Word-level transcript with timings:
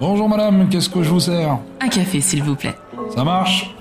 Bonjour 0.00 0.28
madame, 0.28 0.68
qu'est-ce 0.68 0.88
que 0.88 1.02
je 1.02 1.10
vous 1.10 1.20
sers? 1.20 1.58
Un 1.80 1.88
café, 1.88 2.20
s'il 2.20 2.42
vous 2.42 2.54
plaît. 2.54 2.74
Ça 3.14 3.24
marche? 3.24 3.74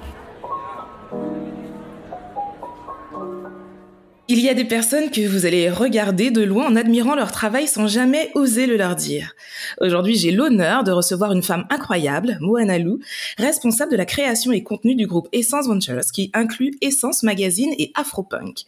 Il 4.29 4.41
y 4.41 4.49
a 4.49 4.53
des 4.53 4.65
personnes 4.65 5.09
que 5.09 5.25
vous 5.25 5.45
allez 5.45 5.69
regarder 5.69 6.31
de 6.31 6.41
loin 6.41 6.67
en 6.67 6.75
admirant 6.75 7.15
leur 7.15 7.31
travail 7.31 7.65
sans 7.65 7.87
jamais 7.87 8.29
oser 8.35 8.65
le 8.67 8.75
leur 8.75 8.97
dire. 8.97 9.33
Aujourd'hui, 9.79 10.17
j'ai 10.17 10.31
l'honneur 10.31 10.83
de 10.83 10.91
recevoir 10.91 11.31
une 11.31 11.43
femme 11.43 11.65
incroyable, 11.69 12.37
Moana 12.41 12.77
Lou, 12.77 12.99
responsable 13.37 13.89
de 13.89 13.95
la 13.95 14.03
création 14.03 14.51
et 14.51 14.63
contenu 14.63 14.95
du 14.95 15.07
groupe 15.07 15.29
Essence 15.31 15.67
Ventures, 15.67 16.11
qui 16.13 16.29
inclut 16.33 16.73
Essence 16.81 17.23
Magazine 17.23 17.73
et 17.79 17.93
Afropunk. 17.95 18.65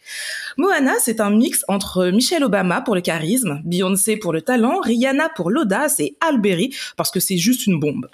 Moana, 0.56 0.94
c'est 0.98 1.20
un 1.20 1.28
mix 1.28 1.62
entre 1.68 2.06
Michelle 2.06 2.42
Obama 2.44 2.80
pour 2.80 2.94
le 2.94 3.02
charisme, 3.02 3.60
Beyoncé 3.62 4.16
pour 4.16 4.32
le 4.32 4.40
talent, 4.40 4.80
Rihanna 4.80 5.28
pour 5.36 5.50
l'audace 5.50 6.00
et 6.00 6.16
Alberry 6.22 6.74
parce 6.96 7.10
que 7.10 7.20
c'est 7.20 7.36
juste 7.36 7.66
une 7.66 7.78
bombe. 7.78 8.08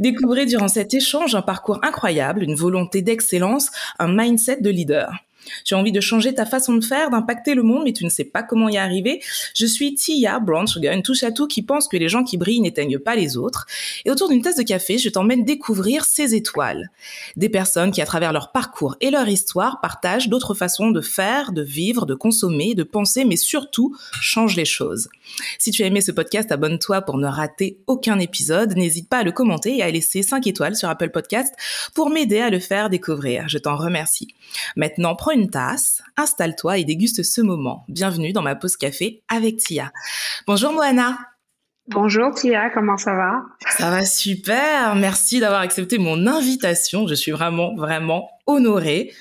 Découvrez 0.00 0.46
durant 0.46 0.66
cet 0.66 0.94
échange 0.94 1.36
un 1.36 1.42
parcours 1.42 1.78
incroyable, 1.84 2.42
une 2.42 2.56
volonté 2.56 3.02
d'excellence, 3.02 3.70
un 4.00 4.12
mindset 4.12 4.62
de 4.62 4.70
leader. 4.70 5.12
Tu 5.64 5.74
as 5.74 5.78
envie 5.78 5.92
de 5.92 6.00
changer 6.00 6.34
ta 6.34 6.46
façon 6.46 6.74
de 6.74 6.84
faire, 6.84 7.10
d'impacter 7.10 7.54
le 7.54 7.62
monde, 7.62 7.82
mais 7.84 7.92
tu 7.92 8.04
ne 8.04 8.10
sais 8.10 8.24
pas 8.24 8.42
comment 8.42 8.68
y 8.68 8.76
arriver. 8.76 9.22
Je 9.54 9.66
suis 9.66 9.94
Tia 9.94 10.40
une 10.92 11.02
touche 11.02 11.22
à 11.22 11.32
tout 11.32 11.46
qui 11.46 11.62
pense 11.62 11.88
que 11.88 11.96
les 11.96 12.08
gens 12.08 12.24
qui 12.24 12.36
brillent 12.36 12.60
n'éteignent 12.60 12.98
pas 12.98 13.14
les 13.14 13.36
autres. 13.36 13.66
Et 14.04 14.10
autour 14.10 14.28
d'une 14.28 14.42
tasse 14.42 14.56
de 14.56 14.62
café, 14.62 14.98
je 14.98 15.08
t'emmène 15.08 15.44
découvrir 15.44 16.04
ces 16.04 16.34
étoiles. 16.34 16.90
Des 17.36 17.48
personnes 17.48 17.90
qui, 17.90 18.00
à 18.00 18.06
travers 18.06 18.32
leur 18.32 18.52
parcours 18.52 18.96
et 19.00 19.10
leur 19.10 19.28
histoire, 19.28 19.80
partagent 19.80 20.28
d'autres 20.28 20.54
façons 20.54 20.90
de 20.90 21.00
faire, 21.00 21.52
de 21.52 21.62
vivre, 21.62 22.06
de 22.06 22.14
consommer, 22.14 22.74
de 22.74 22.82
penser, 22.82 23.24
mais 23.24 23.36
surtout 23.36 23.96
changent 24.20 24.56
les 24.56 24.64
choses. 24.64 25.08
Si 25.58 25.70
tu 25.70 25.82
as 25.82 25.86
aimé 25.86 26.00
ce 26.00 26.12
podcast, 26.12 26.52
abonne-toi 26.52 27.02
pour 27.02 27.18
ne 27.18 27.26
rater 27.26 27.78
aucun 27.86 28.18
épisode. 28.18 28.76
N'hésite 28.76 29.08
pas 29.08 29.18
à 29.18 29.22
le 29.22 29.32
commenter 29.32 29.78
et 29.78 29.82
à 29.82 29.90
laisser 29.90 30.22
5 30.22 30.46
étoiles 30.46 30.76
sur 30.76 30.88
Apple 30.88 31.10
Podcast 31.10 31.54
pour 31.94 32.10
m'aider 32.10 32.40
à 32.40 32.50
le 32.50 32.58
faire 32.58 32.90
découvrir. 32.90 33.48
Je 33.48 33.58
t'en 33.58 33.76
remercie. 33.76 34.28
Maintenant, 34.76 35.14
prends 35.14 35.31
une 35.32 35.50
tasse, 35.50 36.02
installe-toi 36.16 36.78
et 36.78 36.84
déguste 36.84 37.22
ce 37.22 37.40
moment. 37.40 37.84
Bienvenue 37.88 38.32
dans 38.32 38.42
ma 38.42 38.54
pause 38.54 38.76
café 38.76 39.22
avec 39.28 39.56
Tia. 39.56 39.92
Bonjour 40.46 40.72
Moana. 40.72 41.18
Bonjour 41.88 42.34
Tia, 42.34 42.70
comment 42.70 42.96
ça 42.96 43.14
va? 43.14 43.42
Ça 43.70 43.90
va 43.90 44.04
super, 44.04 44.94
merci 44.94 45.40
d'avoir 45.40 45.62
accepté 45.62 45.98
mon 45.98 46.26
invitation. 46.26 47.06
Je 47.08 47.14
suis 47.14 47.32
vraiment, 47.32 47.74
vraiment 47.74 48.30
honorée. 48.46 49.12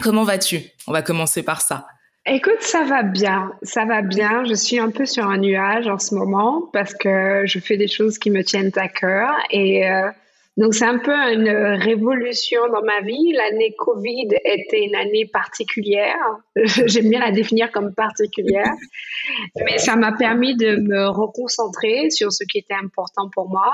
Comment 0.00 0.24
vas-tu? 0.24 0.60
On 0.86 0.92
va 0.92 1.02
commencer 1.02 1.42
par 1.42 1.60
ça. 1.60 1.86
Écoute, 2.26 2.60
ça 2.60 2.84
va 2.84 3.02
bien, 3.02 3.52
ça 3.62 3.84
va 3.84 4.02
bien. 4.02 4.44
Je 4.44 4.54
suis 4.54 4.78
un 4.78 4.90
peu 4.90 5.06
sur 5.06 5.26
un 5.26 5.38
nuage 5.38 5.86
en 5.86 5.98
ce 5.98 6.14
moment 6.14 6.68
parce 6.72 6.94
que 6.94 7.42
je 7.46 7.58
fais 7.58 7.76
des 7.76 7.88
choses 7.88 8.18
qui 8.18 8.30
me 8.30 8.42
tiennent 8.42 8.72
à 8.76 8.88
cœur 8.88 9.30
et 9.50 9.88
euh, 9.88 10.10
donc 10.58 10.74
c'est 10.74 10.84
un 10.84 10.98
peu 10.98 11.12
une 11.12 11.48
révolution 11.48 12.60
dans 12.68 12.82
ma 12.82 13.00
vie. 13.00 13.32
L'année 13.32 13.74
Covid 13.78 14.28
était 14.44 14.84
une 14.84 14.94
année 14.94 15.26
particulière. 15.26 16.18
J'aime 16.56 17.08
bien 17.08 17.20
la 17.20 17.30
définir 17.30 17.72
comme 17.72 17.94
particulière, 17.94 18.72
mais 19.64 19.78
ça 19.78 19.96
m'a 19.96 20.12
permis 20.12 20.54
de 20.56 20.76
me 20.76 21.08
reconcentrer 21.08 22.10
sur 22.10 22.32
ce 22.32 22.44
qui 22.44 22.58
était 22.58 22.74
important 22.74 23.30
pour 23.32 23.48
moi. 23.48 23.72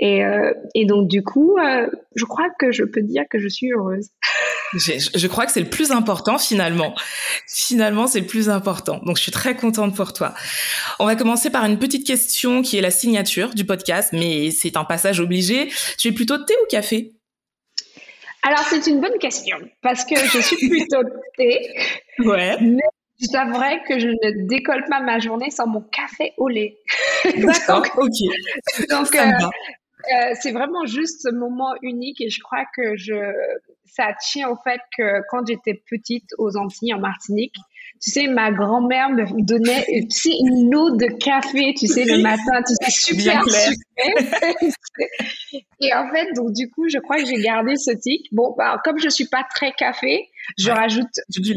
Et, 0.00 0.24
euh, 0.24 0.52
et 0.74 0.86
donc 0.86 1.08
du 1.08 1.22
coup, 1.22 1.56
euh, 1.58 1.86
je 2.14 2.24
crois 2.24 2.48
que 2.58 2.72
je 2.72 2.84
peux 2.84 3.02
dire 3.02 3.24
que 3.30 3.38
je 3.38 3.48
suis 3.48 3.70
heureuse. 3.70 4.08
Je, 4.72 4.92
je, 5.14 5.26
crois 5.26 5.46
que 5.46 5.52
c'est 5.52 5.60
le 5.60 5.68
plus 5.68 5.90
important 5.90 6.38
finalement. 6.38 6.94
Finalement, 7.46 8.06
c'est 8.06 8.20
le 8.20 8.26
plus 8.26 8.48
important. 8.48 9.00
Donc, 9.04 9.16
je 9.16 9.22
suis 9.22 9.32
très 9.32 9.56
contente 9.56 9.96
pour 9.96 10.12
toi. 10.12 10.32
On 11.00 11.06
va 11.06 11.16
commencer 11.16 11.50
par 11.50 11.64
une 11.64 11.78
petite 11.78 12.06
question 12.06 12.62
qui 12.62 12.78
est 12.78 12.80
la 12.80 12.92
signature 12.92 13.50
du 13.50 13.64
podcast, 13.64 14.10
mais 14.12 14.50
c'est 14.52 14.76
un 14.76 14.84
passage 14.84 15.20
obligé. 15.20 15.70
Tu 15.98 16.08
es 16.08 16.12
plutôt 16.12 16.38
thé 16.38 16.54
ou 16.62 16.66
café? 16.70 17.12
Alors, 18.42 18.60
c'est 18.60 18.86
une 18.86 19.00
bonne 19.00 19.18
question 19.18 19.58
parce 19.82 20.04
que 20.04 20.16
je 20.16 20.38
suis 20.38 20.68
plutôt 20.68 21.02
thé. 21.36 21.58
Ouais. 22.20 22.56
Mais 22.60 22.80
c'est 23.18 23.44
vrai 23.44 23.82
que 23.86 23.98
je 23.98 24.06
ne 24.06 24.48
décolle 24.48 24.84
pas 24.88 25.00
ma 25.00 25.18
journée 25.18 25.50
sans 25.50 25.66
mon 25.66 25.82
café 25.82 26.32
au 26.38 26.48
lait. 26.48 26.78
D'accord, 27.36 27.84
ok. 27.98 28.88
Donc, 28.88 29.14
euh, 29.14 29.18
euh, 29.18 29.48
c'est 30.40 30.52
vraiment 30.52 30.86
juste 30.86 31.22
ce 31.22 31.30
moment 31.30 31.74
unique 31.82 32.20
et 32.20 32.30
je 32.30 32.40
crois 32.40 32.64
que 32.76 32.96
je, 32.96 33.14
ça 33.84 34.08
tient 34.20 34.48
au 34.48 34.56
fait 34.56 34.80
que 34.96 35.22
quand 35.28 35.46
j'étais 35.46 35.82
petite 35.88 36.28
aux 36.38 36.56
Antilles, 36.56 36.94
en 36.94 37.00
Martinique, 37.00 37.56
tu 38.02 38.12
sais, 38.12 38.28
ma 38.28 38.50
grand-mère 38.50 39.10
me 39.10 39.42
donnait 39.42 39.84
une 39.90 40.74
eau 40.74 40.96
de 40.96 41.06
café, 41.18 41.74
tu 41.78 41.86
sais, 41.86 42.04
le 42.04 42.22
matin, 42.22 42.62
tu 42.66 42.74
sais, 42.80 42.90
super 42.90 43.42
sucré. 43.44 44.72
et 45.80 45.94
en 45.94 46.10
fait, 46.10 46.32
donc 46.34 46.54
du 46.54 46.70
coup, 46.70 46.88
je 46.88 46.96
crois 46.98 47.18
que 47.18 47.26
j'ai 47.26 47.42
gardé 47.42 47.76
ce 47.76 47.90
tic. 47.90 48.26
Bon, 48.32 48.54
bah, 48.56 48.80
comme 48.84 48.98
je 48.98 49.10
suis 49.10 49.26
pas 49.26 49.44
très 49.54 49.72
café, 49.72 50.30
je 50.58 50.70
rajoute 50.70 51.10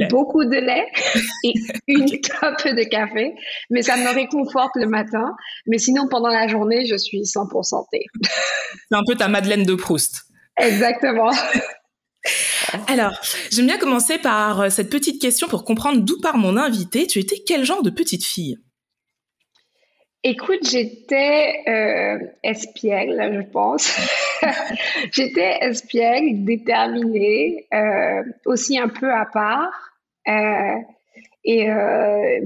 beaucoup 0.09 0.44
de 0.44 0.57
lait 0.57 0.85
et 1.45 1.53
une 1.88 2.19
tape 2.19 2.67
de 2.67 2.83
café, 2.89 3.35
mais 3.69 3.81
ça 3.81 3.95
me 3.95 4.13
réconforte 4.13 4.75
le 4.75 4.88
matin. 4.88 5.33
Mais 5.67 5.78
sinon, 5.78 6.09
pendant 6.09 6.29
la 6.29 6.50
journée, 6.50 6.85
je 6.85 6.97
suis 6.97 7.22
100% 7.22 7.85
thé. 7.89 8.00
C'est 8.89 8.97
un 8.97 9.03
peu 9.07 9.16
ta 9.16 9.29
Madeleine 9.29 9.63
de 9.63 9.75
Proust. 9.75 10.23
Exactement. 10.57 11.31
Alors, 12.88 13.13
j'aime 13.51 13.67
bien 13.67 13.78
commencer 13.78 14.17
par 14.17 14.61
euh, 14.61 14.69
cette 14.69 14.89
petite 14.89 15.22
question 15.22 15.47
pour 15.47 15.63
comprendre 15.63 16.01
d'où 16.01 16.19
part 16.22 16.38
mon 16.38 16.57
invité. 16.57 17.07
Tu 17.07 17.19
étais 17.19 17.44
quel 17.45 17.66
genre 17.66 17.84
de 17.84 17.89
petite 17.89 18.23
fille? 18.23 18.57
Écoute, 20.25 20.66
j'étais 20.66 21.59
euh, 21.67 22.17
espiègle, 22.44 23.41
je 23.41 23.51
pense. 23.51 23.94
j'étais 25.12 25.57
espiègle, 25.59 26.45
déterminée, 26.45 27.67
euh, 27.73 28.23
aussi 28.45 28.79
un 28.79 28.88
peu 28.88 29.12
à 29.12 29.25
part. 29.25 29.73
Euh, 30.29 30.78
et 31.44 31.67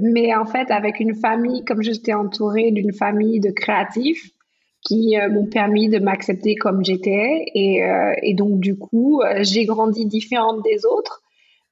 mais 0.02 0.34
en 0.34 0.46
fait, 0.48 0.72
avec 0.72 1.00
une 1.00 1.14
famille, 1.14 1.64
comme 1.66 1.84
j'étais 1.84 2.16
entourée 2.16 2.72
d'une 2.72 2.94
famille 2.94 3.40
de 3.40 3.52
créatifs, 3.52 4.32
qui 4.88 5.20
euh, 5.20 5.30
m'ont 5.30 5.46
permis 5.46 5.90
de 5.90 6.00
m'accepter 6.00 6.56
comme 6.56 6.84
j'étais. 6.84 7.46
Et, 7.54 7.84
euh, 7.84 8.14
donc, 8.34 8.60
du 8.60 8.78
coup, 8.78 9.22
euh, 9.22 9.40
j'ai 9.42 9.66
grandi 9.66 10.06
différente 10.06 10.64
des 10.64 10.86
autres, 10.86 11.22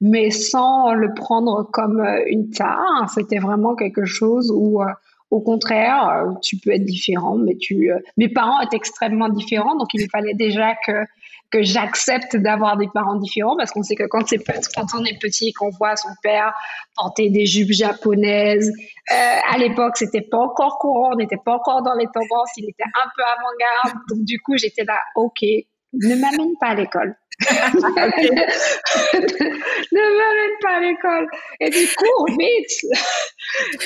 mais 0.02 0.30
sans 0.30 0.92
le 0.92 1.14
prendre 1.14 1.68
comme 1.72 2.06
une 2.26 2.50
tare. 2.50 3.08
C'était 3.14 3.38
vraiment 3.38 3.74
quelque 3.74 4.04
chose 4.04 4.52
où, 4.54 4.82
au 5.30 5.40
contraire, 5.40 6.34
tu 6.42 6.58
peux 6.58 6.70
être 6.70 6.84
différent, 6.84 7.36
mais 7.36 7.56
tu, 7.56 7.90
mes 8.18 8.28
parents 8.28 8.60
étaient 8.60 8.76
extrêmement 8.76 9.30
différents, 9.30 9.74
donc 9.74 9.88
il 9.94 10.06
fallait 10.10 10.34
déjà 10.34 10.74
que 10.86 10.92
que 11.50 11.62
j'accepte 11.62 12.36
d'avoir 12.36 12.76
des 12.76 12.88
parents 12.92 13.16
différents 13.16 13.56
parce 13.56 13.70
qu'on 13.70 13.82
sait 13.82 13.94
que 13.94 14.06
quand, 14.08 14.26
c'est 14.26 14.42
quand 14.74 14.86
on 14.94 15.04
est 15.04 15.18
petit 15.20 15.48
et 15.48 15.52
qu'on 15.52 15.70
voit 15.70 15.96
son 15.96 16.08
père 16.22 16.52
porter 16.96 17.30
des 17.30 17.46
jupes 17.46 17.72
japonaises, 17.72 18.72
euh, 19.12 19.14
à 19.48 19.58
l'époque, 19.58 19.96
c'était 19.96 20.22
pas 20.22 20.38
encore 20.38 20.78
courant, 20.78 21.10
on 21.12 21.16
n'était 21.16 21.36
pas 21.36 21.54
encore 21.54 21.82
dans 21.82 21.94
les 21.94 22.06
tendances, 22.06 22.50
il 22.56 22.68
était 22.68 22.84
un 22.84 23.08
peu 23.16 23.22
avant-garde. 23.22 23.98
Donc, 24.10 24.24
du 24.24 24.40
coup, 24.40 24.56
j'étais 24.56 24.84
là, 24.84 24.98
OK, 25.14 25.42
ne 25.42 26.14
m'amène 26.16 26.56
pas 26.60 26.68
à 26.68 26.74
l'école. 26.74 27.16
Ne 29.92 30.00
m'amène 30.18 30.56
pas 30.62 30.76
à 30.76 30.80
l'école. 30.80 31.26
Et 31.60 31.70
du 31.70 31.86
coup, 31.94 32.26
vite. 32.38 32.72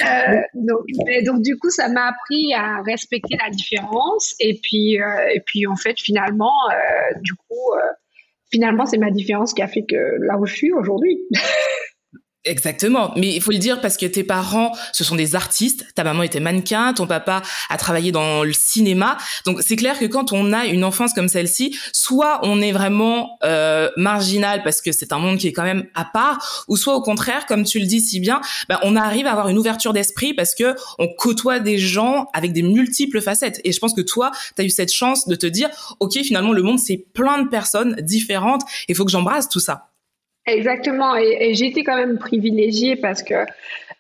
Euh, 0.02 0.40
donc, 0.54 0.86
donc, 1.24 1.42
du 1.42 1.58
coup, 1.58 1.70
ça 1.70 1.88
m'a 1.88 2.08
appris 2.08 2.54
à 2.54 2.82
respecter 2.82 3.36
la 3.42 3.50
différence. 3.50 4.34
Et 4.40 4.60
puis, 4.62 5.00
euh, 5.00 5.28
et 5.34 5.40
puis 5.40 5.66
en 5.66 5.76
fait, 5.76 5.98
finalement, 5.98 6.54
euh, 6.70 7.18
du 7.22 7.34
coup, 7.34 7.72
euh, 7.74 7.80
finalement, 8.52 8.86
c'est 8.86 8.98
ma 8.98 9.10
différence 9.10 9.52
qui 9.52 9.62
a 9.62 9.68
fait 9.68 9.84
que 9.84 10.16
là 10.20 10.38
où 10.38 10.46
je 10.46 10.54
suis 10.54 10.72
aujourd'hui. 10.72 11.18
Exactement, 12.46 13.12
mais 13.16 13.34
il 13.34 13.42
faut 13.42 13.50
le 13.50 13.58
dire 13.58 13.82
parce 13.82 13.98
que 13.98 14.06
tes 14.06 14.24
parents, 14.24 14.72
ce 14.92 15.04
sont 15.04 15.14
des 15.14 15.34
artistes. 15.34 15.84
Ta 15.94 16.04
maman 16.04 16.22
était 16.22 16.40
mannequin, 16.40 16.94
ton 16.94 17.06
papa 17.06 17.42
a 17.68 17.76
travaillé 17.76 18.12
dans 18.12 18.44
le 18.44 18.54
cinéma. 18.54 19.18
Donc 19.44 19.60
c'est 19.60 19.76
clair 19.76 19.98
que 19.98 20.06
quand 20.06 20.32
on 20.32 20.54
a 20.54 20.65
une 20.65 20.82
enfance 20.82 21.12
comme 21.12 21.28
celle-ci, 21.28 21.78
soit 21.92 22.41
on 22.42 22.62
est 22.62 22.72
vraiment 22.72 23.36
euh, 23.44 23.91
marginal 23.98 24.62
parce 24.62 24.80
que 24.80 24.91
c'est 24.91 25.12
un 25.12 25.18
monde 25.18 25.36
qui 25.36 25.48
est 25.48 25.53
quand 25.53 25.65
même 25.65 25.86
à 25.94 26.06
part, 26.06 26.65
ou 26.66 26.78
soit 26.78 26.94
au 26.94 27.03
contraire, 27.03 27.44
comme 27.44 27.65
tu 27.65 27.78
le 27.78 27.84
dis 27.84 28.00
si 28.00 28.20
bien, 28.20 28.41
bah, 28.70 28.80
on 28.84 28.97
arrive 28.97 29.26
à 29.26 29.32
avoir 29.32 29.50
une 29.50 29.59
ouverture 29.59 29.92
d'esprit 29.92 30.32
parce 30.32 30.54
que 30.54 30.74
on 30.98 31.09
côtoie 31.09 31.60
des 31.60 31.76
gens 31.76 32.24
avec 32.32 32.54
des 32.54 32.62
multiples 32.62 33.20
facettes. 33.20 33.60
Et 33.65 33.72
je 33.72 33.78
pense 33.80 33.92
que 33.92 34.00
toi, 34.00 34.30
tu 34.56 34.62
as 34.62 34.65
eu 34.65 34.70
cette 34.70 34.94
chance 34.94 35.28
de 35.28 35.34
te 35.34 35.47
dire, 35.47 35.68
ok, 36.00 36.15
finalement 36.22 36.53
le 36.53 36.62
monde 36.62 36.78
c'est 36.78 37.04
plein 37.12 37.42
de 37.42 37.48
personnes 37.50 37.97
différentes. 38.00 38.62
Il 38.88 38.94
faut 38.94 39.04
que 39.04 39.12
j'embrasse 39.12 39.50
tout 39.50 39.60
ça. 39.60 39.91
Exactement, 40.47 41.16
et, 41.16 41.27
et 41.28 41.51
été 41.51 41.84
quand 41.84 41.97
même 41.97 42.19
privilégiée 42.19 42.97
parce 42.97 43.22
que 43.22 43.34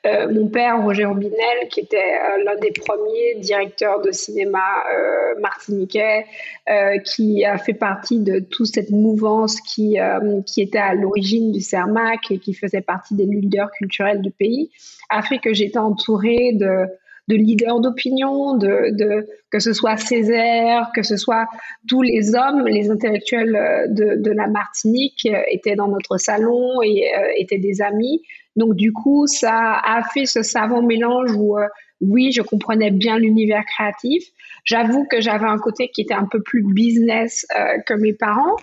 euh, 0.06 0.32
mon 0.32 0.48
père, 0.48 0.82
Roger 0.82 1.04
Robinel, 1.04 1.68
qui 1.70 1.80
était 1.80 1.98
euh, 1.98 2.42
l'un 2.42 2.56
des 2.56 2.70
premiers 2.72 3.34
directeurs 3.36 4.00
de 4.00 4.10
cinéma 4.10 4.58
euh, 4.90 5.38
martiniquais, 5.40 6.24
euh, 6.70 6.98
qui 6.98 7.44
a 7.44 7.58
fait 7.58 7.74
partie 7.74 8.20
de 8.20 8.38
toute 8.40 8.68
cette 8.68 8.90
mouvance 8.90 9.60
qui, 9.60 10.00
euh, 10.00 10.40
qui 10.46 10.62
était 10.62 10.78
à 10.78 10.94
l'origine 10.94 11.52
du 11.52 11.60
CERMAC 11.60 12.30
et 12.30 12.38
qui 12.38 12.54
faisait 12.54 12.80
partie 12.80 13.14
des 13.14 13.26
leaders 13.26 13.70
culturels 13.72 14.22
du 14.22 14.30
pays, 14.30 14.70
a 15.10 15.20
fait 15.20 15.38
que 15.38 15.52
j'étais 15.52 15.78
entourée 15.78 16.52
de, 16.54 16.86
de 17.30 17.36
leaders 17.36 17.80
d'opinion, 17.80 18.56
de, 18.56 19.26
que 19.50 19.60
ce 19.60 19.72
soit 19.72 19.96
Césaire, 19.96 20.90
que 20.94 21.02
ce 21.02 21.16
soit 21.16 21.46
tous 21.88 22.02
les 22.02 22.34
hommes, 22.34 22.66
les 22.66 22.90
intellectuels 22.90 23.54
euh, 23.54 23.86
de, 23.88 24.30
la 24.30 24.48
Martinique 24.48 25.26
euh, 25.26 25.40
étaient 25.48 25.76
dans 25.76 25.88
notre 25.88 26.18
salon 26.18 26.82
et 26.82 27.12
euh, 27.16 27.28
étaient 27.36 27.58
des 27.58 27.82
amis. 27.82 28.20
Donc 28.56 28.74
du 28.74 28.92
coup, 28.92 29.26
ça 29.28 29.80
a 29.84 30.02
fait 30.12 30.26
ce 30.26 30.42
savant 30.42 30.82
mélange 30.82 31.30
où 31.36 31.56
oui, 32.00 32.32
je 32.32 32.42
comprenais 32.42 32.90
bien 32.90 33.16
l'univers 33.18 33.62
créatif. 33.64 34.24
J'avoue 34.64 35.06
que 35.10 35.20
j'avais 35.20 35.46
un 35.46 35.58
côté 35.58 35.88
qui 35.88 36.00
était 36.00 36.14
un 36.14 36.26
peu 36.26 36.42
plus 36.42 36.62
business 36.62 37.46
que 37.86 37.94
mes 37.94 38.12
parents, 38.12 38.56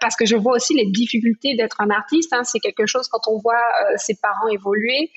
parce 0.00 0.16
que 0.16 0.26
je 0.26 0.36
vois 0.36 0.54
aussi 0.56 0.74
les 0.74 0.86
difficultés 0.86 1.56
d'être 1.56 1.80
un 1.80 1.90
artiste. 1.90 2.32
Hein. 2.32 2.44
C'est 2.44 2.60
quelque 2.60 2.86
chose 2.86 3.08
quand 3.08 3.26
on 3.26 3.38
voit 3.38 3.64
ses 3.96 4.16
parents 4.20 4.48
évoluer, 4.48 5.10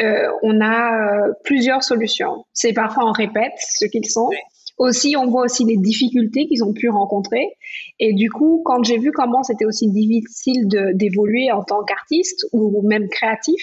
euh, 0.00 0.28
on 0.42 0.60
a 0.60 1.28
plusieurs 1.44 1.82
solutions. 1.82 2.44
C'est 2.52 2.72
parfois 2.72 3.08
on 3.08 3.12
répète 3.12 3.52
ce 3.58 3.86
qu'ils 3.86 4.06
sont. 4.06 4.30
Aussi, 4.78 5.14
on 5.14 5.26
voit 5.26 5.42
aussi 5.42 5.64
les 5.64 5.76
difficultés 5.76 6.46
qu'ils 6.46 6.64
ont 6.64 6.72
pu 6.72 6.88
rencontrer. 6.88 7.46
Et 7.98 8.14
du 8.14 8.30
coup, 8.30 8.62
quand 8.64 8.82
j'ai 8.82 8.96
vu 8.96 9.12
comment 9.12 9.42
c'était 9.42 9.66
aussi 9.66 9.90
difficile 9.90 10.68
d'évoluer 10.94 11.52
en 11.52 11.62
tant 11.62 11.84
qu'artiste 11.84 12.46
ou 12.52 12.80
même 12.88 13.08
créatif, 13.08 13.60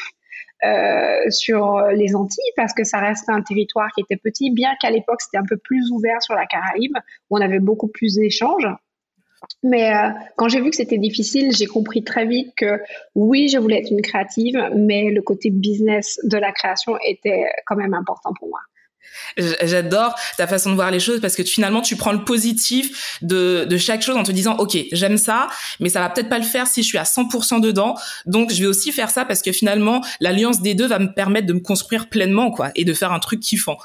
euh, 0.66 1.30
sur 1.30 1.80
les 1.94 2.16
Antilles 2.16 2.52
parce 2.56 2.74
que 2.74 2.84
ça 2.84 2.98
reste 2.98 3.30
un 3.30 3.44
territoire 3.44 3.90
qui 3.94 4.02
était 4.02 4.18
petit, 4.18 4.50
bien 4.50 4.72
qu'à 4.82 4.90
l'époque 4.90 5.22
c'était 5.22 5.38
un 5.38 5.46
peu 5.48 5.56
plus 5.58 5.92
ouvert 5.92 6.20
sur 6.24 6.34
la 6.34 6.48
Caraïbe, 6.48 6.98
où 7.30 7.38
on 7.38 7.42
avait 7.42 7.60
beaucoup 7.60 7.88
plus 7.88 8.16
d'échanges. 8.16 8.68
Mais 9.64 9.94
euh, 9.94 10.10
quand 10.36 10.50
j'ai 10.50 10.62
vu 10.62 10.70
que 10.70 10.76
c'était 10.76 10.98
difficile, 10.98 11.52
j'ai 11.56 11.66
compris 11.66 12.04
très 12.04 12.26
vite 12.26 12.54
que 12.56 12.80
oui, 13.16 13.50
je 13.50 13.58
voulais 13.58 13.80
être 13.80 13.92
une 13.92 14.02
créative, 14.02 14.58
mais 14.76 15.10
le 15.10 15.22
côté 15.22 15.50
business 15.50 16.20
de 16.24 16.38
la 16.38 16.52
création 16.52 16.98
était 17.06 17.46
quand 17.66 17.76
même 17.76 17.94
important 17.94 18.32
pour 18.38 18.50
moi. 18.50 18.60
J'adore 19.38 20.16
ta 20.38 20.48
façon 20.48 20.70
de 20.70 20.76
voir 20.76 20.92
les 20.92 21.00
choses 21.00 21.22
parce 21.22 21.36
que 21.36 21.44
finalement 21.44 21.82
tu 21.82 21.96
prends 21.96 22.12
le 22.12 22.24
positif 22.24 23.20
de, 23.22 23.66
de 23.66 23.78
chaque 23.78 24.02
chose 24.02 24.18
en 24.18 24.24
te 24.24 24.32
disant 24.32 24.58
ok 24.58 24.78
j'aime 24.92 25.18
ça 25.18 25.48
mais 25.80 25.90
ça 25.90 26.02
va 26.02 26.10
peut-être 26.10 26.30
pas 26.30 26.40
le 26.40 26.44
faire 26.44 26.68
si 26.68 26.84
je 26.84 26.88
suis 26.88 26.98
à 26.98 27.04
100% 27.04 27.62
dedans 27.62 27.96
donc 28.26 28.52
je 28.52 28.60
vais 28.60 28.68
aussi 28.68 28.92
faire 28.92 29.10
ça 29.10 29.26
parce 29.26 29.42
que 29.42 29.52
finalement 29.52 30.02
l'alliance 30.20 30.62
des 30.62 30.76
deux 30.76 30.88
va 30.88 31.00
me 31.00 31.14
permettre 31.14 31.48
de 31.48 31.54
me 31.54 31.60
construire 31.60 32.10
pleinement 32.10 32.52
quoi 32.52 32.72
et 32.76 32.86
de 32.86 32.94
faire 32.94 33.12
un 33.12 33.20
truc 33.20 33.40
kiffant. 33.40 33.78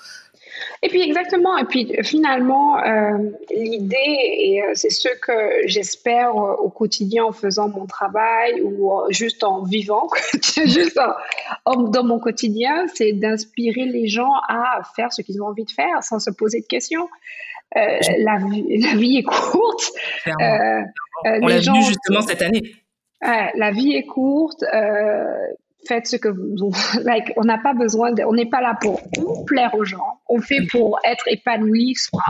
Et 0.82 0.88
puis 0.88 1.00
exactement, 1.00 1.56
et 1.56 1.64
puis 1.64 1.92
finalement, 2.02 2.78
euh, 2.78 3.30
l'idée, 3.54 3.96
et 3.96 4.62
euh, 4.62 4.72
c'est 4.74 4.90
ce 4.90 5.08
que 5.20 5.66
j'espère 5.66 6.36
euh, 6.36 6.54
au 6.54 6.70
quotidien 6.70 7.24
en 7.24 7.32
faisant 7.32 7.68
mon 7.68 7.86
travail 7.86 8.60
ou 8.62 8.92
juste 9.10 9.44
en 9.44 9.62
vivant, 9.62 10.08
juste 10.66 10.98
dans 11.66 12.04
mon 12.04 12.18
quotidien, 12.18 12.86
c'est 12.94 13.12
d'inspirer 13.12 13.84
les 13.84 14.08
gens 14.08 14.32
à 14.48 14.82
faire 14.96 15.12
ce 15.12 15.22
qu'ils 15.22 15.40
ont 15.40 15.46
envie 15.46 15.64
de 15.64 15.70
faire 15.70 16.02
sans 16.02 16.18
se 16.18 16.30
poser 16.30 16.60
de 16.60 16.66
questions. 16.66 17.08
la, 17.74 18.02
la 18.18 18.38
vie 18.96 19.18
est 19.18 19.22
courte. 19.22 19.92
On 20.26 21.46
l'a 21.46 21.58
vu 21.58 21.82
justement 21.86 22.22
cette 22.22 22.42
année. 22.42 22.74
la 23.20 23.70
vie 23.70 23.92
est 23.94 24.06
courte 24.06 24.64
faites 25.86 26.06
ce 26.06 26.16
que 26.16 26.28
vous, 26.28 26.72
like, 27.04 27.32
on 27.36 27.44
n'a 27.44 27.58
pas 27.58 27.74
besoin, 27.74 28.12
on 28.26 28.34
n'est 28.34 28.48
pas 28.48 28.60
là 28.60 28.76
pour 28.80 29.00
plaire 29.46 29.74
aux 29.74 29.84
gens, 29.84 30.20
on 30.28 30.40
fait 30.40 30.66
pour 30.70 30.98
être 31.04 31.26
épanoui 31.28 31.94
soi. 31.94 32.22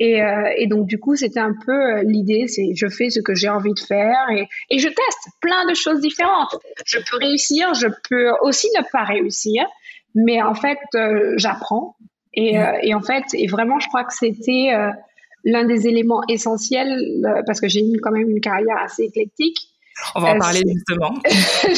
Et, 0.00 0.22
euh, 0.22 0.52
et 0.56 0.66
donc 0.66 0.86
du 0.86 0.98
coup, 0.98 1.16
c'était 1.16 1.40
un 1.40 1.54
peu 1.66 1.72
euh, 1.72 2.02
l'idée, 2.04 2.46
c'est 2.46 2.74
je 2.74 2.86
fais 2.88 3.10
ce 3.10 3.20
que 3.20 3.34
j'ai 3.34 3.48
envie 3.48 3.74
de 3.74 3.80
faire 3.80 4.28
et, 4.30 4.78
je 4.78 4.88
teste 4.88 5.28
plein 5.40 5.66
de 5.66 5.74
choses 5.74 6.00
différentes. 6.00 6.56
Je 6.86 6.98
peux 6.98 7.16
réussir, 7.18 7.74
je 7.74 7.88
peux 8.08 8.30
aussi 8.42 8.68
ne 8.76 8.82
pas 8.92 9.02
réussir, 9.02 9.64
mais 10.14 10.40
en 10.40 10.54
fait, 10.54 10.78
euh, 10.94 11.34
j'apprends. 11.36 11.96
Et, 12.34 12.56
et, 12.82 12.94
en 12.94 13.00
fait, 13.00 13.24
et 13.32 13.48
vraiment, 13.48 13.80
je 13.80 13.88
crois 13.88 14.04
que 14.04 14.14
c'était 14.14 14.70
l'un 15.42 15.64
des 15.64 15.88
éléments 15.88 16.22
essentiels 16.28 16.96
parce 17.46 17.60
que 17.60 17.66
j'ai 17.66 17.80
eu 17.80 17.98
quand 18.00 18.12
même 18.12 18.30
une 18.30 18.40
carrière 18.40 18.76
assez 18.80 19.04
éclectique 19.04 19.56
on 20.14 20.20
va 20.20 20.34
en 20.34 20.38
parler 20.38 20.62
justement. 20.66 21.14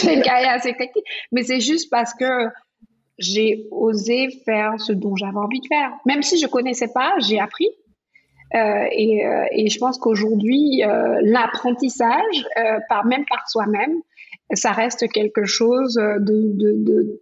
j'ai 0.03 0.15
une 0.15 0.23
carrière 0.23 0.55
assez 0.55 0.75
technique, 0.75 1.07
mais 1.33 1.43
c'est 1.43 1.61
juste 1.61 1.91
parce 1.91 2.15
que 2.15 2.49
j'ai 3.19 3.67
osé 3.71 4.29
faire 4.45 4.75
ce 4.79 4.93
dont 4.93 5.15
j'avais 5.15 5.37
envie 5.37 5.61
de 5.61 5.67
faire. 5.67 5.93
Même 6.07 6.23
si 6.23 6.39
je 6.39 6.47
connaissais 6.47 6.89
pas, 6.93 7.13
j'ai 7.19 7.39
appris. 7.39 7.69
Euh, 8.55 8.85
et, 8.91 9.25
euh, 9.25 9.45
et, 9.53 9.69
je 9.69 9.79
pense 9.79 9.99
qu'aujourd'hui, 9.99 10.83
euh, 10.83 11.21
l'apprentissage, 11.23 12.47
par 12.89 13.05
même 13.05 13.25
par 13.27 13.49
soi-même, 13.49 13.95
ça 14.55 14.73
reste 14.73 15.09
quelque 15.13 15.45
chose 15.45 15.95
de, 15.95 17.21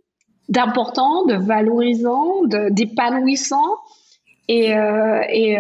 d'important, 0.49 1.27
de, 1.27 1.35
valorisant, 1.35 2.44
d'épanouissant. 2.71 3.77
Et, 4.47 4.71
et, 4.71 5.53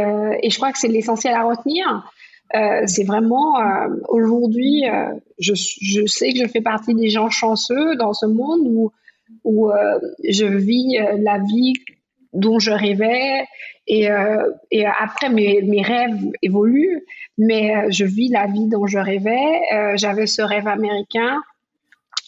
et, 0.42 0.50
je 0.50 0.56
crois 0.56 0.72
que 0.72 0.78
c'est 0.78 0.88
l'essentiel 0.88 1.34
à 1.34 1.42
retenir. 1.42 2.10
Euh, 2.56 2.82
c'est 2.86 3.04
vraiment 3.04 3.60
euh, 3.60 3.88
aujourd'hui, 4.08 4.88
euh, 4.88 5.12
je, 5.38 5.52
je, 5.54 6.06
sais 6.06 6.32
que 6.32 6.38
je 6.38 6.46
fais 6.46 6.62
partie 6.62 6.94
des 6.94 7.10
gens 7.10 7.28
chanceux 7.28 7.94
dans 7.96 8.14
ce 8.14 8.24
monde 8.24 8.60
où, 8.64 8.90
où 9.44 9.70
je 10.26 10.46
vis 10.46 10.98
la 11.18 11.38
vie 11.38 11.74
dont 12.32 12.58
je 12.58 12.70
rêvais 12.70 13.44
et, 13.86 14.08
et 14.70 14.86
après 14.86 15.28
mes, 15.28 15.62
mes, 15.62 15.82
rêves 15.82 16.18
évoluent, 16.42 17.04
mais 17.36 17.90
je 17.90 18.04
vis 18.04 18.28
la 18.28 18.46
vie 18.46 18.66
dont 18.68 18.86
je 18.86 18.98
rêvais. 18.98 19.60
J'avais 19.96 20.26
ce 20.26 20.40
rêve 20.40 20.66
américain 20.66 21.42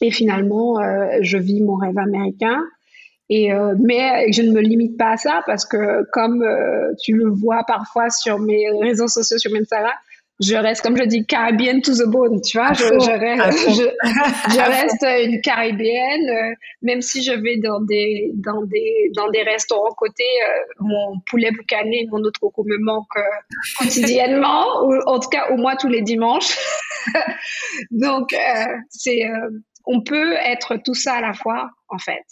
et 0.02 0.10
finalement 0.10 0.76
je 1.22 1.38
vis 1.38 1.62
mon 1.62 1.76
rêve 1.76 1.98
américain. 1.98 2.60
Et 3.30 3.50
mais 3.78 4.30
je 4.32 4.42
ne 4.42 4.52
me 4.52 4.60
limite 4.60 4.98
pas 4.98 5.12
à 5.12 5.16
ça 5.16 5.42
parce 5.46 5.64
que 5.64 6.04
comme 6.12 6.46
tu 7.02 7.14
le 7.14 7.30
vois 7.30 7.64
parfois 7.66 8.10
sur 8.10 8.38
mes 8.38 8.70
réseaux 8.80 9.08
sociaux 9.08 9.38
sur 9.38 9.52
Mensara, 9.52 9.92
je 10.40 10.56
reste, 10.56 10.82
comme 10.82 10.96
je 10.96 11.04
dis, 11.04 11.26
caribéenne 11.26 11.82
to 11.82 11.92
the 11.92 12.08
bone, 12.08 12.40
tu 12.40 12.56
vois. 12.56 12.72
Je, 12.72 12.84
je, 12.84 14.58
reste, 14.58 15.06
une 15.24 15.40
caribéenne, 15.42 16.30
euh, 16.30 16.54
même 16.82 17.02
si 17.02 17.22
je 17.22 17.32
vais 17.32 17.58
dans 17.58 17.80
des, 17.80 18.30
dans 18.34 18.62
des, 18.62 19.10
dans 19.14 19.28
des 19.28 19.42
restaurants 19.42 19.92
côté, 19.96 20.24
euh, 20.24 20.60
mon 20.80 21.20
poulet 21.26 21.50
boucané, 21.50 22.06
mon 22.10 22.20
autre 22.20 22.40
coco 22.40 22.64
me 22.64 22.78
manque 22.78 23.16
euh, 23.16 23.84
quotidiennement, 23.84 24.82
ou 24.84 24.94
en 25.06 25.20
tout 25.20 25.28
cas 25.28 25.50
au 25.50 25.56
moins 25.56 25.76
tous 25.76 25.88
les 25.88 26.00
dimanches. 26.02 26.56
Donc, 27.90 28.34
c'est, 28.88 29.20
on 29.86 30.02
peut 30.02 30.34
être 30.44 30.76
tout 30.84 30.94
ça 30.94 31.14
à 31.14 31.20
la 31.20 31.32
fois, 31.34 31.70
en 31.88 31.98
fait. 31.98 32.24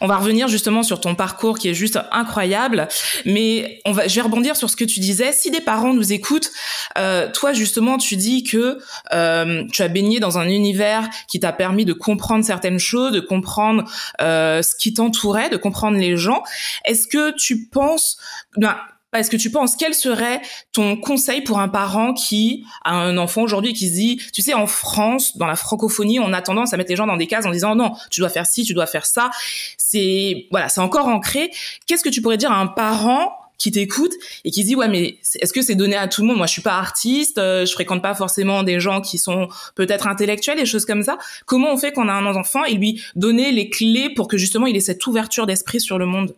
On 0.00 0.06
va 0.06 0.16
revenir 0.16 0.48
justement 0.48 0.82
sur 0.82 1.00
ton 1.00 1.14
parcours 1.14 1.58
qui 1.58 1.68
est 1.68 1.74
juste 1.74 1.98
incroyable, 2.10 2.88
mais 3.24 3.80
on 3.84 3.92
va, 3.92 4.08
je 4.08 4.14
vais 4.14 4.20
rebondir 4.20 4.56
sur 4.56 4.70
ce 4.70 4.76
que 4.76 4.84
tu 4.84 5.00
disais. 5.00 5.32
Si 5.32 5.50
des 5.50 5.60
parents 5.60 5.94
nous 5.94 6.12
écoutent, 6.12 6.50
euh, 6.98 7.30
toi 7.32 7.52
justement, 7.52 7.98
tu 7.98 8.16
dis 8.16 8.44
que 8.44 8.78
euh, 9.12 9.64
tu 9.72 9.82
as 9.82 9.88
baigné 9.88 10.20
dans 10.20 10.38
un 10.38 10.48
univers 10.48 11.08
qui 11.28 11.40
t'a 11.40 11.52
permis 11.52 11.84
de 11.84 11.92
comprendre 11.92 12.44
certaines 12.44 12.78
choses, 12.78 13.12
de 13.12 13.20
comprendre 13.20 13.84
euh, 14.20 14.62
ce 14.62 14.74
qui 14.74 14.94
t'entourait, 14.94 15.50
de 15.50 15.56
comprendre 15.56 15.98
les 15.98 16.16
gens. 16.16 16.42
Est-ce 16.84 17.06
que 17.06 17.34
tu 17.36 17.66
penses, 17.66 18.18
ben, 18.56 18.76
est-ce 19.18 19.30
que 19.30 19.36
tu 19.36 19.50
penses 19.50 19.76
quel 19.76 19.94
serait 19.94 20.40
ton 20.72 20.96
conseil 20.96 21.42
pour 21.42 21.60
un 21.60 21.68
parent 21.68 22.14
qui 22.14 22.64
a 22.84 22.94
un 22.94 23.18
enfant 23.18 23.42
aujourd'hui 23.42 23.74
qui 23.74 23.88
se 23.88 23.94
dit, 23.94 24.22
tu 24.32 24.42
sais, 24.42 24.54
en 24.54 24.66
France, 24.66 25.36
dans 25.36 25.46
la 25.46 25.56
francophonie, 25.56 26.18
on 26.18 26.32
a 26.32 26.40
tendance 26.40 26.72
à 26.72 26.76
mettre 26.76 26.90
les 26.90 26.96
gens 26.96 27.06
dans 27.06 27.16
des 27.16 27.26
cases 27.26 27.46
en 27.46 27.50
disant 27.50 27.74
non, 27.74 27.92
tu 28.10 28.20
dois 28.20 28.30
faire 28.30 28.46
ci, 28.46 28.64
tu 28.64 28.74
dois 28.74 28.86
faire 28.86 29.06
ça. 29.06 29.30
C'est 29.76 30.46
voilà, 30.50 30.68
c'est 30.68 30.80
encore 30.80 31.08
ancré. 31.08 31.50
Qu'est-ce 31.86 32.04
que 32.04 32.08
tu 32.08 32.22
pourrais 32.22 32.38
dire 32.38 32.52
à 32.52 32.58
un 32.58 32.66
parent 32.66 33.36
qui 33.58 33.70
t'écoute 33.70 34.12
et 34.44 34.50
qui 34.50 34.64
dit 34.64 34.74
ouais 34.74 34.88
mais 34.88 35.18
est-ce 35.36 35.52
que 35.52 35.62
c'est 35.62 35.76
donné 35.76 35.94
à 35.94 36.08
tout 36.08 36.22
le 36.22 36.26
monde? 36.26 36.38
Moi 36.38 36.46
je 36.46 36.52
suis 36.52 36.62
pas 36.62 36.78
artiste 36.78 37.38
euh, 37.38 37.64
je 37.64 37.72
fréquente 37.72 38.02
pas 38.02 38.14
forcément 38.14 38.64
des 38.64 38.80
gens 38.80 39.00
qui 39.00 39.18
sont 39.18 39.46
peut-être 39.76 40.08
intellectuels 40.08 40.58
et 40.58 40.66
choses 40.66 40.84
comme 40.84 41.04
ça 41.04 41.16
comment 41.46 41.72
on 41.72 41.76
fait 41.76 41.92
qu'on 41.92 42.08
a 42.08 42.12
un 42.12 42.26
enfant 42.26 42.64
et 42.64 42.74
lui 42.74 43.00
donner 43.14 43.52
les 43.52 43.70
clés 43.70 44.10
pour 44.16 44.26
que 44.26 44.36
justement 44.36 44.66
il 44.66 44.76
ait 44.76 44.80
cette 44.80 45.06
ouverture 45.06 45.46
d'esprit 45.46 45.80
sur 45.80 45.96
le 45.96 46.06
monde? 46.06 46.34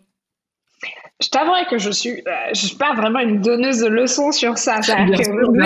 Je 1.20 1.28
t'avouerai 1.28 1.64
que 1.70 1.78
je 1.78 1.90
suis, 1.90 2.10
euh, 2.10 2.32
je 2.54 2.66
suis 2.66 2.76
pas 2.76 2.92
vraiment 2.94 3.20
une 3.20 3.40
donneuse 3.40 3.78
de 3.78 3.86
leçons 3.86 4.32
sur 4.32 4.58
ça. 4.58 4.80
Bien 4.80 5.16
sûr, 5.16 5.52
mais, 5.52 5.64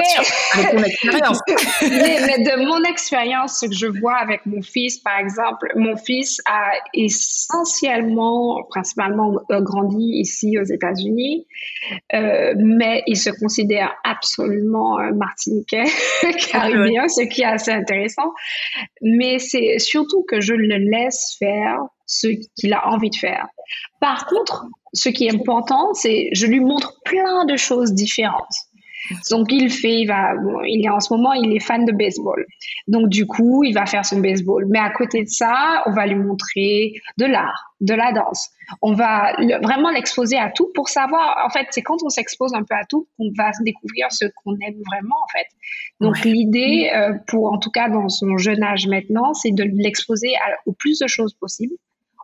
avec 0.54 0.70
ton 0.72 0.82
expérience. 0.82 1.40
mais, 1.82 2.44
de 2.44 2.66
mon 2.66 2.84
expérience, 2.84 3.60
ce 3.60 3.66
que 3.66 3.74
je 3.74 3.86
vois 3.86 4.16
avec 4.16 4.44
mon 4.44 4.60
fils, 4.60 4.98
par 4.98 5.18
exemple, 5.18 5.72
mon 5.74 5.96
fils 5.96 6.42
a 6.44 6.72
essentiellement, 6.92 8.62
principalement 8.68 9.40
grandi 9.48 10.20
ici 10.20 10.58
aux 10.58 10.64
États-Unis, 10.64 11.46
euh, 12.12 12.52
mais 12.58 13.02
il 13.06 13.16
se 13.16 13.30
considère 13.30 13.94
absolument 14.04 14.98
martiniquais, 15.14 15.84
caribéen, 16.50 17.08
ce 17.08 17.22
qui 17.22 17.40
est 17.40 17.46
assez 17.46 17.72
intéressant. 17.72 18.34
Mais 19.00 19.38
c'est 19.38 19.78
surtout 19.78 20.26
que 20.28 20.42
je 20.42 20.52
le 20.52 20.76
laisse 20.76 21.36
faire 21.38 21.78
ce 22.04 22.28
qu'il 22.58 22.72
a 22.74 22.86
envie 22.88 23.10
de 23.10 23.16
faire. 23.16 23.46
Par 24.00 24.26
contre, 24.26 24.66
ce 24.92 25.09
qui 25.09 25.26
est 25.26 25.35
important, 25.35 25.92
c'est 25.95 26.28
je 26.33 26.47
lui 26.47 26.61
montre 26.61 27.00
plein 27.04 27.45
de 27.45 27.57
choses 27.57 27.92
différentes. 27.92 28.54
Donc 29.30 29.50
il 29.50 29.71
fait, 29.71 30.00
il 30.00 30.07
va, 30.07 30.35
il 30.66 30.85
est 30.85 30.90
en 30.90 31.00
ce 31.00 31.12
moment, 31.12 31.33
il 31.33 31.54
est 31.54 31.61
fan 31.61 31.85
de 31.85 31.92
baseball. 31.92 32.45
Donc 32.88 33.09
du 33.09 33.26
coup, 33.26 33.64
il 33.64 33.73
va 33.73 33.87
faire 33.87 34.04
son 34.04 34.21
baseball. 34.21 34.66
Mais 34.68 34.78
à 34.78 34.90
côté 34.90 35.25
de 35.25 35.28
ça, 35.28 35.83
on 35.87 35.92
va 35.92 36.07
lui 36.07 36.16
montrer 36.16 36.92
de 37.16 37.26
l'art, 37.26 37.75
de 37.80 37.95
la 37.95 38.12
danse. 38.12 38.50
On 38.83 38.92
va 38.92 39.33
vraiment 39.62 39.90
l'exposer 39.90 40.37
à 40.37 40.50
tout 40.50 40.71
pour 40.75 40.88
savoir. 40.88 41.42
En 41.47 41.50
fait, 41.50 41.66
c'est 41.71 41.83
quand 41.83 42.02
on 42.04 42.11
s'expose 42.11 42.52
un 42.54 42.62
peu 42.62 42.75
à 42.75 42.85
tout 42.88 43.09
qu'on 43.16 43.30
va 43.37 43.50
découvrir 43.64 44.09
ce 44.11 44.26
qu'on 44.26 44.52
aime 44.61 44.80
vraiment. 44.87 45.16
En 45.23 45.28
fait. 45.33 45.47
Donc 46.00 46.23
l'idée, 46.25 46.90
euh, 46.95 47.14
pour 47.28 47.52
en 47.52 47.59
tout 47.59 47.71
cas 47.71 47.88
dans 47.88 48.09
son 48.09 48.37
jeune 48.37 48.62
âge 48.62 48.87
maintenant, 48.87 49.33
c'est 49.35 49.52
de 49.52 49.64
l'exposer 49.64 50.33
au 50.66 50.73
plus 50.73 50.99
de 50.99 51.07
choses 51.07 51.35
possibles 51.35 51.75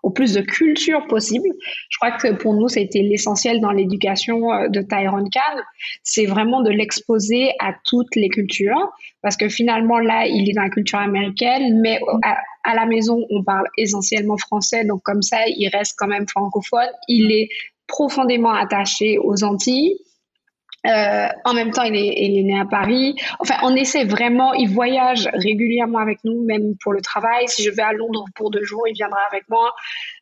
au 0.04 0.10
plus 0.10 0.34
de 0.34 0.42
culture 0.42 1.06
possible. 1.06 1.48
Je 1.88 1.96
crois 1.96 2.12
que 2.12 2.34
pour 2.34 2.54
nous, 2.54 2.68
ça 2.68 2.78
a 2.78 2.82
été 2.82 3.00
l'essentiel 3.00 3.60
dans 3.60 3.70
l'éducation 3.70 4.52
euh, 4.52 4.68
de 4.68 4.82
Tyrone 4.82 5.28
Khan. 5.30 5.62
C'est 6.02 6.26
vraiment 6.26 6.62
de 6.62 6.70
l'exposer 6.70 7.52
à 7.58 7.72
toutes 7.86 8.14
les 8.14 8.28
cultures 8.28 8.92
parce 9.22 9.36
que 9.38 9.48
finalement, 9.48 9.98
là, 9.98 10.26
il 10.26 10.48
est 10.48 10.52
dans 10.52 10.62
la 10.62 10.68
culture 10.68 10.98
américaine, 10.98 11.80
mais 11.80 11.98
à, 12.22 12.74
la 12.74 12.84
maison, 12.84 13.24
on 13.30 13.42
parle 13.42 13.66
essentiellement 13.78 14.36
français. 14.36 14.84
Donc, 14.84 15.00
comme 15.02 15.22
ça, 15.22 15.38
il 15.46 15.68
reste 15.68 15.94
quand 15.96 16.08
même 16.08 16.28
francophone. 16.28 16.90
Il 17.08 17.32
est 17.32 17.48
profondément 17.86 18.52
attaché 18.52 19.16
aux 19.18 19.42
Antilles. 19.42 19.96
Euh, 20.86 21.28
en 21.44 21.54
même 21.54 21.70
temps, 21.70 21.82
il 21.82 21.96
est, 21.96 22.42
né 22.42 22.58
à 22.58 22.66
Paris. 22.66 23.16
Enfin, 23.38 23.54
on 23.62 23.74
essaie 23.74 24.04
vraiment. 24.04 24.52
Il 24.52 24.68
voyage 24.68 25.28
régulièrement 25.32 25.98
avec 25.98 26.18
nous, 26.24 26.44
même 26.44 26.74
pour 26.82 26.92
le 26.92 27.00
travail. 27.00 27.48
Si 27.48 27.62
je 27.62 27.70
vais 27.70 27.82
à 27.82 27.92
Londres 27.92 28.26
pour 28.34 28.50
deux 28.50 28.64
jours, 28.64 28.86
il 28.86 28.92
viendra 28.92 29.20
avec 29.30 29.48
moi. 29.48 29.72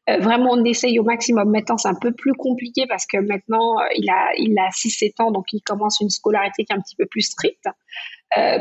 Euh, 0.09 0.19
vraiment, 0.19 0.51
on 0.53 0.65
essaye 0.65 0.99
au 0.99 1.03
maximum. 1.03 1.51
Maintenant, 1.51 1.77
c'est 1.79 1.89
un 1.89 1.99
peu 2.01 2.13
plus 2.13 2.35
compliqué 2.35 2.87
parce 2.89 3.07
que 3.07 3.19
maintenant, 3.19 3.81
euh, 3.81 3.87
il 3.97 4.09
a, 4.09 4.31
il 4.39 4.57
a 4.59 4.69
6-7 4.71 5.21
ans, 5.21 5.33
donc 5.33 5.47
il 5.53 5.63
commence 5.63 5.99
une 6.01 6.11
scolarité 6.11 6.65
qui 6.65 6.73
est 6.73 6.77
un 6.77 6.81
petit 6.81 6.97
peu 6.97 7.07
plus 7.07 7.23
stricte 7.23 7.69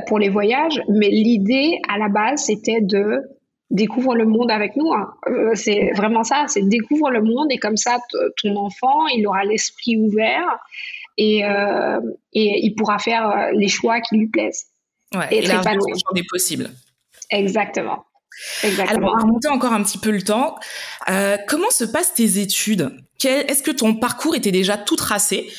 pour 0.08 0.20
les 0.20 0.28
voyages. 0.28 0.82
Mais 0.90 1.08
l'idée, 1.08 1.80
à 1.88 1.98
la 1.98 2.10
base, 2.10 2.44
c'était 2.44 2.82
de 2.82 3.22
découvre 3.70 4.16
le 4.16 4.26
monde 4.26 4.52
avec 4.52 4.76
nous. 4.76 4.92
Hein. 4.92 5.14
C'est 5.54 5.92
vraiment 5.96 6.24
ça, 6.24 6.44
c'est 6.48 6.68
découvre 6.68 7.10
le 7.10 7.22
monde 7.22 7.48
et 7.52 7.58
comme 7.58 7.78
ça, 7.78 8.00
ton 8.42 8.58
enfant, 8.58 9.08
il 9.16 9.26
aura 9.26 9.46
l'esprit 9.46 9.96
ouvert 9.96 10.60
et, 11.18 11.46
euh, 11.46 12.00
et 12.34 12.66
il 12.66 12.76
pourra 12.76 13.00
faire 13.00 13.30
euh, 13.30 13.52
les 13.54 13.68
choix 13.68 14.02
qui 14.02 14.18
lui 14.18 14.28
plaisent. 14.28 14.66
Ouais, 15.14 15.28
et, 15.32 15.40
être 15.40 15.62
épanoui. 15.62 15.94
des 16.14 16.24
possibles. 16.30 16.70
Exactement. 17.30 18.06
Exactement. 18.64 18.98
Alors, 18.98 19.18
à 19.18 19.22
remonter 19.22 19.50
encore 19.50 19.74
un 19.74 19.84
petit 19.84 19.98
peu 19.98 20.12
le 20.12 20.22
temps, 20.22 20.58
euh, 21.10 21.38
comment 21.48 21.70
se 21.70 21.84
passent 21.84 22.14
tes 22.14 22.40
études? 22.40 22.92
Est-ce 23.24 23.62
que 23.62 23.72
ton 23.72 23.96
parcours 23.96 24.36
était 24.36 24.52
déjà 24.52 24.78
tout 24.78 24.96
tracé 24.96 25.52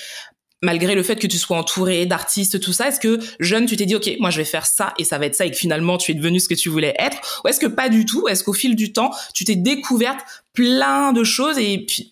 malgré 0.62 0.94
le 0.94 1.02
fait 1.02 1.16
que 1.16 1.26
tu 1.26 1.38
sois 1.38 1.58
entouré 1.58 2.06
d'artistes, 2.06 2.60
tout 2.60 2.72
ça, 2.72 2.88
est-ce 2.88 3.00
que 3.00 3.18
jeune, 3.40 3.66
tu 3.66 3.76
t'es 3.76 3.84
dit, 3.84 3.96
OK, 3.96 4.08
moi, 4.20 4.30
je 4.30 4.38
vais 4.38 4.44
faire 4.44 4.64
ça 4.64 4.94
et 4.98 5.04
ça 5.04 5.18
va 5.18 5.26
être 5.26 5.34
ça 5.34 5.44
et 5.44 5.50
que 5.50 5.56
finalement, 5.56 5.98
tu 5.98 6.12
es 6.12 6.14
devenu 6.14 6.38
ce 6.40 6.48
que 6.48 6.54
tu 6.54 6.68
voulais 6.68 6.94
être? 6.98 7.42
Ou 7.44 7.48
est-ce 7.48 7.60
que 7.60 7.66
pas 7.66 7.88
du 7.88 8.06
tout? 8.06 8.28
Est-ce 8.28 8.44
qu'au 8.44 8.52
fil 8.52 8.76
du 8.76 8.92
temps, 8.92 9.10
tu 9.34 9.44
t'es 9.44 9.56
découverte 9.56 10.20
plein 10.52 11.12
de 11.12 11.24
choses 11.24 11.58
et 11.58 11.84
puis 11.84 12.11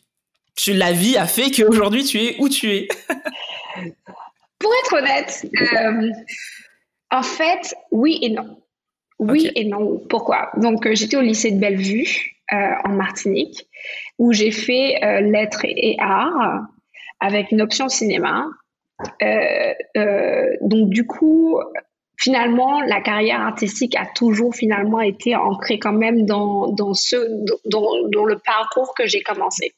la 0.69 0.93
vie 0.93 1.17
a 1.17 1.27
fait 1.27 1.51
qu'aujourd'hui 1.51 2.05
tu 2.05 2.19
es 2.19 2.37
où 2.39 2.49
tu 2.49 2.71
es 2.71 2.89
Pour 4.61 4.71
être 4.85 4.99
honnête, 4.99 5.47
euh, 5.73 6.11
en 7.11 7.23
fait, 7.23 7.75
oui 7.91 8.19
et 8.23 8.29
non. 8.29 8.63
Oui 9.19 9.51
et 9.55 9.65
non. 9.65 9.99
Pourquoi? 10.09 10.51
Donc, 10.59 10.87
euh, 10.87 10.95
j'étais 10.95 11.17
au 11.17 11.23
lycée 11.23 11.51
de 11.51 11.59
Bellevue, 11.59 12.37
euh, 12.53 12.57
en 12.85 12.91
Martinique, 12.91 13.67
où 14.19 14.33
j'ai 14.33 14.51
fait 14.51 15.01
lettres 15.23 15.65
et 15.65 15.97
arts 15.99 16.67
avec 17.21 17.53
une 17.53 17.63
option 17.63 17.89
cinéma. 17.89 18.47
donc, 20.61 20.91
du 20.91 21.07
coup, 21.07 21.59
finalement, 22.19 22.83
la 22.83 23.01
carrière 23.01 23.41
artistique 23.41 23.97
a 23.97 24.05
toujours 24.15 24.55
finalement 24.55 25.01
été 25.01 25.35
ancrée 25.37 25.79
quand 25.79 25.95
même 25.95 26.27
dans, 26.27 26.69
dans, 26.69 26.93
ce, 26.93 27.17
dans, 27.65 28.09
dans 28.09 28.27
le 28.27 28.39
parcours 28.39 28.95
que 28.95 29.07
j'ai 29.07 29.23
commencé. 29.23 29.73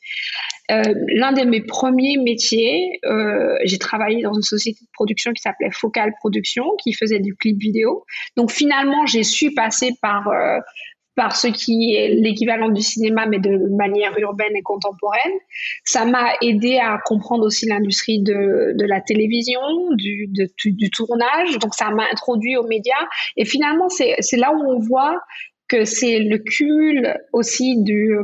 Euh, 0.72 0.82
l'un 1.08 1.32
de 1.32 1.42
mes 1.42 1.60
premiers 1.60 2.16
métiers, 2.16 2.98
euh, 3.04 3.56
j'ai 3.64 3.78
travaillé 3.78 4.22
dans 4.22 4.32
une 4.32 4.42
société 4.42 4.80
de 4.80 4.90
production 4.92 5.32
qui 5.32 5.42
s'appelait 5.42 5.70
Focal 5.70 6.12
Production, 6.18 6.64
qui 6.82 6.92
faisait 6.92 7.18
du 7.18 7.34
clip 7.36 7.58
vidéo. 7.58 8.04
Donc 8.36 8.50
finalement, 8.50 9.04
j'ai 9.06 9.22
su 9.22 9.52
passer 9.52 9.92
par 10.00 10.28
euh, 10.28 10.58
par 11.14 11.36
ce 11.36 11.48
qui 11.48 11.94
est 11.94 12.08
l'équivalent 12.08 12.70
du 12.70 12.80
cinéma, 12.80 13.26
mais 13.26 13.38
de 13.38 13.76
manière 13.76 14.18
urbaine 14.18 14.56
et 14.56 14.62
contemporaine. 14.62 15.32
Ça 15.84 16.06
m'a 16.06 16.32
aidé 16.40 16.78
à 16.78 16.98
comprendre 17.04 17.44
aussi 17.44 17.66
l'industrie 17.66 18.22
de, 18.22 18.72
de, 18.74 18.86
la 18.86 19.02
télévision, 19.02 19.60
du, 19.96 20.26
du, 20.28 20.90
tournage. 20.90 21.58
Donc, 21.58 21.74
ça 21.74 21.90
m'a 21.90 22.04
introduit 22.10 22.56
aux 22.56 22.66
médias. 22.66 23.06
Et 23.36 23.44
finalement, 23.44 23.88
c'est 23.90 24.16
là 24.38 24.52
où 24.54 24.62
on 24.62 24.78
voit 24.78 25.20
que 25.72 25.86
c'est 25.86 26.18
le 26.18 26.36
cumul 26.36 27.18
aussi 27.32 27.82
du, 27.82 28.14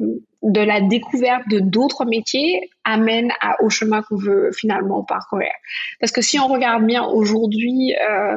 de 0.43 0.61
la 0.61 0.83
découverte 0.83 1.45
de 1.51 1.61
d'autres 1.61 2.05
métiers 2.05 2.71
amène 2.85 3.33
au 3.61 3.71
chemin 3.71 4.03
qu'on 4.03 4.17
veut 4.17 4.51
finalement 4.53 5.03
parcourir. 5.03 5.51
Parce 5.99 6.13
que 6.13 6.21
si 6.21 6.39
on 6.39 6.47
regarde 6.47 6.85
bien 6.85 7.05
aujourd'hui, 7.05 7.95
euh, 7.95 8.37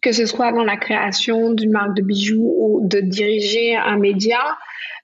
que 0.00 0.12
ce 0.12 0.24
soit 0.24 0.50
dans 0.52 0.64
la 0.64 0.78
création 0.78 1.52
d'une 1.52 1.72
marque 1.72 1.94
de 1.94 2.02
bijoux 2.02 2.54
ou 2.58 2.88
de 2.88 3.00
diriger 3.00 3.76
un 3.76 3.98
média, 3.98 4.40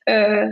euh, 0.09 0.49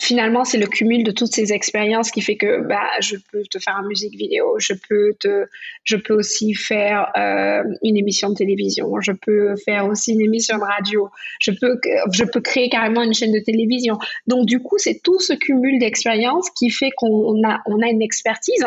finalement, 0.00 0.44
c'est 0.44 0.56
le 0.56 0.66
cumul 0.66 1.04
de 1.04 1.10
toutes 1.10 1.32
ces 1.32 1.52
expériences 1.52 2.10
qui 2.10 2.22
fait 2.22 2.36
que 2.36 2.66
bah, 2.66 2.88
je 3.00 3.16
peux 3.30 3.42
te 3.42 3.58
faire 3.58 3.76
une 3.82 3.86
musique 3.86 4.16
vidéo, 4.16 4.56
je 4.58 4.72
peux, 4.72 5.14
te, 5.20 5.46
je 5.84 5.96
peux 5.96 6.14
aussi 6.14 6.54
faire 6.54 7.12
euh, 7.18 7.62
une 7.82 7.98
émission 7.98 8.30
de 8.30 8.34
télévision, 8.34 8.90
je 9.00 9.12
peux 9.12 9.56
faire 9.56 9.86
aussi 9.86 10.14
une 10.14 10.22
émission 10.22 10.56
de 10.56 10.62
radio, 10.62 11.10
je 11.38 11.50
peux, 11.50 11.78
je 12.12 12.24
peux 12.24 12.40
créer 12.40 12.70
carrément 12.70 13.02
une 13.02 13.12
chaîne 13.12 13.32
de 13.32 13.40
télévision. 13.40 13.98
Donc, 14.26 14.46
du 14.46 14.60
coup, 14.60 14.78
c'est 14.78 15.02
tout 15.02 15.20
ce 15.20 15.34
cumul 15.34 15.78
d'expériences 15.78 16.48
qui 16.58 16.70
fait 16.70 16.90
qu'on 16.96 17.46
a, 17.46 17.60
on 17.66 17.82
a 17.82 17.88
une 17.88 18.02
expertise 18.02 18.64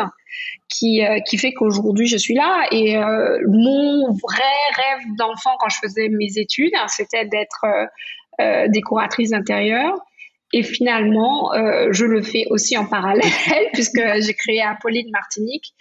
qui, 0.68 1.04
euh, 1.04 1.18
qui 1.28 1.36
fait 1.36 1.52
qu'aujourd'hui 1.52 2.06
je 2.06 2.16
suis 2.16 2.34
là. 2.34 2.66
Et 2.70 2.96
euh, 2.96 3.40
mon 3.48 4.12
vrai 4.12 4.54
rêve 4.76 5.04
d'enfant 5.18 5.50
quand 5.58 5.68
je 5.68 5.78
faisais 5.82 6.08
mes 6.08 6.38
études, 6.38 6.72
hein, 6.76 6.86
c'était 6.86 7.24
d'être 7.24 7.66
décoratrice 8.68 9.30
d'intérieur. 9.30 9.94
Et 10.56 10.62
finalement, 10.62 11.50
je 11.90 12.04
le 12.04 12.22
fais 12.22 12.44
aussi 12.48 12.78
en 12.78 12.86
parallèle 12.86 13.24
puisque 13.72 14.00
j'ai 14.20 14.34
créé 14.34 14.62
Apolline 14.62 15.10
Martinique. 15.10 15.74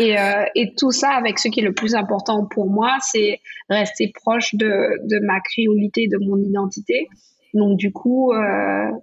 Et, 0.00 0.16
et, 0.56 0.74
tout 0.76 0.90
ça 0.90 1.10
avec 1.10 1.38
ce 1.38 1.46
qui 1.46 1.60
est 1.60 1.62
le 1.62 1.72
plus 1.72 1.94
important 1.94 2.44
pour 2.44 2.68
moi, 2.68 2.96
c'est 3.00 3.40
rester 3.68 4.10
proche 4.12 4.56
de, 4.56 5.24
ma 5.24 5.40
créolité, 5.40 6.08
de 6.08 6.18
mon 6.18 6.38
identité. 6.38 7.08
Donc 7.54 7.78
du 7.78 7.92
coup, 7.92 8.32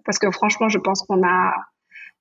parce 0.03 0.19
que 0.19 0.29
franchement, 0.29 0.67
je 0.67 0.77
pense 0.77 1.03
qu'on 1.03 1.25
a 1.25 1.53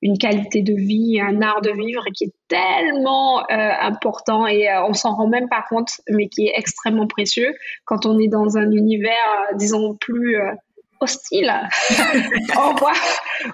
une 0.02 0.18
qualité 0.18 0.62
de 0.62 0.74
vie, 0.74 1.20
un 1.20 1.40
art 1.40 1.62
de 1.62 1.70
vivre 1.70 2.04
qui 2.12 2.24
est 2.24 2.34
tellement 2.48 3.40
euh, 3.40 3.72
important 3.80 4.46
et 4.46 4.68
euh, 4.68 4.84
on 4.84 4.92
s'en 4.92 5.14
rend 5.14 5.28
même 5.28 5.48
pas 5.48 5.64
compte, 5.68 5.92
mais 6.10 6.28
qui 6.28 6.48
est 6.48 6.52
extrêmement 6.56 7.06
précieux 7.06 7.54
quand 7.84 8.04
on 8.04 8.18
est 8.18 8.28
dans 8.28 8.58
un 8.58 8.70
univers, 8.72 9.12
euh, 9.50 9.56
disons, 9.56 9.96
plus 10.00 10.36
hostile. 11.02 11.52
on, 12.56 12.74
voit, 12.74 12.92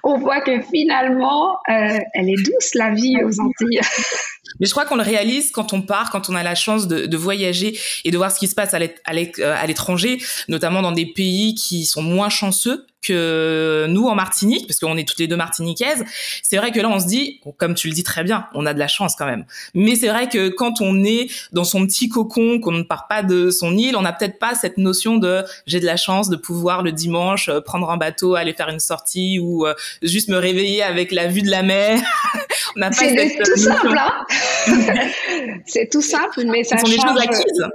on 0.04 0.18
voit 0.18 0.40
que 0.40 0.60
finalement, 0.62 1.58
elle 1.66 2.28
est 2.28 2.42
douce, 2.44 2.74
la 2.74 2.90
vie 2.90 3.22
aux 3.24 3.40
Antilles. 3.40 3.80
Mais 4.60 4.66
je 4.66 4.72
crois 4.72 4.84
qu'on 4.84 4.96
le 4.96 5.02
réalise 5.02 5.50
quand 5.50 5.72
on 5.72 5.82
part, 5.82 6.10
quand 6.10 6.28
on 6.28 6.34
a 6.34 6.42
la 6.42 6.54
chance 6.54 6.88
de, 6.88 7.06
de 7.06 7.16
voyager 7.16 7.78
et 8.04 8.10
de 8.10 8.16
voir 8.16 8.30
ce 8.32 8.38
qui 8.38 8.48
se 8.48 8.54
passe 8.54 8.74
à 8.74 9.66
l'étranger, 9.66 10.18
notamment 10.48 10.82
dans 10.82 10.92
des 10.92 11.06
pays 11.06 11.54
qui 11.54 11.84
sont 11.84 12.02
moins 12.02 12.28
chanceux 12.28 12.86
que 13.02 13.86
nous 13.88 14.06
en 14.06 14.14
Martinique, 14.14 14.66
parce 14.66 14.80
qu'on 14.80 14.96
est 14.96 15.06
toutes 15.06 15.18
les 15.18 15.28
deux 15.28 15.36
martiniquaises, 15.36 16.04
c'est 16.42 16.56
vrai 16.56 16.72
que 16.72 16.80
là 16.80 16.88
on 16.88 16.98
se 16.98 17.06
dit, 17.06 17.40
comme 17.56 17.74
tu 17.74 17.88
le 17.88 17.94
dis 17.94 18.02
très 18.02 18.24
bien, 18.24 18.46
on 18.54 18.66
a 18.66 18.74
de 18.74 18.78
la 18.78 18.88
chance 18.88 19.14
quand 19.16 19.26
même. 19.26 19.44
Mais 19.74 19.94
c'est 19.94 20.08
vrai 20.08 20.28
que 20.28 20.48
quand 20.48 20.80
on 20.80 21.04
est 21.04 21.30
dans 21.52 21.64
son 21.64 21.86
petit 21.86 22.08
cocon, 22.08 22.60
qu'on 22.60 22.72
ne 22.72 22.82
part 22.82 23.06
pas 23.06 23.22
de 23.22 23.50
son 23.50 23.76
île, 23.76 23.96
on 23.96 24.02
n'a 24.02 24.12
peut-être 24.12 24.38
pas 24.38 24.54
cette 24.54 24.78
notion 24.78 25.16
de 25.16 25.44
j'ai 25.66 25.80
de 25.80 25.86
la 25.86 25.96
chance 25.96 26.28
de 26.28 26.36
pouvoir 26.36 26.82
le 26.82 26.92
dimanche 26.92 27.48
euh, 27.48 27.60
prendre 27.60 27.90
un 27.90 27.96
bateau, 27.96 28.34
aller 28.34 28.52
faire 28.52 28.68
une 28.68 28.80
sortie 28.80 29.38
ou 29.38 29.66
euh, 29.66 29.74
juste 30.02 30.28
me 30.28 30.36
réveiller 30.36 30.82
avec 30.82 31.12
la 31.12 31.28
vue 31.28 31.42
de 31.42 31.50
la 31.50 31.62
mer. 31.62 32.00
on 32.76 32.80
n'a 32.80 32.90
pas 32.90 32.96
C'est 32.96 33.38
tout 33.44 33.56
simple, 33.60 33.96
hein 33.96 34.12
C'est 35.66 35.90
tout 35.90 36.02
simple, 36.02 36.44
mais 36.46 36.64
ça 36.64 36.78
Ce 36.78 36.86
sont 36.86 36.92
des 36.92 37.00
choses 37.00 37.20
acquises. 37.20 37.68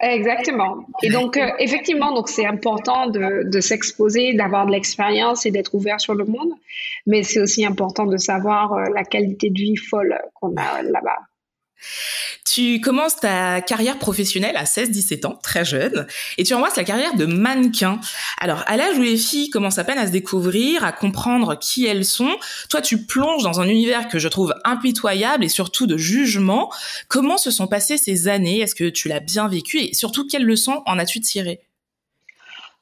Exactement. 0.00 0.86
Et 1.02 1.10
donc, 1.10 1.36
euh, 1.36 1.50
effectivement, 1.58 2.14
donc 2.14 2.28
c'est 2.28 2.46
important 2.46 3.08
de, 3.08 3.50
de 3.50 3.60
s'exposer, 3.60 4.32
d'avoir 4.34 4.66
de 4.66 4.70
l'expérience 4.70 5.44
et 5.44 5.50
d'être 5.50 5.74
ouvert 5.74 6.00
sur 6.00 6.14
le 6.14 6.24
monde, 6.24 6.52
mais 7.06 7.24
c'est 7.24 7.40
aussi 7.40 7.66
important 7.66 8.06
de 8.06 8.16
savoir 8.16 8.74
euh, 8.74 8.84
la 8.94 9.02
qualité 9.02 9.50
de 9.50 9.58
vie 9.58 9.76
folle 9.76 10.16
qu'on 10.34 10.54
a 10.56 10.82
là-bas. 10.82 11.18
Tu 12.44 12.80
commences 12.80 13.16
ta 13.16 13.60
carrière 13.60 13.98
professionnelle 13.98 14.56
à 14.56 14.64
16-17 14.64 15.26
ans, 15.26 15.38
très 15.42 15.64
jeune, 15.64 16.06
et 16.36 16.44
tu 16.44 16.54
embrasses 16.54 16.76
la 16.76 16.84
carrière 16.84 17.14
de 17.14 17.26
mannequin. 17.26 18.00
Alors, 18.40 18.64
à 18.66 18.76
l'âge 18.76 18.98
où 18.98 19.02
les 19.02 19.16
filles 19.16 19.50
commencent 19.50 19.78
à 19.78 19.84
peine 19.84 19.98
à 19.98 20.06
se 20.06 20.12
découvrir, 20.12 20.84
à 20.84 20.92
comprendre 20.92 21.58
qui 21.58 21.86
elles 21.86 22.04
sont, 22.04 22.36
toi, 22.68 22.80
tu 22.80 23.04
plonges 23.04 23.42
dans 23.42 23.60
un 23.60 23.68
univers 23.68 24.08
que 24.08 24.18
je 24.18 24.28
trouve 24.28 24.54
impitoyable 24.64 25.44
et 25.44 25.48
surtout 25.48 25.86
de 25.86 25.96
jugement. 25.96 26.72
Comment 27.08 27.38
se 27.38 27.50
sont 27.50 27.66
passées 27.66 27.98
ces 27.98 28.28
années? 28.28 28.60
Est-ce 28.60 28.74
que 28.74 28.88
tu 28.88 29.08
l'as 29.08 29.20
bien 29.20 29.48
vécu? 29.48 29.78
Et 29.78 29.94
surtout, 29.94 30.26
quelles 30.26 30.44
leçons 30.44 30.82
en 30.86 30.98
as-tu 30.98 31.20
tirées? 31.20 31.67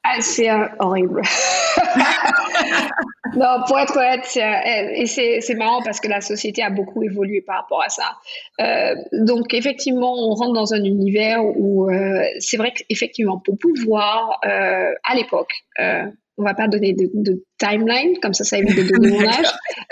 Ah, 0.09 0.21
c'est 0.21 0.49
euh, 0.49 0.67
horrible. 0.79 1.21
non, 3.35 3.57
pour 3.67 3.77
être 3.77 3.97
honnête, 3.97 4.25
euh, 4.37 4.95
et 4.95 5.05
c'est 5.05 5.55
marrant 5.55 5.81
parce 5.83 5.99
que 5.99 6.07
la 6.07 6.21
société 6.21 6.63
a 6.63 6.69
beaucoup 6.69 7.03
évolué 7.03 7.41
par 7.41 7.57
rapport 7.57 7.83
à 7.83 7.89
ça. 7.89 8.15
Euh, 8.61 8.95
donc, 9.11 9.53
effectivement, 9.53 10.13
on 10.13 10.33
rentre 10.33 10.53
dans 10.53 10.73
un 10.73 10.81
univers 10.83 11.43
où 11.43 11.89
c'est 12.39 12.57
vrai 12.57 12.71
qu'effectivement, 12.71 13.39
pour 13.39 13.57
pouvoir, 13.57 14.39
à 14.43 15.15
l'époque, 15.15 15.51
on 16.37 16.43
va 16.43 16.53
pas 16.53 16.67
donner 16.67 16.93
de, 16.93 17.43
timeline, 17.57 18.19
comme 18.21 18.33
ça, 18.33 18.43
ça 18.43 18.59
évite 18.59 18.77
de 18.77 18.83
donner 18.83 19.17
mon 19.17 19.27
âge. 19.27 19.47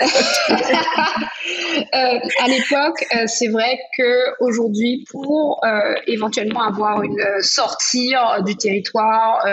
euh, 1.94 2.18
à 2.40 2.48
l'époque, 2.48 3.04
euh, 3.16 3.24
c'est 3.26 3.48
vrai 3.48 3.78
que 3.98 4.44
aujourd'hui, 4.44 5.04
pour 5.10 5.60
euh, 5.64 5.94
éventuellement 6.06 6.62
avoir 6.62 7.02
une 7.02 7.20
sortir 7.40 8.42
du 8.44 8.56
territoire, 8.56 9.44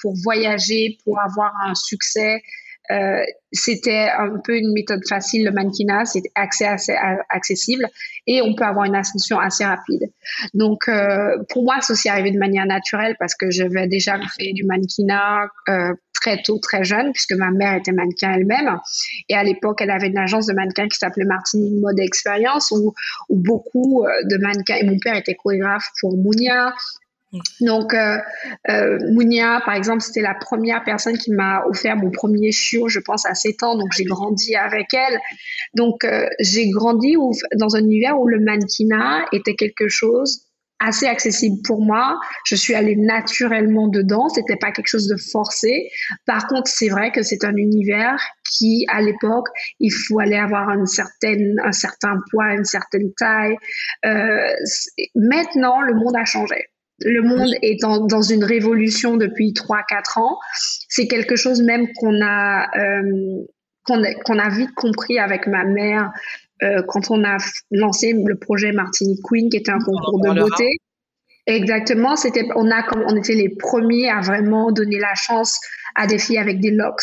pour 0.00 0.14
voyager, 0.24 0.98
pour 1.04 1.20
avoir 1.20 1.52
un 1.64 1.74
succès, 1.76 2.42
euh, 2.90 3.22
c'était 3.52 4.08
un 4.18 4.38
peu 4.44 4.56
une 4.56 4.72
méthode 4.72 5.06
facile, 5.08 5.44
le 5.44 5.52
mannequinat, 5.52 6.04
c'est 6.04 6.22
accès 6.34 6.66
assez 6.66 6.94
accessible 7.30 7.86
et 8.26 8.42
on 8.42 8.54
peut 8.54 8.64
avoir 8.64 8.84
une 8.84 8.94
ascension 8.94 9.38
assez 9.38 9.64
rapide. 9.64 10.10
Donc, 10.54 10.88
euh, 10.88 11.36
pour 11.50 11.64
moi, 11.64 11.80
ça 11.80 11.92
aussi 11.92 12.08
arrivé 12.08 12.30
de 12.30 12.38
manière 12.38 12.66
naturelle 12.66 13.16
parce 13.18 13.34
que 13.34 13.50
j'avais 13.50 13.86
déjà 13.86 14.18
fait 14.38 14.52
du 14.52 14.64
mannequinat 14.64 15.48
euh, 15.68 15.94
très 16.14 16.42
tôt, 16.42 16.58
très 16.58 16.84
jeune, 16.84 17.12
puisque 17.12 17.32
ma 17.32 17.50
mère 17.50 17.74
était 17.76 17.92
mannequin 17.92 18.32
elle-même. 18.32 18.78
Et 19.28 19.34
à 19.34 19.44
l'époque, 19.44 19.80
elle 19.80 19.90
avait 19.90 20.08
une 20.08 20.18
agence 20.18 20.46
de 20.46 20.52
mannequins 20.52 20.88
qui 20.88 20.98
s'appelait 20.98 21.24
Martinique 21.24 21.80
Mode 21.80 22.00
Experience, 22.00 22.70
où 22.70 22.92
beaucoup 23.30 24.04
de 24.24 24.36
mannequins, 24.38 24.76
et 24.76 24.84
mon 24.84 24.98
père 24.98 25.14
était 25.14 25.34
chorégraphe 25.34 25.86
pour 26.00 26.16
Mounia, 26.16 26.74
donc, 27.60 27.92
euh, 27.92 28.16
euh, 28.70 28.98
Mounia, 29.12 29.60
par 29.64 29.74
exemple, 29.74 30.00
c'était 30.00 30.22
la 30.22 30.34
première 30.34 30.82
personne 30.84 31.18
qui 31.18 31.30
m'a 31.30 31.62
offert 31.66 31.96
mon 31.96 32.10
premier 32.10 32.52
chiot, 32.52 32.88
je 32.88 33.00
pense, 33.00 33.26
à 33.26 33.34
7 33.34 33.62
ans. 33.62 33.76
Donc, 33.76 33.88
j'ai 33.94 34.04
grandi 34.04 34.54
avec 34.54 34.94
elle. 34.94 35.18
Donc, 35.74 36.04
euh, 36.04 36.26
j'ai 36.40 36.70
grandi 36.70 37.16
dans 37.56 37.76
un 37.76 37.80
univers 37.80 38.18
où 38.18 38.26
le 38.26 38.40
mannequinat 38.40 39.26
était 39.32 39.54
quelque 39.54 39.88
chose 39.88 40.44
assez 40.80 41.06
accessible 41.06 41.60
pour 41.64 41.82
moi. 41.82 42.18
Je 42.46 42.54
suis 42.54 42.74
allée 42.74 42.96
naturellement 42.96 43.88
dedans. 43.88 44.28
C'était 44.28 44.56
pas 44.56 44.70
quelque 44.70 44.86
chose 44.86 45.08
de 45.08 45.16
forcé. 45.16 45.90
Par 46.24 46.46
contre, 46.46 46.70
c'est 46.70 46.88
vrai 46.88 47.10
que 47.10 47.22
c'est 47.22 47.44
un 47.44 47.56
univers 47.56 48.16
qui, 48.48 48.86
à 48.88 49.02
l'époque, 49.02 49.48
il 49.80 49.90
faut 49.90 50.20
aller 50.20 50.36
avoir 50.36 50.68
un 50.68 50.86
certain 50.86 52.14
poids, 52.30 52.54
une 52.54 52.64
certaine 52.64 53.12
taille. 53.18 53.56
Maintenant, 55.16 55.82
le 55.82 55.94
monde 55.94 56.16
a 56.16 56.24
changé 56.24 56.68
le 57.00 57.22
monde 57.22 57.50
est 57.62 57.80
dans, 57.80 58.22
une 58.22 58.44
révolution 58.44 59.16
depuis 59.16 59.52
3-4 59.52 60.20
ans. 60.20 60.38
C'est 60.88 61.06
quelque 61.06 61.36
chose 61.36 61.62
même 61.62 61.86
qu'on 61.94 62.20
a, 62.22 62.68
euh, 62.76 63.44
qu'on 63.84 64.38
a 64.38 64.48
vite 64.48 64.74
compris 64.74 65.18
avec 65.18 65.46
ma 65.46 65.64
mère 65.64 66.10
euh, 66.62 66.82
quand 66.88 67.10
on 67.10 67.24
a 67.24 67.36
lancé 67.70 68.12
le 68.12 68.34
projet 68.36 68.72
Martinique 68.72 69.20
Queen, 69.22 69.48
qui 69.48 69.58
était 69.58 69.70
un 69.70 69.78
concours 69.78 70.20
de 70.20 70.40
beauté. 70.40 70.68
Exactement, 71.46 72.14
c'était 72.16 72.44
on 72.56 72.70
a 72.70 72.84
on 73.06 73.16
était 73.16 73.34
les 73.34 73.48
premiers 73.48 74.10
à 74.10 74.20
vraiment 74.20 74.70
donner 74.70 74.98
la 74.98 75.14
chance 75.14 75.58
à 75.94 76.06
des 76.06 76.18
filles 76.18 76.36
avec 76.36 76.60
des 76.60 76.70
locks 76.70 77.00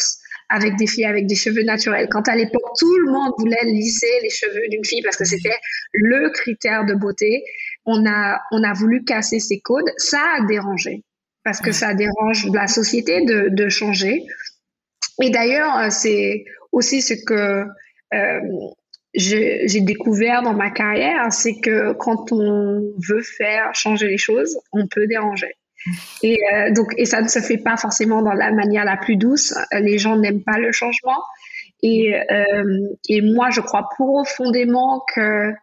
avec 0.49 0.75
des 0.75 0.87
filles 0.87 1.05
avec 1.05 1.25
des 1.25 1.35
cheveux 1.35 1.63
naturels. 1.63 2.07
Quand 2.09 2.27
à 2.27 2.35
l'époque, 2.35 2.63
tout 2.77 2.97
le 2.97 3.11
monde 3.11 3.33
voulait 3.39 3.63
lisser 3.65 4.19
les 4.21 4.29
cheveux 4.29 4.67
d'une 4.69 4.85
fille 4.85 5.01
parce 5.01 5.17
que 5.17 5.25
c'était 5.25 5.57
le 5.93 6.29
critère 6.29 6.85
de 6.85 6.93
beauté, 6.93 7.43
on 7.85 8.05
a, 8.05 8.41
on 8.51 8.63
a 8.63 8.73
voulu 8.73 9.03
casser 9.03 9.39
ces 9.39 9.59
codes. 9.59 9.89
Ça 9.97 10.21
a 10.37 10.45
dérangé 10.45 11.03
parce 11.43 11.59
que 11.61 11.71
ça 11.71 11.93
dérange 11.93 12.47
la 12.51 12.67
société 12.67 13.23
de, 13.23 13.49
de 13.49 13.69
changer. 13.69 14.23
Et 15.21 15.29
d'ailleurs, 15.29 15.77
euh, 15.77 15.89
c'est 15.89 16.45
aussi 16.71 17.01
ce 17.01 17.13
que 17.13 17.65
euh, 18.13 18.39
j'ai 19.13 19.81
découvert 19.81 20.41
dans 20.41 20.53
ma 20.53 20.71
carrière, 20.71 21.31
c'est 21.31 21.59
que 21.61 21.93
quand 21.93 22.31
on 22.31 22.93
veut 23.07 23.21
faire 23.21 23.73
changer 23.73 24.07
les 24.07 24.17
choses, 24.17 24.57
on 24.73 24.87
peut 24.87 25.07
déranger. 25.07 25.53
Et 26.23 26.39
euh, 26.53 26.71
donc, 26.71 26.93
et 26.97 27.05
ça 27.05 27.21
ne 27.21 27.27
se 27.27 27.39
fait 27.39 27.57
pas 27.57 27.77
forcément 27.77 28.21
dans 28.21 28.33
la 28.33 28.51
manière 28.51 28.83
la 28.83 28.97
plus 28.97 29.15
douce. 29.15 29.53
Les 29.71 29.97
gens 29.99 30.17
n'aiment 30.17 30.43
pas 30.43 30.57
le 30.57 30.71
changement. 30.71 31.21
Et, 31.83 32.15
euh, 32.15 32.87
et 33.07 33.21
moi, 33.21 33.51
je 33.51 33.61
crois 33.61 33.87
profondément 33.89 35.05
que 35.13 35.53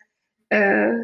euh, 0.55 0.95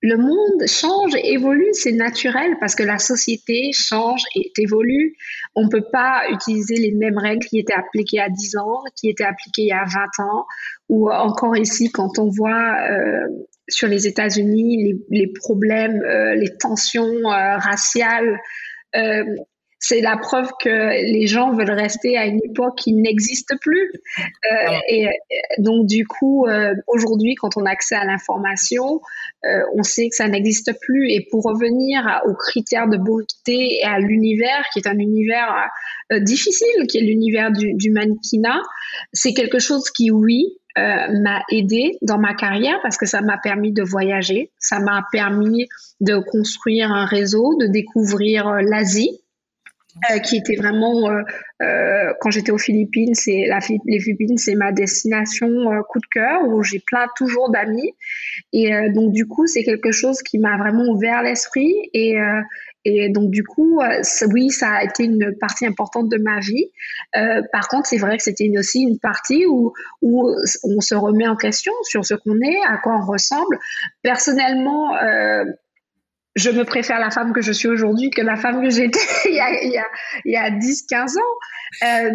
le 0.00 0.16
monde 0.16 0.68
change 0.68 1.16
évolue, 1.24 1.70
c'est 1.72 1.92
naturel 1.92 2.56
parce 2.60 2.76
que 2.76 2.84
la 2.84 2.98
société 2.98 3.70
change 3.72 4.22
et 4.36 4.52
évolue. 4.58 5.16
On 5.56 5.64
ne 5.64 5.68
peut 5.68 5.86
pas 5.90 6.22
utiliser 6.30 6.76
les 6.76 6.92
mêmes 6.92 7.18
règles 7.18 7.44
qui 7.44 7.58
étaient 7.58 7.74
appliquées 7.74 8.20
à 8.20 8.28
10 8.28 8.56
ans, 8.58 8.82
qui 8.94 9.08
étaient 9.08 9.24
appliquées 9.24 9.62
il 9.62 9.68
y 9.68 9.72
a 9.72 9.84
20 9.84 10.24
ans, 10.24 10.46
ou 10.88 11.10
encore 11.10 11.56
ici 11.56 11.90
quand 11.90 12.18
on 12.18 12.28
voit 12.28 12.76
euh, 12.90 13.26
sur 13.68 13.88
les 13.88 14.06
États-Unis 14.06 14.84
les, 14.84 15.18
les, 15.18 15.32
problèmes, 15.32 16.00
euh, 16.02 16.34
les 16.36 16.56
tensions 16.56 17.04
euh, 17.04 17.58
raciales. 17.58 18.38
Euh, 19.78 19.88
c'est 19.88 20.00
la 20.00 20.16
preuve 20.16 20.50
que 20.60 21.12
les 21.12 21.26
gens 21.26 21.52
veulent 21.52 21.70
rester 21.70 22.16
à 22.16 22.26
une 22.26 22.40
époque 22.44 22.76
qui 22.78 22.92
n'existe 22.92 23.54
plus. 23.60 23.92
Euh, 24.18 24.76
et 24.88 25.06
euh, 25.06 25.10
donc, 25.58 25.86
du 25.86 26.06
coup, 26.06 26.46
euh, 26.46 26.74
aujourd'hui, 26.86 27.34
quand 27.36 27.56
on 27.56 27.64
a 27.64 27.70
accès 27.70 27.94
à 27.94 28.04
l'information, 28.04 29.00
on 29.74 29.82
sait 29.82 30.08
que 30.08 30.16
ça 30.16 30.28
n'existe 30.28 30.72
plus. 30.80 31.10
Et 31.12 31.26
pour 31.30 31.44
revenir 31.44 32.20
aux 32.26 32.34
critères 32.34 32.88
de 32.88 32.96
beauté 32.96 33.78
et 33.80 33.84
à 33.84 33.98
l'univers, 33.98 34.64
qui 34.72 34.80
est 34.80 34.88
un 34.88 34.98
univers 34.98 35.70
difficile, 36.20 36.86
qui 36.88 36.98
est 36.98 37.02
l'univers 37.02 37.52
du, 37.52 37.74
du 37.74 37.90
mannequinat, 37.92 38.60
c'est 39.12 39.32
quelque 39.32 39.58
chose 39.58 39.90
qui, 39.90 40.10
oui, 40.10 40.58
m'a 40.76 41.42
aidé 41.50 41.98
dans 42.02 42.18
ma 42.18 42.34
carrière 42.34 42.78
parce 42.82 42.96
que 42.96 43.06
ça 43.06 43.20
m'a 43.20 43.38
permis 43.38 43.72
de 43.72 43.82
voyager, 43.82 44.50
ça 44.58 44.80
m'a 44.80 45.04
permis 45.12 45.68
de 46.00 46.18
construire 46.18 46.92
un 46.92 47.04
réseau, 47.04 47.56
de 47.60 47.66
découvrir 47.66 48.52
l'Asie, 48.62 49.20
euh, 50.10 50.18
qui 50.20 50.36
était 50.36 50.56
vraiment 50.56 51.10
euh, 51.10 51.22
euh, 51.62 52.12
quand 52.20 52.30
j'étais 52.30 52.52
aux 52.52 52.58
Philippines, 52.58 53.14
c'est 53.14 53.46
la 53.46 53.58
les 53.84 54.00
Philippines, 54.00 54.38
c'est 54.38 54.54
ma 54.54 54.72
destination 54.72 55.48
coup 55.88 55.98
de 55.98 56.06
cœur 56.10 56.42
où 56.46 56.62
j'ai 56.62 56.80
plein 56.86 57.06
toujours 57.16 57.50
d'amis 57.50 57.94
et 58.52 58.70
donc 58.90 59.12
du 59.12 59.26
coup 59.26 59.46
c'est 59.46 59.64
quelque 59.64 59.90
chose 59.90 60.22
qui 60.22 60.38
m'a 60.38 60.56
vraiment 60.56 60.84
ouvert 60.84 61.22
l'esprit 61.22 61.74
et 61.92 62.16
et 62.84 63.08
donc 63.08 63.30
du 63.30 63.42
coup 63.42 63.80
oui 64.32 64.50
ça 64.50 64.70
a 64.70 64.84
été 64.84 65.04
une 65.04 65.36
partie 65.40 65.66
importante 65.66 66.08
de 66.08 66.18
ma 66.18 66.38
vie. 66.38 66.70
par 67.52 67.68
contre 67.68 67.88
c'est 67.88 67.98
vrai 67.98 68.16
que 68.18 68.22
c'était 68.22 68.50
aussi 68.56 68.82
une 68.82 68.98
partie 69.00 69.46
où 69.46 69.72
où 70.00 70.30
on 70.62 70.80
se 70.80 70.94
remet 70.94 71.26
en 71.26 71.36
question 71.36 71.72
sur 71.82 72.04
ce 72.04 72.14
qu'on 72.14 72.40
est, 72.40 72.58
à 72.68 72.78
quoi 72.78 73.00
on 73.02 73.06
ressemble. 73.06 73.58
Personnellement 74.02 74.92
je 76.38 76.50
me 76.50 76.64
préfère 76.64 77.00
la 77.00 77.10
femme 77.10 77.32
que 77.32 77.40
je 77.40 77.52
suis 77.52 77.68
aujourd'hui 77.68 78.10
que 78.10 78.22
la 78.22 78.36
femme 78.36 78.62
que 78.62 78.70
j'étais 78.70 78.98
il 79.26 79.34
y 79.34 79.40
a, 79.40 79.64
y 79.64 79.76
a, 79.76 79.86
il 80.24 80.32
y 80.32 80.36
a 80.36 80.50
10, 80.50 80.82
15 80.88 81.16
ans. 81.16 81.20
Euh, 81.84 82.10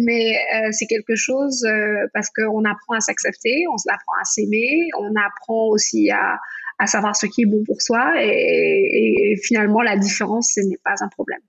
mais, 0.00 0.36
euh, 0.54 0.68
c'est 0.72 0.86
quelque 0.86 1.14
chose 1.14 1.64
euh, 1.64 2.06
parce 2.12 2.28
qu'on 2.30 2.64
apprend 2.64 2.94
à 2.94 3.00
s'accepter, 3.00 3.64
on 3.70 3.76
apprend 3.92 4.14
à 4.20 4.24
s'aimer, 4.24 4.88
on 4.98 5.10
apprend 5.14 5.68
aussi 5.68 6.10
à, 6.10 6.38
à, 6.78 6.86
savoir 6.86 7.14
ce 7.14 7.26
qui 7.26 7.42
est 7.42 7.46
bon 7.46 7.62
pour 7.64 7.80
soi 7.80 8.14
et, 8.20 9.32
et 9.32 9.36
finalement 9.36 9.82
la 9.82 9.96
différence, 9.96 10.52
ce 10.54 10.60
n'est 10.60 10.78
pas 10.82 10.94
un 11.00 11.08
problème. 11.08 11.40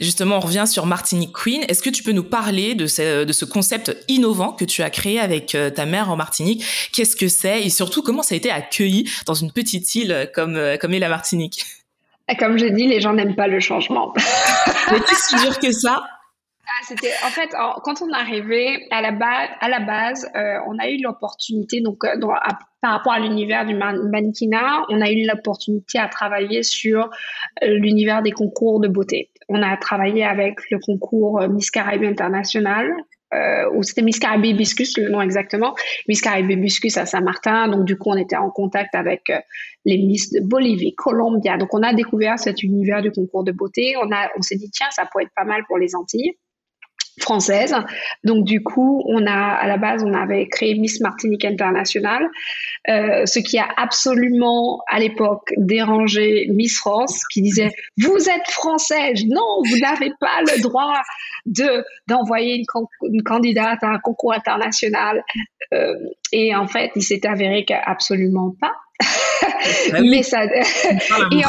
Justement, 0.00 0.36
on 0.36 0.40
revient 0.40 0.64
sur 0.66 0.86
Martinique 0.86 1.32
Queen. 1.32 1.62
Est-ce 1.68 1.82
que 1.82 1.90
tu 1.90 2.02
peux 2.02 2.12
nous 2.12 2.24
parler 2.24 2.74
de 2.74 2.86
ce, 2.86 3.24
de 3.24 3.32
ce 3.32 3.44
concept 3.44 3.96
innovant 4.08 4.52
que 4.52 4.64
tu 4.64 4.82
as 4.82 4.90
créé 4.90 5.20
avec 5.20 5.54
euh, 5.54 5.70
ta 5.70 5.86
mère 5.86 6.10
en 6.10 6.16
Martinique? 6.16 6.64
Qu'est-ce 6.92 7.16
que 7.16 7.28
c'est? 7.28 7.62
Et 7.62 7.70
surtout 7.70 8.02
comment 8.02 8.22
ça 8.22 8.34
a 8.34 8.38
été 8.38 8.50
accueilli 8.50 9.08
dans 9.26 9.34
une 9.34 9.52
petite 9.52 9.94
île 9.94 10.30
comme, 10.34 10.56
euh, 10.56 10.76
comme 10.76 10.94
est 10.94 10.98
la 10.98 11.08
Martinique? 11.08 11.64
Comme 12.38 12.58
je 12.58 12.66
dis, 12.66 12.86
les 12.86 13.00
gens 13.00 13.12
n'aiment 13.12 13.36
pas 13.36 13.46
le 13.46 13.60
changement. 13.60 14.12
Mais 14.90 14.98
c'est 15.14 15.36
dur 15.40 15.58
que 15.58 15.70
ça? 15.70 16.02
Ah, 16.68 16.82
c'était 16.88 17.12
en 17.24 17.30
fait 17.30 17.50
quand 17.84 18.02
on 18.02 18.08
est 18.08 18.18
arrivé 18.18 18.88
à 18.90 19.00
la 19.00 19.12
base, 19.12 19.48
à 19.60 19.68
la 19.68 19.78
base, 19.78 20.28
euh, 20.34 20.58
on 20.66 20.76
a 20.80 20.90
eu 20.90 21.00
l'opportunité 21.00 21.80
donc 21.80 22.00
par 22.00 22.92
rapport 22.92 23.12
à 23.12 23.20
l'univers 23.20 23.64
du 23.64 23.74
mannequinat, 23.74 24.82
on 24.88 25.00
a 25.00 25.08
eu 25.08 25.24
l'opportunité 25.24 26.00
à 26.00 26.08
travailler 26.08 26.64
sur 26.64 27.08
l'univers 27.62 28.20
des 28.20 28.32
concours 28.32 28.80
de 28.80 28.88
beauté 28.88 29.30
on 29.48 29.62
a 29.62 29.76
travaillé 29.76 30.24
avec 30.24 30.58
le 30.70 30.78
concours 30.78 31.40
Miss 31.48 31.70
Caraïbes 31.70 32.04
International 32.04 32.92
euh, 33.34 33.82
c'était 33.82 34.02
Miss 34.02 34.18
Caraïbes 34.18 34.44
Hibiscus, 34.44 34.96
le 34.98 35.08
nom 35.08 35.20
exactement, 35.20 35.74
Miss 36.08 36.20
Caraïbes 36.20 36.50
Hibiscus 36.50 36.96
à 36.96 37.06
Saint-Martin. 37.06 37.68
Donc, 37.68 37.84
du 37.84 37.98
coup, 37.98 38.10
on 38.10 38.16
était 38.16 38.36
en 38.36 38.50
contact 38.50 38.94
avec 38.94 39.28
euh, 39.30 39.40
les 39.84 39.98
Miss 39.98 40.32
de 40.32 40.40
Bolivie, 40.40 40.94
Colombia. 40.94 41.56
Donc, 41.56 41.74
on 41.74 41.82
a 41.82 41.92
découvert 41.92 42.38
cet 42.38 42.62
univers 42.62 43.02
du 43.02 43.10
concours 43.10 43.44
de 43.44 43.52
beauté. 43.52 43.94
On, 44.02 44.12
a, 44.12 44.28
on 44.38 44.42
s'est 44.42 44.56
dit, 44.56 44.70
tiens, 44.70 44.86
ça 44.90 45.06
pourrait 45.06 45.24
être 45.24 45.34
pas 45.34 45.44
mal 45.44 45.62
pour 45.66 45.78
les 45.78 45.94
Antilles 45.94 46.34
française. 47.20 47.74
Donc 48.24 48.44
du 48.44 48.62
coup, 48.62 49.02
on 49.06 49.26
a 49.26 49.32
à 49.32 49.66
la 49.66 49.76
base, 49.76 50.04
on 50.04 50.12
avait 50.12 50.48
créé 50.48 50.74
Miss 50.74 51.00
Martinique 51.00 51.44
International, 51.44 52.28
euh, 52.88 53.24
ce 53.26 53.38
qui 53.38 53.58
a 53.58 53.68
absolument 53.76 54.82
à 54.88 54.98
l'époque 54.98 55.52
dérangé 55.56 56.46
Miss 56.50 56.76
France, 56.76 57.22
qui 57.32 57.42
disait 57.42 57.70
vous 57.98 58.28
êtes 58.28 58.48
française, 58.50 59.24
non, 59.26 59.62
vous 59.68 59.78
n'avez 59.78 60.12
pas 60.20 60.42
le 60.42 60.60
droit 60.60 61.00
de 61.46 61.84
d'envoyer 62.08 62.62
une, 63.02 63.22
candidate 63.22 63.82
à 63.82 63.88
un 63.88 63.98
concours 63.98 64.32
international. 64.32 65.22
Euh, 65.72 65.94
et 66.32 66.54
en 66.54 66.66
fait, 66.66 66.90
il 66.96 67.02
s'est 67.02 67.26
avéré 67.26 67.64
qu'absolument 67.64 68.54
pas. 68.60 68.74
Ah 69.92 70.00
mais 70.00 70.22
ça, 70.22 70.44
et 70.44 71.42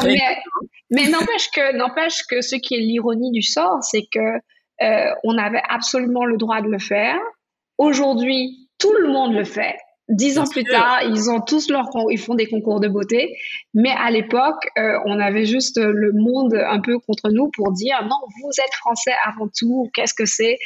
mais 0.89 1.07
n'empêche 1.09 1.49
que 1.53 1.75
n'empêche 1.75 2.23
que 2.29 2.41
ce 2.41 2.55
qui 2.55 2.75
est 2.75 2.79
l'ironie 2.79 3.31
du 3.31 3.41
sort, 3.41 3.83
c'est 3.83 4.07
que 4.11 4.39
euh, 4.81 5.11
on 5.23 5.37
avait 5.37 5.61
absolument 5.69 6.25
le 6.25 6.37
droit 6.37 6.61
de 6.61 6.67
le 6.67 6.79
faire. 6.79 7.17
Aujourd'hui, 7.77 8.69
tout 8.79 8.93
le 8.93 9.07
monde 9.09 9.33
le 9.33 9.43
fait. 9.43 9.75
Dix 10.09 10.39
ans 10.39 10.45
plus 10.49 10.63
tard, 10.63 11.01
ils 11.03 11.29
ont 11.29 11.41
tous 11.41 11.69
leur, 11.69 11.89
ils 12.09 12.17
font 12.17 12.35
des 12.35 12.45
concours 12.45 12.79
de 12.79 12.87
beauté. 12.87 13.35
Mais 13.73 13.91
à 13.91 14.09
l'époque, 14.09 14.65
euh, 14.77 14.97
on 15.05 15.19
avait 15.19 15.45
juste 15.45 15.77
le 15.77 16.13
monde 16.13 16.53
un 16.53 16.79
peu 16.79 16.97
contre 16.99 17.29
nous 17.29 17.49
pour 17.53 17.73
dire 17.73 18.01
non, 18.03 18.15
vous 18.41 18.49
êtes 18.51 18.73
français 18.75 19.13
avant 19.25 19.49
tout. 19.53 19.89
Qu'est-ce 19.93 20.13
que 20.13 20.25
c'est? 20.25 20.57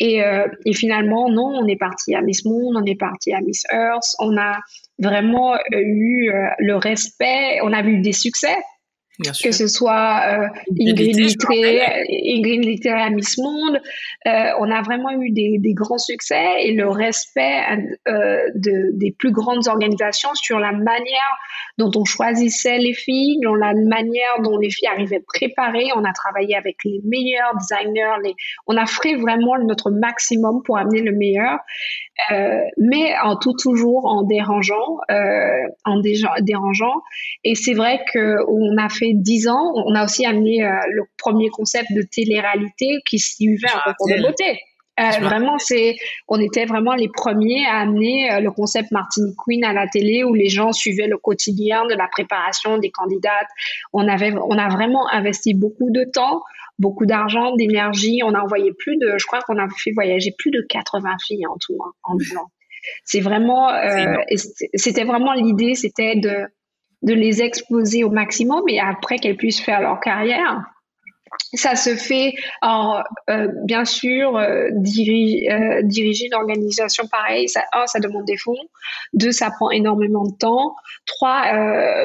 Et, 0.00 0.24
euh, 0.24 0.48
et, 0.64 0.72
finalement, 0.72 1.28
non, 1.28 1.52
on 1.54 1.66
est 1.68 1.76
parti 1.76 2.14
à 2.14 2.22
Miss 2.22 2.44
Monde, 2.46 2.74
on 2.74 2.84
est 2.84 2.98
parti 2.98 3.32
à 3.32 3.40
Miss 3.42 3.64
Earth. 3.70 4.16
On 4.18 4.36
a 4.36 4.58
vraiment 4.98 5.56
eu 5.70 6.32
le 6.58 6.74
respect. 6.74 7.60
On 7.62 7.72
a 7.72 7.82
eu 7.82 8.00
des 8.00 8.14
succès 8.14 8.56
que 9.42 9.52
ce 9.52 9.66
soit 9.66 10.20
euh, 10.26 10.48
Ingrid 10.80 11.18
Littré, 11.18 11.80
Ingrid 12.36 12.64
Littré 12.64 12.90
à 12.90 13.10
Miss 13.10 13.38
Monde. 13.38 13.80
Euh, 14.26 14.30
on 14.58 14.70
a 14.70 14.82
vraiment 14.82 15.10
eu 15.10 15.30
des, 15.30 15.58
des, 15.58 15.74
grands 15.74 15.98
succès 15.98 16.62
et 16.62 16.72
le 16.72 16.88
respect 16.88 17.62
euh, 18.08 18.38
de, 18.54 18.90
des 18.98 19.12
plus 19.12 19.32
grandes 19.32 19.68
organisations 19.68 20.34
sur 20.34 20.58
la 20.58 20.72
manière 20.72 21.36
dont 21.78 21.90
on 21.96 22.04
choisissait 22.04 22.78
les 22.78 22.92
filles, 22.92 23.38
dans 23.42 23.54
la 23.54 23.72
manière 23.74 24.40
dont 24.42 24.58
les 24.58 24.70
filles 24.70 24.88
arrivaient 24.88 25.24
préparées. 25.26 25.88
On 25.96 26.04
a 26.04 26.12
travaillé 26.12 26.56
avec 26.56 26.76
les 26.84 27.00
meilleurs 27.04 27.54
designers. 27.56 28.16
Les... 28.24 28.34
On 28.66 28.76
a 28.76 28.86
fait 28.86 29.16
vraiment 29.16 29.56
notre 29.58 29.90
maximum 29.90 30.62
pour 30.64 30.78
amener 30.78 31.00
le 31.00 31.12
meilleur, 31.12 31.58
euh, 32.32 32.60
mais 32.78 33.14
en 33.22 33.36
tout 33.36 33.54
toujours 33.54 34.06
en 34.06 34.22
dérangeant, 34.22 34.98
euh, 35.10 35.62
en 35.84 36.00
dérangeant. 36.40 36.94
Et 37.44 37.54
c'est 37.54 37.74
vrai 37.74 38.00
qu'on 38.12 38.76
a 38.78 38.88
fait 38.88 39.12
dix 39.14 39.48
ans, 39.48 39.72
on 39.74 39.94
a 39.94 40.04
aussi 40.04 40.24
amené 40.26 40.64
euh, 40.64 40.70
le 40.90 41.02
premier 41.18 41.48
concept 41.48 41.92
de 41.92 42.02
télé-réalité 42.02 43.00
qui 43.08 43.18
suivait 43.18 43.68
un 43.68 43.92
concours 43.92 44.08
de 44.08 44.22
beauté. 44.22 44.58
Euh, 44.98 45.18
vraiment, 45.20 45.56
c'est, 45.58 45.96
on 46.28 46.38
était 46.38 46.66
vraiment 46.66 46.94
les 46.94 47.08
premiers 47.08 47.64
à 47.66 47.78
amener 47.78 48.32
euh, 48.32 48.40
le 48.40 48.50
concept 48.50 48.90
Martinique 48.90 49.36
Queen 49.36 49.64
à 49.64 49.72
la 49.72 49.86
télé 49.86 50.24
où 50.24 50.34
les 50.34 50.48
gens 50.48 50.72
suivaient 50.72 51.06
le 51.06 51.16
quotidien 51.16 51.86
de 51.86 51.94
la 51.94 52.06
préparation 52.06 52.76
des 52.78 52.90
candidates. 52.90 53.48
On 53.92 54.06
avait, 54.08 54.32
on 54.32 54.58
a 54.58 54.68
vraiment 54.68 55.08
investi 55.10 55.54
beaucoup 55.54 55.90
de 55.90 56.04
temps, 56.04 56.42
beaucoup 56.78 57.06
d'argent, 57.06 57.54
d'énergie. 57.56 58.20
On 58.24 58.34
a 58.34 58.40
envoyé 58.40 58.72
plus 58.78 58.96
de, 58.98 59.14
je 59.16 59.26
crois 59.26 59.40
qu'on 59.40 59.58
a 59.58 59.66
fait 59.82 59.92
voyager 59.92 60.34
plus 60.36 60.50
de 60.50 60.64
80 60.68 61.16
filles 61.24 61.46
en 61.46 61.56
tout, 61.58 61.78
hein, 61.82 61.92
en 62.02 62.16
deux 62.16 62.36
ans. 62.36 62.50
C'est 63.04 63.20
vraiment, 63.20 63.70
euh, 63.70 64.16
c'était 64.74 65.04
vraiment 65.04 65.32
l'idée, 65.32 65.74
c'était 65.74 66.16
de, 66.16 66.46
de 67.02 67.14
les 67.14 67.42
exposer 67.42 68.04
au 68.04 68.10
maximum 68.10 68.62
et 68.68 68.80
après 68.80 69.16
qu'elles 69.16 69.36
puissent 69.36 69.60
faire 69.60 69.80
leur 69.80 70.00
carrière. 70.00 70.62
Ça 71.54 71.76
se 71.76 71.96
fait 71.96 72.34
en, 72.62 73.02
euh, 73.28 73.48
bien 73.64 73.84
sûr, 73.84 74.36
euh, 74.36 74.68
euh, 74.70 75.82
diriger 75.82 76.26
une 76.26 76.34
organisation 76.34 77.06
pareille. 77.06 77.48
Ça, 77.48 77.64
un, 77.72 77.86
ça 77.86 78.00
demande 78.00 78.24
des 78.24 78.36
fonds. 78.36 78.56
Deux, 79.12 79.32
ça 79.32 79.50
prend 79.50 79.70
énormément 79.70 80.24
de 80.24 80.36
temps. 80.36 80.74
Trois, 81.06 81.42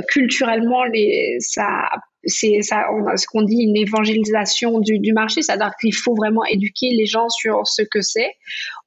culturellement, 0.10 0.84
les, 0.86 1.38
ça 1.40 1.90
c'est 2.26 2.62
ça, 2.62 2.86
ce 3.16 3.26
qu'on 3.28 3.44
dit 3.44 3.62
une 3.62 3.78
évangélisation 3.78 4.80
du, 4.80 5.00
du 5.00 5.14
marché, 5.14 5.42
c'est-à-dire 5.42 5.72
qu'il 5.80 5.94
faut 5.94 6.16
vraiment 6.16 6.44
éduquer 6.46 6.90
les 6.92 7.06
gens 7.06 7.30
sur 7.30 7.68
ce 7.68 7.84
que 7.84 8.02
c'est. 8.02 8.32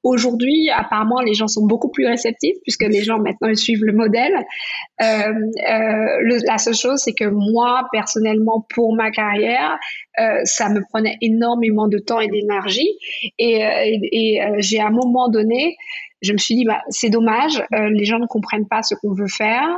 Aujourd'hui, 0.05 0.71
apparemment, 0.71 1.21
les 1.21 1.35
gens 1.35 1.49
sont 1.49 1.67
beaucoup 1.67 1.91
plus 1.91 2.07
réceptifs 2.07 2.57
puisque 2.63 2.85
les 2.85 3.03
gens 3.03 3.19
maintenant 3.19 3.49
ils 3.49 3.57
suivent 3.57 3.85
le 3.85 3.93
modèle. 3.93 4.33
Euh, 5.03 5.33
euh, 5.69 6.39
la 6.47 6.59
seule 6.59 6.75
chose, 6.75 7.01
c'est 7.01 7.15
que 7.15 7.25
moi, 7.25 7.83
personnellement, 7.93 8.65
pour 8.75 8.95
ma 8.95 9.11
carrière, 9.11 9.77
euh, 10.21 10.41
ça 10.45 10.69
me 10.69 10.81
prenait 10.89 11.17
énormément 11.21 11.89
de 11.89 11.99
temps 11.99 12.21
et 12.21 12.29
d'énergie. 12.29 12.91
Et, 13.39 13.61
j'ai 14.59 14.81
à 14.81 14.87
un 14.87 14.91
moment 14.91 15.29
donné, 15.29 15.77
je 16.23 16.33
me 16.33 16.39
suis 16.39 16.55
dit, 16.55 16.65
bah, 16.65 16.81
c'est 16.91 17.11
dommage, 17.11 17.63
les 17.73 18.05
gens 18.05 18.19
ne 18.19 18.27
comprennent 18.27 18.69
pas 18.69 18.83
ce 18.83 18.95
qu'on 18.95 19.13
veut 19.13 19.29
faire. 19.29 19.69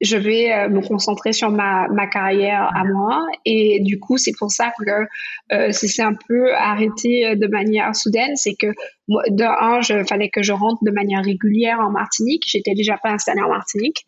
Je 0.00 0.16
vais 0.16 0.52
euh, 0.52 0.68
me 0.68 0.80
concentrer 0.80 1.32
sur 1.32 1.50
ma, 1.50 1.88
ma 1.88 2.06
carrière 2.06 2.70
à 2.74 2.84
moi. 2.84 3.26
Et 3.44 3.80
du 3.80 3.98
coup, 3.98 4.16
c'est 4.16 4.32
pour 4.38 4.50
ça 4.50 4.72
que 4.78 5.06
euh, 5.52 5.72
c'est 5.72 6.02
un 6.02 6.14
peu 6.28 6.54
arrêté 6.54 7.26
euh, 7.26 7.34
de 7.34 7.46
manière 7.48 7.94
soudaine. 7.96 8.36
C'est 8.36 8.54
que 8.54 8.68
de 9.08 9.44
un, 9.44 9.80
je 9.80 10.04
fallait 10.04 10.28
que 10.28 10.42
je 10.42 10.52
rentre 10.52 10.82
de 10.84 10.90
manière 10.90 11.24
régulière 11.24 11.80
en 11.80 11.90
Martinique. 11.90 12.44
J'étais 12.46 12.74
déjà 12.74 12.96
pas 12.96 13.10
installée 13.10 13.42
en 13.42 13.48
Martinique. 13.48 14.04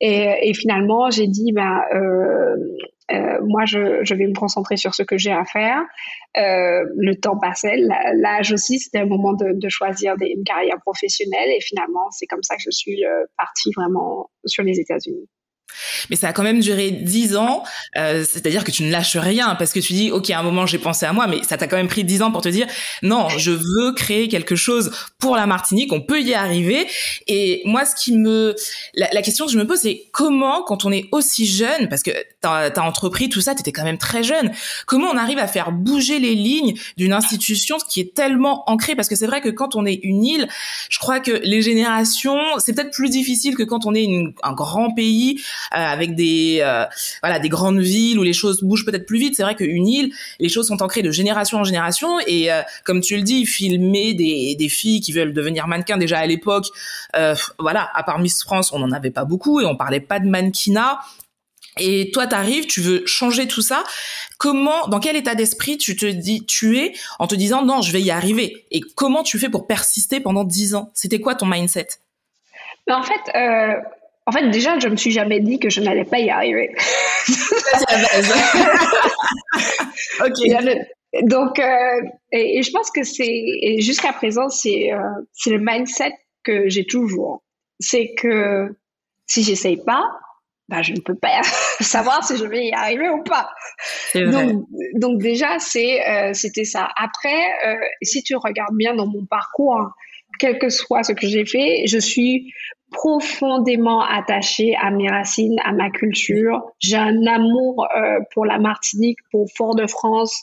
Et, 0.00 0.28
et 0.42 0.54
finalement, 0.54 1.10
j'ai 1.10 1.26
dit, 1.26 1.52
ben, 1.52 1.80
euh, 1.94 2.56
euh, 3.12 3.38
moi, 3.42 3.64
je, 3.64 4.14
vais 4.14 4.26
me 4.26 4.34
concentrer 4.34 4.76
sur 4.76 4.94
ce 4.94 5.02
que 5.02 5.16
j'ai 5.16 5.32
à 5.32 5.44
faire. 5.44 5.80
Euh, 6.36 6.84
le 6.96 7.14
temps 7.14 7.38
passait, 7.38 7.76
l'âge 7.76 8.52
aussi, 8.52 8.78
c'était 8.78 9.00
le 9.00 9.06
moment 9.06 9.32
de, 9.32 9.52
de 9.52 9.68
choisir 9.68 10.14
une 10.20 10.44
carrière 10.44 10.80
professionnelle. 10.80 11.50
Et 11.50 11.60
finalement, 11.60 12.10
c'est 12.10 12.26
comme 12.26 12.42
ça 12.42 12.56
que 12.56 12.62
je 12.64 12.70
suis 12.70 13.04
euh, 13.04 13.24
partie 13.36 13.70
vraiment 13.76 14.30
sur 14.44 14.64
les 14.64 14.80
États-Unis. 14.80 15.28
Mais 16.10 16.16
ça 16.16 16.28
a 16.28 16.32
quand 16.32 16.42
même 16.42 16.60
duré 16.60 16.90
dix 16.90 17.36
ans, 17.36 17.62
euh, 17.96 18.24
c'est-à-dire 18.28 18.64
que 18.64 18.70
tu 18.70 18.82
ne 18.82 18.90
lâches 18.90 19.16
rien 19.16 19.54
parce 19.56 19.72
que 19.72 19.80
tu 19.80 19.92
dis, 19.92 20.10
ok, 20.10 20.30
à 20.30 20.38
un 20.38 20.42
moment 20.42 20.66
j'ai 20.66 20.78
pensé 20.78 21.06
à 21.06 21.12
moi, 21.12 21.26
mais 21.26 21.42
ça 21.42 21.56
t'a 21.56 21.66
quand 21.66 21.76
même 21.76 21.88
pris 21.88 22.04
dix 22.04 22.22
ans 22.22 22.30
pour 22.30 22.42
te 22.42 22.48
dire, 22.48 22.66
non, 23.02 23.28
je 23.28 23.50
veux 23.50 23.92
créer 23.94 24.28
quelque 24.28 24.56
chose 24.56 24.90
pour 25.18 25.36
la 25.36 25.46
Martinique, 25.46 25.92
on 25.92 26.00
peut 26.00 26.20
y 26.20 26.34
arriver. 26.34 26.86
Et 27.26 27.62
moi, 27.64 27.84
ce 27.84 27.94
qui 27.94 28.12
me, 28.12 28.54
la, 28.94 29.22
question 29.22 29.46
que 29.46 29.52
je 29.52 29.58
me 29.58 29.66
pose, 29.66 29.80
c'est 29.80 30.04
comment, 30.12 30.62
quand 30.62 30.84
on 30.84 30.92
est 30.92 31.08
aussi 31.12 31.46
jeune, 31.46 31.88
parce 31.88 32.02
que 32.02 32.10
t'as 32.40 32.70
as 32.70 32.80
entrepris 32.80 33.28
tout 33.28 33.40
ça, 33.40 33.54
t'étais 33.54 33.72
quand 33.72 33.84
même 33.84 33.98
très 33.98 34.22
jeune, 34.22 34.52
comment 34.86 35.08
on 35.08 35.16
arrive 35.16 35.38
à 35.38 35.46
faire 35.46 35.72
bouger 35.72 36.18
les 36.18 36.34
lignes 36.34 36.74
d'une 36.96 37.12
institution 37.12 37.76
qui 37.88 38.00
est 38.00 38.14
tellement 38.14 38.68
ancrée? 38.70 38.94
Parce 38.94 39.08
que 39.08 39.16
c'est 39.16 39.26
vrai 39.26 39.40
que 39.40 39.48
quand 39.48 39.74
on 39.74 39.84
est 39.84 40.00
une 40.02 40.24
île, 40.24 40.48
je 40.88 40.98
crois 40.98 41.20
que 41.20 41.32
les 41.42 41.62
générations, 41.62 42.38
c'est 42.58 42.74
peut-être 42.74 42.92
plus 42.92 43.10
difficile 43.10 43.56
que 43.56 43.62
quand 43.62 43.86
on 43.86 43.94
est 43.94 44.04
une, 44.04 44.32
un 44.42 44.52
grand 44.52 44.92
pays 44.92 45.42
avec 45.70 46.14
des 46.14 46.58
euh, 46.62 46.84
voilà 47.22 47.38
des 47.38 47.48
grandes 47.48 47.80
villes 47.80 48.18
où 48.18 48.22
les 48.22 48.32
choses 48.32 48.62
bougent 48.62 48.84
peut-être 48.84 49.06
plus 49.06 49.18
vite. 49.18 49.34
C'est 49.36 49.42
vrai 49.42 49.54
qu'une 49.54 49.86
île, 49.86 50.12
les 50.38 50.48
choses 50.48 50.68
sont 50.68 50.82
ancrées 50.82 51.02
de 51.02 51.10
génération 51.10 51.58
en 51.58 51.64
génération 51.64 52.18
et 52.26 52.52
euh, 52.52 52.62
comme 52.84 53.00
tu 53.00 53.16
le 53.16 53.22
dis, 53.22 53.46
filmer 53.46 54.14
des, 54.14 54.54
des 54.54 54.68
filles 54.68 55.00
qui 55.00 55.12
veulent 55.12 55.32
devenir 55.32 55.66
mannequins 55.66 55.98
déjà 55.98 56.18
à 56.18 56.26
l'époque, 56.26 56.66
voilà, 57.58 57.90
à 57.94 58.02
part 58.02 58.18
Miss 58.18 58.42
France, 58.42 58.72
on 58.72 58.78
n'en 58.78 58.92
avait 58.92 59.10
pas 59.10 59.24
beaucoup 59.24 59.60
et 59.60 59.64
on 59.64 59.76
parlait 59.76 60.00
pas 60.00 60.20
de 60.20 60.26
mannequinat. 60.26 61.00
Et 61.78 62.10
toi, 62.10 62.26
t'arrives, 62.26 62.66
tu 62.66 62.80
veux 62.80 63.04
changer 63.06 63.46
tout 63.46 63.60
ça. 63.60 63.84
Comment, 64.38 64.88
dans 64.88 64.98
quel 64.98 65.16
état 65.16 65.34
d'esprit 65.34 65.76
tu 65.76 65.94
te 65.94 66.06
dis, 66.06 66.44
tu 66.46 66.78
es 66.78 66.94
en 67.18 67.26
te 67.26 67.34
disant 67.34 67.64
non, 67.64 67.82
je 67.82 67.92
vais 67.92 68.00
y 68.00 68.10
arriver? 68.10 68.66
Et 68.70 68.80
comment 68.80 69.22
tu 69.22 69.38
fais 69.38 69.50
pour 69.50 69.66
persister 69.66 70.20
pendant 70.20 70.44
dix 70.44 70.74
ans? 70.74 70.90
C'était 70.94 71.20
quoi 71.20 71.34
ton 71.34 71.46
mindset? 71.46 71.88
En 72.88 73.02
fait, 73.02 73.20
euh, 73.34 73.74
en 74.26 74.32
fait, 74.32 74.50
déjà, 74.50 74.78
je 74.78 74.88
me 74.88 74.96
suis 74.96 75.12
jamais 75.12 75.40
dit 75.40 75.58
que 75.58 75.70
je 75.70 75.80
n'allais 75.80 76.04
pas 76.04 76.18
y 76.18 76.30
arriver. 76.30 76.74
C'est 77.26 77.90
la 77.90 77.98
base. 77.98 78.34
ok. 80.26 81.22
Donc, 81.22 81.58
euh, 81.58 82.02
et, 82.32 82.58
et, 82.58 82.62
je 82.62 82.70
pense 82.72 82.90
que 82.90 83.04
c'est, 83.04 83.80
jusqu'à 83.80 84.12
présent, 84.12 84.48
c'est, 84.48 84.92
euh, 84.92 84.98
c'est 85.32 85.50
le 85.50 85.60
mindset 85.60 86.12
que 86.42 86.68
j'ai 86.68 86.84
toujours. 86.84 87.42
C'est 87.78 88.14
que 88.14 88.76
si 89.26 89.42
j'essaye 89.44 89.76
pas, 89.76 90.04
bah, 90.68 90.82
je 90.82 90.92
ne 90.92 91.00
peux 91.00 91.14
pas 91.14 91.40
savoir 91.80 92.24
si 92.24 92.36
je 92.36 92.44
vais 92.44 92.66
y 92.66 92.72
arriver 92.72 93.08
ou 93.08 93.22
pas. 93.22 93.50
Donc, 94.14 94.64
donc 94.94 95.18
déjà, 95.20 95.58
c'est, 95.58 96.06
euh, 96.08 96.32
c'était 96.34 96.64
ça. 96.64 96.88
Après, 96.96 97.44
euh, 97.66 97.76
si 98.02 98.22
tu 98.22 98.34
regardes 98.36 98.76
bien 98.76 98.94
dans 98.94 99.06
mon 99.06 99.24
parcours, 99.24 99.90
quel 100.38 100.58
que 100.58 100.68
soit 100.68 101.02
ce 101.02 101.12
que 101.12 101.26
j'ai 101.26 101.44
fait, 101.44 101.82
je 101.86 101.98
suis 101.98 102.52
profondément 102.92 104.00
attachée 104.00 104.74
à 104.80 104.90
mes 104.90 105.08
racines, 105.08 105.56
à 105.64 105.72
ma 105.72 105.90
culture. 105.90 106.62
J'ai 106.78 106.96
un 106.96 107.26
amour 107.26 107.86
euh, 107.96 108.20
pour 108.32 108.46
la 108.46 108.58
Martinique, 108.58 109.18
pour 109.30 109.46
Fort-de-France, 109.56 110.40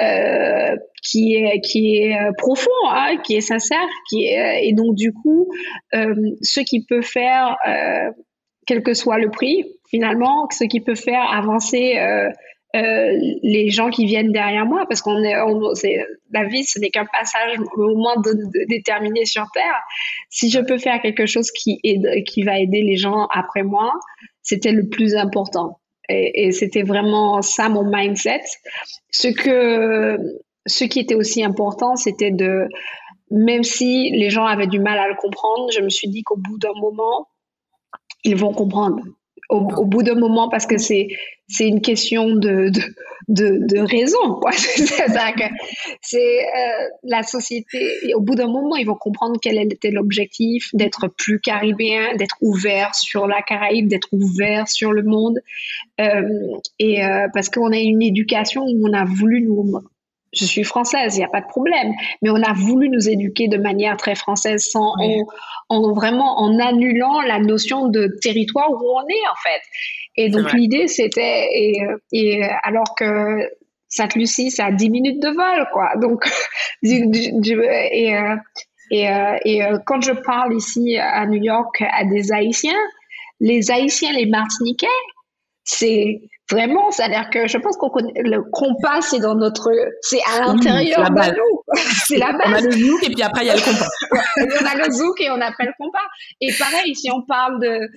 euh, 0.00 0.76
qui 1.02 1.34
est 1.34 1.60
qui 1.60 1.98
est 1.98 2.18
euh, 2.18 2.32
profond, 2.38 2.70
hein, 2.88 3.16
qui 3.22 3.36
est 3.36 3.42
sincère, 3.42 3.86
qui 4.08 4.26
est, 4.26 4.66
et 4.66 4.72
donc 4.72 4.94
du 4.94 5.12
coup, 5.12 5.50
ce 5.92 6.60
qui 6.60 6.84
peut 6.84 7.02
faire, 7.02 7.56
quel 8.66 8.82
que 8.82 8.94
soit 8.94 9.18
le 9.18 9.30
prix, 9.30 9.64
finalement, 9.88 10.48
ce 10.50 10.64
qui 10.64 10.80
peut 10.80 10.94
faire 10.94 11.30
avancer 11.30 11.98
euh, 12.74 13.12
les 13.42 13.70
gens 13.70 13.90
qui 13.90 14.06
viennent 14.06 14.32
derrière 14.32 14.66
moi, 14.66 14.84
parce 14.88 15.00
qu'on 15.00 15.22
est, 15.22 15.34
la 16.32 16.44
vie, 16.44 16.64
ce 16.64 16.78
n'est 16.78 16.90
qu'un 16.90 17.06
passage 17.06 17.58
au 17.76 17.94
de, 18.22 18.66
déterminé 18.68 19.24
sur 19.24 19.46
Terre. 19.52 19.80
Si 20.30 20.50
je 20.50 20.60
peux 20.60 20.78
faire 20.78 21.00
quelque 21.00 21.26
chose 21.26 21.50
qui 21.52 21.80
va 22.44 22.58
aider 22.58 22.82
les 22.82 22.96
gens 22.96 23.26
après 23.32 23.62
moi, 23.62 23.92
c'était 24.42 24.72
le 24.72 24.88
plus 24.88 25.14
important. 25.14 25.78
Et, 26.08 26.52
c'était 26.52 26.82
vraiment 26.82 27.42
ça 27.42 27.68
mon 27.68 27.84
mindset. 27.84 28.42
Ce 29.10 29.28
qui 30.84 31.00
était 31.00 31.14
aussi 31.14 31.42
important, 31.42 31.96
c'était 31.96 32.30
de, 32.30 32.68
même 33.30 33.62
si 33.62 34.10
les 34.10 34.30
gens 34.30 34.44
avaient 34.44 34.66
du 34.66 34.80
mal 34.80 34.98
à 34.98 35.08
le 35.08 35.14
comprendre, 35.14 35.70
je 35.72 35.80
me 35.80 35.88
suis 35.88 36.08
dit 36.08 36.22
qu'au 36.22 36.36
bout 36.36 36.58
d'un 36.58 36.74
moment, 36.80 37.28
ils 38.22 38.36
vont 38.36 38.52
comprendre 38.52 39.02
au, 39.48 39.84
bout 39.84 40.02
d'un 40.02 40.14
moment 40.14 40.48
parce 40.48 40.66
que 40.66 40.78
c'est 40.78 41.08
c'est 41.46 41.68
une 41.68 41.82
question 41.82 42.34
de 42.34 42.70
de, 43.28 43.58
de, 43.60 43.78
raison 43.78 44.34
quoi. 44.40 44.50
C'est 46.00 46.18
euh, 46.18 46.88
la 47.02 47.22
société 47.22 48.14
au 48.14 48.20
bout 48.20 48.34
d'un 48.34 48.46
moment 48.48 48.76
ils 48.76 48.86
vont 48.86 48.94
comprendre 48.94 49.38
quel 49.40 49.58
était 49.58 49.90
l'objectif 49.90 50.70
d'être 50.74 51.08
plus 51.08 51.40
caribéen 51.40 52.16
d'être 52.16 52.36
ouvert 52.40 52.94
sur 52.94 53.26
la 53.26 53.42
Caraïbe 53.42 53.88
d'être 53.88 54.08
ouvert 54.12 54.68
sur 54.68 54.92
le 54.92 55.02
monde. 55.02 55.38
Euh, 56.00 56.22
et 56.78 57.04
euh, 57.04 57.28
parce 57.32 57.48
qu'on 57.48 57.72
a 57.72 57.78
une 57.78 58.02
éducation 58.02 58.64
où 58.64 58.88
on 58.88 58.92
a 58.92 59.04
voulu 59.04 59.42
nous 59.42 59.80
je 60.34 60.44
suis 60.44 60.64
française, 60.64 61.16
il 61.16 61.18
n'y 61.18 61.24
a 61.24 61.28
pas 61.28 61.40
de 61.40 61.46
problème. 61.46 61.92
Mais 62.22 62.30
on 62.30 62.42
a 62.42 62.52
voulu 62.52 62.88
nous 62.88 63.08
éduquer 63.08 63.48
de 63.48 63.58
manière 63.58 63.96
très 63.96 64.14
française 64.14 64.64
sans, 64.64 64.94
en, 65.68 65.92
vraiment 65.92 66.40
en 66.40 66.58
annulant 66.58 67.20
la 67.22 67.38
notion 67.38 67.88
de 67.88 68.16
territoire 68.22 68.70
où 68.70 68.88
on 68.88 69.02
est, 69.02 69.28
en 69.30 69.36
fait. 69.42 69.62
Et 70.16 70.28
donc, 70.28 70.52
l'idée, 70.52 70.86
c'était, 70.86 71.48
et, 71.52 71.80
et, 72.12 72.42
alors 72.62 72.94
que 72.96 73.48
Sainte-Lucie, 73.94 74.50
ça 74.50 74.66
a 74.66 74.72
10 74.72 74.90
minutes 74.90 75.22
de 75.22 75.28
vol, 75.28 75.68
quoi. 75.72 75.92
Donc, 76.00 76.28
et, 76.82 77.02
euh, 77.02 78.36
et, 78.90 79.08
euh, 79.08 79.36
et 79.44 79.64
euh, 79.64 79.78
quand 79.86 80.00
je 80.00 80.12
parle 80.12 80.54
ici 80.54 80.98
à 80.98 81.26
New 81.26 81.42
York 81.42 81.80
à 81.80 82.04
des 82.04 82.32
Haïtiens, 82.32 82.78
les 83.40 83.70
Haïtiens, 83.70 84.12
les 84.12 84.26
Martiniquais, 84.26 84.86
c'est 85.64 86.22
Vraiment, 86.50 86.90
c'est-à-dire 86.90 87.30
que 87.30 87.48
je 87.48 87.56
pense 87.56 87.76
qu'on 87.78 87.88
connaît 87.88 88.12
le 88.16 88.42
compas, 88.42 89.00
c'est 89.00 89.18
dans 89.18 89.34
notre, 89.34 89.70
c'est 90.02 90.20
à 90.34 90.40
l'intérieur 90.40 91.10
de 91.10 91.36
nous. 91.36 91.62
C'est 92.06 92.18
la 92.18 92.32
base. 92.32 92.46
On 92.46 92.54
a 92.54 92.60
le 92.60 92.70
zouk 92.72 93.02
et 93.02 93.10
puis 93.10 93.22
après 93.22 93.44
il 93.44 93.48
y 93.48 93.50
a 93.50 93.56
le 93.56 93.62
compas. 93.62 93.88
on 94.60 94.66
a 94.66 94.86
le 94.86 94.92
zouk 94.92 95.20
et 95.22 95.30
on 95.30 95.40
appelle 95.40 95.68
le 95.68 95.84
compas. 95.84 96.06
Et 96.42 96.52
pareil, 96.58 96.94
si 96.94 97.10
on 97.10 97.22
parle 97.22 97.60
de 97.60 97.88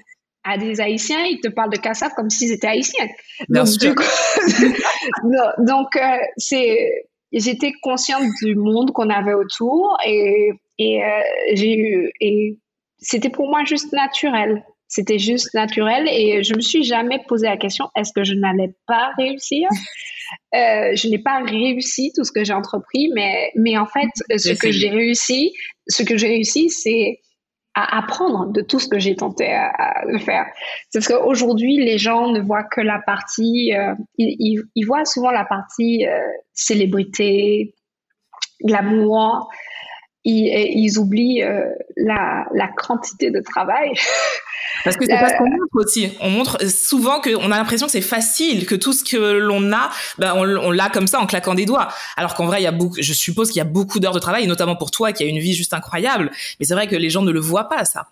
à 0.46 0.58
des 0.58 0.80
Haïtiens, 0.80 1.26
ils 1.26 1.42
te 1.42 1.50
parlent 1.50 1.72
de 1.72 1.78
Kassaf 1.78 2.14
comme 2.14 2.30
s'ils 2.30 2.54
étaient 2.54 2.68
Haïtiens. 2.68 3.08
Bien 3.50 3.66
donc, 3.66 3.74
sûr. 3.74 3.94
donc 5.58 5.96
euh, 5.98 6.18
c'est, 6.38 7.04
j'étais 7.34 7.74
consciente 7.82 8.24
du 8.42 8.56
monde 8.56 8.94
qu'on 8.94 9.10
avait 9.10 9.34
autour 9.34 9.98
et 10.06 10.52
et 10.80 11.04
euh, 11.04 11.08
j'ai 11.54 11.76
eu 11.78 12.12
et 12.22 12.58
c'était 12.98 13.30
pour 13.30 13.50
moi 13.50 13.66
juste 13.66 13.92
naturel. 13.92 14.64
C'était 14.88 15.20
juste 15.20 15.54
naturel 15.54 16.08
et 16.10 16.44
je 16.44 16.56
me 16.56 16.62
suis 16.62 16.84
jamais 16.84 17.20
posé 17.28 17.48
la 17.48 17.58
question 17.58 17.90
est-ce 17.96 18.14
que 18.14 18.24
je 18.24 18.34
n'allais 18.34 18.74
pas 18.88 19.12
réussir? 19.18 19.68
Euh, 20.54 20.94
Je 20.94 21.08
n'ai 21.08 21.20
pas 21.20 21.42
réussi 21.42 22.12
tout 22.14 22.26
ce 22.26 22.34
que 22.34 22.44
j'ai 22.44 22.52
entrepris, 22.52 23.10
mais 23.16 23.50
mais 23.56 23.78
en 23.78 23.86
fait, 23.86 24.10
ce 24.38 24.52
que 24.52 24.72
j'ai 24.72 24.90
réussi, 24.90 25.54
ce 25.88 26.04
que 26.04 26.18
j'ai 26.18 26.28
réussi, 26.28 26.70
c'est 26.70 27.22
à 27.78 28.00
apprendre 28.00 28.52
de 28.52 28.62
tout 28.62 28.80
ce 28.80 28.88
que 28.88 28.98
j'ai 28.98 29.16
tenté 29.16 29.54
à, 29.54 30.04
faire. 30.20 30.48
C'est 30.90 31.00
parce 31.00 31.08
qu'aujourd'hui, 31.08 31.78
les 31.78 32.00
gens 32.00 32.30
ne 32.32 32.42
voient 32.42 32.64
que 32.64 32.82
la 32.82 33.00
partie, 33.00 33.74
euh, 33.74 33.94
ils, 34.18 34.64
ils, 34.74 34.84
voient 34.84 35.06
souvent 35.06 35.30
la 35.30 35.46
partie 35.46 36.06
euh, 36.08 36.20
célébrité, 36.54 37.76
glamour, 38.66 39.50
ils, 40.24 40.98
oublient 40.98 41.44
euh, 41.44 41.70
la, 41.96 42.48
la, 42.54 42.68
quantité 42.68 43.30
de 43.32 43.42
travail. 43.42 43.94
Parce 44.84 44.98
que 44.98 45.06
c'est 45.06 45.18
pas 45.18 45.30
ce 45.30 45.38
qu'on 45.38 45.46
euh, 45.46 45.58
montre 45.60 45.76
aussi. 45.76 46.18
On 46.20 46.30
montre 46.30 46.66
souvent 46.70 47.20
qu'on 47.20 47.52
a 47.52 47.58
l'impression 47.58 47.88
que 47.88 47.92
c'est 47.92 48.02
facile, 48.02 48.66
que 48.66 48.76
tout 48.76 48.94
ce 48.94 49.04
que 49.04 49.18
l'on 49.18 49.72
a, 49.72 49.90
ben 50.18 50.34
on, 50.36 50.44
on 50.44 50.72
l'a 50.72 50.90
comme 50.90 51.08
ça 51.08 51.20
en 51.20 51.26
claquant 51.26 51.56
des 51.56 51.66
doigts. 51.66 51.88
Alors 52.16 52.36
qu'en 52.36 52.46
vrai, 52.46 52.62
il 52.62 52.64
y 52.64 52.68
a 52.68 52.72
beaucoup, 52.72 52.98
je 53.00 53.14
suppose 53.14 53.50
qu'il 53.50 53.58
y 53.58 53.62
a 53.62 53.66
beaucoup 53.66 54.00
d'heures 54.00 54.14
de 54.14 54.20
travail, 54.20 54.44
et 54.44 54.48
notamment 54.48 54.76
pour 54.76 54.92
toi 54.92 55.12
qui 55.14 55.24
a 55.24 55.28
une 55.28 55.40
vie 55.40 55.54
juste 55.54 55.74
incroyable. 55.74 56.32
Mais 56.60 56.66
c'est 56.66 56.74
vrai 56.74 56.88
que 56.88 56.96
les 56.96 57.10
gens 57.10 57.22
ne 57.22 57.32
le 57.32 57.40
voient 57.40 57.70
pas, 57.70 57.86
ça. 57.86 58.08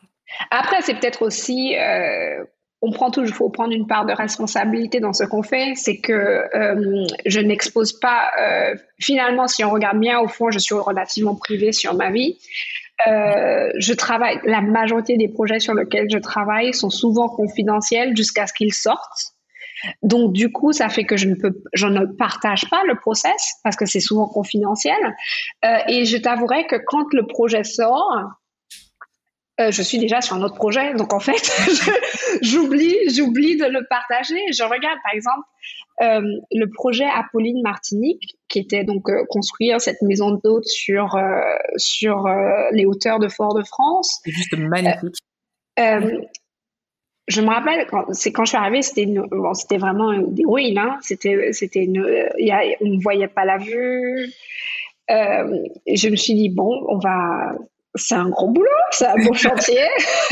Après, 0.52 0.82
c'est 0.82 0.96
peut-être 0.96 1.22
aussi 1.22 1.76
euh, 1.78 2.44
on 2.86 2.92
prend 2.92 3.10
toujours, 3.10 3.36
faut 3.36 3.50
prendre 3.50 3.74
une 3.74 3.88
part 3.88 4.06
de 4.06 4.14
responsabilité 4.14 5.00
dans 5.00 5.14
ce 5.14 5.24
qu'on 5.24 5.44
fait, 5.44 5.74
c'est 5.76 5.98
que 5.98 6.14
euh, 6.14 7.06
je 7.26 7.40
n'expose 7.40 7.94
pas. 8.00 8.30
Euh, 8.40 8.76
finalement, 9.00 9.48
si 9.48 9.64
on 9.64 9.72
regarde 9.72 10.00
bien, 10.00 10.20
au 10.20 10.28
fond, 10.28 10.52
je 10.52 10.60
suis 10.60 10.76
relativement 10.76 11.36
privée 11.36 11.72
sur 11.72 11.96
ma 11.96 12.12
vie. 12.12 12.38
Euh, 13.08 13.70
je 13.78 13.94
travaille. 13.94 14.40
La 14.46 14.62
majorité 14.62 15.18
des 15.18 15.28
projets 15.28 15.60
sur 15.60 15.74
lesquels 15.74 16.08
je 16.12 16.18
travaille 16.18 16.74
sont 16.74 16.90
souvent 16.90 17.28
confidentiels 17.28 18.16
jusqu'à 18.16 18.48
ce 18.48 18.54
qu'ils 18.54 18.74
sortent. 18.74 19.34
Donc 20.02 20.34
du 20.34 20.52
coup, 20.52 20.72
ça 20.72 20.90
fait 20.90 21.04
que 21.04 21.18
je 21.18 21.28
ne 21.28 21.36
peux, 21.36 21.62
je 21.74 21.88
ne 21.88 22.06
partage 22.06 22.70
pas 22.70 22.84
le 22.86 22.96
process 22.96 23.56
parce 23.64 23.76
que 23.76 23.86
c'est 23.86 24.00
souvent 24.00 24.28
confidentiel. 24.28 24.98
et 25.88 26.06
je 26.06 26.18
t'avouerai 26.18 26.66
que 26.66 26.78
quand 26.78 27.14
le 27.14 27.28
projet 27.28 27.64
sort, 27.64 28.36
euh, 29.62 29.72
je 29.72 29.82
suis 29.82 29.98
déjà 30.00 30.20
sur 30.20 30.36
un 30.36 30.42
autre 30.42 30.56
projet, 30.56 30.94
donc 30.96 31.14
en 31.14 31.20
fait, 31.20 31.50
j'oublie, 32.42 32.98
j'oublie 33.10 33.56
de 33.56 33.66
le 33.66 33.86
partager. 33.90 34.40
Je 34.52 34.64
regarde, 34.64 34.98
par 35.04 35.14
exemple, 35.14 35.48
euh, 36.02 36.22
le 36.52 36.70
projet 36.72 37.06
Apolline 37.06 37.62
Martinique, 37.62 38.36
qui 38.56 38.60
était 38.62 38.86
donc 38.86 39.10
euh, 39.10 39.26
construire 39.30 39.82
cette 39.82 40.02
maison 40.02 40.32
d'hôtes 40.32 40.68
sur 40.68 41.16
euh, 41.16 41.42
sur 41.76 42.28
les 42.72 42.86
hauteurs 42.86 43.20
de 43.20 43.28
Fort-de-France. 43.28 44.22
C'est 44.24 44.32
juste 44.32 44.58
magnifique. 44.58 45.16
je 47.28 47.42
me 47.42 47.48
rappelle, 47.48 47.86
c'est 48.12 48.32
quand 48.32 48.46
je 48.46 48.50
suis 48.50 48.58
arrivée, 48.58 48.82
c'était 48.82 49.08
bon, 49.08 49.54
c'était 49.54 49.78
vraiment 49.78 50.18
des 50.20 50.44
ruines. 50.46 50.78
Hein. 50.78 50.98
C'était 51.02 51.52
c'était 51.52 51.84
une, 51.84 52.30
y 52.38 52.52
a, 52.52 52.62
on 52.80 52.88
ne 52.88 53.02
voyait 53.02 53.28
pas 53.28 53.44
la 53.44 53.58
vue. 53.58 54.32
je 55.10 56.10
me 56.10 56.16
suis 56.16 56.34
dit 56.34 56.50
bon, 56.50 56.86
on 56.88 56.98
va 56.98 57.56
c'est 57.96 58.16
un 58.16 58.30
gros 58.30 58.50
boulot, 58.50 58.70
c'est 58.92 59.08
un 59.08 59.16
beau 59.16 59.34
chantier. 59.34 59.82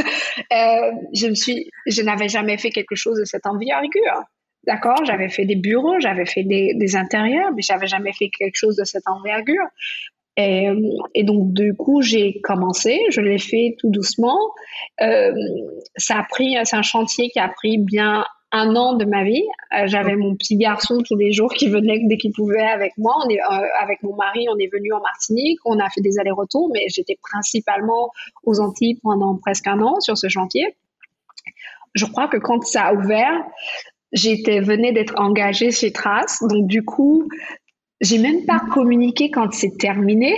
euh, 0.53 0.91
je 1.13 1.27
me 1.27 1.35
suis, 1.35 1.69
je 1.87 2.01
n'avais 2.01 2.29
jamais 2.29 2.57
fait 2.57 2.69
quelque 2.69 2.95
chose 2.95 3.19
de 3.19 3.25
cette 3.25 3.45
envergure. 3.45 4.23
D'accord, 4.65 5.03
j'avais 5.05 5.29
fait 5.29 5.45
des 5.45 5.55
bureaux, 5.55 5.99
j'avais 5.99 6.25
fait 6.25 6.43
des, 6.43 6.95
intérieurs, 6.95 7.51
mais 7.55 7.61
j'avais 7.61 7.87
jamais 7.87 8.13
fait 8.13 8.29
quelque 8.29 8.55
chose 8.55 8.77
de 8.77 8.85
cette 8.85 9.07
envergure. 9.07 9.67
Et, 10.37 10.69
et 11.13 11.23
donc 11.23 11.53
du 11.53 11.75
coup, 11.75 12.01
j'ai 12.01 12.39
commencé, 12.41 12.99
je 13.09 13.21
l'ai 13.21 13.37
fait 13.37 13.75
tout 13.77 13.91
doucement. 13.91 14.39
Euh, 15.01 15.33
ça 15.97 16.19
a 16.19 16.23
pris, 16.23 16.55
c'est 16.63 16.75
un 16.75 16.81
chantier 16.81 17.29
qui 17.29 17.39
a 17.39 17.49
pris 17.49 17.77
bien 17.77 18.23
un 18.53 18.75
an 18.75 18.93
de 18.93 19.03
ma 19.03 19.23
vie. 19.23 19.43
Euh, 19.75 19.87
j'avais 19.87 20.15
mon 20.15 20.35
petit 20.35 20.55
garçon 20.55 20.99
tous 21.05 21.15
les 21.15 21.33
jours 21.33 21.51
qui 21.51 21.67
venait 21.69 21.99
dès 22.05 22.17
qu'il 22.17 22.31
pouvait 22.31 22.61
avec 22.61 22.93
moi. 22.97 23.15
Euh, 23.29 23.65
avec 23.81 24.01
mon 24.03 24.15
mari, 24.15 24.47
on 24.49 24.57
est 24.59 24.71
venu 24.71 24.93
en 24.93 25.01
Martinique, 25.01 25.59
on 25.65 25.79
a 25.79 25.89
fait 25.89 26.01
des 26.01 26.19
allers-retours, 26.19 26.69
mais 26.71 26.85
j'étais 26.87 27.17
principalement 27.21 28.11
aux 28.43 28.59
Antilles 28.61 28.99
pendant 29.01 29.35
presque 29.37 29.67
un 29.67 29.81
an 29.81 29.99
sur 29.99 30.17
ce 30.17 30.29
chantier. 30.29 30.77
Je 31.95 32.05
crois 32.05 32.27
que 32.27 32.37
quand 32.37 32.63
ça 32.63 32.85
a 32.85 32.93
ouvert, 32.93 33.43
j'étais 34.13 34.61
venais 34.61 34.91
d'être 34.91 35.13
engagée 35.17 35.71
chez 35.71 35.91
Trace, 35.91 36.39
donc 36.49 36.67
du 36.67 36.83
coup, 36.83 37.27
j'ai 38.01 38.17
même 38.17 38.45
pas 38.45 38.61
communiqué 38.73 39.31
quand 39.31 39.51
c'est 39.53 39.77
terminé. 39.77 40.35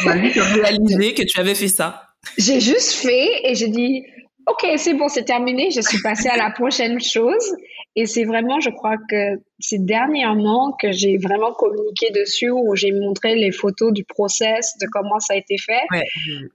Tu 0.00 0.08
as 0.08 0.44
réalisé 0.44 1.14
que 1.14 1.22
tu 1.22 1.40
avais 1.40 1.54
fait 1.54 1.68
ça. 1.68 2.08
J'ai 2.38 2.60
juste 2.60 2.92
fait 2.92 3.28
et 3.44 3.54
j'ai 3.54 3.68
dit 3.68 4.04
Ok, 4.48 4.66
c'est 4.76 4.94
bon, 4.94 5.08
c'est 5.08 5.24
terminé. 5.24 5.70
Je 5.70 5.80
suis 5.80 6.00
passée 6.02 6.28
à 6.28 6.36
la 6.36 6.50
prochaine 6.50 7.00
chose. 7.00 7.54
Et 7.94 8.06
c'est 8.06 8.24
vraiment, 8.24 8.58
je 8.58 8.70
crois 8.70 8.96
que 8.96 9.40
c'est 9.60 9.84
dernièrement 9.84 10.72
que 10.80 10.90
j'ai 10.90 11.18
vraiment 11.18 11.52
communiqué 11.52 12.10
dessus, 12.10 12.50
où 12.50 12.74
j'ai 12.74 12.90
montré 12.90 13.36
les 13.36 13.52
photos 13.52 13.92
du 13.92 14.04
process, 14.04 14.76
de 14.80 14.86
comment 14.90 15.20
ça 15.20 15.34
a 15.34 15.36
été 15.36 15.56
fait. 15.58 15.82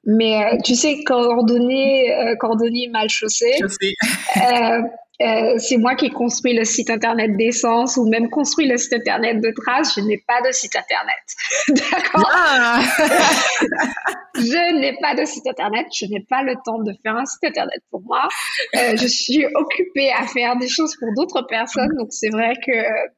Mais 0.04 0.44
euh, 0.44 0.58
tu 0.66 0.76
sais, 0.76 1.04
coordonner, 1.06 2.14
euh, 2.14 2.36
coordonner 2.36 2.90
mal 2.92 3.08
chaussé. 3.08 3.52
Euh, 3.62 4.82
euh, 5.20 5.58
c'est 5.58 5.78
moi 5.78 5.96
qui 5.96 6.06
ai 6.06 6.10
construit 6.12 6.54
le 6.54 6.64
site 6.64 6.92
internet 6.92 7.36
d'essence 7.38 7.98
ou 7.98 8.08
même 8.08 8.30
construit 8.30 8.68
le 8.68 8.78
site 8.78 8.94
internet 8.94 9.42
de 9.42 9.52
trace. 9.52 9.96
Je 9.96 10.02
n'ai 10.02 10.24
pas 10.28 10.42
de 10.48 10.52
site 10.52 10.76
internet. 10.76 11.18
D'accord? 11.70 12.30
Ah. 12.32 12.80
Je 14.36 14.80
n'ai 14.80 14.96
pas 15.02 15.16
de 15.16 15.26
site 15.26 15.48
internet. 15.48 15.88
Je 15.92 16.06
n'ai 16.06 16.24
pas 16.30 16.44
le 16.44 16.54
temps 16.64 16.84
de 16.84 16.94
faire 17.02 17.16
un 17.16 17.26
site 17.26 17.44
internet 17.46 17.82
pour 17.90 18.02
moi. 18.04 18.28
Euh, 18.76 18.96
je 18.96 19.08
suis 19.08 19.44
occupée 19.56 20.12
à 20.12 20.28
faire 20.28 20.56
des 20.58 20.68
choses 20.68 20.96
pour 21.00 21.10
d'autres 21.16 21.42
personnes. 21.48 21.96
Donc 21.98 22.10
c'est 22.12 22.30
vrai 22.30 22.54
que 22.66 22.72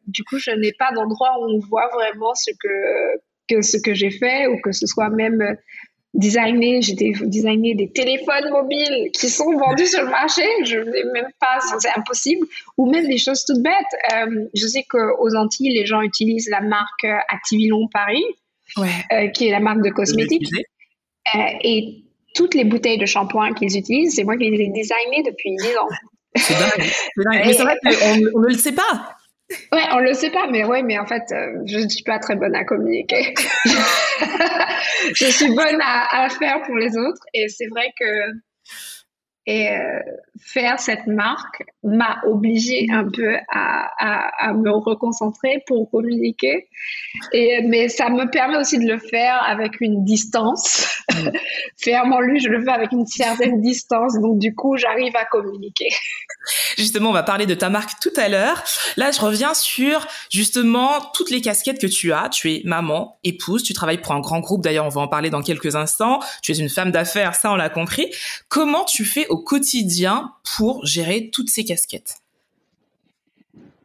du 0.07 0.23
coup, 0.23 0.37
je 0.37 0.51
n'ai 0.51 0.71
pas 0.79 0.91
d'endroit 0.93 1.33
où 1.41 1.55
on 1.55 1.59
voit 1.59 1.89
vraiment 1.93 2.33
ce 2.33 2.51
que 2.51 3.19
que 3.49 3.61
ce 3.61 3.77
que 3.77 3.93
j'ai 3.93 4.11
fait 4.11 4.45
ou 4.47 4.61
que 4.61 4.71
ce 4.71 4.85
soit 4.85 5.09
même 5.09 5.57
designer, 6.13 6.81
j'ai 6.81 6.95
designé 6.95 7.75
des 7.75 7.91
téléphones 7.91 8.49
mobiles 8.51 9.11
qui 9.13 9.29
sont 9.29 9.51
vendus 9.57 9.87
sur 9.87 10.01
le 10.01 10.09
marché. 10.09 10.43
Je 10.63 10.77
ne 10.77 10.91
sais 10.91 11.03
même 11.13 11.29
pas, 11.39 11.59
c'est 11.79 11.89
impossible. 11.95 12.47
Ou 12.77 12.89
même 12.89 13.07
des 13.07 13.17
choses 13.17 13.45
toutes 13.45 13.61
bêtes. 13.61 13.73
Euh, 14.13 14.45
je 14.53 14.67
sais 14.67 14.83
qu'aux 14.89 15.35
Antilles, 15.35 15.73
les 15.73 15.85
gens 15.85 16.01
utilisent 16.01 16.49
la 16.49 16.61
marque 16.61 17.05
Activilon 17.29 17.87
Paris, 17.91 18.23
euh, 18.79 19.27
qui 19.29 19.47
est 19.47 19.51
la 19.51 19.59
marque 19.59 19.83
de 19.83 19.89
cosmétiques. 19.89 20.49
Euh, 21.35 21.39
et 21.63 22.03
toutes 22.35 22.55
les 22.55 22.63
bouteilles 22.63 22.97
de 22.97 23.05
shampoing 23.05 23.53
qu'ils 23.53 23.77
utilisent, 23.77 24.15
c'est 24.15 24.23
moi 24.23 24.37
qui 24.37 24.49
les 24.49 24.63
ai 24.63 24.69
designées 24.69 25.23
depuis 25.25 25.55
10 25.57 25.77
ans. 25.77 25.89
C'est 26.35 26.53
dingue. 26.53 26.89
Mais 27.31 27.53
c'est 27.53 27.63
vrai 27.63 27.75
qu'on 27.83 28.39
ne 28.39 28.47
le 28.47 28.53
sait 28.53 28.71
pas. 28.71 29.18
Ouais, 29.71 29.83
on 29.93 29.99
le 29.99 30.13
sait 30.13 30.29
pas, 30.29 30.47
mais 30.51 30.63
ouais, 30.63 30.83
mais 30.83 30.99
en 30.99 31.05
fait, 31.05 31.23
euh, 31.31 31.63
je 31.65 31.79
ne 31.79 31.89
suis 31.89 32.03
pas 32.03 32.19
très 32.19 32.35
bonne 32.35 32.55
à 32.55 32.63
communiquer. 32.65 33.33
je 35.15 35.25
suis 35.25 35.49
bonne 35.55 35.79
à, 35.81 36.23
à, 36.23 36.29
faire 36.29 36.61
pour 36.63 36.75
les 36.75 36.95
autres, 36.97 37.23
et 37.33 37.47
c'est 37.49 37.67
vrai 37.67 37.91
que 37.99 38.05
et 39.49 39.67
euh, 39.67 39.99
faire 40.39 40.79
cette 40.79 41.07
marque 41.07 41.63
m'a 41.83 42.21
obligée 42.27 42.85
un 42.91 43.09
peu 43.09 43.35
à, 43.49 43.89
à, 43.97 44.49
à, 44.49 44.53
me 44.53 44.69
reconcentrer 44.69 45.63
pour 45.65 45.89
communiquer. 45.89 46.67
Et, 47.33 47.63
mais 47.63 47.89
ça 47.89 48.09
me 48.11 48.29
permet 48.29 48.57
aussi 48.57 48.77
de 48.77 48.85
le 48.85 48.99
faire 48.99 49.41
avec 49.43 49.81
une 49.81 50.05
distance. 50.05 51.01
Mm. 51.11 51.29
faire 51.83 52.05
mon 52.05 52.19
lui, 52.19 52.39
je 52.39 52.49
le 52.49 52.63
fais 52.63 52.71
avec 52.71 52.91
une 52.91 53.07
certaine 53.07 53.59
distance. 53.59 54.19
Donc, 54.21 54.37
du 54.37 54.53
coup, 54.53 54.77
j'arrive 54.77 55.15
à 55.15 55.25
communiquer. 55.25 55.89
Justement, 56.77 57.09
on 57.09 57.13
va 57.13 57.23
parler 57.23 57.47
de 57.47 57.55
ta 57.55 57.69
marque 57.69 57.99
tout 57.99 58.13
à 58.17 58.29
l'heure. 58.29 58.63
Là, 58.97 59.09
je 59.09 59.19
reviens 59.19 59.55
sur 59.55 60.05
justement 60.29 61.01
toutes 61.15 61.31
les 61.31 61.41
casquettes 61.41 61.81
que 61.81 61.87
tu 61.87 62.13
as. 62.13 62.29
Tu 62.29 62.53
es 62.53 62.61
maman, 62.65 63.17
épouse, 63.23 63.63
tu 63.63 63.73
travailles 63.73 64.01
pour 64.01 64.11
un 64.11 64.19
grand 64.19 64.41
groupe. 64.41 64.63
D'ailleurs, 64.63 64.85
on 64.85 64.89
va 64.89 65.01
en 65.01 65.07
parler 65.07 65.31
dans 65.31 65.41
quelques 65.41 65.75
instants. 65.75 66.19
Tu 66.43 66.51
es 66.51 66.55
une 66.55 66.69
femme 66.69 66.91
d'affaires, 66.91 67.33
ça, 67.33 67.51
on 67.51 67.55
l'a 67.55 67.69
compris. 67.69 68.13
Comment 68.47 68.85
tu 68.85 69.05
fais 69.05 69.27
au 69.27 69.38
quotidien 69.39 70.33
pour 70.55 70.85
gérer 70.85 71.29
toutes 71.31 71.49
ces 71.49 71.63
casquettes 71.63 72.15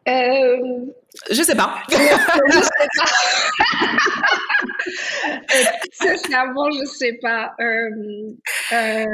euh... 0.08 0.86
Je 1.30 1.42
sais 1.42 1.54
pas. 1.54 1.82
je 1.90 2.60
sais 2.60 2.88
pas. 2.96 3.06
Sincèrement, 5.92 6.70
je 6.72 6.84
sais 6.86 7.18
pas. 7.22 7.54
Euh, 7.60 8.34
euh, 8.72 9.06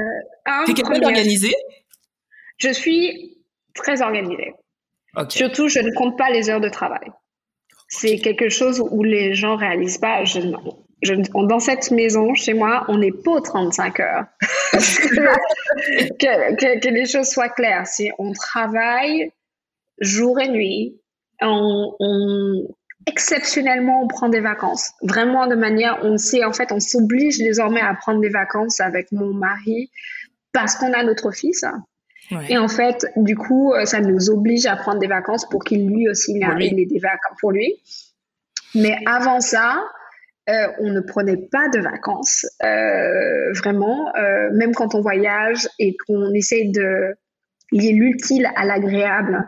T'es 0.67 0.75
capable 0.75 1.01
d'organiser? 1.01 1.55
Je 2.57 2.71
suis 2.71 3.39
très 3.75 4.03
organisée. 4.03 4.55
Surtout, 5.29 5.69
je 5.69 5.81
ne 5.81 5.95
compte 5.95 6.17
pas 6.17 6.31
les 6.31 6.49
heures 6.49 6.61
de 6.61 6.69
travail. 6.69 7.11
C'est 7.89 8.19
quelque 8.19 8.49
chose 8.49 8.83
où 8.91 9.03
les 9.03 9.35
gens 9.35 9.57
réalisent 9.57 9.99
pas. 9.99 10.25
Je, 10.25 10.41
dans 11.03 11.61
cette 11.61 11.91
maison, 11.91 12.35
chez 12.35 12.55
moi, 12.55 12.85
on 12.89 12.99
n'est 12.99 13.13
pas 13.13 13.33
aux 13.33 13.41
35 13.41 14.01
heures. 14.01 14.25
que, 14.73 16.89
les 16.89 17.07
choses 17.07 17.29
soient 17.29 17.49
claires. 17.49 17.87
Si 17.87 18.11
on 18.19 18.33
travaille 18.33 19.33
jour 20.01 20.41
et 20.41 20.49
nuit, 20.49 21.01
on, 21.41 22.67
exceptionnellement, 23.07 24.03
on 24.03 24.09
prend 24.09 24.29
des 24.29 24.41
vacances. 24.41 24.93
Vraiment 25.03 25.47
de 25.47 25.55
manière, 25.55 26.01
on 26.03 26.19
sait, 26.19 26.45
en 26.45 26.53
fait, 26.53 26.73
on 26.73 26.81
s'oblige 26.81 27.39
désormais 27.39 27.81
à 27.81 27.95
prendre 27.95 28.21
des 28.21 28.29
vacances 28.29 28.81
avec 28.81 29.11
mon 29.13 29.33
mari 29.33 29.91
parce 30.53 30.75
qu'on 30.75 30.93
a 30.93 31.03
notre 31.03 31.31
fils. 31.31 31.65
Et 32.49 32.59
en 32.59 32.69
fait, 32.69 33.07
du 33.17 33.37
coup, 33.37 33.75
ça 33.85 34.01
nous 34.01 34.31
oblige 34.31 34.67
à 34.67 34.77
prendre 34.77 35.01
des 35.01 35.09
vacances 35.09 35.49
pour 35.49 35.65
qu'il 35.65 35.89
lui 35.89 36.09
aussi 36.09 36.37
ait 36.37 36.71
des 36.71 36.99
vacances 37.01 37.37
pour 37.41 37.51
lui. 37.51 37.75
Mais 38.75 38.99
avant 39.05 39.41
ça, 39.41 39.83
euh, 40.51 40.67
on 40.81 40.91
ne 40.91 41.01
prenait 41.01 41.37
pas 41.37 41.69
de 41.69 41.81
vacances, 41.81 42.45
euh, 42.65 43.53
vraiment, 43.55 44.13
euh, 44.17 44.51
même 44.53 44.75
quand 44.75 44.95
on 44.95 45.01
voyage 45.01 45.69
et 45.79 45.97
qu'on 46.07 46.33
essaye 46.33 46.73
de 46.73 47.15
lier 47.73 47.93
l'utile 47.93 48.51
à 48.57 48.65
l'agréable 48.65 49.47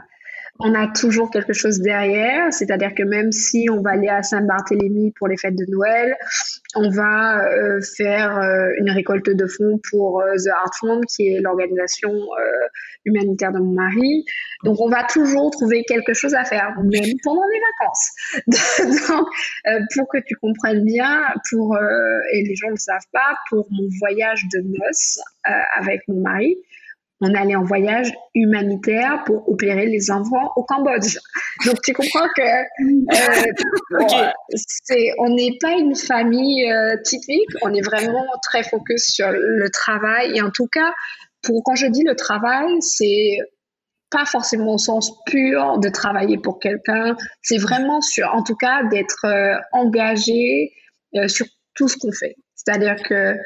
on 0.64 0.74
a 0.74 0.86
toujours 0.88 1.30
quelque 1.30 1.52
chose 1.52 1.80
derrière, 1.80 2.52
c'est-à-dire 2.52 2.94
que 2.94 3.02
même 3.02 3.32
si 3.32 3.66
on 3.70 3.82
va 3.82 3.90
aller 3.90 4.08
à 4.08 4.22
Saint-Barthélemy 4.22 5.12
pour 5.18 5.26
les 5.28 5.36
fêtes 5.36 5.56
de 5.56 5.64
Noël, 5.68 6.16
on 6.76 6.88
va 6.90 7.44
euh, 7.44 7.80
faire 7.96 8.38
euh, 8.38 8.70
une 8.78 8.90
récolte 8.90 9.28
de 9.28 9.46
fonds 9.46 9.80
pour 9.90 10.22
euh, 10.22 10.36
The 10.36 10.48
Art 10.48 10.70
Fund, 10.80 11.04
qui 11.06 11.28
est 11.28 11.40
l'organisation 11.40 12.12
humanitaire 13.04 13.52
de 13.52 13.58
mon 13.58 13.74
mari. 13.74 14.24
Donc 14.64 14.80
on 14.80 14.88
va 14.88 15.04
toujours 15.04 15.50
trouver 15.50 15.82
quelque 15.84 16.14
chose 16.14 16.34
à 16.34 16.44
faire, 16.44 16.72
même 16.78 17.10
pendant 17.24 17.42
les 17.52 17.60
vacances. 17.80 19.08
Donc, 19.08 19.26
pour 19.94 20.08
que 20.08 20.18
tu 20.24 20.36
comprennes 20.36 20.84
bien, 20.84 21.24
pour 21.50 21.76
et 22.32 22.42
les 22.44 22.54
gens 22.54 22.68
ne 22.68 22.72
le 22.72 22.78
savent 22.78 23.00
pas, 23.12 23.34
pour 23.50 23.66
mon 23.70 23.88
voyage 23.98 24.44
de 24.52 24.60
noces 24.60 25.18
avec 25.76 26.02
mon 26.06 26.20
mari, 26.20 26.56
on 27.22 27.34
allait 27.34 27.54
en 27.54 27.62
voyage 27.62 28.12
humanitaire 28.34 29.22
pour 29.24 29.48
opérer 29.48 29.86
les 29.86 30.10
enfants 30.10 30.52
au 30.56 30.64
Cambodge. 30.64 31.18
Donc 31.64 31.80
tu 31.82 31.92
comprends 31.92 32.26
que 32.36 32.42
euh, 32.42 34.26
c'est, 34.56 35.12
on 35.18 35.32
n'est 35.34 35.56
pas 35.60 35.72
une 35.72 35.94
famille 35.94 36.70
euh, 36.70 36.96
typique, 37.04 37.48
on 37.62 37.72
est 37.72 37.80
vraiment 37.80 38.26
très 38.42 38.64
focus 38.64 39.04
sur 39.04 39.30
le 39.30 39.70
travail. 39.70 40.36
Et 40.36 40.42
en 40.42 40.50
tout 40.50 40.66
cas, 40.66 40.92
pour 41.42 41.62
quand 41.64 41.76
je 41.76 41.86
dis 41.86 42.02
le 42.02 42.16
travail, 42.16 42.66
c'est 42.80 43.38
pas 44.10 44.24
forcément 44.24 44.74
au 44.74 44.78
sens 44.78 45.12
pur 45.24 45.78
de 45.78 45.88
travailler 45.88 46.38
pour 46.38 46.58
quelqu'un, 46.58 47.16
c'est 47.40 47.56
vraiment 47.56 48.00
sur, 48.00 48.28
en 48.34 48.42
tout 48.42 48.56
cas, 48.56 48.82
d'être 48.90 49.24
euh, 49.24 49.54
engagé 49.72 50.72
sur 51.28 51.46
tout 51.74 51.88
ce 51.88 51.96
qu'on 51.98 52.12
fait. 52.12 52.36
C'est-à-dire 52.54 52.96
que 53.02 53.36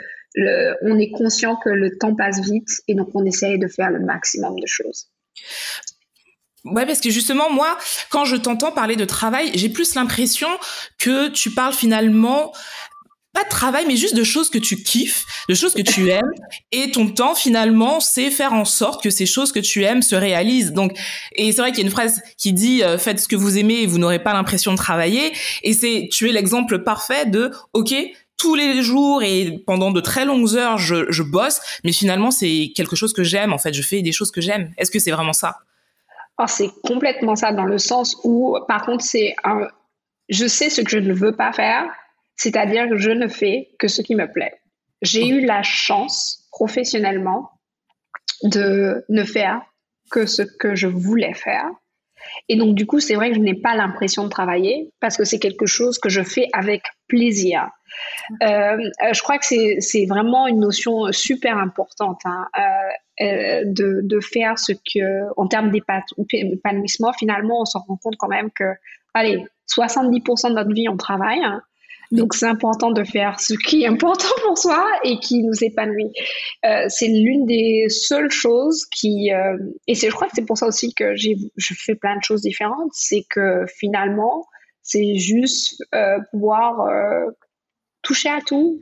on 0.82 0.98
est 0.98 1.10
conscient 1.10 1.56
que 1.56 1.70
le 1.70 1.96
temps 1.98 2.14
passe 2.14 2.40
vite 2.40 2.68
et 2.88 2.94
donc 2.94 3.08
on 3.14 3.24
essaye 3.24 3.58
de 3.58 3.68
faire 3.68 3.90
le 3.90 4.00
maximum 4.00 4.58
de 4.58 4.66
choses. 4.66 5.08
Ouais, 6.64 6.84
parce 6.84 7.00
que 7.00 7.10
justement, 7.10 7.50
moi, 7.50 7.78
quand 8.10 8.24
je 8.24 8.36
t'entends 8.36 8.72
parler 8.72 8.96
de 8.96 9.04
travail, 9.04 9.52
j'ai 9.54 9.68
plus 9.68 9.94
l'impression 9.94 10.48
que 10.98 11.28
tu 11.28 11.52
parles 11.52 11.72
finalement 11.72 12.52
pas 13.32 13.44
de 13.44 13.48
travail, 13.50 13.84
mais 13.86 13.96
juste 13.96 14.16
de 14.16 14.24
choses 14.24 14.48
que 14.48 14.56
tu 14.56 14.82
kiffes, 14.82 15.26
de 15.50 15.54
choses 15.54 15.74
que 15.74 15.82
tu 15.82 16.08
aimes, 16.08 16.32
et 16.72 16.90
ton 16.90 17.06
temps 17.06 17.34
finalement, 17.34 18.00
c'est 18.00 18.30
faire 18.30 18.54
en 18.54 18.64
sorte 18.64 19.02
que 19.02 19.10
ces 19.10 19.26
choses 19.26 19.52
que 19.52 19.60
tu 19.60 19.84
aimes 19.84 20.00
se 20.00 20.16
réalisent. 20.16 20.72
Donc, 20.72 20.98
et 21.36 21.52
c'est 21.52 21.60
vrai 21.60 21.70
qu'il 21.70 21.80
y 21.80 21.82
a 21.82 21.86
une 21.86 21.92
phrase 21.92 22.22
qui 22.38 22.54
dit 22.54 22.82
euh, 22.82 22.96
faites 22.96 23.20
ce 23.20 23.28
que 23.28 23.36
vous 23.36 23.58
aimez 23.58 23.82
et 23.82 23.86
vous 23.86 23.98
n'aurez 23.98 24.20
pas 24.20 24.32
l'impression 24.32 24.72
de 24.72 24.78
travailler. 24.78 25.34
Et 25.62 25.74
c'est, 25.74 26.08
tu 26.10 26.30
es 26.30 26.32
l'exemple 26.32 26.82
parfait 26.82 27.26
de 27.26 27.50
ok, 27.74 27.94
tous 28.38 28.54
les 28.54 28.82
jours 28.82 29.22
et 29.22 29.62
pendant 29.66 29.90
de 29.90 30.00
très 30.00 30.24
longues 30.24 30.54
heures, 30.56 30.78
je, 30.78 31.10
je 31.10 31.22
bosse, 31.22 31.60
mais 31.84 31.92
finalement, 31.92 32.30
c'est 32.30 32.72
quelque 32.74 32.96
chose 32.96 33.12
que 33.12 33.22
j'aime. 33.22 33.52
En 33.52 33.58
fait, 33.58 33.72
je 33.72 33.82
fais 33.82 34.02
des 34.02 34.12
choses 34.12 34.30
que 34.30 34.40
j'aime. 34.40 34.72
Est-ce 34.76 34.90
que 34.90 34.98
c'est 34.98 35.10
vraiment 35.10 35.32
ça? 35.32 35.58
Oh, 36.38 36.44
C'est 36.46 36.70
complètement 36.84 37.34
ça, 37.34 37.52
dans 37.52 37.64
le 37.64 37.78
sens 37.78 38.16
où, 38.24 38.58
par 38.68 38.84
contre, 38.84 39.04
c'est 39.04 39.34
un... 39.44 39.68
je 40.28 40.46
sais 40.46 40.68
ce 40.68 40.82
que 40.82 40.90
je 40.90 40.98
ne 40.98 41.12
veux 41.12 41.34
pas 41.34 41.52
faire, 41.52 41.84
c'est-à-dire 42.36 42.88
que 42.88 42.96
je 42.96 43.10
ne 43.10 43.28
fais 43.28 43.70
que 43.78 43.88
ce 43.88 44.02
qui 44.02 44.14
me 44.14 44.30
plaît. 44.30 44.60
J'ai 45.02 45.26
eu 45.26 45.44
la 45.44 45.62
chance, 45.62 46.46
professionnellement, 46.50 47.50
de 48.42 49.04
ne 49.08 49.24
faire 49.24 49.62
que 50.10 50.26
ce 50.26 50.42
que 50.42 50.74
je 50.74 50.86
voulais 50.86 51.34
faire. 51.34 51.70
Et 52.48 52.56
donc, 52.56 52.74
du 52.74 52.86
coup, 52.86 53.00
c'est 53.00 53.14
vrai 53.14 53.30
que 53.30 53.36
je 53.36 53.40
n'ai 53.40 53.54
pas 53.54 53.74
l'impression 53.74 54.24
de 54.24 54.28
travailler 54.28 54.90
parce 55.00 55.16
que 55.16 55.24
c'est 55.24 55.38
quelque 55.38 55.66
chose 55.66 55.98
que 55.98 56.08
je 56.08 56.22
fais 56.22 56.48
avec 56.52 56.82
plaisir. 57.08 57.68
Euh, 58.42 58.46
euh, 58.46 59.12
je 59.12 59.22
crois 59.22 59.38
que 59.38 59.44
c'est 59.44 60.06
vraiment 60.06 60.46
une 60.46 60.60
notion 60.60 61.10
super 61.12 61.56
importante 61.56 62.20
hein, 62.24 62.46
euh, 63.20 63.62
de, 63.64 64.00
de, 64.02 64.20
faire 64.20 64.58
ce 64.58 64.72
que, 64.72 65.32
en 65.36 65.46
termes 65.46 65.70
d'épanouissement, 65.70 67.12
finalement, 67.12 67.62
on 67.62 67.64
se 67.64 67.78
rend 67.78 67.96
compte 67.96 68.16
quand 68.18 68.28
même 68.28 68.50
que, 68.50 68.64
allez, 69.14 69.42
70% 69.68 70.50
de 70.50 70.54
notre 70.54 70.72
vie, 70.72 70.88
on 70.88 70.96
travaille. 70.96 71.42
Hein. 71.42 71.62
Donc 72.12 72.34
c'est 72.34 72.46
important 72.46 72.90
de 72.90 73.04
faire 73.04 73.40
ce 73.40 73.54
qui 73.54 73.82
est 73.82 73.86
important 73.86 74.28
pour 74.46 74.58
soi 74.58 74.84
et 75.04 75.18
qui 75.18 75.42
nous 75.42 75.64
épanouit. 75.64 76.12
Euh, 76.64 76.84
c'est 76.88 77.08
l'une 77.08 77.46
des 77.46 77.88
seules 77.88 78.30
choses 78.30 78.86
qui 78.86 79.32
euh, 79.32 79.56
et 79.86 79.94
c'est 79.94 80.08
je 80.08 80.14
crois 80.14 80.28
que 80.28 80.34
c'est 80.36 80.46
pour 80.46 80.58
ça 80.58 80.66
aussi 80.66 80.94
que 80.94 81.14
j'ai 81.16 81.36
je 81.56 81.74
fais 81.74 81.94
plein 81.94 82.16
de 82.16 82.22
choses 82.22 82.42
différentes. 82.42 82.90
C'est 82.92 83.24
que 83.28 83.64
finalement 83.78 84.46
c'est 84.82 85.16
juste 85.16 85.82
euh, 85.94 86.18
pouvoir 86.30 86.88
toucher 88.02 88.28
à 88.28 88.38
tout, 88.40 88.80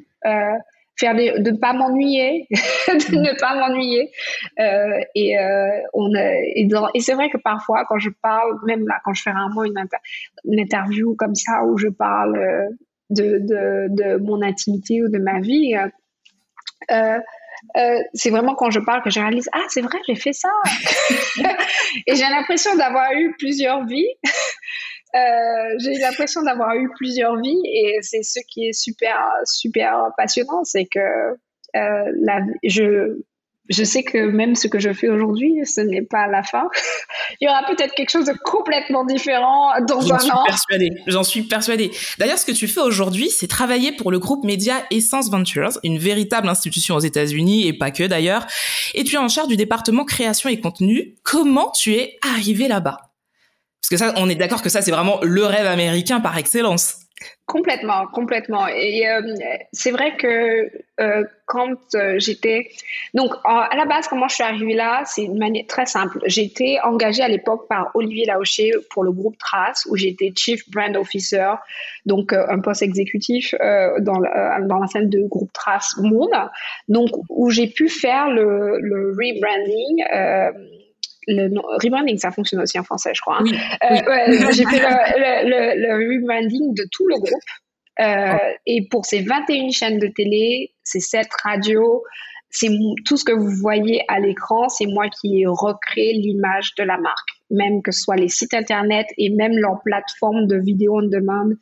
faire 0.96 1.14
des, 1.14 1.38
de 1.38 1.50
pas 1.52 1.72
m'ennuyer, 1.72 2.46
de 2.50 3.16
ne 3.16 3.40
pas 3.40 3.56
m'ennuyer. 3.56 4.10
Et 5.14 5.36
on 5.94 6.14
et, 6.14 6.68
et 6.94 7.00
c'est 7.00 7.14
vrai 7.14 7.30
que 7.30 7.38
parfois 7.38 7.86
quand 7.88 7.98
je 7.98 8.10
parle, 8.22 8.58
même 8.66 8.86
là 8.86 9.00
quand 9.02 9.14
je 9.14 9.22
fais 9.22 9.30
rarement 9.30 9.64
une, 9.64 9.82
une 10.44 10.60
interview 10.60 11.14
comme 11.16 11.34
ça 11.34 11.64
où 11.64 11.78
je 11.78 11.88
parle 11.88 12.36
de, 13.10 13.38
de, 13.40 13.86
de, 13.90 14.16
mon 14.18 14.42
intimité 14.42 15.02
ou 15.02 15.08
de 15.08 15.18
ma 15.18 15.40
vie. 15.40 15.74
Euh, 16.90 17.18
euh, 17.76 17.98
c'est 18.12 18.30
vraiment 18.30 18.54
quand 18.54 18.70
je 18.70 18.80
parle 18.80 19.02
que 19.02 19.08
je 19.08 19.18
réalise 19.18 19.48
ah 19.54 19.64
c'est 19.68 19.80
vrai 19.80 19.98
j'ai 20.06 20.16
fait 20.16 20.34
ça 20.34 20.50
et 22.06 22.14
j'ai 22.14 22.24
l'impression 22.24 22.76
d'avoir 22.76 23.12
eu 23.14 23.34
plusieurs 23.38 23.86
vies 23.86 24.06
euh, 25.16 25.78
j'ai 25.78 25.94
l'impression 25.94 26.42
d'avoir 26.42 26.74
eu 26.76 26.90
plusieurs 26.90 27.40
vies 27.40 27.62
et 27.64 27.98
c'est 28.02 28.22
ce 28.22 28.40
qui 28.48 28.68
est 28.68 28.74
super 28.74 29.18
super 29.44 30.10
passionnant 30.18 30.62
c'est 30.64 30.84
que 30.84 31.00
euh, 31.76 32.12
la, 32.20 32.40
je 32.62 33.18
je 33.70 33.82
sais 33.82 34.02
que 34.02 34.18
même 34.18 34.54
ce 34.54 34.68
que 34.68 34.78
je 34.78 34.92
fais 34.92 35.08
aujourd'hui, 35.08 35.54
ce 35.64 35.80
n'est 35.80 36.02
pas 36.02 36.26
la 36.26 36.42
fin. 36.42 36.68
Il 37.40 37.46
y 37.46 37.48
aura 37.48 37.62
peut-être 37.66 37.94
quelque 37.94 38.10
chose 38.10 38.26
de 38.26 38.34
complètement 38.44 39.04
différent 39.04 39.72
dans 39.88 40.12
un 40.12 40.18
suis 40.18 40.30
an. 40.30 40.44
Persuadée. 40.46 40.90
J'en 41.06 41.24
suis 41.24 41.42
persuadée. 41.42 41.90
D'ailleurs, 42.18 42.38
ce 42.38 42.44
que 42.44 42.52
tu 42.52 42.68
fais 42.68 42.80
aujourd'hui, 42.80 43.30
c'est 43.30 43.46
travailler 43.46 43.92
pour 43.92 44.10
le 44.10 44.18
groupe 44.18 44.44
média 44.44 44.84
Essence 44.90 45.30
Ventures, 45.30 45.78
une 45.82 45.98
véritable 45.98 46.48
institution 46.48 46.96
aux 46.96 47.00
États-Unis 47.00 47.66
et 47.66 47.72
pas 47.72 47.90
que 47.90 48.04
d'ailleurs. 48.04 48.46
Et 48.92 49.04
tu 49.04 49.14
es 49.14 49.18
en 49.18 49.28
charge 49.28 49.48
du 49.48 49.56
département 49.56 50.04
création 50.04 50.50
et 50.50 50.60
contenu. 50.60 51.14
Comment 51.22 51.70
tu 51.70 51.94
es 51.94 52.18
arrivé 52.22 52.68
là-bas? 52.68 52.98
Parce 53.80 53.90
que 53.90 53.96
ça, 53.96 54.14
on 54.16 54.28
est 54.28 54.34
d'accord 54.34 54.62
que 54.62 54.70
ça, 54.70 54.82
c'est 54.82 54.90
vraiment 54.90 55.18
le 55.22 55.44
rêve 55.44 55.66
américain 55.66 56.20
par 56.20 56.36
excellence. 56.36 57.03
Complètement, 57.46 58.06
complètement. 58.06 58.66
Et 58.68 59.06
euh, 59.06 59.20
c'est 59.72 59.90
vrai 59.90 60.16
que 60.16 60.70
euh, 61.00 61.24
quand 61.46 61.76
euh, 61.94 62.18
j'étais... 62.18 62.70
Donc, 63.12 63.34
à 63.44 63.76
la 63.76 63.84
base, 63.84 64.08
comment 64.08 64.28
je 64.28 64.34
suis 64.36 64.42
arrivée 64.42 64.74
là, 64.74 65.02
c'est 65.04 65.24
une 65.24 65.38
manière 65.38 65.66
très 65.68 65.86
simple. 65.86 66.18
J'étais 66.26 66.78
engagée 66.82 67.22
à 67.22 67.28
l'époque 67.28 67.68
par 67.68 67.90
Olivier 67.94 68.24
Laoché 68.24 68.72
pour 68.90 69.04
le 69.04 69.12
groupe 69.12 69.36
Trace, 69.38 69.86
où 69.90 69.96
j'étais 69.96 70.32
Chief 70.34 70.68
Brand 70.70 70.96
Officer, 70.96 71.52
donc 72.06 72.32
un 72.32 72.60
poste 72.60 72.82
exécutif 72.82 73.54
dans, 73.60 74.20
dans 74.62 74.78
la 74.78 74.86
scène 74.86 75.10
de 75.10 75.20
groupe 75.28 75.52
Trace 75.52 75.96
Monde, 75.98 76.30
donc 76.88 77.10
où 77.28 77.50
j'ai 77.50 77.66
pu 77.66 77.88
faire 77.88 78.30
le 78.30 79.14
rebranding 79.18 80.72
le 81.26 81.48
rebranding, 81.82 82.18
ça 82.18 82.30
fonctionne 82.30 82.60
aussi 82.60 82.78
en 82.78 82.84
français, 82.84 83.12
je 83.14 83.20
crois. 83.20 83.38
Hein. 83.40 83.44
Euh, 83.90 84.50
j'ai 84.52 84.64
fait 84.64 84.78
le, 84.78 85.48
le, 85.48 85.80
le, 85.80 85.94
rebranding 85.94 86.74
de 86.74 86.86
tout 86.90 87.06
le 87.06 87.16
groupe. 87.16 87.40
Euh, 88.00 88.36
et 88.66 88.88
pour 88.88 89.04
ces 89.04 89.20
21 89.20 89.70
chaînes 89.70 89.98
de 89.98 90.08
télé, 90.08 90.72
ces 90.82 91.00
7 91.00 91.28
radios, 91.42 92.02
c'est 92.54 92.70
tout 93.04 93.16
ce 93.16 93.24
que 93.24 93.32
vous 93.32 93.50
voyez 93.50 94.02
à 94.06 94.20
l'écran, 94.20 94.68
c'est 94.68 94.86
moi 94.86 95.06
qui 95.08 95.42
ai 95.42 95.46
recréé 95.46 96.12
l'image 96.12 96.74
de 96.78 96.84
la 96.84 96.96
marque, 96.98 97.28
même 97.50 97.82
que 97.82 97.90
ce 97.90 98.00
soit 98.00 98.14
les 98.14 98.28
sites 98.28 98.54
internet 98.54 99.06
et 99.18 99.30
même 99.30 99.58
leur 99.58 99.82
plateforme 99.84 100.46
de 100.46 100.56
vidéo 100.56 101.00
on 101.00 101.08
demande 101.08 101.54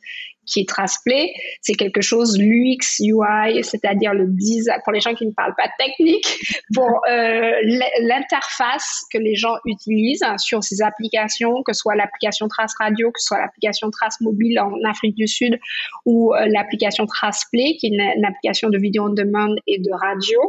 qui 0.45 0.59
est 0.61 0.69
Traceplay, 0.69 1.31
c'est 1.61 1.73
quelque 1.73 2.01
chose 2.01 2.37
l'UX 2.37 2.99
UI, 2.99 3.63
c'est-à-dire 3.63 4.13
le 4.13 4.27
design 4.27 4.79
pour 4.83 4.93
les 4.93 4.99
gens 4.99 5.15
qui 5.15 5.25
ne 5.25 5.31
parlent 5.31 5.55
pas 5.55 5.69
technique, 5.79 6.27
pour 6.75 7.01
euh, 7.09 7.53
l'interface 8.01 9.01
que 9.11 9.17
les 9.17 9.35
gens 9.35 9.55
utilisent 9.65 10.25
sur 10.37 10.63
ces 10.63 10.81
applications, 10.81 11.63
que 11.63 11.73
ce 11.73 11.79
soit 11.79 11.95
l'application 11.95 12.47
Trace 12.47 12.73
Radio, 12.79 13.09
que 13.11 13.19
ce 13.19 13.27
soit 13.27 13.39
l'application 13.39 13.89
Trace 13.89 14.19
Mobile 14.21 14.59
en 14.59 14.73
Afrique 14.87 15.15
du 15.15 15.27
Sud 15.27 15.57
ou 16.05 16.33
euh, 16.33 16.45
l'application 16.47 17.05
Traceplay 17.05 17.77
qui 17.79 17.87
est 17.87 17.89
une, 17.89 18.25
application 18.25 18.69
de 18.69 18.77
vidéo 18.77 19.07
on 19.07 19.13
demand 19.13 19.55
et 19.67 19.79
de 19.79 19.91
radio 19.91 20.39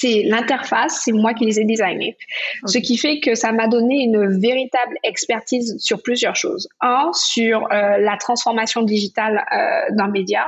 c'est 0.00 0.22
l'interface, 0.22 1.02
c'est 1.04 1.12
moi 1.12 1.34
qui 1.34 1.44
les 1.44 1.60
ai 1.60 1.64
designés. 1.64 2.16
Ce 2.64 2.78
qui 2.78 2.96
fait 2.96 3.20
que 3.20 3.34
ça 3.34 3.52
m'a 3.52 3.68
donné 3.68 3.96
une 4.02 4.40
véritable 4.40 4.96
expertise 5.02 5.76
sur 5.78 6.02
plusieurs 6.02 6.36
choses. 6.36 6.68
Un, 6.80 7.10
sur 7.12 7.64
euh, 7.70 7.98
la 7.98 8.16
transformation 8.16 8.82
digitale 8.82 9.44
euh, 9.52 9.94
d'un 9.94 10.08
média. 10.08 10.46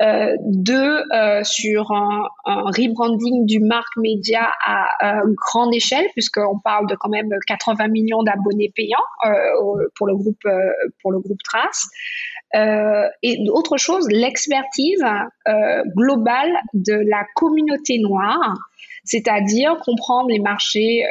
Euh, 0.00 0.34
deux, 0.40 1.02
euh, 1.12 1.44
sur 1.44 1.92
un, 1.92 2.28
rebranding 2.46 3.44
du 3.44 3.60
marque 3.60 3.96
média 3.98 4.50
à, 4.64 5.20
grande 5.36 5.74
échelle, 5.74 6.06
puisqu'on 6.12 6.58
parle 6.64 6.86
de 6.88 6.96
quand 6.96 7.10
même 7.10 7.28
80 7.46 7.88
millions 7.88 8.22
d'abonnés 8.22 8.72
payants 8.74 8.96
euh, 9.26 9.88
pour 9.94 10.06
le 10.06 10.16
groupe 10.16 10.42
pour 11.02 11.12
le 11.12 11.20
groupe 11.20 11.42
Trace. 11.44 11.88
Et 13.22 13.38
autre 13.50 13.76
chose, 13.76 14.08
l'expertise 14.10 15.04
globale 15.94 16.52
de 16.74 16.94
la 16.94 17.24
communauté 17.36 17.98
noire, 17.98 18.56
c'est-à-dire 19.04 19.76
comprendre 19.84 20.28
les 20.30 20.40
marchés 20.40 21.04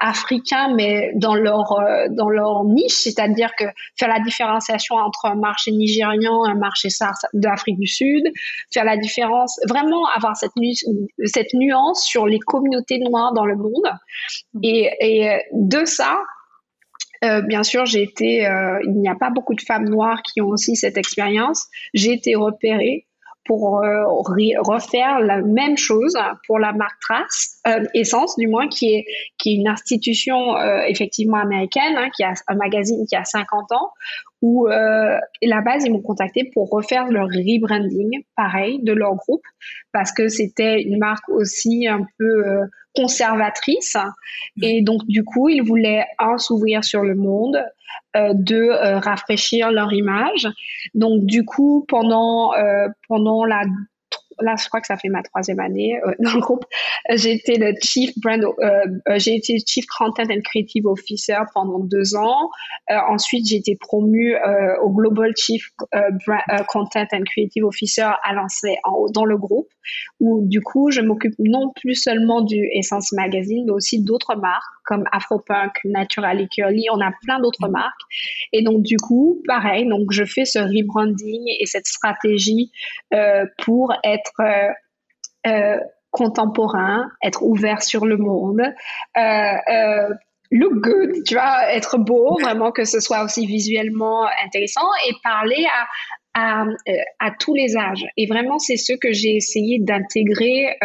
africains, 0.00 0.74
mais 0.74 1.12
dans 1.14 1.34
leur 1.34 1.78
dans 2.10 2.28
leur 2.28 2.64
niche, 2.64 2.92
c'est-à-dire 2.92 3.50
que 3.56 3.64
faire 3.98 4.08
la 4.08 4.20
différenciation 4.20 4.96
entre 4.96 5.26
un 5.26 5.34
marché 5.36 5.70
nigérian, 5.72 6.44
un 6.44 6.54
marché 6.54 6.88
d'Afrique 7.34 7.78
du 7.78 7.86
Sud, 7.86 8.24
faire 8.72 8.84
la 8.84 8.96
différence, 8.96 9.58
vraiment 9.68 10.06
avoir 10.14 10.36
cette 10.36 10.52
cette 11.24 11.54
nuance 11.54 12.04
sur 12.04 12.26
les 12.26 12.38
communautés 12.40 12.98
noires 12.98 13.32
dans 13.32 13.46
le 13.46 13.56
monde, 13.56 13.90
et, 14.62 14.90
et 15.00 15.40
de 15.52 15.84
ça, 15.84 16.18
euh, 17.24 17.40
bien 17.42 17.62
sûr, 17.62 17.86
j'ai 17.86 18.02
été, 18.02 18.46
euh, 18.46 18.78
il 18.84 18.94
n'y 18.94 19.08
a 19.08 19.14
pas 19.14 19.30
beaucoup 19.30 19.54
de 19.54 19.60
femmes 19.60 19.88
noires 19.88 20.22
qui 20.22 20.40
ont 20.40 20.48
aussi 20.48 20.76
cette 20.76 20.96
expérience. 20.96 21.66
J'ai 21.94 22.12
été 22.12 22.34
repérée 22.34 23.05
pour 23.46 23.78
euh, 23.78 24.04
refaire 24.06 25.20
la 25.20 25.42
même 25.42 25.76
chose 25.76 26.14
pour 26.46 26.58
la 26.58 26.72
marque 26.72 26.98
Trace, 27.00 27.60
euh, 27.66 27.84
Essence 27.94 28.36
du 28.36 28.48
moins, 28.48 28.68
qui 28.68 28.94
est, 28.94 29.06
qui 29.38 29.50
est 29.50 29.54
une 29.56 29.68
institution 29.68 30.56
euh, 30.56 30.82
effectivement 30.86 31.38
américaine, 31.38 31.96
hein, 31.96 32.08
qui 32.16 32.24
a 32.24 32.34
un 32.48 32.56
magazine 32.56 33.04
qui 33.08 33.16
a 33.16 33.24
50 33.24 33.72
ans, 33.72 33.90
où 34.42 34.68
euh, 34.68 35.18
la 35.42 35.60
base, 35.62 35.84
ils 35.84 35.92
m'ont 35.92 36.02
contacté 36.02 36.50
pour 36.52 36.68
refaire 36.70 37.06
leur 37.08 37.26
rebranding, 37.26 38.22
pareil, 38.36 38.80
de 38.82 38.92
leur 38.92 39.14
groupe, 39.14 39.44
parce 39.92 40.12
que 40.12 40.28
c'était 40.28 40.82
une 40.82 40.98
marque 40.98 41.28
aussi 41.28 41.86
un 41.88 42.06
peu 42.18 42.46
euh, 42.46 42.66
conservatrice. 42.94 43.96
Et 44.62 44.82
donc, 44.82 45.06
du 45.06 45.24
coup, 45.24 45.48
ils 45.48 45.62
voulaient, 45.62 46.06
un, 46.18 46.38
s'ouvrir 46.38 46.84
sur 46.84 47.02
le 47.02 47.14
monde, 47.14 47.62
euh, 48.16 48.32
deux, 48.34 48.70
euh, 48.70 48.98
rafraîchir 48.98 49.70
leur 49.70 49.92
image. 49.92 50.48
Donc, 50.94 51.24
du 51.24 51.44
coup, 51.44 51.84
pendant, 51.88 52.54
euh, 52.54 52.88
pendant 53.08 53.44
la 53.44 53.62
là, 54.40 54.54
je 54.56 54.68
crois 54.68 54.80
que 54.80 54.86
ça 54.86 54.96
fait 54.96 55.08
ma 55.08 55.22
troisième 55.22 55.60
année 55.60 55.98
euh, 56.04 56.12
dans 56.18 56.34
le 56.34 56.40
groupe. 56.40 56.64
J'ai 57.10 57.32
été 57.32 57.56
le 57.56 57.72
chief 57.82 58.12
brand, 58.18 58.42
euh, 58.42 58.70
euh, 59.08 59.18
j'ai 59.18 59.36
été 59.36 59.58
chief 59.66 59.86
content 59.86 60.24
and 60.24 60.40
creative 60.44 60.86
officer 60.86 61.38
pendant 61.54 61.78
deux 61.78 62.14
ans. 62.16 62.50
Ensuite, 62.88 63.46
j'ai 63.48 63.56
été 63.56 63.76
promue 63.76 64.36
au 64.82 64.90
global 64.90 65.32
chief 65.36 65.70
content 66.68 67.06
and 67.12 67.24
creative 67.26 67.64
officer 67.64 68.08
à 68.22 68.32
lancer 68.32 68.76
en 68.84 69.06
dans 69.12 69.24
le 69.24 69.36
groupe, 69.36 69.68
où 70.20 70.46
du 70.46 70.60
coup, 70.60 70.90
je 70.90 71.00
m'occupe 71.00 71.34
non 71.38 71.72
plus 71.74 71.94
seulement 71.94 72.42
du 72.42 72.68
Essence 72.74 73.12
Magazine, 73.12 73.64
mais 73.66 73.72
aussi 73.72 74.02
d'autres 74.02 74.36
marques 74.36 74.75
comme 74.86 75.04
Afropunk, 75.12 75.72
Natural 75.84 76.46
Curly. 76.48 76.86
On 76.92 77.00
a 77.00 77.12
plein 77.24 77.40
d'autres 77.40 77.68
marques. 77.68 78.00
Et 78.52 78.62
donc, 78.62 78.82
du 78.82 78.96
coup, 78.96 79.42
pareil. 79.46 79.86
Donc, 79.86 80.12
je 80.12 80.24
fais 80.24 80.44
ce 80.44 80.58
rebranding 80.58 81.42
et 81.58 81.66
cette 81.66 81.86
stratégie 81.86 82.70
pour 83.58 83.92
être 84.04 84.40
euh, 84.40 84.70
euh, 85.46 85.78
contemporain, 86.10 87.10
être 87.22 87.42
ouvert 87.42 87.82
sur 87.82 88.06
le 88.06 88.16
monde, 88.16 88.62
euh, 89.18 90.08
look 90.50 90.74
good, 90.80 91.24
tu 91.26 91.34
vois, 91.34 91.72
être 91.72 91.98
beau, 91.98 92.38
vraiment 92.40 92.72
que 92.72 92.84
ce 92.84 93.00
soit 93.00 93.22
aussi 93.22 93.46
visuellement 93.46 94.26
intéressant 94.44 94.88
et 95.06 95.12
parler 95.22 95.66
à, 96.34 96.62
à, 96.62 96.64
à 97.18 97.30
tous 97.38 97.54
les 97.54 97.76
âges. 97.76 98.06
Et 98.16 98.26
vraiment, 98.26 98.58
c'est 98.58 98.76
ce 98.78 98.94
que 98.94 99.12
j'ai 99.12 99.36
essayé 99.36 99.78
d'intégrer 99.78 100.78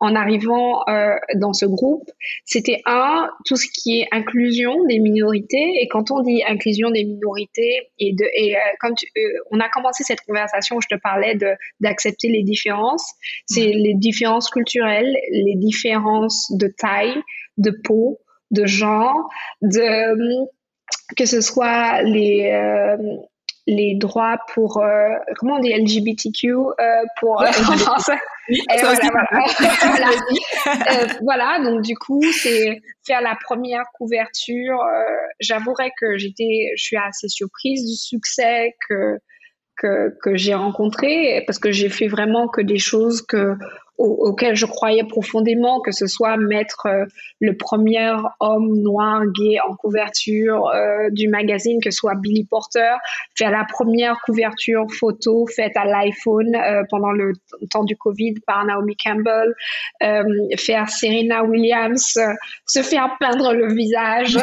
en 0.00 0.14
arrivant 0.14 0.82
euh, 0.88 1.14
dans 1.36 1.52
ce 1.52 1.66
groupe, 1.66 2.10
c'était 2.44 2.80
un 2.86 3.30
tout 3.44 3.56
ce 3.56 3.66
qui 3.70 4.00
est 4.00 4.08
inclusion 4.12 4.84
des 4.86 4.98
minorités. 4.98 5.74
Et 5.80 5.88
quand 5.88 6.10
on 6.10 6.22
dit 6.22 6.42
inclusion 6.46 6.90
des 6.90 7.04
minorités 7.04 7.90
et 7.98 8.14
de 8.14 8.24
et 8.34 8.56
euh, 8.56 8.60
quand 8.80 8.90
euh, 8.90 9.20
on 9.50 9.60
a 9.60 9.68
commencé 9.68 10.02
cette 10.02 10.22
conversation 10.22 10.76
où 10.76 10.80
je 10.80 10.88
te 10.88 11.00
parlais 11.00 11.34
de 11.34 11.48
d'accepter 11.80 12.28
les 12.28 12.42
différences, 12.42 13.12
c'est 13.46 13.66
les 13.66 13.94
différences 13.94 14.48
culturelles, 14.50 15.14
les 15.30 15.56
différences 15.56 16.50
de 16.56 16.66
taille, 16.66 17.20
de 17.58 17.70
peau, 17.84 18.18
de 18.50 18.64
genre, 18.64 19.28
de 19.60 20.46
que 21.16 21.26
ce 21.26 21.40
soit 21.40 22.02
les 22.02 22.50
les 23.70 23.94
droits 23.94 24.36
pour 24.52 24.82
comment 25.36 25.56
on 25.56 25.60
dit 25.60 25.72
LGBTQ 25.72 26.52
pour 27.20 27.44
voilà, 31.22 31.60
donc 31.62 31.82
du 31.82 31.96
coup 31.96 32.22
c'est 32.32 32.80
faire 33.06 33.20
la 33.20 33.36
première 33.44 33.84
couverture. 33.94 34.84
J'avouerai 35.38 35.92
que 36.00 36.18
j'étais, 36.18 36.72
je 36.76 36.82
suis 36.82 36.96
assez 36.96 37.28
surprise 37.28 37.86
du 37.86 37.94
succès 37.96 38.74
que 38.88 39.20
que, 39.80 40.14
que 40.22 40.36
j'ai 40.36 40.54
rencontré 40.54 41.42
parce 41.46 41.58
que 41.58 41.70
j'ai 41.70 41.88
fait 41.88 42.08
vraiment 42.08 42.48
que 42.48 42.60
des 42.60 42.78
choses 42.78 43.22
que 43.22 43.54
auquel 44.00 44.56
je 44.56 44.64
croyais 44.64 45.04
profondément, 45.04 45.80
que 45.80 45.92
ce 45.92 46.06
soit 46.06 46.36
mettre 46.38 46.86
euh, 46.86 47.04
le 47.40 47.54
premier 47.56 48.12
homme 48.40 48.80
noir 48.80 49.22
gay 49.38 49.58
en 49.68 49.76
couverture 49.76 50.68
euh, 50.68 51.10
du 51.10 51.28
magazine, 51.28 51.80
que 51.82 51.90
ce 51.90 51.98
soit 51.98 52.14
Billy 52.14 52.44
Porter, 52.44 52.94
faire 53.36 53.50
la 53.50 53.66
première 53.70 54.16
couverture 54.24 54.86
photo 54.90 55.46
faite 55.54 55.76
à 55.76 55.84
l'iPhone 55.84 56.54
euh, 56.54 56.82
pendant 56.88 57.12
le 57.12 57.34
temps 57.70 57.84
du 57.84 57.96
Covid 57.96 58.34
par 58.46 58.64
Naomi 58.64 58.96
Campbell, 58.96 59.54
faire 60.56 60.88
Serena 60.88 61.44
Williams 61.44 62.18
se 62.66 62.82
faire 62.82 63.16
peindre 63.20 63.52
le 63.52 63.72
visage 63.74 64.38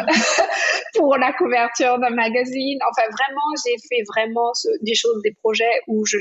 pour 0.94 1.16
la 1.16 1.32
couverture 1.32 1.98
d'un 1.98 2.10
magazine. 2.10 2.78
Enfin, 2.88 3.08
vraiment, 3.10 3.40
j'ai 3.64 3.76
fait 3.88 4.02
vraiment 4.06 4.52
des 4.82 4.94
choses, 4.94 5.20
des 5.22 5.34
projets 5.42 5.64
où 5.88 6.04
je 6.06 6.18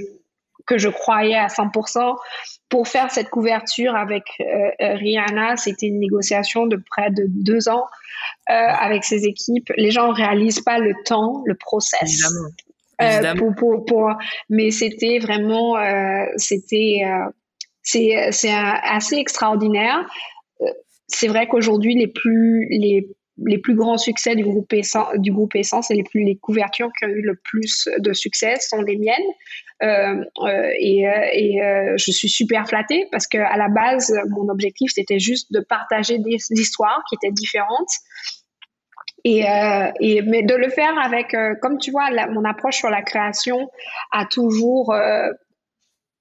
que 0.67 0.77
je 0.77 0.89
croyais 0.89 1.35
à 1.35 1.47
100%. 1.47 2.15
Pour 2.69 2.87
faire 2.87 3.09
cette 3.09 3.29
couverture 3.29 3.95
avec 3.95 4.23
euh, 4.41 4.43
euh, 4.81 4.95
Rihanna, 4.95 5.55
c'était 5.55 5.87
une 5.87 5.99
négociation 5.99 6.67
de 6.67 6.75
près 6.91 7.09
de 7.09 7.23
deux 7.27 7.69
ans 7.69 7.85
euh, 8.49 8.53
avec 8.53 9.05
ses 9.05 9.25
équipes. 9.25 9.71
Les 9.77 9.89
gens 9.89 10.09
ne 10.09 10.13
réalisent 10.13 10.61
pas 10.61 10.77
le 10.77 10.93
temps, 11.05 11.41
le 11.45 11.55
process. 11.55 12.23
Évidemment. 12.99 13.53
pour, 13.53 13.85
pour, 13.85 14.11
mais 14.49 14.71
c'était 14.71 15.19
vraiment, 15.19 15.75
c'était, 16.35 17.01
c'est, 17.83 18.29
c'est 18.31 18.51
assez 18.51 19.17
extraordinaire. 19.17 20.03
C'est 21.07 21.27
vrai 21.27 21.47
qu'aujourd'hui, 21.47 21.93
les 21.93 22.07
plus, 22.07 22.67
les 22.71 23.07
les 23.45 23.57
plus 23.57 23.75
grands 23.75 23.97
succès 23.97 24.35
du 24.35 24.43
groupe 24.43 24.71
Essence, 24.73 25.09
du 25.17 25.31
groupe 25.31 25.55
Essence 25.55 25.91
et 25.91 25.95
les 25.95 26.03
plus 26.03 26.23
les 26.23 26.37
couvertures 26.37 26.89
qui 26.97 27.05
ont 27.05 27.09
eu 27.09 27.21
le 27.21 27.35
plus 27.35 27.87
de 27.99 28.13
succès 28.13 28.55
sont 28.59 28.81
les 28.81 28.97
miennes. 28.97 29.15
Euh, 29.83 30.23
euh, 30.41 30.71
et, 30.79 31.07
euh, 31.07 31.29
et 31.33 31.97
je 31.97 32.11
suis 32.11 32.29
super 32.29 32.67
flattée 32.67 33.07
parce 33.11 33.27
que 33.27 33.37
à 33.37 33.57
la 33.57 33.69
base, 33.69 34.13
mon 34.29 34.49
objectif 34.49 34.91
c'était 34.93 35.19
juste 35.19 35.51
de 35.53 35.59
partager 35.59 36.17
des, 36.17 36.37
histoires 36.51 37.01
qui 37.09 37.15
étaient 37.15 37.33
différentes. 37.33 37.89
Et, 39.23 39.43
et, 39.99 40.21
mais 40.21 40.41
de 40.41 40.55
le 40.55 40.69
faire 40.69 40.97
avec, 40.97 41.35
comme 41.61 41.79
tu 41.79 41.91
vois, 41.91 42.09
mon 42.29 42.45
approche 42.45 42.77
sur 42.77 42.89
la 42.89 43.01
création 43.01 43.69
a 44.13 44.25
toujours 44.25 44.95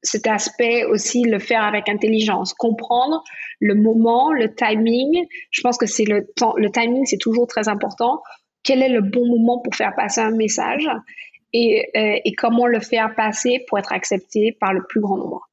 cet 0.03 0.27
aspect 0.27 0.85
aussi, 0.85 1.23
le 1.23 1.39
faire 1.39 1.65
avec 1.65 1.89
intelligence, 1.89 2.55
comprendre 2.55 3.23
le 3.61 3.75
moment, 3.75 4.33
le 4.33 4.55
timing. 4.55 5.27
Je 5.51 5.61
pense 5.63 5.79
que 5.79 5.87
c'est 5.87 6.05
le 6.05 6.27
temps, 6.37 6.55
le 6.57 6.71
timing, 6.71 7.05
c'est 7.07 7.19
toujours 7.19 7.47
très 7.47 7.69
important. 7.69 8.23
Quel 8.63 8.83
est 8.83 8.89
le 8.89 9.01
bon 9.01 9.27
moment 9.27 9.61
pour 9.61 9.75
faire 9.75 9.95
passer 9.95 10.21
un 10.21 10.31
message 10.31 10.89
et, 11.53 11.89
euh, 11.97 12.19
et 12.25 12.33
comment 12.35 12.67
le 12.67 12.81
faire 12.81 13.15
passer 13.15 13.65
pour 13.69 13.79
être 13.79 13.93
accepté 13.93 14.57
par 14.61 14.73
le 14.73 14.85
plus 14.89 15.01
grand 15.01 15.17
nombre? 15.17 15.49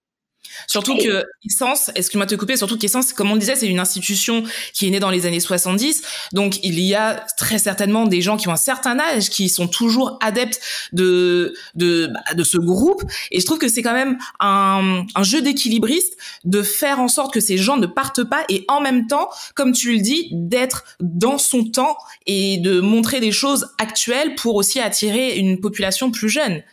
Surtout 0.68 0.98
que 0.98 1.26
Essence, 1.46 1.92
excuse-moi 1.96 2.26
de 2.26 2.36
te 2.36 2.40
couper, 2.40 2.58
surtout 2.58 2.78
qu'Essence, 2.78 3.14
comme 3.14 3.32
on 3.32 3.36
disait, 3.36 3.56
c'est 3.56 3.68
une 3.68 3.80
institution 3.80 4.44
qui 4.74 4.88
est 4.88 4.90
née 4.90 5.00
dans 5.00 5.10
les 5.10 5.26
années 5.26 5.40
70. 5.40 6.02
Donc, 6.32 6.64
il 6.64 6.80
y 6.80 6.96
a 6.96 7.26
très 7.38 7.58
certainement 7.58 8.06
des 8.06 8.22
gens 8.22 8.38
qui 8.38 8.48
ont 8.48 8.52
un 8.52 8.56
certain 8.56 9.00
âge 9.00 9.30
qui 9.30 9.50
sont 9.50 9.68
toujours 9.68 10.18
adeptes 10.22 10.60
de, 10.92 11.54
de, 11.76 12.08
bah, 12.08 12.34
de 12.34 12.44
ce 12.44 12.58
groupe. 12.58 13.04
Et 13.32 13.40
je 13.40 13.46
trouve 13.46 13.58
que 13.60 13.68
c'est 13.68 13.82
quand 13.82 13.94
même 13.94 14.18
un, 14.40 15.06
un 15.16 15.24
jeu 15.24 15.42
d'équilibriste 15.42 16.18
de 16.44 16.62
faire 16.62 17.00
en 17.00 17.08
sorte 17.08 17.34
que 17.34 17.40
ces 17.40 17.58
gens 17.58 17.78
ne 17.78 17.88
partent 17.88 18.24
pas 18.24 18.44
et 18.50 18.66
en 18.68 18.82
même 18.82 19.08
temps, 19.08 19.30
comme 19.56 19.74
tu 19.74 19.94
le 19.94 20.00
dis, 20.00 20.30
d'être 20.32 20.84
dans 21.00 21.38
son 21.38 21.66
temps 21.66 21.98
et 22.26 22.58
de 22.58 22.80
montrer 22.80 23.20
des 23.20 23.32
choses 23.32 23.74
actuelles 23.80 24.36
pour 24.36 24.56
aussi 24.56 24.80
attirer 24.80 25.38
une 25.38 25.60
population 25.60 26.12
plus 26.12 26.30
jeune. 26.30 26.64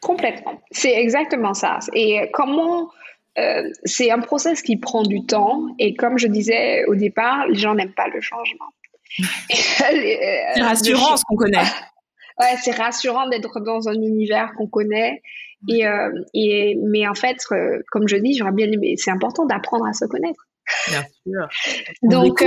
Complètement. 0.00 0.60
C'est 0.70 0.94
exactement 0.94 1.54
ça. 1.54 1.78
Et 1.92 2.30
comment 2.32 2.90
euh, 3.38 3.70
c'est 3.84 4.10
un 4.10 4.20
process 4.20 4.62
qui 4.62 4.76
prend 4.76 5.02
du 5.02 5.24
temps 5.24 5.66
et 5.78 5.94
comme 5.94 6.18
je 6.18 6.26
disais 6.26 6.84
au 6.86 6.94
départ, 6.94 7.46
les 7.46 7.58
gens 7.58 7.74
n'aiment 7.74 7.94
pas 7.94 8.08
le 8.08 8.20
changement. 8.20 8.66
c'est 9.50 10.60
rassurant 10.60 11.16
ce 11.16 11.22
qu'on 11.26 11.36
connaît. 11.36 11.58
ouais, 12.40 12.56
c'est 12.62 12.74
rassurant 12.74 13.28
d'être 13.28 13.60
dans 13.60 13.88
un 13.88 13.94
univers 13.94 14.52
qu'on 14.56 14.66
connaît. 14.66 15.22
Et, 15.68 15.86
euh, 15.86 16.10
et, 16.34 16.78
mais 16.84 17.06
en 17.08 17.14
fait, 17.14 17.38
euh, 17.50 17.80
comme 17.90 18.06
je 18.06 18.16
dis, 18.16 18.34
j'aurais 18.34 18.52
bien 18.52 18.70
aimé, 18.70 18.94
c'est 18.96 19.10
important 19.10 19.44
d'apprendre 19.46 19.86
à 19.86 19.92
se 19.92 20.04
connaître. 20.04 20.46
Bien 20.88 21.02
sûr. 21.26 21.48
donc 22.02 22.44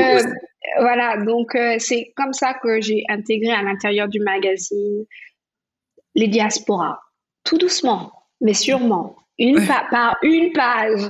voilà, 0.77 1.17
donc 1.17 1.57
c'est 1.79 2.13
comme 2.15 2.33
ça 2.33 2.53
que 2.53 2.79
j'ai 2.81 3.03
intégré 3.09 3.51
à 3.51 3.63
l'intérieur 3.63 4.07
du 4.07 4.19
magazine 4.19 5.05
les 6.15 6.27
diasporas, 6.27 6.99
tout 7.43 7.57
doucement, 7.57 8.11
mais 8.41 8.53
sûrement 8.53 9.15
une 9.41 9.65
par 9.89 10.17
une 10.21 10.53
page, 10.53 11.01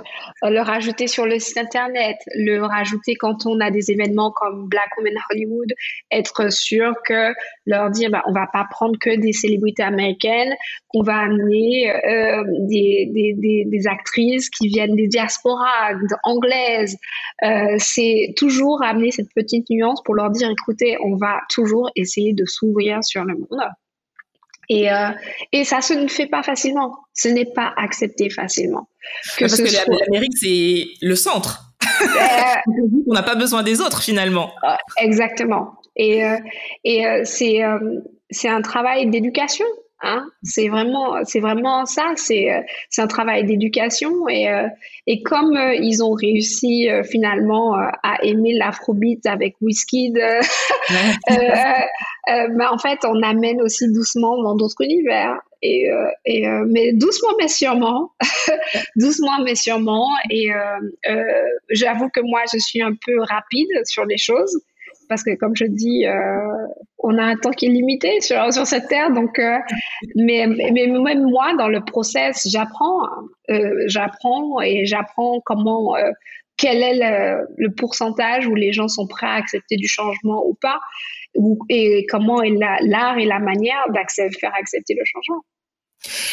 euh, 0.43 0.49
le 0.49 0.61
rajouter 0.61 1.07
sur 1.07 1.25
le 1.25 1.37
site 1.37 1.57
internet, 1.57 2.15
le 2.33 2.61
rajouter 2.61 3.15
quand 3.15 3.45
on 3.45 3.59
a 3.59 3.69
des 3.71 3.91
événements 3.91 4.31
comme 4.31 4.69
Black 4.69 4.87
Women 4.97 5.15
Hollywood, 5.29 5.67
être 6.11 6.51
sûr 6.51 6.93
que 7.05 7.33
leur 7.65 7.91
dire 7.91 8.09
bah, 8.09 8.23
on 8.27 8.31
va 8.31 8.47
pas 8.51 8.65
prendre 8.71 8.97
que 8.99 9.19
des 9.19 9.33
célébrités 9.33 9.83
américaines, 9.83 10.55
qu'on 10.87 11.03
va 11.03 11.17
amener 11.17 11.91
euh, 11.91 12.43
des, 12.69 13.09
des, 13.13 13.35
des, 13.37 13.65
des, 13.65 13.87
actrices 13.87 14.49
qui 14.49 14.69
viennent 14.69 14.95
des 14.95 15.07
diasporas 15.07 15.93
anglaises. 16.23 16.97
Euh, 17.43 17.75
c'est 17.79 18.33
toujours 18.37 18.81
amener 18.81 19.11
cette 19.11 19.33
petite 19.35 19.69
nuance 19.69 20.01
pour 20.03 20.15
leur 20.15 20.29
dire 20.31 20.49
écoutez, 20.49 20.97
on 21.03 21.17
va 21.17 21.39
toujours 21.49 21.89
essayer 21.97 22.33
de 22.33 22.45
s'ouvrir 22.45 23.03
sur 23.03 23.25
le 23.25 23.35
monde. 23.35 23.59
Et, 24.71 24.89
euh, 24.89 25.09
et 25.51 25.65
ça 25.65 25.81
se 25.81 25.93
ne 25.93 26.07
fait 26.07 26.27
pas 26.27 26.43
facilement. 26.43 26.93
Ce 27.13 27.27
n'est 27.27 27.51
pas 27.53 27.73
accepté 27.75 28.29
facilement. 28.29 28.87
Que 29.37 29.43
Parce 29.43 29.57
que 29.57 29.63
l'Amérique, 29.63 30.37
c'est 30.37 30.85
le 31.01 31.15
centre. 31.15 31.73
Euh, 32.01 32.05
On 33.07 33.13
n'a 33.13 33.21
pas 33.21 33.35
besoin 33.35 33.63
des 33.63 33.81
autres 33.81 34.01
finalement. 34.01 34.53
Euh, 34.63 34.73
exactement. 34.97 35.73
Et, 35.97 36.23
et 36.85 37.03
c'est, 37.25 37.59
c'est 38.29 38.47
un 38.47 38.61
travail 38.61 39.09
d'éducation. 39.09 39.65
Hein? 40.03 40.25
C'est 40.41 40.67
vraiment, 40.67 41.23
c'est 41.25 41.39
vraiment 41.39 41.85
ça. 41.85 42.13
C'est, 42.15 42.51
euh, 42.51 42.61
c'est 42.89 43.01
un 43.03 43.07
travail 43.07 43.45
d'éducation 43.45 44.27
et 44.27 44.49
euh, 44.49 44.67
et 45.05 45.21
comme 45.21 45.55
euh, 45.55 45.75
ils 45.75 46.03
ont 46.03 46.13
réussi 46.13 46.87
finalement 47.09 47.73
à 47.75 48.23
aimer 48.23 48.53
l'afrobeat 48.57 49.25
avec 49.25 49.55
Wizkid, 49.61 50.17
bah, 51.27 52.71
en 52.71 52.77
fait, 52.77 52.99
on 53.03 53.21
amène 53.21 53.61
aussi 53.61 53.91
doucement 53.93 54.41
dans 54.41 54.55
d'autres 54.55 54.81
univers. 54.81 55.39
Et, 55.63 55.87
et 56.25 56.47
mais 56.67 56.91
doucement 56.93 57.29
mais 57.39 57.47
sûrement, 57.47 58.13
doucement 58.95 59.43
mais 59.43 59.53
sûrement. 59.53 60.07
Et 60.31 60.49
j'avoue 61.69 62.09
que 62.09 62.21
moi, 62.21 62.41
je 62.51 62.57
suis 62.57 62.81
un 62.81 62.93
peu 63.05 63.19
rapide 63.21 63.69
sur 63.85 64.05
les 64.05 64.17
choses 64.17 64.59
parce 65.11 65.23
que 65.23 65.35
comme 65.35 65.57
je 65.57 65.65
dis, 65.65 66.05
euh, 66.07 66.13
on 67.03 67.17
a 67.17 67.23
un 67.23 67.35
temps 67.35 67.51
qui 67.51 67.65
est 67.65 67.69
limité 67.69 68.21
sur, 68.21 68.53
sur 68.53 68.65
cette 68.65 68.87
terre. 68.87 69.11
Donc, 69.11 69.39
euh, 69.39 69.57
mais, 70.15 70.47
mais 70.47 70.87
même 70.87 71.23
moi, 71.23 71.53
dans 71.57 71.67
le 71.67 71.83
process, 71.83 72.47
j'apprends, 72.49 73.03
euh, 73.49 73.73
j'apprends 73.87 74.61
et 74.61 74.85
j'apprends 74.85 75.41
comment, 75.45 75.95
quel 76.57 76.81
est 76.83 76.99
le, 77.57 77.69
pourcentage 77.75 78.47
où 78.47 78.55
les 78.55 78.71
gens 78.71 78.87
sont 78.87 79.07
prêts 79.07 79.27
à 79.27 79.33
accepter 79.33 79.75
du 79.77 79.87
changement 79.87 80.45
ou 80.45 80.55
pas, 80.61 80.79
et 81.69 82.05
comment 82.09 82.41
est 82.41 82.51
l'art 82.51 83.17
et 83.17 83.25
la 83.25 83.39
manière 83.39 83.83
de 83.89 84.37
faire 84.39 84.53
accepter 84.55 84.93
le 84.93 85.03
changement. 85.05 85.43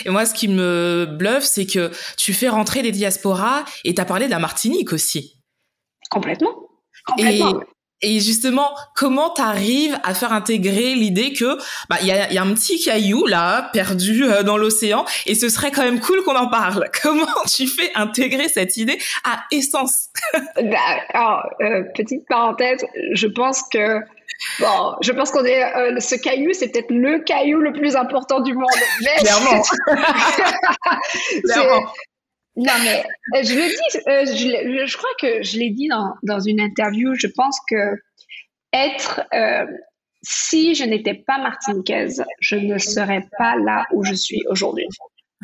Et 0.07 0.11
moi, 0.11 0.25
ce 0.25 0.35
qui 0.35 0.49
me 0.49 1.07
bluffe, 1.07 1.45
c'est 1.45 1.67
que 1.67 1.91
tu 2.17 2.33
fais 2.33 2.49
rentrer 2.49 2.83
les 2.83 2.93
diasporas 2.93 3.65
et 3.85 3.95
tu 3.95 4.01
as 4.01 4.05
parlé 4.05 4.27
de 4.27 4.31
la 4.31 4.39
Martinique 4.39 4.93
aussi. 4.93 5.43
Complètement. 6.11 6.55
Complètement. 7.07 7.61
Et 7.61 7.78
justement, 8.03 8.71
comment 8.95 9.31
t'arrives 9.31 9.99
à 10.05 10.15
faire 10.15 10.33
intégrer 10.33 10.95
l'idée 10.95 11.33
que 11.33 11.57
bah 11.89 11.97
il 12.01 12.07
y 12.07 12.13
a, 12.13 12.33
y 12.33 12.39
a, 12.39 12.43
un 12.43 12.55
petit 12.55 12.83
caillou 12.83 13.27
là 13.27 13.71
perdu 13.73 14.25
euh, 14.25 14.43
dans 14.43 14.57
l'océan 14.57 15.05
et 15.27 15.35
ce 15.35 15.49
serait 15.49 15.71
quand 15.73 15.83
même 15.83 16.01
cool 16.01 16.23
qu'on 16.23 16.37
en 16.37 16.49
parle. 16.49 16.89
Comment 17.03 17.27
tu 17.53 17.67
fais 17.67 17.91
intégrer 17.95 18.49
cette 18.49 18.77
idée 18.77 18.99
à 19.25 19.45
essence? 19.51 20.09
Alors 21.13 21.49
euh, 21.61 21.83
petite 21.95 22.27
parenthèse, 22.29 22.85
je 23.13 23.27
pense 23.27 23.63
que 23.71 24.01
bon, 24.61 24.95
je 25.03 25.13
pense 25.13 25.31
qu'on 25.31 25.45
est 25.45 25.65
euh, 25.65 26.01
ce 26.01 26.15
caillou, 26.15 26.53
c'est 26.53 26.69
peut-être 26.69 26.91
le 26.91 27.19
caillou 27.21 27.59
le 27.61 27.73
plus 27.73 27.97
important 27.97 28.41
du 28.41 28.55
monde. 28.55 28.67
Mais... 29.03 29.17
Clairement. 29.19 29.63
Clairement. 31.45 31.87
Non, 32.59 32.73
mais 32.83 33.05
euh, 33.37 33.45
je 33.45 33.55
le 33.55 33.69
dis, 33.69 33.99
euh, 34.09 34.27
je, 34.27 34.87
je, 34.87 34.97
crois 34.97 35.11
que 35.21 35.45
je 35.45 35.59
l'ai 35.59 35.71
dit 35.71 35.87
dans, 35.87 36.15
dans, 36.25 36.41
une 36.41 36.61
interview, 36.61 37.15
je 37.15 37.29
pense 37.29 37.57
que 37.71 37.95
être, 38.73 39.23
euh, 39.33 39.65
si 40.23 40.75
je 40.75 40.83
n'étais 40.83 41.15
pas 41.15 41.39
martiniquaise, 41.39 42.25
je 42.41 42.57
ne 42.57 42.77
serais 42.79 43.25
pas 43.39 43.55
là 43.57 43.87
où 43.93 44.03
je 44.03 44.13
suis 44.13 44.43
aujourd'hui. 44.49 44.89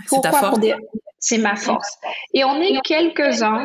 Pourquoi 0.09 0.55
C'est 1.21 1.39
ma 1.39 1.55
force. 1.55 1.99
Et 2.35 2.43
on 2.43 2.61
est 2.61 2.81
quelques-uns 2.83 3.65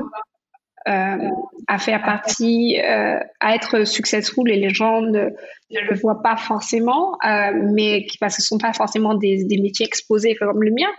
à 1.70 1.78
faire 1.78 2.02
partie, 2.02 2.80
euh, 2.82 3.20
à 3.40 3.54
être 3.54 3.86
successful 3.86 4.50
et 4.50 4.56
les 4.56 4.70
gens 4.70 5.02
ne, 5.02 5.30
le 5.70 5.96
voient 6.02 6.24
pas 6.24 6.36
forcément, 6.36 7.14
euh, 7.24 7.52
mais 7.76 8.08
parce 8.20 8.38
que 8.38 8.42
ce 8.42 8.48
sont 8.48 8.58
pas 8.58 8.74
forcément 8.74 9.14
des, 9.14 9.46
métiers 9.62 9.86
exposés 9.86 10.34
comme 10.34 10.64
le 10.64 10.72
mien. 10.72 10.90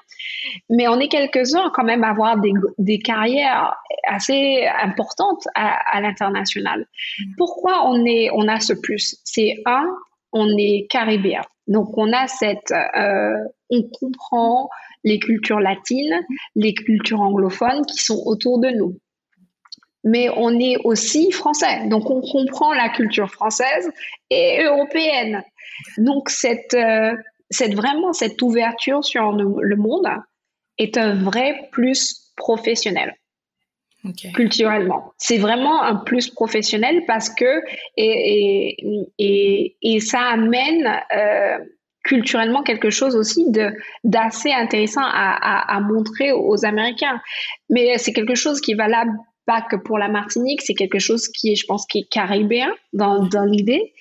Mais 0.69 0.87
on 0.87 1.01
est 1.01 1.09
quelques-uns 1.09 1.73
quand 1.75 1.83
même 1.83 2.05
à 2.05 2.11
avoir 2.11 2.37
des, 2.79 2.99
carrières 3.01 3.75
assez 4.07 4.65
importantes 4.81 5.43
à, 5.57 6.01
l'international. 6.01 6.87
Pourquoi 7.37 7.85
on 7.91 8.49
a 8.49 8.61
ce 8.61 8.75
plus? 8.75 9.17
C'est 9.25 9.57
un, 9.67 9.87
on 10.33 10.57
est 10.57 10.87
caribéen, 10.89 11.43
donc 11.67 11.99
on 11.99 12.13
a 12.13 12.29
cette, 12.29 12.73
on 13.71 13.83
comprend 13.99 14.69
les 15.03 15.19
cultures 15.19 15.59
latines, 15.59 16.21
les 16.55 16.75
cultures 16.75 17.23
anglophones 17.23 17.85
qui 17.87 17.99
sont 17.99 18.23
autour 18.25 18.61
de 18.61 18.69
nous 18.69 18.97
mais 20.05 20.29
on 20.37 20.59
est 20.59 20.77
aussi 20.85 21.31
français. 21.31 21.87
Donc, 21.89 22.11
on 22.11 22.21
comprend 22.21 22.73
la 22.73 22.89
culture 22.89 23.31
française 23.31 23.91
et 24.31 24.63
européenne. 24.63 25.43
Donc, 25.99 26.31
cette, 26.31 26.75
euh, 26.75 27.15
cette 27.51 27.75
vraiment 27.75 28.13
cette 28.13 28.41
ouverture 28.43 29.05
sur 29.05 29.33
le 29.33 29.77
monde 29.77 30.09
est 30.79 30.97
un 30.97 31.15
vrai 31.15 31.69
plus 31.73 32.33
professionnel. 32.37 33.15
culturellement. 34.35 35.13
C'est 35.19 35.37
vraiment 35.37 35.83
un 35.83 35.97
plus 35.97 36.31
professionnel 36.31 37.05
parce 37.07 37.29
que 37.29 37.63
et, 37.99 38.77
et, 39.19 39.77
et, 39.83 40.01
ça 40.01 40.21
amène 40.21 40.91
euh, 41.15 41.59
culturellement 42.03 42.63
quelque 42.63 42.89
chose 42.89 43.15
aussi 43.15 43.51
de 43.51 43.71
d'assez 44.05 44.53
intéressant 44.53 45.03
à, 45.05 45.37
à, 45.37 45.77
à, 45.77 45.81
montrer 45.81 46.33
aux 46.33 46.65
Américains. 46.65 47.21
Mais 47.69 47.99
c'est 47.99 48.15
quelque 48.15 48.35
chose 48.35 48.63
qui 48.63 48.73
est 48.73 48.77
valable 48.87 49.13
pas 49.51 49.63
que 49.63 49.75
pour 49.75 49.99
la 49.99 50.07
Martinique, 50.07 50.63
c'est 50.63 50.75
quelque 50.75 51.01
chose 51.01 51.27
qui 51.27 51.51
est, 51.51 51.57
je 51.57 51.67
pense, 51.67 51.85
qui 51.85 51.99
est 51.99 52.09
caribéen 52.09 52.73
dans, 52.93 53.25
dans 53.25 53.45
l'idée. 53.45 53.93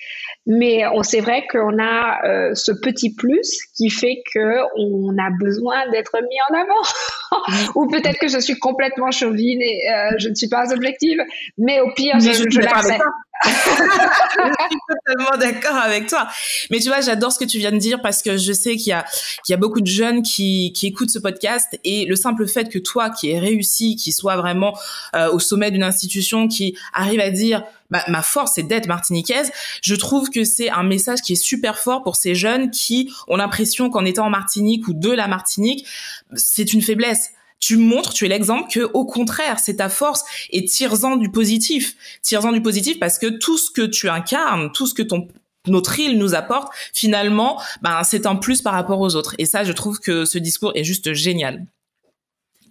Mais 0.46 0.86
on 0.94 1.02
c'est 1.02 1.20
vrai 1.20 1.46
qu'on 1.50 1.78
a 1.78 2.26
euh, 2.26 2.54
ce 2.54 2.72
petit 2.72 3.14
plus 3.14 3.58
qui 3.76 3.90
fait 3.90 4.22
que 4.34 4.60
on 4.76 5.16
a 5.18 5.30
besoin 5.38 5.88
d'être 5.90 6.16
mis 6.22 6.38
en 6.50 6.60
avant. 6.60 7.72
Ou 7.76 7.88
peut-être 7.88 8.18
que 8.18 8.28
je 8.28 8.38
suis 8.38 8.58
complètement 8.58 9.10
chauvine 9.10 9.60
et 9.62 9.80
euh, 9.88 10.14
je 10.18 10.28
ne 10.28 10.34
suis 10.34 10.48
pas 10.48 10.72
objective, 10.72 11.18
mais 11.58 11.80
au 11.80 11.92
pire, 11.94 12.18
je, 12.18 12.32
je, 12.32 12.50
je 12.50 12.60
l'accepte. 12.60 13.02
je 13.44 13.50
suis 13.50 14.78
totalement 14.88 15.38
d'accord 15.38 15.76
avec 15.76 16.06
toi. 16.06 16.28
Mais 16.70 16.78
tu 16.78 16.88
vois, 16.88 17.00
j'adore 17.00 17.32
ce 17.32 17.38
que 17.38 17.44
tu 17.44 17.58
viens 17.58 17.72
de 17.72 17.78
dire 17.78 18.00
parce 18.02 18.22
que 18.22 18.36
je 18.36 18.52
sais 18.52 18.76
qu'il 18.76 18.90
y 18.90 18.92
a, 18.92 19.04
qu'il 19.44 19.52
y 19.52 19.54
a 19.54 19.56
beaucoup 19.56 19.80
de 19.80 19.86
jeunes 19.86 20.22
qui, 20.22 20.72
qui 20.74 20.86
écoutent 20.86 21.10
ce 21.10 21.18
podcast 21.18 21.78
et 21.84 22.04
le 22.04 22.16
simple 22.16 22.46
fait 22.46 22.68
que 22.68 22.78
toi, 22.78 23.10
qui 23.10 23.30
es 23.30 23.38
réussi, 23.38 23.96
qui 23.96 24.12
soit 24.12 24.36
vraiment 24.36 24.76
euh, 25.14 25.30
au 25.32 25.38
sommet 25.38 25.70
d'une 25.70 25.82
institution, 25.82 26.48
qui 26.48 26.76
arrive 26.92 27.20
à 27.20 27.30
dire 27.30 27.64
bah, 27.90 28.04
ma 28.08 28.22
force 28.22 28.52
c'est 28.54 28.62
d'être 28.62 28.86
martiniquaise, 28.86 29.52
je 29.82 29.94
trouve 29.94 30.30
que 30.30 30.44
c'est 30.44 30.70
un 30.70 30.82
message 30.82 31.20
qui 31.20 31.32
est 31.34 31.42
super 31.42 31.78
fort 31.78 32.02
pour 32.02 32.16
ces 32.16 32.34
jeunes 32.34 32.70
qui 32.70 33.12
ont 33.28 33.36
l'impression 33.36 33.90
qu'en 33.90 34.04
étant 34.04 34.26
en 34.26 34.30
Martinique 34.30 34.88
ou 34.88 34.94
de 34.94 35.10
la 35.10 35.28
Martinique, 35.28 35.86
c'est 36.34 36.72
une 36.72 36.82
faiblesse 36.82 37.30
tu 37.60 37.76
montres, 37.76 38.14
tu 38.14 38.24
es 38.24 38.28
l'exemple 38.28 38.72
que 38.72 38.90
au 38.94 39.04
contraire, 39.04 39.58
c'est 39.60 39.76
ta 39.76 39.90
force 39.90 40.24
et 40.48 40.64
tire-en 40.64 41.16
du 41.16 41.30
positif. 41.30 41.94
Tire-en 42.22 42.52
du 42.52 42.62
positif 42.62 42.98
parce 42.98 43.18
que 43.18 43.26
tout 43.26 43.58
ce 43.58 43.70
que 43.70 43.82
tu 43.82 44.08
incarnes, 44.08 44.72
tout 44.72 44.86
ce 44.86 44.94
que 44.94 45.02
ton 45.02 45.28
notre 45.66 45.98
île 46.00 46.18
nous 46.18 46.34
apporte, 46.34 46.72
finalement, 46.94 47.60
ben, 47.82 48.02
c'est 48.02 48.24
un 48.24 48.36
plus 48.36 48.62
par 48.62 48.72
rapport 48.72 48.98
aux 48.98 49.14
autres. 49.14 49.34
Et 49.38 49.44
ça, 49.44 49.62
je 49.62 49.72
trouve 49.72 50.00
que 50.00 50.24
ce 50.24 50.38
discours 50.38 50.72
est 50.74 50.84
juste 50.84 51.12
génial. 51.12 51.66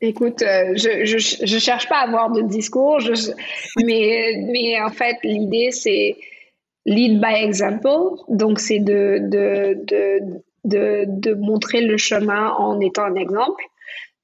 Écoute, 0.01 0.41
euh, 0.41 0.73
je, 0.75 1.05
je, 1.05 1.17
je, 1.45 1.57
cherche 1.59 1.89
pas 1.89 1.97
à 1.97 2.07
avoir 2.07 2.31
de 2.31 2.41
discours, 2.41 3.01
je, 3.01 3.13
mais, 3.85 4.33
mais 4.51 4.79
en 4.81 4.91
fait, 4.91 5.17
l'idée, 5.23 5.71
c'est 5.71 6.15
lead 6.85 7.19
by 7.19 7.43
example. 7.43 8.21
Donc, 8.29 8.59
c'est 8.59 8.79
de, 8.79 9.19
de, 9.21 9.77
de, 9.83 10.19
de, 10.63 11.05
de 11.07 11.33
montrer 11.33 11.81
le 11.81 11.97
chemin 11.97 12.51
en 12.51 12.79
étant 12.79 13.03
un 13.03 13.15
exemple. 13.15 13.63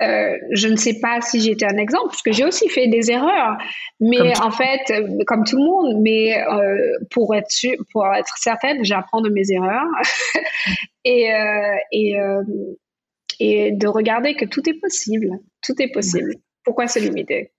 Euh, 0.01 0.37
je 0.51 0.67
ne 0.67 0.75
sais 0.75 0.99
pas 0.99 1.21
si 1.21 1.39
j'étais 1.41 1.65
un 1.65 1.77
exemple, 1.77 2.07
parce 2.07 2.21
que 2.21 2.33
j'ai 2.33 2.43
aussi 2.43 2.67
fait 2.67 2.87
des 2.87 3.11
erreurs, 3.11 3.57
mais 4.01 4.37
en 4.41 4.51
fait, 4.51 4.81
euh, 4.91 5.23
comme 5.25 5.45
tout 5.45 5.55
le 5.55 5.63
monde, 5.63 6.01
mais 6.01 6.37
euh, 6.37 6.97
pour, 7.11 7.33
être 7.33 7.49
pour 7.93 8.05
être 8.13 8.33
certaine, 8.37 8.83
j'apprends 8.83 9.21
de 9.21 9.29
mes 9.29 9.51
erreurs 9.51 9.87
et, 11.05 11.31
et, 11.93 12.17
et 13.39 13.71
de 13.71 13.87
regarder 13.87 14.35
que 14.35 14.43
tout 14.43 14.69
est 14.69 14.79
possible. 14.81 15.39
Tout 15.65 15.81
est 15.81 15.91
possible. 15.91 16.35
Pourquoi 16.63 16.87
se 16.87 16.99
limiter? 16.99 17.51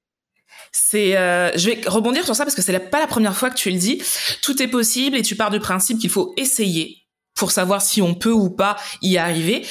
C'est, 0.73 1.17
euh, 1.17 1.51
je 1.57 1.71
vais 1.71 1.81
rebondir 1.87 2.25
sur 2.25 2.37
ça 2.37 2.45
parce 2.45 2.55
que 2.55 2.63
c'est 2.63 2.79
pas 2.91 3.01
la 3.01 3.07
première 3.07 3.37
fois 3.37 3.51
que 3.51 3.57
tu 3.57 3.71
le 3.71 3.79
dis. 3.79 4.03
Tout 4.43 4.63
est 4.63 4.69
possible 4.69 5.17
et 5.17 5.23
tu 5.23 5.37
pars 5.37 5.51
du 5.51 5.61
principe 5.61 5.99
qu'il 5.99 6.11
faut 6.11 6.35
essayer 6.37 7.07
pour 7.37 7.51
savoir 7.51 7.83
si 7.83 8.01
on 8.03 8.15
peut 8.15 8.33
ou 8.33 8.51
pas 8.51 8.77
y 9.03 9.19
arriver. 9.19 9.67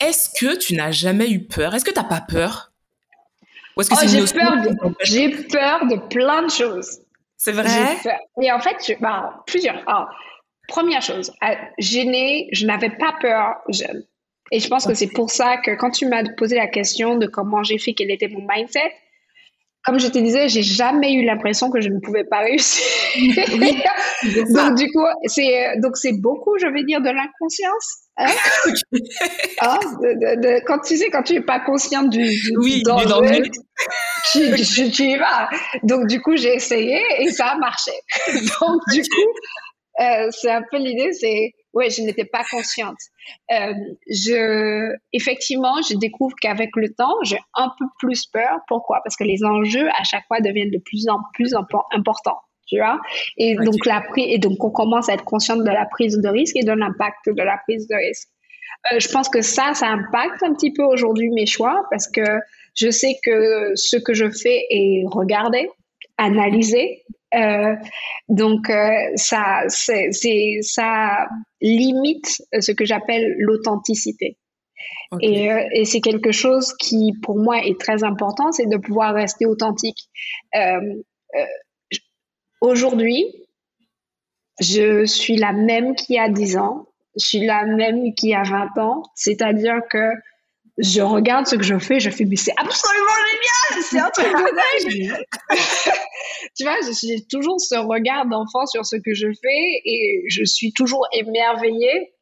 Est-ce 0.00 0.30
que 0.38 0.56
tu 0.56 0.74
n'as 0.74 0.92
jamais 0.92 1.30
eu 1.30 1.44
peur? 1.44 1.74
Est-ce 1.74 1.84
que 1.84 1.90
tu 1.90 1.98
n'as 1.98 2.04
pas 2.04 2.20
peur? 2.20 2.72
Oh, 3.76 3.82
j'ai, 4.06 4.24
peur 4.24 4.56
de, 4.56 4.94
j'ai 5.02 5.30
peur 5.30 5.86
de 5.86 5.96
plein 6.08 6.42
de 6.42 6.50
choses. 6.50 6.98
C'est 7.36 7.52
vrai? 7.52 7.96
Et 8.42 8.50
en 8.50 8.58
fait, 8.58 8.96
bah, 9.00 9.44
plusieurs. 9.46 9.84
première 10.66 11.00
chose, 11.00 11.30
euh, 11.44 11.54
gênée, 11.78 12.48
je 12.50 12.66
n'avais 12.66 12.90
pas 12.90 13.14
peur 13.20 13.54
jeune. 13.68 14.04
Et 14.50 14.60
je 14.60 14.68
pense 14.68 14.86
que 14.86 14.94
c'est 14.94 15.08
pour 15.08 15.30
ça 15.30 15.58
que 15.58 15.72
quand 15.76 15.90
tu 15.90 16.06
m'as 16.06 16.22
posé 16.36 16.56
la 16.56 16.68
question 16.68 17.16
de 17.16 17.26
comment 17.26 17.62
j'ai 17.62 17.78
fait, 17.78 17.94
quel 17.94 18.10
était 18.10 18.28
mon 18.28 18.46
mindset, 18.48 18.92
comme 19.84 19.98
je 19.98 20.08
te 20.08 20.18
disais, 20.18 20.48
j'ai 20.48 20.62
jamais 20.62 21.14
eu 21.14 21.24
l'impression 21.24 21.70
que 21.70 21.80
je 21.80 21.88
ne 21.88 21.98
pouvais 21.98 22.24
pas 22.24 22.40
réussir. 22.40 22.84
donc 24.54 24.74
du 24.76 24.90
coup, 24.90 25.04
c'est 25.24 25.78
donc 25.78 25.96
c'est 25.96 26.12
beaucoup, 26.12 26.58
je 26.58 26.66
vais 26.66 26.84
dire, 26.84 27.00
de 27.00 27.08
l'inconscience. 27.08 28.08
Hein? 28.18 28.26
Ah, 29.60 29.78
quand 30.66 30.78
tu 30.80 30.96
sais, 30.96 31.10
quand 31.10 31.22
tu 31.22 31.34
es 31.34 31.40
pas 31.40 31.60
consciente 31.60 32.10
du, 32.10 32.28
du, 32.28 32.82
danger, 32.82 33.42
tu, 34.30 35.02
y 35.02 35.16
vas. 35.16 35.48
Donc 35.82 36.06
du 36.06 36.20
coup, 36.20 36.36
j'ai 36.36 36.54
essayé 36.54 37.00
et 37.18 37.30
ça 37.30 37.46
a 37.46 37.56
marché. 37.56 37.90
donc 38.60 38.80
du 38.92 39.02
coup, 39.02 39.32
euh, 40.00 40.28
c'est 40.30 40.50
un 40.50 40.62
peu 40.70 40.78
l'idée, 40.78 41.12
c'est 41.12 41.52
ouais, 41.72 41.90
je 41.90 42.02
n'étais 42.02 42.24
pas 42.24 42.42
consciente. 42.50 42.98
Euh, 43.52 43.72
je, 44.08 44.94
effectivement, 45.12 45.80
je 45.88 45.96
découvre 45.96 46.34
qu'avec 46.40 46.70
le 46.76 46.92
temps, 46.92 47.14
j'ai 47.22 47.38
un 47.54 47.70
peu 47.78 47.84
plus 47.98 48.26
peur. 48.26 48.58
Pourquoi? 48.68 49.00
Parce 49.04 49.16
que 49.16 49.24
les 49.24 49.44
enjeux 49.44 49.88
à 49.88 50.04
chaque 50.04 50.26
fois 50.26 50.40
deviennent 50.40 50.70
de 50.70 50.82
plus 50.84 51.08
en 51.08 51.18
plus 51.34 51.54
importants. 51.54 52.40
Tu 52.66 52.76
vois? 52.78 53.00
Et 53.38 53.54
donc 53.56 53.86
la 53.86 54.02
et 54.18 54.38
donc 54.38 54.62
on 54.62 54.70
commence 54.70 55.08
à 55.08 55.14
être 55.14 55.24
consciente 55.24 55.60
de 55.60 55.70
la 55.70 55.86
prise 55.86 56.18
de 56.18 56.28
risque 56.28 56.54
et 56.54 56.64
de 56.64 56.72
l'impact 56.72 57.30
de 57.30 57.42
la 57.42 57.56
prise 57.64 57.88
de 57.88 57.94
risque. 57.94 58.28
Euh, 58.92 59.00
je 59.00 59.08
pense 59.08 59.30
que 59.30 59.40
ça, 59.40 59.72
ça 59.72 59.88
impacte 59.88 60.42
un 60.42 60.52
petit 60.52 60.72
peu 60.72 60.82
aujourd'hui 60.82 61.30
mes 61.30 61.46
choix 61.46 61.82
parce 61.90 62.06
que 62.08 62.22
je 62.74 62.90
sais 62.90 63.16
que 63.24 63.72
ce 63.74 63.96
que 63.96 64.12
je 64.12 64.30
fais 64.30 64.66
est 64.70 65.02
regardé, 65.06 65.70
analysé, 66.18 67.04
euh, 67.34 67.74
donc 68.28 68.70
euh, 68.70 68.92
ça, 69.16 69.62
c'est, 69.68 70.10
ça 70.62 71.28
limite 71.60 72.42
ce 72.58 72.72
que 72.72 72.84
j'appelle 72.84 73.34
l'authenticité. 73.38 74.36
Et, 75.20 75.50
euh, 75.50 75.62
et, 75.72 75.84
c'est 75.84 76.00
quelque 76.00 76.32
chose 76.32 76.74
qui, 76.78 77.14
pour 77.22 77.38
moi, 77.38 77.64
est 77.64 77.80
très 77.80 78.04
important, 78.04 78.52
c'est 78.52 78.66
de 78.66 78.76
pouvoir 78.76 79.14
rester 79.14 79.46
authentique. 79.46 80.08
Aujourd'hui, 82.60 83.24
je 84.60 85.04
suis 85.06 85.36
la 85.36 85.52
même 85.52 85.94
qui 85.94 86.18
a 86.18 86.28
10 86.28 86.56
ans, 86.58 86.86
je 87.18 87.26
suis 87.26 87.46
la 87.46 87.64
même 87.64 88.14
qui 88.14 88.34
a 88.34 88.42
20 88.42 88.78
ans, 88.78 89.02
c'est-à-dire 89.14 89.80
que 89.88 90.12
je 90.78 91.00
regarde 91.00 91.46
ce 91.46 91.56
que 91.56 91.64
je 91.64 91.78
fais, 91.78 92.00
je 92.00 92.10
fais, 92.10 92.24
mais 92.24 92.36
c'est 92.36 92.54
absolument 92.56 93.16
génial, 93.30 93.82
c'est 93.82 93.98
un 93.98 94.10
truc 94.10 94.26
de 94.26 95.10
dingue. 95.10 95.24
tu 96.56 96.64
vois, 96.64 96.76
j'ai 97.02 97.24
toujours 97.28 97.60
ce 97.60 97.76
regard 97.76 98.26
d'enfant 98.26 98.66
sur 98.66 98.86
ce 98.86 98.96
que 98.96 99.14
je 99.14 99.28
fais 99.42 99.82
et 99.84 100.22
je 100.28 100.44
suis 100.44 100.72
toujours 100.72 101.06
émerveillée 101.12 102.12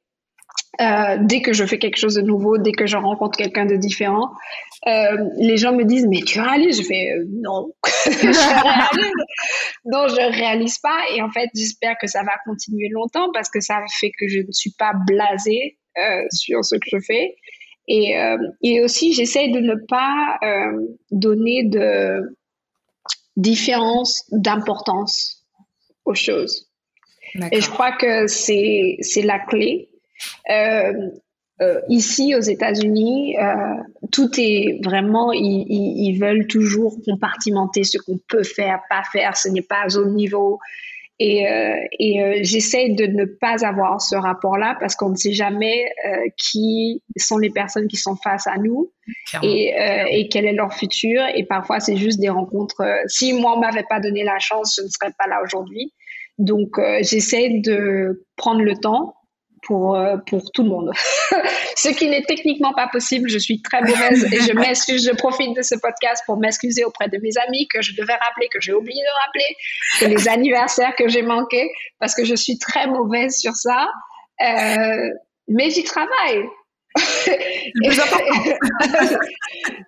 euh, 0.80 1.16
dès 1.20 1.40
que 1.40 1.54
je 1.54 1.64
fais 1.64 1.78
quelque 1.78 1.96
chose 1.96 2.16
de 2.16 2.20
nouveau, 2.20 2.58
dès 2.58 2.72
que 2.72 2.86
je 2.86 2.98
rencontre 2.98 3.38
quelqu'un 3.38 3.64
de 3.64 3.76
différent. 3.76 4.28
Euh, 4.86 5.16
les 5.38 5.56
gens 5.56 5.72
me 5.72 5.84
disent, 5.84 6.06
mais 6.06 6.20
tu 6.20 6.38
réalises? 6.38 6.82
Je 6.82 6.86
fais, 6.86 7.12
euh, 7.12 7.24
non, 7.42 7.72
je 8.04 8.62
réalise. 8.62 9.12
non, 9.86 10.06
je 10.08 10.36
réalise 10.36 10.78
pas. 10.78 10.98
Et 11.14 11.22
en 11.22 11.30
fait, 11.30 11.48
j'espère 11.54 11.96
que 11.98 12.06
ça 12.06 12.22
va 12.24 12.32
continuer 12.44 12.88
longtemps 12.90 13.30
parce 13.32 13.48
que 13.48 13.60
ça 13.60 13.78
fait 14.00 14.10
que 14.18 14.28
je 14.28 14.40
ne 14.40 14.52
suis 14.52 14.72
pas 14.78 14.92
blasée 15.06 15.78
sur 16.30 16.62
ce 16.62 16.74
que 16.76 16.90
je 16.92 16.98
fais. 17.06 17.36
Et, 17.88 18.18
euh, 18.18 18.36
et 18.62 18.82
aussi, 18.82 19.12
j'essaie 19.12 19.48
de 19.48 19.60
ne 19.60 19.74
pas 19.74 20.38
euh, 20.42 20.96
donner 21.10 21.64
de 21.64 22.36
différence 23.36 24.24
d'importance 24.32 25.46
aux 26.04 26.14
choses. 26.14 26.68
Et 27.52 27.60
je 27.60 27.68
crois 27.68 27.92
que 27.92 28.26
c'est 28.26 28.98
la 29.22 29.38
clé. 29.38 29.88
Euh, 30.50 31.10
ici 31.88 32.34
aux 32.34 32.40
États-Unis, 32.40 33.36
tout 34.10 34.30
est 34.38 34.80
vraiment, 34.82 35.32
ils, 35.32 35.64
ils, 35.68 36.08
ils, 36.08 36.18
veulent 36.18 36.46
toujours 36.46 36.96
compartimenter 37.04 37.84
ce 37.84 37.98
qu'on 37.98 38.18
peut 38.28 38.42
faire, 38.42 38.80
pas 38.90 39.02
faire, 39.12 39.36
ce 39.36 39.48
n'est 39.48 39.62
pas 39.62 39.96
au 39.96 40.06
niveau. 40.06 40.58
Et, 41.18 41.48
euh, 41.48 41.76
et 41.98 42.22
euh, 42.22 42.38
j'essaie 42.42 42.90
de 42.90 43.06
ne 43.06 43.24
pas 43.24 43.64
avoir 43.66 44.02
ce 44.02 44.16
rapport-là 44.16 44.76
parce 44.80 44.96
qu'on 44.96 45.10
ne 45.10 45.16
sait 45.16 45.32
jamais 45.32 45.90
euh, 46.06 46.16
qui 46.36 47.02
sont 47.16 47.38
les 47.38 47.48
personnes 47.48 47.88
qui 47.88 47.96
sont 47.96 48.16
face 48.16 48.46
à 48.46 48.58
nous 48.58 48.92
et, 49.42 49.74
et, 50.10 50.28
quel 50.28 50.44
est 50.44 50.52
leur 50.52 50.74
futur. 50.74 51.22
Et 51.34 51.44
parfois, 51.44 51.80
c'est 51.80 51.96
juste 51.96 52.20
des 52.20 52.28
rencontres. 52.28 52.82
si 53.06 53.32
moi, 53.32 53.54
on 53.56 53.60
m'avait 53.60 53.86
pas 53.88 54.00
donné 54.00 54.24
la 54.24 54.38
chance, 54.38 54.76
je 54.78 54.84
ne 54.84 54.88
serais 54.88 55.12
pas 55.16 55.26
là 55.26 55.40
aujourd'hui. 55.42 55.92
Donc, 56.38 56.78
j'essaie 57.00 57.60
de 57.60 58.26
prendre 58.36 58.62
le 58.62 58.76
temps 58.76 59.15
pour, 59.66 59.96
euh, 59.96 60.16
pour 60.28 60.50
tout 60.52 60.62
le 60.62 60.70
monde. 60.70 60.92
Ce 61.76 61.88
qui 61.88 62.08
n'est 62.08 62.22
techniquement 62.22 62.72
pas 62.72 62.88
possible. 62.88 63.28
Je 63.28 63.38
suis 63.38 63.60
très 63.60 63.82
mauvaise 63.82 64.24
et 64.32 64.40
je 64.40 64.52
m'excuse. 64.52 65.04
Je 65.04 65.14
profite 65.14 65.56
de 65.56 65.62
ce 65.62 65.74
podcast 65.74 66.22
pour 66.26 66.38
m'excuser 66.38 66.84
auprès 66.84 67.08
de 67.08 67.18
mes 67.18 67.36
amis 67.46 67.66
que 67.68 67.82
je 67.82 67.94
devais 67.94 68.14
rappeler, 68.14 68.48
que 68.52 68.60
j'ai 68.60 68.72
oublié 68.72 69.02
de 69.02 69.08
rappeler, 69.24 69.56
que 70.00 70.06
les 70.06 70.28
anniversaires 70.32 70.94
que 70.96 71.08
j'ai 71.08 71.22
manqués, 71.22 71.68
parce 71.98 72.14
que 72.14 72.24
je 72.24 72.34
suis 72.34 72.58
très 72.58 72.86
mauvaise 72.86 73.36
sur 73.36 73.54
ça. 73.54 73.88
Euh, 74.40 75.10
mais 75.48 75.70
j'y 75.70 75.82
travaille. 75.84 76.44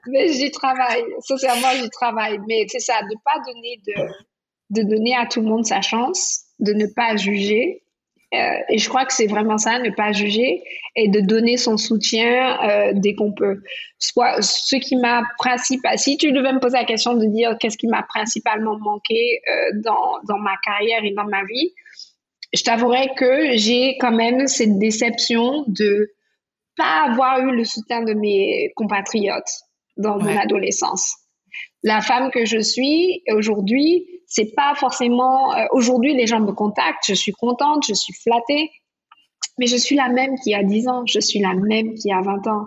mais 0.09 0.33
j'y 0.33 0.51
travaille. 0.51 1.05
Sincèrement, 1.21 1.71
j'y 1.81 1.89
travaille. 1.91 2.39
Mais 2.49 2.67
c'est 2.69 2.81
ça, 2.81 3.01
de 3.03 3.17
pas 3.25 3.41
donner 3.47 3.81
de, 3.87 4.83
de 4.83 4.89
donner 4.89 5.15
à 5.17 5.27
tout 5.27 5.41
le 5.41 5.47
monde 5.47 5.65
sa 5.65 5.81
chance, 5.81 6.45
de 6.59 6.73
ne 6.73 6.87
pas 6.87 7.17
juger 7.17 7.83
euh, 8.35 8.59
et 8.69 8.77
je 8.77 8.89
crois 8.89 9.07
que 9.07 9.15
c'est 9.15 9.27
vraiment 9.27 9.57
ça, 9.57 9.79
ne 9.79 9.91
pas 9.91 10.13
juger 10.13 10.63
et 10.97 11.09
de 11.09 11.21
donner 11.21 11.57
son 11.57 11.79
soutien 11.79 12.59
euh, 12.63 12.93
dès 12.95 13.15
qu'on 13.15 13.33
peut. 13.33 13.63
Soit 13.99 14.43
ce 14.43 14.77
qui 14.77 14.97
m'a 14.97 15.23
principalement, 15.39 15.97
si 15.97 16.19
tu 16.19 16.33
devais 16.33 16.53
me 16.53 16.61
poser 16.61 16.77
la 16.77 16.85
question 16.85 17.15
de 17.15 17.25
dire 17.27 17.57
qu'est-ce 17.59 17.79
qui 17.79 17.87
m'a 17.87 18.03
principalement 18.03 18.79
manqué 18.79 19.41
euh, 19.49 19.81
dans, 19.83 20.19
dans 20.29 20.39
ma 20.39 20.57
carrière 20.63 21.03
et 21.05 21.13
dans 21.13 21.25
ma 21.25 21.43
vie, 21.45 21.73
je 22.53 22.63
t'avouerais 22.63 23.11
que 23.17 23.57
j'ai 23.57 23.97
quand 23.99 24.13
même 24.13 24.47
cette 24.47 24.79
déception 24.79 25.65
de 25.67 26.13
pas 26.77 27.07
avoir 27.09 27.41
eu 27.41 27.57
le 27.57 27.65
soutien 27.65 28.03
de 28.03 28.13
mes 28.13 28.73
compatriotes 28.77 29.63
dans 29.97 30.19
mon 30.19 30.37
adolescence. 30.37 31.17
La 31.83 32.01
femme 32.03 32.31
que 32.31 32.45
je 32.45 32.59
suis 32.59 33.23
aujourd'hui, 33.33 34.18
c'est 34.29 34.55
pas 34.55 34.75
forcément 34.77 35.55
euh, 35.55 35.65
aujourd'hui 35.73 36.15
les 36.15 36.27
gens 36.27 36.41
me 36.41 36.53
contactent, 36.53 37.05
je 37.09 37.15
suis 37.15 37.33
contente, 37.33 37.85
je 37.89 37.95
suis 37.95 38.15
flattée, 38.15 38.71
mais 39.59 39.67
je 39.67 39.77
suis 39.77 39.97
la 39.97 40.09
même 40.09 40.37
qui 40.45 40.55
a 40.55 40.63
10 40.63 40.89
ans, 40.89 41.03
je 41.07 41.19
suis 41.19 41.41
la 41.41 41.55
même 41.55 41.95
qui 41.95 42.13
a 42.13 42.21
20 42.21 42.47
ans. 42.47 42.67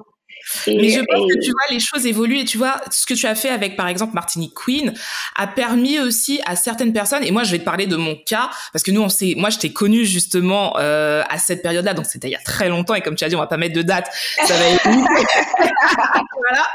Mais 0.67 0.89
je 0.89 0.99
pense 0.99 1.31
que 1.31 1.39
tu 1.43 1.51
vois, 1.51 1.61
les 1.71 1.79
choses 1.79 2.05
évoluent 2.05 2.39
et 2.39 2.45
tu 2.45 2.57
vois, 2.57 2.81
ce 2.89 3.05
que 3.05 3.13
tu 3.13 3.25
as 3.25 3.35
fait 3.35 3.49
avec, 3.49 3.75
par 3.75 3.87
exemple, 3.87 4.13
Martinique 4.13 4.53
Queen 4.53 4.93
a 5.35 5.47
permis 5.47 5.99
aussi 5.99 6.39
à 6.45 6.55
certaines 6.55 6.93
personnes, 6.93 7.23
et 7.23 7.31
moi, 7.31 7.43
je 7.43 7.51
vais 7.51 7.59
te 7.59 7.63
parler 7.63 7.87
de 7.87 7.95
mon 7.95 8.15
cas, 8.15 8.49
parce 8.73 8.83
que 8.83 8.91
nous, 8.91 9.01
on 9.01 9.09
sait, 9.09 9.33
moi, 9.37 9.49
je 9.49 9.59
t'ai 9.59 9.71
connu 9.71 10.05
justement 10.05 10.77
euh, 10.77 11.23
à 11.29 11.37
cette 11.37 11.61
période-là, 11.61 11.93
donc 11.93 12.05
c'était 12.05 12.27
il 12.27 12.31
y 12.31 12.35
a 12.35 12.41
très 12.43 12.69
longtemps, 12.69 12.95
et 12.95 13.01
comme 13.01 13.15
tu 13.15 13.23
as 13.23 13.29
dit, 13.29 13.35
on 13.35 13.39
va 13.39 13.47
pas 13.47 13.57
mettre 13.57 13.75
de 13.75 13.81
date, 13.81 14.07
ça 14.45 14.53
va 14.55 14.65
être... 14.67 14.83
voilà, 16.49 16.65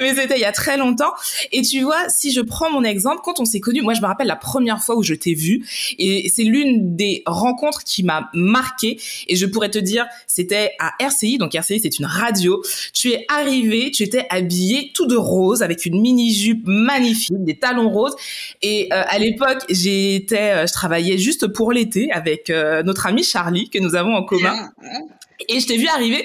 mais 0.00 0.14
c'était 0.14 0.36
il 0.36 0.40
y 0.40 0.44
a 0.44 0.52
très 0.52 0.76
longtemps. 0.76 1.12
Et 1.52 1.62
tu 1.62 1.82
vois, 1.82 2.08
si 2.08 2.32
je 2.32 2.40
prends 2.40 2.70
mon 2.70 2.84
exemple, 2.84 3.20
quand 3.22 3.40
on 3.40 3.44
s'est 3.44 3.60
connu, 3.60 3.82
moi, 3.82 3.94
je 3.94 4.00
me 4.00 4.06
rappelle 4.06 4.26
la 4.26 4.36
première 4.36 4.82
fois 4.82 4.96
où 4.96 5.02
je 5.02 5.14
t'ai 5.14 5.34
vu, 5.34 5.66
et 5.98 6.30
c'est 6.34 6.44
l'une 6.44 6.96
des 6.96 7.22
rencontres 7.26 7.84
qui 7.84 8.02
m'a 8.02 8.30
marqué, 8.34 9.00
et 9.28 9.36
je 9.36 9.46
pourrais 9.46 9.70
te 9.70 9.78
dire, 9.78 10.06
c'était 10.26 10.72
à 10.78 10.92
RCI, 11.00 11.38
donc 11.38 11.54
RCI, 11.54 11.80
c'est 11.80 11.98
une 11.98 12.06
radio, 12.06 12.62
tu 12.92 13.11
es 13.12 13.24
arrivé, 13.28 13.90
tu 13.90 14.02
étais 14.02 14.26
habillé 14.30 14.90
tout 14.94 15.06
de 15.06 15.16
rose 15.16 15.62
avec 15.62 15.86
une 15.86 16.00
mini 16.00 16.32
jupe 16.32 16.62
magnifique, 16.66 17.44
des 17.44 17.58
talons 17.58 17.90
roses. 17.90 18.14
Et 18.62 18.88
euh, 18.92 19.02
à 19.06 19.18
l'époque, 19.18 19.64
j'étais, 19.68 20.52
euh, 20.52 20.66
je 20.66 20.72
travaillais 20.72 21.18
juste 21.18 21.46
pour 21.48 21.72
l'été 21.72 22.10
avec 22.12 22.50
euh, 22.50 22.82
notre 22.82 23.06
ami 23.06 23.22
Charlie 23.24 23.68
que 23.70 23.78
nous 23.78 23.94
avons 23.94 24.14
en 24.14 24.24
commun. 24.24 24.70
Et 25.48 25.60
je 25.60 25.66
t'ai 25.66 25.76
vu 25.76 25.88
arriver 25.88 26.24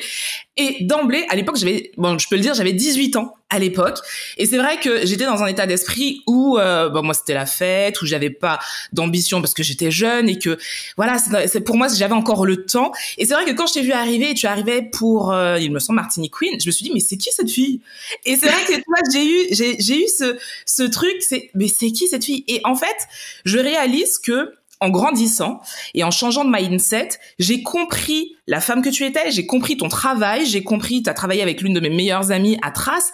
et 0.59 0.78
d'emblée, 0.82 1.24
à 1.30 1.36
l'époque, 1.36 1.57
j'avais, 1.57 1.91
bon, 1.97 2.18
je 2.18 2.28
peux 2.28 2.36
le 2.36 2.41
dire, 2.41 2.55
j'avais 2.55 2.74
18 2.74 3.15
ans 3.18 3.36
à 3.51 3.59
l'époque. 3.59 3.99
Et 4.38 4.47
c'est 4.47 4.57
vrai 4.57 4.80
que 4.80 5.05
j'étais 5.05 5.26
dans 5.26 5.43
un 5.43 5.45
état 5.45 5.68
d'esprit 5.68 6.24
où, 6.26 6.57
euh, 6.57 6.89
bon, 6.89 7.03
moi, 7.03 7.13
c'était 7.13 7.36
la 7.36 7.45
fête, 7.45 8.01
où 8.01 8.07
j'avais 8.07 8.32
pas 8.32 8.57
d'ambition 8.91 9.39
parce 9.39 9.53
que 9.53 9.61
j'étais 9.61 9.91
jeune 9.91 10.28
et 10.28 10.39
que, 10.39 10.57
voilà, 10.95 11.18
c'est 11.20 11.61
pour 11.61 11.78
moi, 11.78 11.88
j'avais 11.95 12.15
encore 12.15 12.43
le 12.43 12.65
temps. 12.65 12.91
Et 13.20 13.26
c'est 13.26 13.36
vrai 13.36 13.45
que 13.45 13.51
quand 13.51 13.68
je 13.68 13.74
t'ai 13.74 13.82
vu 13.82 13.91
arriver, 13.91 14.34
tu 14.34 14.47
arrivais 14.47 14.82
pour, 14.82 15.32
euh, 15.32 15.59
il 15.59 15.72
me 15.72 15.78
semble, 15.78 15.97
Martini 15.97 16.32
Queen, 16.32 16.59
je 16.59 16.65
me 16.65 16.72
suis 16.72 16.84
dit, 16.84 16.91
mais 16.91 17.01
c'est 17.01 17.18
qui 17.18 17.30
cette 17.32 17.51
fille? 17.51 17.82
Et 18.26 18.36
c'est 18.36 18.47
vrai 18.47 18.63
que 18.68 18.82
toi, 18.82 18.97
j'ai 19.13 19.26
eu, 19.26 19.78
j'ai 19.80 20.03
eu 20.03 20.07
ce, 20.07 20.38
ce 20.65 20.84
truc, 20.84 21.18
c'est, 21.20 21.51
mais 21.53 21.68
c'est 21.68 21.91
qui 21.91 22.07
cette 22.07 22.26
fille? 22.26 22.43
Et 22.47 22.61
en 22.63 22.76
fait, 22.76 22.97
je 23.45 23.59
réalise 23.59 24.18
que 24.18 24.53
en 24.80 24.89
grandissant 24.89 25.59
et 25.93 26.03
en 26.03 26.11
changeant 26.11 26.45
de 26.45 26.51
mindset, 26.51 27.09
j'ai 27.39 27.63
compris 27.63 28.36
la 28.47 28.61
femme 28.61 28.82
que 28.82 28.89
tu 28.89 29.03
étais, 29.05 29.30
j'ai 29.32 29.45
compris 29.45 29.75
ton 29.75 29.89
travail, 29.89 30.45
j'ai 30.45 30.63
compris, 30.63 31.03
tu 31.03 31.09
as 31.09 31.13
travaillé 31.13 31.41
avec 31.41 31.61
l'une 31.61 31.73
de 31.73 31.82
mes 31.82 31.89
meilleures 31.89 32.32
amies 32.32 32.57
à 32.61 32.71
Trace. 32.71 33.11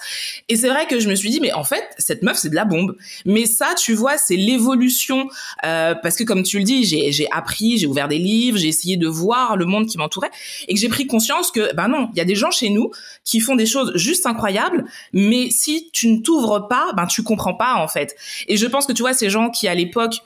Et 0.48 0.56
c'est 0.56 0.70
vrai 0.70 0.86
que 0.86 1.00
je 1.00 1.10
me 1.10 1.16
suis 1.16 1.32
dit, 1.32 1.40
mais 1.40 1.52
en 1.54 1.64
fait, 1.64 1.84
cette 1.98 2.22
meuf, 2.22 2.38
c'est 2.38 2.50
de 2.50 2.56
la 2.56 2.66
bombe. 2.66 2.96
Mais 3.26 3.48
ça, 3.48 3.74
tu 3.76 3.94
vois, 3.96 4.18
c'est 4.18 4.36
l'évolution. 4.36 5.28
Euh, 5.66 5.96
parce 5.96 6.18
que 6.18 6.24
comme 6.24 6.44
tu 6.44 6.60
le 6.60 6.64
dis, 6.64 6.86
j'ai 6.86 7.28
appris, 7.32 7.80
j'ai 7.80 7.88
ouvert 7.88 8.08
des 8.08 8.20
livres, 8.20 8.60
j'ai 8.60 8.68
essayé 8.68 8.96
de 8.96 9.08
voir 9.08 9.58
le 9.58 9.66
monde 9.66 9.88
qui 9.88 9.98
m'entourait 9.98 10.32
et 10.68 10.76
que 10.76 10.80
j'ai 10.80 10.90
pris 10.90 11.08
conscience 11.08 11.50
que, 11.50 11.74
ben 11.74 11.88
non, 11.88 12.10
il 12.14 12.18
y 12.18 12.22
a 12.22 12.26
des 12.26 12.36
gens 12.36 12.52
chez 12.52 12.70
nous 12.70 12.92
qui 13.24 13.40
font 13.40 13.56
des 13.56 13.66
choses 13.66 13.92
juste 13.96 14.28
incroyables, 14.28 14.86
mais 15.14 15.50
si 15.50 15.90
tu 15.92 16.10
ne 16.10 16.20
t'ouvres 16.20 16.68
pas, 16.68 16.92
ben 16.96 17.08
tu 17.08 17.24
comprends 17.24 17.56
pas 17.56 17.76
en 17.76 17.88
fait. 17.88 18.16
Et 18.48 18.58
je 18.58 18.68
pense 18.68 18.86
que 18.86 18.94
tu 18.94 19.02
vois, 19.02 19.14
ces 19.14 19.30
gens 19.30 19.50
qui 19.50 19.68
à 19.68 19.74
l'époque 19.74 20.22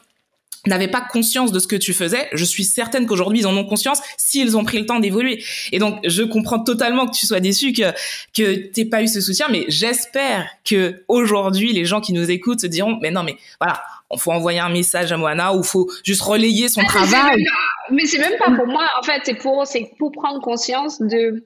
n'avaient 0.65 0.87
pas 0.87 1.01
conscience 1.01 1.51
de 1.51 1.59
ce 1.59 1.67
que 1.67 1.75
tu 1.75 1.93
faisais, 1.93 2.27
je 2.33 2.43
suis 2.43 2.63
certaine 2.63 3.05
qu'aujourd'hui 3.05 3.39
ils 3.39 3.47
en 3.47 3.55
ont 3.55 3.65
conscience 3.65 4.01
s'ils 4.17 4.57
ont 4.57 4.63
pris 4.63 4.79
le 4.79 4.85
temps 4.85 4.99
d'évoluer. 4.99 5.43
Et 5.71 5.79
donc 5.79 5.99
je 6.05 6.23
comprends 6.23 6.59
totalement 6.59 7.07
que 7.07 7.15
tu 7.15 7.25
sois 7.25 7.39
déçu 7.39 7.73
que 7.73 7.93
que 8.33 8.71
t'aies 8.71 8.85
pas 8.85 9.01
eu 9.01 9.07
ce 9.07 9.21
soutien, 9.21 9.47
mais 9.49 9.65
j'espère 9.67 10.47
que 10.63 11.03
aujourd'hui 11.07 11.73
les 11.73 11.85
gens 11.85 12.01
qui 12.01 12.13
nous 12.13 12.29
écoutent 12.29 12.61
se 12.61 12.67
diront 12.67 12.97
mais 13.01 13.11
non 13.11 13.23
mais 13.23 13.37
voilà, 13.59 13.81
on 14.09 14.17
faut 14.17 14.31
envoyer 14.31 14.59
un 14.59 14.69
message 14.69 15.11
à 15.11 15.17
Moana 15.17 15.53
ou 15.53 15.63
faut 15.63 15.89
juste 16.03 16.21
relayer 16.21 16.69
son 16.69 16.83
travail. 16.83 17.43
Mais 17.91 18.05
c'est 18.05 18.19
même 18.19 18.37
pas 18.37 18.51
pour 18.51 18.67
moi 18.67 18.87
en 18.99 19.03
fait, 19.03 19.21
c'est 19.23 19.35
pour 19.35 19.65
c'est 19.65 19.91
pour 19.97 20.11
prendre 20.11 20.41
conscience 20.41 20.99
de 20.99 21.43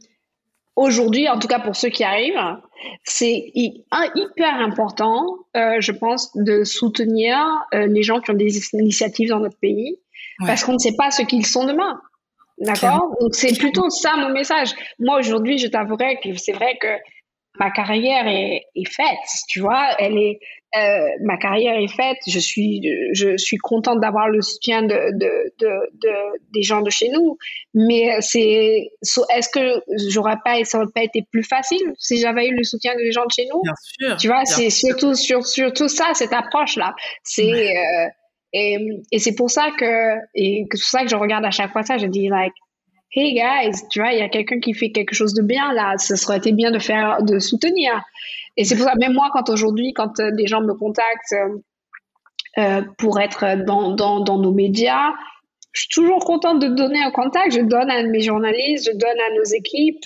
aujourd'hui, 0.75 1.29
en 1.29 1.39
tout 1.39 1.47
cas 1.47 1.59
pour 1.59 1.75
ceux 1.75 1.89
qui 1.89 2.03
arrivent, 2.03 2.39
c'est 3.03 3.51
hyper 3.53 4.55
important, 4.55 5.37
euh, 5.55 5.77
je 5.79 5.91
pense, 5.91 6.35
de 6.35 6.63
soutenir 6.63 7.37
euh, 7.73 7.87
les 7.87 8.03
gens 8.03 8.19
qui 8.19 8.31
ont 8.31 8.35
des 8.35 8.59
initiatives 8.73 9.29
dans 9.29 9.39
notre 9.39 9.57
pays, 9.57 9.97
parce 10.45 10.63
qu'on 10.63 10.73
ne 10.73 10.79
sait 10.79 10.95
pas 10.97 11.11
ce 11.11 11.21
qu'ils 11.21 11.45
sont 11.45 11.65
demain. 11.65 11.99
D'accord? 12.59 13.15
Donc 13.19 13.33
c'est 13.33 13.57
plutôt 13.57 13.89
ça 13.89 14.15
mon 14.17 14.29
message. 14.29 14.73
Moi 14.99 15.19
aujourd'hui, 15.19 15.57
je 15.57 15.67
t'avouerai 15.67 16.19
que 16.23 16.35
c'est 16.35 16.51
vrai 16.51 16.77
que 16.79 16.87
ma 17.59 17.71
carrière 17.71 18.27
est, 18.27 18.63
est, 18.75 18.87
faite, 18.87 19.05
tu 19.47 19.59
vois, 19.59 19.95
elle 19.99 20.17
est, 20.17 20.39
euh, 20.75 21.07
ma 21.21 21.37
carrière 21.37 21.75
est 21.77 21.93
faite, 21.93 22.17
je 22.27 22.39
suis, 22.39 22.81
je 23.13 23.35
suis 23.37 23.57
contente 23.57 23.99
d'avoir 23.99 24.29
le 24.29 24.41
soutien 24.41 24.83
de, 24.83 24.87
de, 25.17 25.53
de, 25.59 25.69
de, 26.01 26.13
des 26.53 26.61
gens 26.61 26.81
de 26.81 26.89
chez 26.89 27.09
nous, 27.09 27.37
mais 27.73 28.21
c'est, 28.21 28.89
est-ce 29.35 29.49
que 29.49 29.81
j'aurais 30.09 30.37
pas, 30.45 30.63
ça 30.63 30.77
aurait 30.77 30.91
pas 30.93 31.03
été 31.03 31.25
plus 31.29 31.43
facile 31.43 31.81
si 31.99 32.19
j'avais 32.19 32.47
eu 32.47 32.55
le 32.55 32.63
soutien 32.63 32.95
des 32.95 33.11
gens 33.11 33.25
de 33.25 33.31
chez 33.31 33.47
nous? 33.51 33.61
Bien 33.63 33.73
sûr. 33.99 34.17
Tu 34.17 34.27
vois, 34.27 34.45
c'est 34.45 34.69
surtout 34.69 35.13
sur 35.15 35.45
surtout 35.45 35.89
ça, 35.89 36.13
cette 36.13 36.33
approche 36.33 36.77
là. 36.77 36.93
C'est 37.23 37.75
euh, 37.75 38.07
et, 38.53 38.77
et 39.11 39.19
c'est 39.19 39.35
pour 39.35 39.49
ça 39.49 39.71
que 39.77 40.15
et 40.35 40.65
c'est 40.71 40.79
pour 40.79 40.89
ça 40.89 41.03
que 41.03 41.09
je 41.09 41.15
regarde 41.15 41.45
à 41.45 41.51
chaque 41.51 41.71
fois 41.71 41.83
ça, 41.83 41.97
je 41.97 42.05
dis 42.05 42.27
like 42.29 42.53
hey 43.13 43.33
guys, 43.33 43.87
tu 43.89 43.99
vois, 43.99 44.13
il 44.13 44.19
y 44.19 44.21
a 44.21 44.29
quelqu'un 44.29 44.59
qui 44.59 44.73
fait 44.73 44.91
quelque 44.91 45.13
chose 45.13 45.33
de 45.33 45.41
bien 45.41 45.73
là, 45.73 45.97
ce 45.97 46.15
serait 46.15 46.37
été 46.37 46.51
bien 46.51 46.71
de 46.71 46.79
faire, 46.79 47.23
de 47.23 47.39
soutenir. 47.39 48.01
Et 48.57 48.63
c'est 48.63 48.75
pour 48.75 48.85
ça, 48.85 48.95
même 48.95 49.13
moi, 49.13 49.29
quand 49.33 49.49
aujourd'hui, 49.49 49.93
quand 49.93 50.19
euh, 50.19 50.31
des 50.31 50.47
gens 50.47 50.61
me 50.61 50.73
contactent 50.73 51.33
euh, 51.33 51.57
euh, 52.57 52.81
pour 52.97 53.19
être 53.19 53.63
dans, 53.65 53.95
dans, 53.95 54.21
dans, 54.21 54.37
nos 54.37 54.51
médias, 54.51 55.11
je 55.73 55.81
suis 55.81 55.89
toujours 55.89 56.23
contente 56.25 56.59
de 56.59 56.67
donner 56.67 57.01
un 57.01 57.11
contact. 57.11 57.53
Je 57.53 57.61
donne 57.61 57.89
à 57.89 58.03
mes 58.03 58.21
journalistes, 58.21 58.89
je 58.91 58.97
donne 58.97 59.09
à 59.09 59.35
nos 59.37 59.43
équipes, 59.43 59.99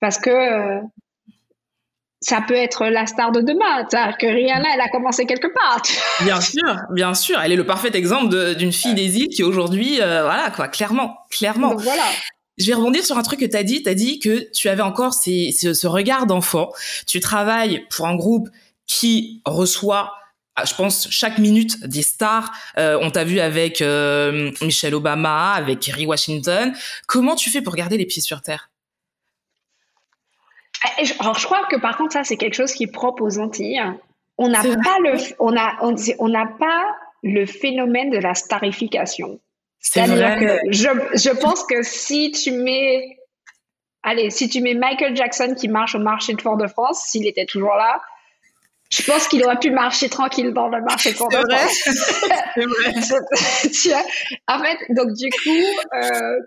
parce 0.00 0.18
que 0.18 0.80
ça 2.22 2.40
peut 2.46 2.54
être 2.54 2.86
la 2.86 3.06
star 3.06 3.32
de 3.32 3.40
demain. 3.40 3.86
C'est-à-dire 3.88 4.16
que 4.16 4.26
Rihanna, 4.26 4.68
elle 4.74 4.80
a 4.80 4.88
commencé 4.88 5.26
quelque 5.26 5.48
part. 5.52 5.82
Bien 6.22 6.40
sûr, 6.40 6.76
bien 6.90 7.14
sûr. 7.14 7.40
Elle 7.40 7.52
est 7.52 7.56
le 7.56 7.66
parfait 7.66 7.90
exemple 7.94 8.54
d'une 8.54 8.72
fille 8.72 8.94
des 8.94 9.18
îles 9.18 9.28
qui 9.28 9.42
aujourd'hui, 9.42 10.00
euh, 10.00 10.22
voilà 10.22 10.50
quoi, 10.50 10.68
clairement, 10.68 11.18
clairement. 11.30 11.70
Donc 11.70 11.80
voilà. 11.80 12.04
Je 12.58 12.66
vais 12.66 12.74
rebondir 12.74 13.04
sur 13.04 13.18
un 13.18 13.22
truc 13.22 13.40
que 13.40 13.44
tu 13.44 13.56
as 13.56 13.64
dit. 13.64 13.82
Tu 13.82 13.88
as 13.88 13.94
dit 13.94 14.18
que 14.18 14.50
tu 14.52 14.68
avais 14.68 14.82
encore 14.82 15.14
ces, 15.14 15.50
ce, 15.52 15.74
ce 15.74 15.86
regard 15.86 16.26
d'enfant. 16.26 16.70
Tu 17.06 17.20
travailles 17.20 17.86
pour 17.90 18.06
un 18.06 18.14
groupe 18.14 18.48
qui 18.86 19.42
reçoit 19.44 20.12
ah, 20.54 20.66
je 20.66 20.74
pense 20.74 21.08
chaque 21.10 21.38
minute 21.38 21.80
des 21.86 22.02
stars. 22.02 22.52
Euh, 22.76 22.98
on 23.00 23.10
t'a 23.10 23.24
vu 23.24 23.40
avec 23.40 23.80
euh, 23.80 24.50
Michelle 24.60 24.94
Obama, 24.94 25.52
avec 25.52 25.80
Kerry 25.80 26.04
Washington. 26.04 26.74
Comment 27.06 27.36
tu 27.36 27.48
fais 27.48 27.62
pour 27.62 27.74
garder 27.74 27.96
les 27.96 28.04
pieds 28.04 28.20
sur 28.20 28.42
terre? 28.42 28.71
Alors, 31.20 31.38
je 31.38 31.44
crois 31.46 31.66
que 31.66 31.76
par 31.76 31.96
contre, 31.96 32.12
ça, 32.12 32.24
c'est 32.24 32.36
quelque 32.36 32.54
chose 32.54 32.72
qui 32.72 32.84
est 32.84 32.92
propre 32.92 33.22
aux 33.22 33.38
Antilles. 33.38 33.82
On 34.38 34.48
n'a 34.48 34.62
pas 34.62 34.98
le, 35.00 35.18
on 35.38 35.56
a, 35.56 35.76
on 36.18 36.28
n'a 36.28 36.46
pas 36.46 36.96
le 37.22 37.46
phénomène 37.46 38.10
de 38.10 38.18
la 38.18 38.34
starification. 38.34 39.38
C'est-à-dire 39.78 40.38
que 40.38 40.58
je, 40.70 40.88
je 41.14 41.30
pense 41.30 41.64
que 41.64 41.82
si 41.82 42.30
tu 42.30 42.52
mets, 42.52 43.18
allez, 44.02 44.30
si 44.30 44.48
tu 44.48 44.60
mets 44.60 44.74
Michael 44.74 45.16
Jackson 45.16 45.54
qui 45.58 45.68
marche 45.68 45.94
au 45.94 45.98
marché 45.98 46.34
de 46.34 46.40
Fort-de-France, 46.40 47.04
s'il 47.06 47.26
était 47.26 47.46
toujours 47.46 47.74
là, 47.74 48.00
je 48.90 49.02
pense 49.02 49.26
qu'il 49.26 49.42
aurait 49.44 49.58
pu 49.58 49.70
marcher 49.70 50.08
tranquille 50.08 50.52
dans 50.52 50.68
le 50.68 50.82
marché 50.82 51.12
de 51.12 51.16
Fort-de-France. 51.16 51.88
C'est 52.54 53.90
vrai. 53.90 54.04
en 54.48 54.62
fait, 54.62 54.78
donc 54.90 55.12
du 55.14 55.30
coup, 55.30 55.64
euh, 55.94 56.38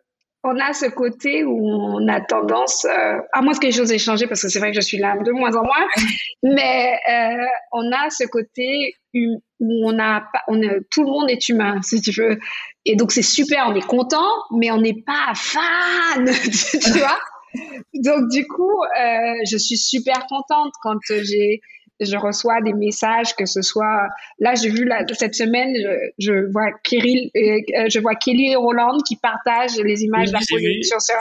on 0.46 0.60
a 0.60 0.74
ce 0.74 0.86
côté 0.86 1.44
où 1.44 1.68
on 1.68 2.08
a 2.08 2.22
tendance, 2.22 2.86
euh, 2.86 3.18
à 3.34 3.42
moins 3.42 3.54
que 3.54 3.66
les 3.66 3.72
choses 3.72 3.92
aient 3.92 3.98
changé, 3.98 4.28
parce 4.28 4.44
que 4.44 4.50
c'est 4.50 4.60
vrai 4.60 4.70
que 4.70 4.76
je 4.76 4.82
suis 4.82 4.98
là 4.98 5.16
de 5.18 5.32
moins 5.32 5.56
en 5.56 5.64
moins, 5.64 5.88
mais 6.44 7.00
euh, 7.10 7.46
on 7.72 7.92
a 7.92 8.10
ce 8.12 8.26
côté 8.28 8.94
où 9.14 9.42
on 9.60 10.00
a, 10.00 10.24
on 10.48 10.62
tout 10.92 11.04
le 11.04 11.10
monde 11.10 11.30
est 11.30 11.50
humain, 11.50 11.82
si 11.82 12.00
tu 12.02 12.12
veux. 12.12 12.38
Et 12.86 12.96
donc 12.96 13.12
c'est 13.12 13.24
super, 13.24 13.66
on 13.70 13.76
est 13.76 13.88
content, 13.88 14.30
mais 14.56 14.70
on 14.72 14.80
n'est 14.80 15.02
pas 15.06 15.34
fan, 15.34 16.26
tu 16.84 17.00
vois. 17.00 17.18
Donc 18.04 18.30
du 18.32 18.46
coup, 18.48 18.84
euh, 18.84 19.34
je 19.50 19.58
suis 19.58 19.78
super 19.78 20.26
contente 20.28 20.74
quand 20.82 20.98
j'ai 21.08 21.62
je 22.00 22.18
reçois 22.18 22.62
des 22.62 22.74
messages 22.74 23.36
que 23.36 23.46
ce 23.46 23.62
soit 23.62 24.08
là 24.40 24.56
j'ai 24.56 24.70
vu 24.70 24.86
là 24.86 25.06
cette 25.14 25.36
semaine 25.36 25.74
je, 25.76 26.12
je 26.20 26.52
vois 26.52 26.72
Kirill 26.84 27.30
euh, 27.36 27.86
je 27.88 28.00
vois 28.00 28.16
Kelly 28.16 28.52
et 28.52 28.56
Roland 28.56 28.98
qui 29.08 29.16
partagent 29.16 29.78
les 29.78 30.04
images 30.04 30.30
de 30.30 30.34
la 30.34 30.40
production 30.40 31.00
sur 31.00 31.16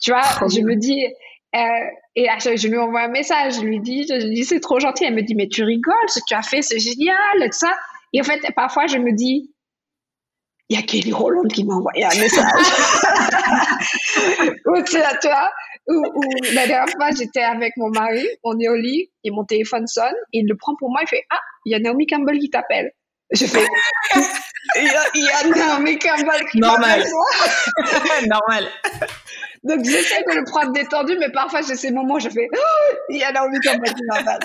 tu 0.00 0.12
vois 0.12 0.48
je 0.48 0.60
me 0.60 0.76
dis 0.76 1.06
euh, 1.56 1.58
et 2.14 2.28
je 2.38 2.68
lui 2.68 2.78
envoie 2.78 3.02
un 3.02 3.08
message 3.08 3.54
je 3.54 3.62
lui 3.62 3.80
dis 3.80 4.06
je 4.08 4.26
lui 4.26 4.34
dis 4.34 4.44
c'est 4.44 4.60
trop 4.60 4.78
gentil. 4.78 5.04
Elle 5.04 5.14
me 5.14 5.22
dit 5.22 5.34
mais 5.34 5.48
tu 5.48 5.64
rigoles 5.64 5.94
ce 6.08 6.20
que 6.20 6.24
tu 6.28 6.34
as 6.34 6.42
fait 6.42 6.62
c'est 6.62 6.78
génial 6.78 7.42
et 7.42 7.50
tout 7.50 7.58
ça. 7.58 7.72
Et 8.12 8.20
en 8.20 8.24
fait 8.24 8.40
parfois 8.54 8.86
je 8.86 8.98
me 8.98 9.12
dis 9.12 9.50
il 10.68 10.76
y 10.76 10.78
a 10.78 10.82
Kelly 10.82 11.12
Roland 11.12 11.48
qui 11.48 11.64
m'a 11.64 11.74
envoyé 11.74 12.04
un 12.04 12.08
message. 12.10 12.44
Ou 14.66 14.82
tu 14.84 14.98
vois, 14.98 15.50
ou, 15.90 16.22
la 16.54 16.66
dernière 16.66 16.88
fois, 16.94 17.10
j'étais 17.16 17.42
avec 17.42 17.72
mon 17.76 17.90
mari, 17.90 18.26
on 18.44 18.58
est 18.58 18.68
au 18.68 18.76
lit, 18.76 19.10
et 19.24 19.30
mon 19.30 19.44
téléphone 19.44 19.86
sonne, 19.86 20.14
et 20.32 20.40
il 20.40 20.46
le 20.48 20.56
prend 20.56 20.74
pour 20.78 20.90
moi, 20.90 21.00
il 21.02 21.08
fait 21.08 21.24
Ah, 21.30 21.40
il 21.66 21.72
y 21.72 21.74
a 21.74 21.78
Naomi 21.78 22.06
Campbell 22.06 22.38
qui 22.38 22.50
t'appelle. 22.50 22.92
Je 23.32 23.46
fais 23.46 23.66
Il 24.76 24.84
y, 24.84 25.28
a 25.30 25.48
Naomi 25.48 25.98
Campbell 25.98 26.44
qui 26.50 26.58
Normal. 26.58 27.02
Normal. 28.28 28.68
Donc 29.62 29.84
j'essaie 29.84 30.22
de 30.22 30.32
le 30.36 30.44
prendre 30.44 30.72
détendu, 30.72 31.18
mais 31.18 31.28
parfois 31.30 31.60
j'ai 31.62 31.74
ces 31.74 31.90
moments 31.90 32.14
où 32.14 32.20
je 32.20 32.30
fais 32.30 32.48
oh, 32.52 32.94
il 33.10 33.18
y 33.18 33.22
a 33.22 33.30
Naomi 33.32 33.58
Campbell 33.60 33.92
qui 33.92 34.02
m'appelle. 34.06 34.38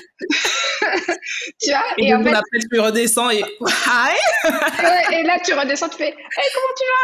tu 1.62 1.70
vois 1.70 1.86
Et, 1.98 2.08
et 2.08 2.14
en 2.14 2.22
fait, 2.24 2.34
après 2.34 2.60
tu 2.72 2.80
redescends 2.80 3.30
et 3.30 3.42
Hi 3.42 4.16
Et 5.14 5.24
là 5.24 5.40
tu 5.44 5.54
redescends, 5.54 5.90
tu 5.90 5.98
fais 5.98 6.08
Hey, 6.08 6.50
comment 6.54 6.74
tu 6.78 6.84
vas? 6.92 6.96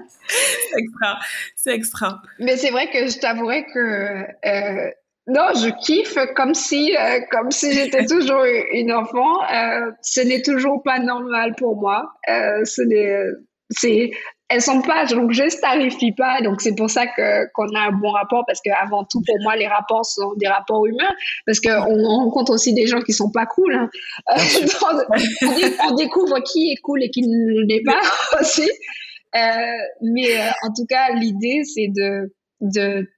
C'est 0.26 0.78
extra, 0.78 1.18
c'est 1.54 1.74
extra. 1.74 2.22
Mais 2.40 2.56
c'est 2.56 2.70
vrai 2.70 2.90
que 2.90 3.06
je 3.06 3.18
t'avouerais 3.18 3.66
que 3.72 4.24
euh, 4.46 4.90
non, 5.26 5.48
je 5.54 5.70
kiffe 5.84 6.18
comme 6.36 6.54
si, 6.54 6.94
euh, 6.96 7.20
comme 7.30 7.50
si 7.50 7.72
j'étais 7.72 8.04
toujours 8.06 8.44
une 8.72 8.92
enfant. 8.92 9.42
Euh, 9.50 9.90
ce 10.02 10.20
n'est 10.20 10.42
toujours 10.42 10.82
pas 10.82 10.98
normal 10.98 11.54
pour 11.56 11.76
moi. 11.76 12.12
Euh, 12.28 12.64
ce 12.64 12.82
n'est, 12.82 13.24
c'est, 13.70 14.10
elles 14.48 14.62
sont 14.62 14.82
pas, 14.82 15.06
donc 15.06 15.32
je 15.32 15.48
starifie 15.48 16.12
pas. 16.12 16.40
Donc 16.42 16.60
c'est 16.60 16.74
pour 16.74 16.90
ça 16.90 17.06
que 17.06 17.50
qu'on 17.52 17.68
a 17.74 17.88
un 17.88 17.92
bon 17.92 18.10
rapport 18.10 18.44
parce 18.46 18.60
qu'avant 18.60 19.04
tout 19.04 19.22
pour 19.26 19.36
moi 19.42 19.56
les 19.56 19.66
rapports 19.66 20.04
sont 20.04 20.34
des 20.36 20.48
rapports 20.48 20.86
humains 20.86 21.14
parce 21.46 21.60
qu'on 21.60 21.70
on 21.70 22.24
rencontre 22.24 22.52
aussi 22.52 22.74
des 22.74 22.86
gens 22.86 23.00
qui 23.00 23.12
sont 23.12 23.30
pas 23.30 23.46
cool. 23.46 23.74
Hein. 23.74 23.88
on, 25.88 25.94
découvre 25.94 26.40
qui 26.40 26.72
est 26.72 26.80
cool 26.82 27.02
et 27.02 27.10
qui 27.10 27.22
ne 27.22 27.66
l'est 27.66 27.82
pas 27.84 28.00
aussi. 28.40 28.68
Euh, 29.36 29.40
mais 30.00 30.38
euh, 30.38 30.50
en 30.62 30.72
tout 30.72 30.86
cas, 30.88 31.12
l'idée, 31.14 31.62
c'est 31.64 31.88
de 31.88 32.32
de 32.60 33.08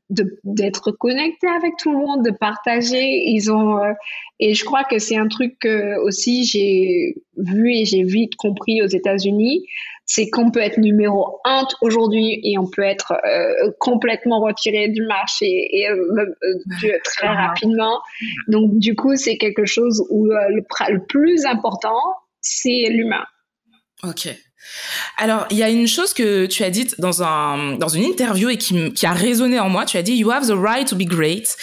d'être 0.45 0.93
connecté 0.93 1.49
avec 1.49 1.77
tout 1.79 1.91
le 1.91 1.99
monde, 1.99 2.25
de 2.25 2.31
partager. 2.31 3.25
Ils 3.27 3.51
ont 3.51 3.79
euh, 3.79 3.93
et 4.39 4.55
je 4.55 4.65
crois 4.65 4.85
que 4.85 4.99
c'est 4.99 5.17
un 5.17 5.29
truc 5.29 5.59
que 5.61 5.99
aussi 5.99 6.45
j'ai 6.45 7.15
vu 7.37 7.75
et 7.75 7.85
j'ai 7.85 8.03
vite 8.05 8.37
compris 8.37 8.83
aux 8.83 8.87
États-Unis, 8.87 9.67
c'est 10.05 10.31
qu'on 10.31 10.51
peut 10.51 10.61
être 10.61 10.79
numéro 10.79 11.41
un 11.45 11.67
aujourd'hui 11.81 12.41
et 12.45 12.57
on 12.57 12.69
peut 12.69 12.83
être 12.83 13.15
complètement 13.81 14.41
retiré 14.41 14.89
du 14.89 15.03
marché 15.03 15.69
et 15.73 15.89
très 17.05 17.29
rapidement. 17.29 18.01
Donc 18.49 18.79
du 18.79 18.95
coup, 18.95 19.17
c'est 19.17 19.37
quelque 19.37 19.65
chose 19.65 20.07
où 20.11 20.27
le, 20.27 20.65
le 20.91 21.07
plus 21.07 21.45
important, 21.47 21.99
c'est 22.41 22.87
l'humain. 22.91 23.25
Ok. 24.05 24.29
Alors, 25.17 25.47
il 25.51 25.57
y 25.57 25.63
a 25.63 25.71
une 25.71 25.89
chose 25.89 26.13
que 26.13 26.47
tu 26.47 26.63
as 26.63 26.71
dite 26.71 27.01
dans, 27.01 27.23
un, 27.23 27.73
dans 27.77 27.89
une 27.89 28.05
interview 28.05 28.49
et 28.51 28.59
qui, 28.59 28.93
qui 28.93 29.07
a 29.07 29.13
résonné 29.13 29.59
en 29.59 29.69
moi. 29.69 29.85
Tu 29.85 29.97
as 29.97 30.03
dit 30.03 30.15
You 30.15 30.31
have 30.31 30.47
the 30.47 30.55
right 30.55 30.87
to 30.89 30.97
be 30.97 31.05
great. 31.05 31.57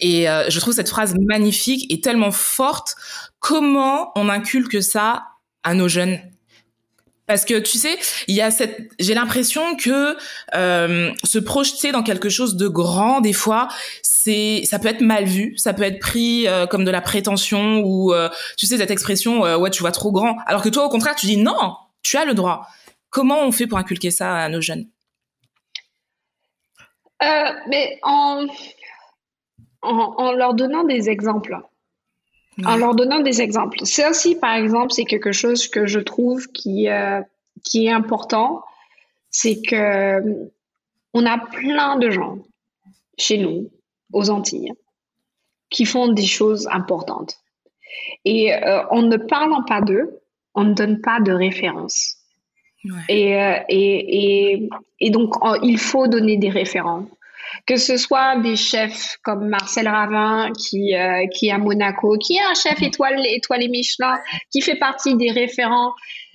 Et 0.00 0.28
euh, 0.28 0.48
je 0.48 0.58
trouve 0.60 0.74
cette 0.74 0.88
phrase 0.88 1.14
magnifique 1.20 1.92
et 1.92 2.00
tellement 2.00 2.32
forte. 2.32 2.96
Comment 3.38 4.12
on 4.16 4.28
inculque 4.28 4.82
ça 4.82 5.24
à 5.62 5.74
nos 5.74 5.88
jeunes? 5.88 6.18
Parce 7.26 7.44
que 7.44 7.60
tu 7.60 7.78
sais, 7.78 7.96
il 8.26 8.34
y 8.34 8.40
a 8.40 8.50
cette, 8.50 8.90
j'ai 8.98 9.14
l'impression 9.14 9.76
que 9.76 10.16
euh, 10.56 11.12
se 11.22 11.38
projeter 11.38 11.92
dans 11.92 12.02
quelque 12.02 12.28
chose 12.28 12.56
de 12.56 12.66
grand, 12.66 13.20
des 13.20 13.32
fois, 13.32 13.68
c'est, 14.02 14.62
ça 14.64 14.80
peut 14.80 14.88
être 14.88 15.00
mal 15.00 15.26
vu, 15.26 15.54
ça 15.56 15.72
peut 15.72 15.84
être 15.84 16.00
pris 16.00 16.48
euh, 16.48 16.66
comme 16.66 16.84
de 16.84 16.90
la 16.90 17.00
prétention 17.00 17.82
ou, 17.84 18.12
tu 18.56 18.66
sais, 18.66 18.78
cette 18.78 18.90
expression, 18.90 19.42
ouais, 19.42 19.70
tu 19.70 19.80
vois 19.80 19.92
trop 19.92 20.10
grand. 20.10 20.38
Alors 20.46 20.62
que 20.62 20.70
toi, 20.70 20.84
au 20.84 20.88
contraire, 20.88 21.14
tu 21.14 21.26
dis 21.26 21.36
non, 21.36 21.76
tu 22.02 22.16
as 22.16 22.24
le 22.24 22.34
droit. 22.34 22.66
Comment 23.10 23.40
on 23.40 23.52
fait 23.52 23.66
pour 23.66 23.78
inculquer 23.78 24.10
ça 24.10 24.36
à 24.36 24.48
nos 24.48 24.60
jeunes? 24.60 24.86
Euh, 27.22 27.52
Mais 27.68 27.98
en, 28.02 28.46
en, 29.82 30.32
leur 30.32 30.54
donnant 30.54 30.84
des 30.84 31.10
exemples. 31.10 31.56
En 32.64 32.76
leur 32.76 32.94
donnant 32.94 33.20
des 33.20 33.40
exemples. 33.40 33.78
Ça 33.84 34.10
aussi, 34.10 34.36
par 34.36 34.54
exemple, 34.54 34.92
c'est 34.92 35.04
quelque 35.04 35.32
chose 35.32 35.68
que 35.68 35.86
je 35.86 35.98
trouve 35.98 36.46
qui, 36.48 36.88
euh, 36.88 37.20
qui 37.64 37.86
est 37.86 37.92
important. 37.92 38.62
C'est 39.30 39.62
que 39.62 40.50
on 41.12 41.26
a 41.26 41.38
plein 41.38 41.96
de 41.96 42.10
gens 42.10 42.38
chez 43.18 43.38
nous, 43.38 43.70
aux 44.12 44.30
Antilles, 44.30 44.72
qui 45.70 45.84
font 45.84 46.08
des 46.08 46.26
choses 46.26 46.68
importantes. 46.70 47.38
Et 48.24 48.54
euh, 48.54 48.86
en 48.88 49.02
ne 49.02 49.16
parlant 49.16 49.62
pas 49.64 49.80
d'eux, 49.80 50.19
on 50.54 50.64
ne 50.64 50.74
donne 50.74 51.00
pas 51.00 51.20
de 51.20 51.32
référence. 51.32 52.16
Et, 53.08 53.36
euh, 53.36 53.58
et, 53.68 54.52
et, 54.52 54.68
et, 55.00 55.10
donc, 55.10 55.34
il 55.62 55.78
faut 55.78 56.08
donner 56.08 56.38
des 56.38 56.48
référents. 56.48 57.06
Que 57.66 57.76
ce 57.76 57.96
soit 57.96 58.36
des 58.36 58.56
chefs 58.56 59.18
comme 59.22 59.48
Marcel 59.48 59.86
Ravin, 59.86 60.50
qui, 60.52 60.94
euh, 60.94 61.26
qui 61.26 61.48
est 61.48 61.52
à 61.52 61.58
Monaco, 61.58 62.16
qui 62.16 62.36
est 62.36 62.42
un 62.42 62.54
chef 62.54 62.80
étoile, 62.80 63.20
étoilé 63.26 63.68
Michelin, 63.68 64.18
qui 64.50 64.62
fait 64.62 64.76
partie 64.76 65.16
des 65.16 65.30
référents. 65.30 65.92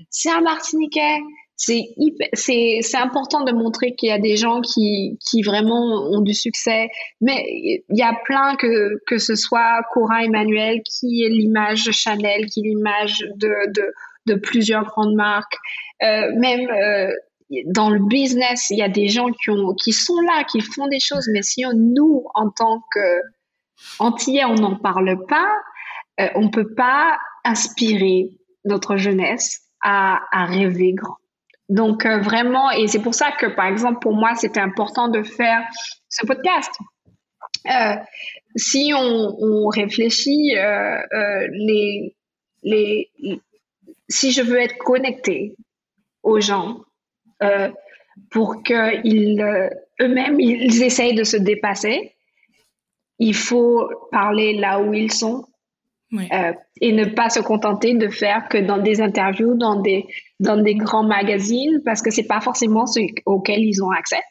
C'est 0.10 0.30
un 0.30 0.42
Martiniquais. 0.42 1.20
C'est 1.58 1.96
c'est 2.34 2.98
important 2.98 3.44
de 3.44 3.54
montrer 3.54 3.96
qu'il 3.96 4.10
y 4.10 4.12
a 4.12 4.20
des 4.20 4.36
gens 4.36 4.62
qui, 4.62 5.18
qui 5.26 5.42
vraiment 5.42 6.10
ont 6.12 6.22
du 6.22 6.34
succès. 6.34 6.90
Mais 7.22 7.44
il 7.48 7.98
y 7.98 8.04
a 8.04 8.14
plein 8.26 8.56
que, 8.58 9.00
que 9.08 9.18
ce 9.18 9.36
soit 9.36 9.82
Cora 9.94 10.26
Emmanuel, 10.26 10.82
qui 10.84 11.24
est 11.24 11.30
l'image 11.30 11.86
de 11.86 11.92
Chanel, 11.92 12.48
qui 12.48 12.60
est 12.60 12.70
l'image 12.70 13.26
de, 13.38 13.50
de 14.26 14.36
plusieurs 14.36 14.86
grandes 14.86 15.16
marques. 15.16 15.58
Euh, 16.04 16.32
même 16.36 16.70
euh, 16.70 17.12
dans 17.68 17.90
le 17.90 18.00
business, 18.00 18.70
il 18.70 18.78
y 18.78 18.82
a 18.82 18.90
des 18.90 19.08
gens 19.08 19.30
qui, 19.30 19.50
ont, 19.50 19.74
qui 19.76 19.94
sont 19.94 20.20
là, 20.22 20.44
qui 20.44 20.62
font 20.62 20.88
des 20.88 21.00
choses, 21.00 21.30
mais 21.32 21.42
si 21.42 21.64
nous, 21.74 22.26
en 22.34 22.50
tant 22.50 22.82
qu'Antillais, 22.92 24.46
on 24.46 24.56
n'en 24.56 24.76
parle 24.76 25.26
pas, 25.28 25.52
euh, 26.20 26.28
on 26.36 26.44
ne 26.44 26.50
peut 26.50 26.74
pas 26.74 27.18
inspirer 27.44 28.32
notre 28.66 28.98
jeunesse 28.98 29.62
à, 29.82 30.22
à 30.32 30.46
rêver 30.46 30.94
grand. 30.94 31.18
Donc 31.70 32.06
vraiment, 32.06 32.70
et 32.72 32.88
c'est 32.88 33.02
pour 33.02 33.16
ça 33.16 33.32
que, 33.32 33.48
par 33.48 33.66
exemple, 33.66 34.00
pour 34.00 34.14
moi, 34.14 34.36
c'était 34.36 34.60
important 34.60 35.08
de 35.08 35.24
faire 35.24 35.64
ce 36.10 36.26
podcast. 36.26 36.72
Euh, 37.70 37.96
si 38.56 38.94
on, 38.96 39.68
réfléchit, 39.68 40.56
euh, 40.58 41.02
euh, 41.14 41.48
les, 41.52 42.16
les, 42.64 43.10
si 44.08 44.32
je 44.32 44.42
veux 44.42 44.60
être 44.60 44.78
connectée 44.78 45.56
aux 46.24 46.40
gens 46.40 46.82
euh, 47.44 47.70
pour 48.32 48.64
qu'ils 48.64 49.42
euh, 49.42 49.70
eux-mêmes 50.02 50.40
ils 50.40 50.84
essayent 50.84 51.16
de 51.16 51.24
se 51.24 51.38
dépasser, 51.38 52.16
il 53.20 53.36
faut 53.36 53.90
parler 54.12 54.54
là 54.54 54.80
où 54.80 54.94
ils 54.94 55.12
sont 55.12 55.46
Euh, 56.14 56.54
et 56.82 56.94
ne 56.94 57.06
pas 57.06 57.30
se 57.30 57.40
contenter 57.40 57.94
de 57.96 58.08
faire 58.10 58.48
que 58.48 58.58
dans 58.58 58.78
des 58.78 59.02
interviews, 59.02 59.56
dans 59.56 59.82
des, 59.82 60.06
dans 60.40 60.62
des 60.62 60.76
grands 60.76 61.04
magazines, 61.06 61.82
parce 61.84 62.02
que 62.02 62.12
c'est 62.12 62.28
pas 62.28 62.42
forcément 62.42 62.86
ceux 62.86 63.02
auxquels 63.26 63.64
ils 63.64 63.84
ont 63.84 63.92
accès. 63.92 64.22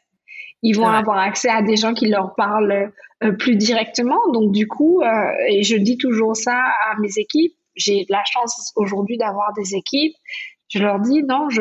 Ils 0.63 0.75
vont 0.75 0.87
avoir 0.87 1.19
accès 1.19 1.51
à 1.51 1.61
des 1.61 1.77
gens 1.77 1.93
qui 1.93 2.09
leur 2.09 2.35
parlent 2.37 2.91
euh, 3.23 3.33
plus 3.33 3.57
directement. 3.57 4.19
Donc, 4.33 4.53
du 4.53 4.67
coup, 4.67 5.03
euh, 5.03 5.09
et 5.49 5.63
je 5.63 5.77
dis 5.77 5.99
toujours 5.99 6.37
ça 6.37 6.57
à 6.57 6.99
mes 7.01 7.19
équipes, 7.19 7.53
j'ai 7.77 8.07
la 8.09 8.23
chance 8.25 8.73
aujourd'hui 8.77 9.19
d'avoir 9.19 9.53
des 9.53 9.75
équipes. 9.75 10.15
Je 10.69 10.79
leur 10.79 11.01
dis, 11.01 11.23
non, 11.23 11.51
je 11.51 11.61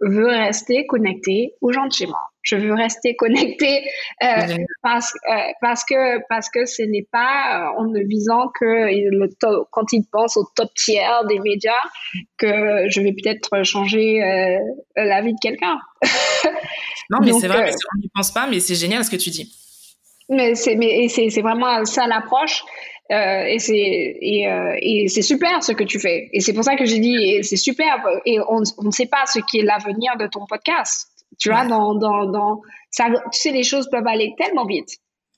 veux 0.00 0.26
rester 0.26 0.84
connecté 0.86 1.54
aux 1.60 1.70
gens 1.70 1.86
de 1.86 1.92
chez 1.92 2.06
moi 2.06 2.29
je 2.42 2.56
veux 2.56 2.74
rester 2.74 3.16
connecté 3.16 3.82
euh, 4.22 4.56
parce, 4.82 5.12
euh, 5.28 5.34
parce 5.60 5.84
que 5.84 6.26
parce 6.28 6.48
que 6.50 6.64
ce 6.66 6.82
n'est 6.82 7.06
pas 7.10 7.72
en 7.76 7.84
ne 7.84 8.00
visant 8.00 8.48
que 8.58 8.64
le 8.64 9.28
quand 9.70 9.92
ils 9.92 10.04
pensent 10.10 10.36
au 10.36 10.46
top 10.56 10.70
tiers 10.74 11.24
des 11.26 11.38
médias 11.38 11.72
que 12.38 12.88
je 12.88 13.00
vais 13.00 13.12
peut-être 13.12 13.62
changer 13.64 14.22
euh, 14.22 14.58
la 14.96 15.20
vie 15.22 15.32
de 15.32 15.38
quelqu'un. 15.40 15.78
non, 17.10 17.18
mais 17.22 17.32
c'est 17.32 17.48
vrai, 17.48 17.70
on 17.94 18.00
n'y 18.00 18.10
pense 18.14 18.30
pas, 18.32 18.46
mais 18.46 18.60
c'est 18.60 18.74
génial 18.74 19.04
ce 19.04 19.10
que 19.10 19.16
tu 19.16 19.30
dis. 19.30 19.52
Mais 20.28 20.54
c'est 20.54 20.76
mais 20.76 21.08
c'est 21.08 21.40
vraiment 21.40 21.84
ça 21.84 22.06
l'approche. 22.06 22.62
Euh, 23.10 23.42
et 23.42 23.58
c'est 23.58 23.74
et, 23.74 24.46
euh, 24.46 24.76
et 24.80 25.08
c'est 25.08 25.22
super 25.22 25.64
ce 25.64 25.72
que 25.72 25.82
tu 25.82 25.98
fais 25.98 26.28
et 26.32 26.38
c'est 26.38 26.52
pour 26.52 26.62
ça 26.62 26.76
que 26.76 26.84
j'ai 26.84 27.00
dit 27.00 27.42
c'est 27.42 27.56
super 27.56 27.96
et 28.24 28.38
on, 28.38 28.62
on 28.78 28.84
ne 28.84 28.90
sait 28.92 29.06
pas 29.06 29.26
ce 29.26 29.40
qui 29.40 29.58
est 29.58 29.64
l'avenir 29.64 30.12
de 30.16 30.28
ton 30.28 30.46
podcast 30.46 31.09
tu 31.40 31.50
vois, 31.50 31.66
dans, 31.66 31.94
dans, 31.94 32.26
dans, 32.26 32.60
ça, 32.90 33.06
tu 33.32 33.40
sais, 33.40 33.50
les 33.50 33.64
choses 33.64 33.88
peuvent 33.90 34.06
aller 34.06 34.34
tellement 34.38 34.66
vite. 34.66 34.90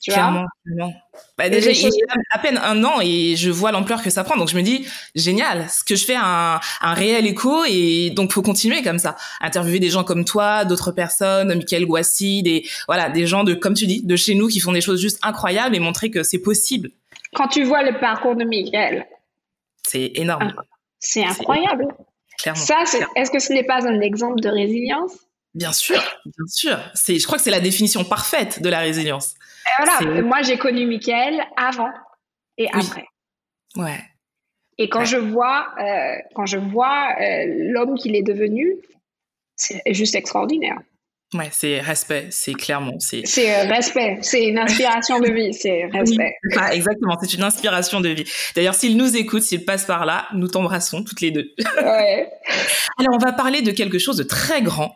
Tu 0.02 0.10
clairement, 0.10 0.46
vois 0.66 0.90
Bah 1.38 1.48
déjà, 1.48 1.70
il 1.70 1.86
a 1.86 2.14
à 2.32 2.38
peine 2.40 2.58
un 2.58 2.82
an 2.82 3.00
et 3.00 3.36
je 3.36 3.50
vois 3.50 3.70
l'ampleur 3.70 4.02
que 4.02 4.10
ça 4.10 4.24
prend. 4.24 4.36
Donc 4.36 4.48
je 4.48 4.56
me 4.56 4.62
dis, 4.62 4.84
génial, 5.14 5.68
ce 5.70 5.84
que 5.84 5.94
je 5.94 6.04
fais 6.04 6.16
a 6.16 6.56
un, 6.56 6.60
un 6.80 6.92
réel 6.92 7.24
écho 7.24 7.62
et 7.68 8.10
donc 8.10 8.32
faut 8.32 8.42
continuer 8.42 8.82
comme 8.82 8.98
ça. 8.98 9.14
Interviewer 9.40 9.78
des 9.78 9.90
gens 9.90 10.02
comme 10.02 10.24
toi, 10.24 10.64
d'autres 10.64 10.90
personnes, 10.90 11.54
Michael 11.54 11.86
Guassi, 11.86 12.42
des 12.42 12.66
voilà, 12.88 13.10
des 13.10 13.28
gens 13.28 13.44
de 13.44 13.54
comme 13.54 13.74
tu 13.74 13.86
dis, 13.86 14.02
de 14.02 14.16
chez 14.16 14.34
nous 14.34 14.48
qui 14.48 14.58
font 14.58 14.72
des 14.72 14.80
choses 14.80 15.00
juste 15.00 15.20
incroyables 15.22 15.76
et 15.76 15.80
montrer 15.80 16.10
que 16.10 16.24
c'est 16.24 16.42
possible. 16.42 16.90
Quand 17.34 17.46
tu 17.46 17.62
vois 17.62 17.84
le 17.84 18.00
parcours 18.00 18.34
de 18.34 18.44
Michael, 18.44 19.06
c'est 19.86 20.10
énorme. 20.16 20.52
C'est 20.98 21.24
incroyable. 21.24 21.86
Clairement. 22.38 22.60
Ça, 22.60 22.82
est-ce 23.14 23.30
que 23.30 23.38
ce 23.38 23.52
n'est 23.52 23.62
pas 23.62 23.86
un 23.86 24.00
exemple 24.00 24.40
de 24.40 24.48
résilience? 24.48 25.12
Bien 25.54 25.72
sûr, 25.72 26.00
bien 26.24 26.46
sûr. 26.46 26.78
C'est, 26.94 27.18
je 27.18 27.26
crois 27.26 27.38
que 27.38 27.44
c'est 27.44 27.50
la 27.50 27.60
définition 27.60 28.04
parfaite 28.04 28.62
de 28.62 28.68
la 28.68 28.78
résilience. 28.78 29.34
Et 29.66 29.84
voilà, 29.84 30.22
moi 30.22 30.42
j'ai 30.42 30.56
connu 30.56 30.86
Michael 30.86 31.42
avant 31.56 31.90
et 32.58 32.68
après. 32.72 33.04
Ouais. 33.76 34.00
Et 34.78 34.88
quand 34.88 35.04
je 35.04 35.18
vois, 35.18 35.74
euh, 35.78 36.16
quand 36.34 36.46
je 36.46 36.58
vois 36.58 37.14
euh, 37.20 37.44
l'homme 37.70 37.96
qu'il 37.96 38.16
est 38.16 38.22
devenu, 38.22 38.76
c'est 39.56 39.80
juste 39.92 40.14
extraordinaire. 40.14 40.78
Ouais, 41.34 41.48
c'est 41.50 41.80
respect, 41.80 42.26
c'est 42.30 42.52
clairement. 42.52 42.98
C'est 42.98 43.22
euh, 43.24 43.68
respect, 43.68 44.18
c'est 44.20 44.44
une 44.44 44.58
inspiration 44.58 45.18
de 45.18 45.32
vie, 45.32 45.54
c'est 45.54 45.86
respect. 45.86 46.34
exactement, 46.72 47.16
c'est 47.22 47.32
une 47.32 47.42
inspiration 47.42 48.02
de 48.02 48.10
vie. 48.10 48.24
D'ailleurs, 48.54 48.74
s'il 48.74 48.98
nous 48.98 49.16
écoute, 49.16 49.42
s'il 49.42 49.64
passe 49.64 49.86
par 49.86 50.04
là, 50.04 50.26
nous 50.34 50.48
t'embrassons 50.48 51.02
toutes 51.02 51.22
les 51.22 51.30
deux. 51.30 51.54
Ouais. 51.82 52.28
Alors, 52.98 53.14
on 53.14 53.18
va 53.18 53.32
parler 53.32 53.62
de 53.62 53.70
quelque 53.70 53.98
chose 53.98 54.18
de 54.18 54.24
très 54.24 54.60
grand. 54.60 54.94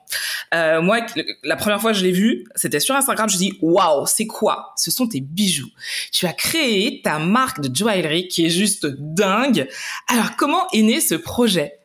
Euh, 0.54 0.82
moi, 0.82 0.98
la 1.42 1.56
première 1.56 1.80
fois 1.80 1.92
que 1.92 1.98
je 1.98 2.04
l'ai 2.04 2.12
vu, 2.12 2.44
c'était 2.54 2.80
sur 2.80 2.94
Instagram, 2.94 3.30
je 3.30 3.38
dis 3.38 3.58
waouh, 3.62 4.06
c'est 4.06 4.26
quoi? 4.26 4.74
Ce 4.76 4.90
sont 4.90 5.08
tes 5.08 5.20
bijoux. 5.20 5.70
Tu 6.12 6.26
as 6.26 6.34
créé 6.34 7.00
ta 7.02 7.18
marque 7.18 7.60
de 7.62 7.74
joaillerie 7.74 8.28
qui 8.28 8.44
est 8.44 8.50
juste 8.50 8.86
dingue. 8.86 9.68
Alors, 10.08 10.36
comment 10.36 10.66
est 10.74 10.82
né 10.82 11.00
ce 11.00 11.14
projet? 11.14 11.78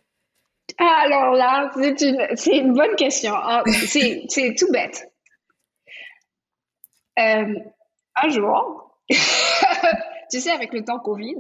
Alors 0.86 1.34
là, 1.34 1.72
c'est 1.76 2.02
une, 2.02 2.28
c'est 2.36 2.58
une 2.58 2.74
bonne 2.74 2.96
question. 2.96 3.34
C'est, 3.66 4.26
c'est 4.30 4.56
tout 4.56 4.72
bête. 4.72 5.12
Euh, 7.20 7.56
un 8.16 8.30
jour, 8.30 8.98
tu 9.10 10.40
sais, 10.40 10.52
avec 10.52 10.74
le 10.74 10.84
temps 10.84 11.00
Covid, 11.00 11.38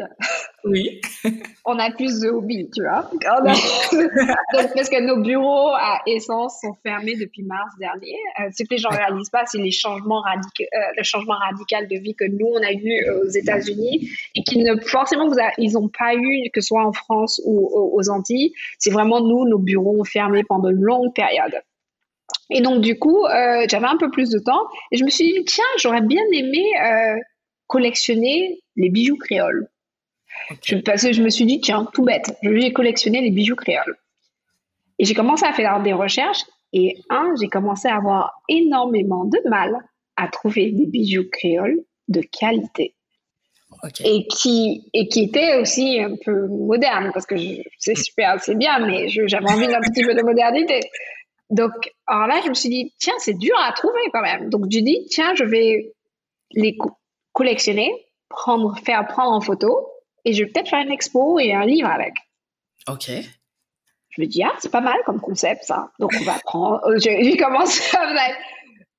oui. 0.63 1.01
on 1.65 1.77
a 1.79 1.91
plus 1.91 2.19
de 2.19 2.29
hobbies, 2.29 2.69
tu 2.73 2.83
vois. 2.83 3.09
Donc, 3.11 4.73
parce 4.75 4.89
que 4.89 5.01
nos 5.01 5.21
bureaux 5.21 5.69
à 5.69 6.01
Essence 6.05 6.59
sont 6.61 6.73
fermés 6.83 7.15
depuis 7.15 7.43
mars 7.43 7.73
dernier. 7.79 8.15
Euh, 8.39 8.49
ce 8.55 8.63
que 8.63 8.69
les 8.71 8.77
gens 8.77 8.91
ne 8.91 8.97
réalisent 8.97 9.29
pas, 9.29 9.45
c'est 9.45 9.57
les 9.57 9.71
changements 9.71 10.21
radicaux, 10.21 10.63
euh, 10.73 10.79
le 10.97 11.03
changement 11.03 11.35
radical 11.35 11.87
de 11.87 11.97
vie 11.97 12.15
que 12.15 12.25
nous, 12.25 12.47
on 12.47 12.61
a 12.61 12.71
eu 12.71 13.03
euh, 13.07 13.23
aux 13.23 13.29
États-Unis 13.29 14.09
et 14.35 14.43
qu'ils 14.43 14.63
ne, 14.63 14.79
forcément, 14.81 15.27
vous 15.27 15.35
ils 15.57 15.73
n'ont 15.73 15.89
pas 15.89 16.15
eu, 16.15 16.49
que 16.53 16.61
ce 16.61 16.67
soit 16.67 16.85
en 16.85 16.93
France 16.93 17.41
ou 17.45 17.69
aux 17.93 18.09
Antilles. 18.09 18.53
C'est 18.77 18.91
vraiment 18.91 19.21
nous, 19.21 19.47
nos 19.47 19.59
bureaux 19.59 19.99
ont 19.99 20.03
fermé 20.03 20.43
pendant 20.43 20.69
une 20.69 20.81
longue 20.81 21.13
période. 21.13 21.61
Et 22.49 22.61
donc, 22.61 22.81
du 22.81 22.99
coup, 22.99 23.25
j'avais 23.67 23.87
un 23.87 23.97
peu 23.97 24.11
plus 24.11 24.29
de 24.29 24.39
temps 24.39 24.67
et 24.91 24.97
je 24.97 25.03
me 25.03 25.09
suis 25.09 25.31
dit, 25.31 25.45
tiens, 25.45 25.63
j'aurais 25.77 26.01
bien 26.01 26.23
aimé 26.33 26.63
collectionner 27.67 28.59
les 28.75 28.89
bijoux 28.89 29.17
créoles. 29.17 29.70
Je, 30.63 30.77
parce 30.77 31.03
que 31.03 31.13
je 31.13 31.23
me 31.23 31.29
suis 31.29 31.45
dit, 31.45 31.61
tiens, 31.61 31.87
tout 31.93 32.03
bête, 32.03 32.37
je 32.41 32.49
vais 32.49 32.71
collectionner 32.73 33.21
les 33.21 33.31
bijoux 33.31 33.55
créoles. 33.55 33.97
Et 34.99 35.05
j'ai 35.05 35.13
commencé 35.13 35.45
à 35.45 35.53
faire 35.53 35.81
des 35.81 35.93
recherches. 35.93 36.43
Et 36.73 36.95
un, 37.09 37.33
j'ai 37.39 37.47
commencé 37.47 37.87
à 37.87 37.97
avoir 37.97 38.41
énormément 38.47 39.25
de 39.25 39.37
mal 39.49 39.75
à 40.15 40.27
trouver 40.27 40.71
des 40.71 40.85
bijoux 40.85 41.29
créoles 41.31 41.79
de 42.07 42.21
qualité. 42.21 42.95
Et, 44.03 44.27
qui, 44.27 44.89
et 44.93 45.07
qui 45.07 45.23
étaient 45.23 45.55
aussi 45.59 45.99
un 45.99 46.15
peu 46.23 46.47
modernes, 46.47 47.09
parce 47.13 47.25
que 47.25 47.35
c'est 47.79 47.95
super, 47.95 48.39
c'est 48.41 48.55
bien, 48.55 48.85
mais 48.85 49.07
j'avais 49.07 49.49
envie 49.49 49.67
d'un 49.67 49.79
petit 49.79 50.03
peu 50.03 50.13
de 50.13 50.21
modernité. 50.21 50.81
Donc, 51.49 51.71
alors 52.05 52.27
là, 52.27 52.41
je 52.43 52.49
me 52.49 52.53
suis 52.53 52.69
dit, 52.69 52.93
tiens, 52.99 53.13
c'est 53.19 53.37
dur 53.37 53.55
à 53.59 53.71
trouver 53.71 54.01
quand 54.13 54.21
même. 54.21 54.49
Donc, 54.49 54.65
j'ai 54.69 54.81
dit, 54.81 55.05
tiens, 55.09 55.33
je 55.35 55.45
vais 55.45 55.93
les 56.51 56.77
collectionner, 57.33 57.91
prendre, 58.29 58.77
faire 58.85 59.07
prendre 59.07 59.31
en 59.31 59.41
photo, 59.41 59.87
et 60.25 60.33
je 60.33 60.43
vais 60.43 60.49
peut-être 60.49 60.69
faire 60.69 60.81
une 60.81 60.91
expo 60.91 61.39
et 61.39 61.53
un 61.53 61.65
livre 61.65 61.89
avec. 61.89 62.13
Ok. 62.87 63.11
Je 64.09 64.21
me 64.21 64.27
dis, 64.27 64.43
ah, 64.43 64.53
c'est 64.59 64.71
pas 64.71 64.81
mal 64.81 64.97
comme 65.05 65.21
concept, 65.21 65.63
ça. 65.63 65.89
Donc, 65.99 66.11
on 66.19 66.23
va 66.23 66.37
prendre. 66.43 66.81
Euh, 66.85 66.97
j'ai 66.99 67.37
commencé 67.37 67.95
à. 67.95 68.07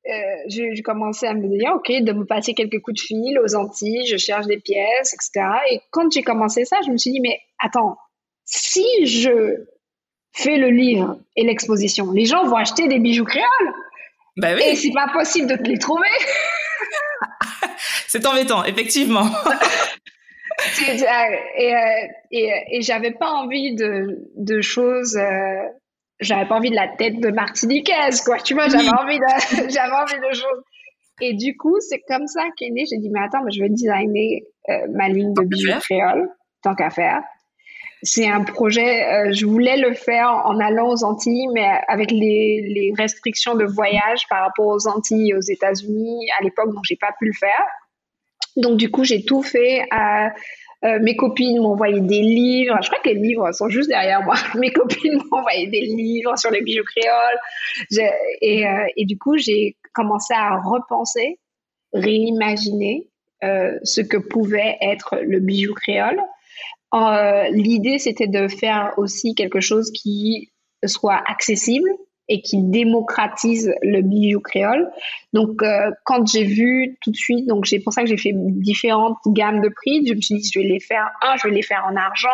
Euh, 0.05 0.13
j'ai 0.49 0.83
commencé 0.83 1.27
à 1.27 1.35
me 1.35 1.47
dire, 1.47 1.73
OK, 1.77 1.89
de 1.89 2.13
me 2.13 2.25
passer 2.25 2.55
quelques 2.55 2.81
coups 2.81 3.01
de 3.01 3.07
fil 3.07 3.39
aux 3.39 3.55
Antilles, 3.55 4.07
je 4.07 4.17
cherche 4.17 4.47
des 4.47 4.59
pièces, 4.59 5.15
etc. 5.15 5.47
Et 5.71 5.81
quand 5.91 6.11
j'ai 6.11 6.23
commencé 6.23 6.65
ça, 6.65 6.79
je 6.85 6.91
me 6.91 6.97
suis 6.97 7.13
dit, 7.13 7.21
mais 7.21 7.39
attends, 7.61 7.97
si 8.45 8.85
je 9.07 9.65
fais 10.33 10.57
le 10.57 10.71
livre 10.71 11.19
et 11.37 11.45
l'exposition, 11.45 12.11
les 12.11 12.25
gens 12.25 12.45
vont 12.45 12.57
acheter 12.57 12.89
des 12.89 12.99
bijoux 12.99 13.25
créoles. 13.25 13.75
Bah 14.39 14.55
oui. 14.57 14.63
Et 14.67 14.77
c'est 14.77 14.93
pas 14.93 15.09
possible 15.13 15.47
de 15.47 15.63
les 15.69 15.79
trouver. 15.79 16.09
c'est 18.09 18.27
embêtant, 18.27 18.65
effectivement. 18.65 19.27
et, 20.89 21.75
euh, 21.75 22.07
et, 22.31 22.53
et 22.71 22.83
j'avais 22.83 23.13
pas 23.13 23.31
envie 23.31 23.75
de, 23.75 24.19
de 24.37 24.61
choses. 24.61 25.17
Euh, 25.17 25.63
j'avais 26.21 26.47
pas 26.47 26.57
envie 26.57 26.71
de 26.71 26.77
la 26.77 26.89
tête 26.89 27.21
de 27.21 27.31
Martiniquaise, 27.31 28.23
quoi. 28.23 28.39
Tu 28.39 28.55
vois, 28.55 28.69
j'avais 28.69 28.89
envie 28.89 29.19
de, 29.19 29.71
j'avais 29.71 29.93
envie 29.93 30.19
de 30.19 30.35
choses. 30.35 30.63
Et 31.21 31.35
du 31.35 31.57
coup, 31.57 31.77
c'est 31.81 32.01
comme 32.09 32.27
ça 32.27 32.43
qu'est 32.57 32.71
né. 32.71 32.85
J'ai 32.91 32.99
dit, 32.99 33.11
mais 33.11 33.21
attends, 33.21 33.43
mais 33.45 33.53
je 33.53 33.63
vais 33.63 33.69
designer 33.69 34.43
euh, 34.69 34.87
ma 34.91 35.09
ligne 35.09 35.33
de 35.35 35.43
bijoux 35.43 35.79
créole, 35.81 36.29
tant 36.63 36.75
qu'à 36.75 36.91
faire. 36.91 37.23
C'est 38.05 38.27
un 38.27 38.43
projet, 38.43 39.33
je 39.33 39.47
voulais 39.47 39.77
le 39.77 39.95
faire 39.95 40.29
en 40.45 40.59
allant 40.59 40.89
aux 40.89 41.05
Antilles, 41.05 41.47
mais 41.55 41.69
avec 41.87 42.11
les, 42.11 42.61
les 42.67 42.93
restrictions 42.99 43.55
de 43.55 43.65
voyage 43.65 44.27
par 44.29 44.43
rapport 44.43 44.67
aux 44.67 44.89
Antilles 44.89 45.31
et 45.31 45.35
aux 45.37 45.41
États-Unis 45.41 46.27
à 46.37 46.43
l'époque, 46.43 46.75
donc 46.75 46.83
j'ai 46.83 46.97
pas 46.97 47.13
pu 47.17 47.27
le 47.27 47.33
faire. 47.39 47.63
Donc 48.57 48.77
du 48.77 48.91
coup, 48.91 49.05
j'ai 49.05 49.25
tout 49.25 49.43
fait. 49.43 49.87
À, 49.91 50.33
euh, 50.85 50.99
mes 51.01 51.15
copines 51.15 51.61
m'ont 51.61 51.73
envoyé 51.73 52.01
des 52.01 52.21
livres. 52.21 52.77
Je 52.83 52.89
crois 52.89 53.01
que 53.03 53.09
les 53.09 53.15
livres 53.15 53.53
sont 53.53 53.69
juste 53.69 53.89
derrière 53.89 54.23
moi. 54.23 54.35
Mes 54.59 54.73
copines 54.73 55.15
m'ont 55.15 55.39
envoyé 55.39 55.69
des 55.69 55.81
livres 55.81 56.37
sur 56.37 56.51
les 56.51 56.61
bijoux 56.61 56.83
créoles. 56.85 58.11
Et, 58.41 58.67
euh, 58.67 58.87
et, 58.97 59.05
du 59.05 59.17
coup, 59.17 59.37
j'ai 59.39 59.77
commencé 59.95 60.35
à 60.35 60.57
repenser, 60.57 61.39
réimaginer 61.93 63.07
euh, 63.45 63.79
ce 63.85 64.01
que 64.01 64.17
pouvait 64.17 64.77
être 64.81 65.17
le 65.23 65.39
bijou 65.39 65.75
créole. 65.75 66.21
L'idée, 67.53 67.99
c'était 67.99 68.27
de 68.27 68.49
faire 68.49 68.93
aussi 68.97 69.35
quelque 69.35 69.61
chose 69.61 69.91
qui 69.93 70.51
soit 70.85 71.23
accessible 71.27 71.89
et 72.29 72.41
qui 72.41 72.63
démocratise 72.63 73.73
le 73.83 74.01
bijou 74.03 74.41
créole. 74.41 74.91
Donc, 75.33 75.63
euh, 75.63 75.91
quand 76.05 76.27
j'ai 76.27 76.45
vu 76.45 76.97
tout 77.03 77.11
de 77.11 77.17
suite, 77.17 77.47
donc 77.47 77.67
c'est 77.67 77.81
pour 77.81 77.93
ça 77.93 78.03
que 78.03 78.09
j'ai 78.09 78.17
fait 78.17 78.33
différentes 78.35 79.19
gammes 79.27 79.61
de 79.61 79.69
prix. 79.69 80.07
Je 80.07 80.15
me 80.15 80.21
suis 80.21 80.37
dit, 80.37 80.51
je 80.53 80.61
vais 80.61 80.67
les 80.67 80.81
faire 80.81 81.11
un, 81.23 81.37
je 81.37 81.49
vais 81.49 81.55
les 81.55 81.63
faire 81.63 81.85
en 81.91 81.97
argent, 81.97 82.29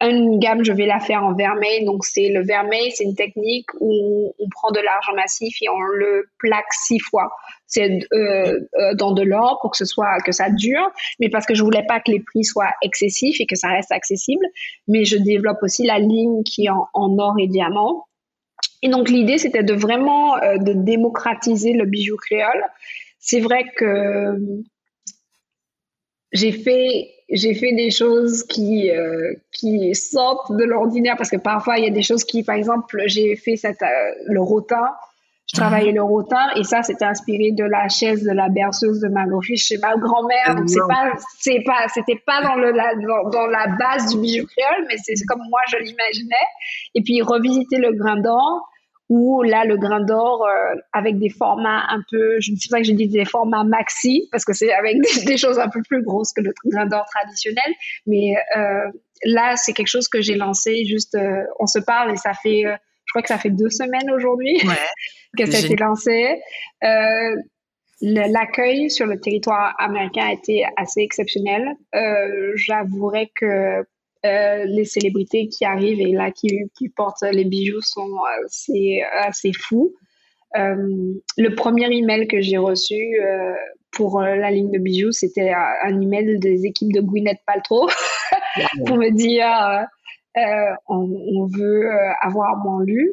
une 0.00 0.38
gamme, 0.38 0.64
je 0.64 0.72
vais 0.72 0.86
la 0.86 1.00
faire 1.00 1.24
en 1.24 1.34
vermeil. 1.34 1.84
Donc, 1.84 2.04
c'est 2.04 2.28
le 2.28 2.44
vermeil, 2.44 2.92
c'est 2.92 3.04
une 3.04 3.16
technique 3.16 3.66
où 3.80 4.34
on 4.38 4.48
prend 4.50 4.70
de 4.70 4.80
l'argent 4.80 5.14
massif 5.14 5.56
et 5.60 5.68
on 5.68 5.80
le 5.80 6.28
plaque 6.38 6.72
six 6.72 7.00
fois. 7.00 7.30
C'est 7.66 8.00
euh, 8.12 8.60
euh, 8.78 8.94
dans 8.94 9.12
de 9.12 9.22
l'or 9.22 9.58
pour 9.60 9.72
que 9.72 9.76
ce 9.76 9.84
soit 9.84 10.20
que 10.24 10.32
ça 10.32 10.50
dure, 10.50 10.90
mais 11.20 11.28
parce 11.28 11.46
que 11.46 11.54
je 11.54 11.62
voulais 11.62 11.84
pas 11.86 12.00
que 12.00 12.10
les 12.10 12.20
prix 12.20 12.44
soient 12.44 12.72
excessifs 12.82 13.40
et 13.40 13.46
que 13.46 13.56
ça 13.56 13.68
reste 13.68 13.92
accessible. 13.92 14.44
Mais 14.86 15.04
je 15.04 15.16
développe 15.16 15.58
aussi 15.62 15.84
la 15.84 15.98
ligne 15.98 16.42
qui 16.44 16.66
est 16.66 16.70
en, 16.70 17.18
or 17.18 17.34
et 17.38 17.48
diamant. 17.48 18.06
Et 18.82 18.88
donc, 18.88 19.08
l'idée, 19.08 19.38
c'était 19.38 19.62
de 19.62 19.74
vraiment 19.74 20.36
euh, 20.36 20.58
de 20.58 20.72
démocratiser 20.72 21.72
le 21.72 21.84
bijou 21.84 22.16
créole. 22.16 22.64
C'est 23.18 23.40
vrai 23.40 23.64
que 23.76 24.36
j'ai 26.32 26.52
fait 26.52 27.10
j'ai 27.30 27.54
fait 27.54 27.72
des 27.72 27.90
choses 27.90 28.44
qui 28.44 28.90
euh, 28.90 29.34
qui 29.52 29.94
sortent 29.94 30.52
de 30.56 30.64
l'ordinaire 30.64 31.16
parce 31.16 31.30
que 31.30 31.36
parfois 31.36 31.78
il 31.78 31.84
y 31.84 31.86
a 31.86 31.90
des 31.90 32.02
choses 32.02 32.24
qui 32.24 32.42
par 32.42 32.54
exemple 32.54 33.02
j'ai 33.06 33.36
fait 33.36 33.54
euh, 33.64 33.76
le 34.26 34.40
rotin 34.40 34.88
je 35.52 35.58
travaillais 35.58 35.92
le 35.92 36.02
rotin 36.02 36.50
et 36.56 36.64
ça 36.64 36.82
c'était 36.82 37.06
inspiré 37.06 37.52
de 37.52 37.64
la 37.64 37.88
chaise 37.88 38.22
de 38.22 38.32
la 38.32 38.48
berceuse 38.48 39.00
de 39.00 39.08
ma 39.08 39.26
grand-fille 39.26 39.56
chez 39.56 39.78
ma 39.78 39.96
grand-mère. 39.96 40.54
Donc 40.56 40.68
c'est 40.68 40.86
pas 40.86 41.12
c'est 41.38 41.62
pas 41.64 41.88
c'était 41.94 42.20
pas 42.26 42.42
dans 42.42 42.56
le 42.56 42.70
la, 42.70 42.94
dans, 42.94 43.30
dans, 43.30 43.46
la 43.46 43.66
base 43.78 44.12
du 44.12 44.20
bijou 44.20 44.46
créole 44.46 44.86
mais 44.88 44.96
c'est 45.02 45.14
comme 45.26 45.42
moi 45.48 45.60
je 45.70 45.78
l'imaginais. 45.78 46.36
Et 46.94 47.02
puis 47.02 47.22
revisiter 47.22 47.78
le 47.78 47.92
grain 47.92 48.20
d'or 48.20 48.68
ou 49.08 49.42
là 49.42 49.64
le 49.64 49.78
grain 49.78 50.00
d'or 50.04 50.44
euh, 50.44 50.74
avec 50.92 51.18
des 51.18 51.30
formats 51.30 51.84
un 51.88 52.02
peu, 52.10 52.38
je 52.40 52.52
ne 52.52 52.56
sais 52.56 52.68
pas 52.70 52.78
que 52.78 52.84
je 52.84 52.92
dis 52.92 53.08
des 53.08 53.24
formats 53.24 53.64
maxi 53.64 54.28
parce 54.30 54.44
que 54.44 54.52
c'est 54.52 54.72
avec 54.72 54.98
des, 55.26 55.38
choses 55.38 55.58
un 55.58 55.68
peu 55.68 55.80
plus 55.88 56.02
grosses 56.02 56.32
que 56.34 56.42
le 56.42 56.52
grain 56.66 56.84
d'or 56.84 57.06
traditionnel, 57.06 57.72
mais 58.06 58.34
euh, 58.56 58.90
là 59.24 59.56
c'est 59.56 59.72
quelque 59.72 59.88
chose 59.88 60.08
que 60.08 60.20
j'ai 60.20 60.34
lancé 60.34 60.84
juste, 60.84 61.14
euh, 61.14 61.42
on 61.58 61.66
se 61.66 61.78
parle 61.78 62.12
et 62.12 62.16
ça 62.16 62.34
fait, 62.34 62.64
je 63.08 63.12
crois 63.12 63.22
que 63.22 63.28
ça 63.28 63.38
fait 63.38 63.50
deux 63.50 63.70
semaines 63.70 64.10
aujourd'hui 64.10 64.58
que 65.38 65.50
ça 65.50 65.58
a 65.58 65.60
été 65.60 65.76
lancé. 65.76 66.40
L'accueil 68.00 68.90
sur 68.90 69.06
le 69.06 69.18
territoire 69.18 69.74
américain 69.78 70.26
a 70.26 70.32
été 70.32 70.64
assez 70.76 71.00
exceptionnel. 71.00 71.74
J'avouerais 72.54 73.30
que 73.34 73.84
euh, 74.26 74.64
les 74.64 74.84
célébrités 74.84 75.48
qui 75.48 75.64
arrivent 75.64 76.00
et 76.00 76.10
là 76.10 76.32
qui, 76.32 76.48
qui 76.76 76.88
portent 76.88 77.22
les 77.30 77.44
bijoux 77.44 77.80
sont 77.80 78.18
assez, 78.44 79.00
assez 79.20 79.52
fous. 79.52 79.94
Euh, 80.56 81.14
le 81.36 81.54
premier 81.54 81.86
email 81.94 82.26
que 82.26 82.40
j'ai 82.40 82.56
reçu 82.56 82.96
euh, 82.96 83.52
pour 83.92 84.20
la 84.20 84.50
ligne 84.50 84.72
de 84.72 84.78
bijoux, 84.78 85.12
c'était 85.12 85.52
un 85.52 86.00
email 86.00 86.38
des 86.40 86.66
équipes 86.66 86.92
de 86.92 87.00
Gwyneth 87.00 87.38
Paltrow 87.46 87.88
pour 88.86 88.96
me 88.96 89.10
dire 89.10 89.86
on, 90.88 91.46
veut 91.46 91.90
avoir 92.20 92.56
mon 92.58 92.80
lu. 92.80 93.12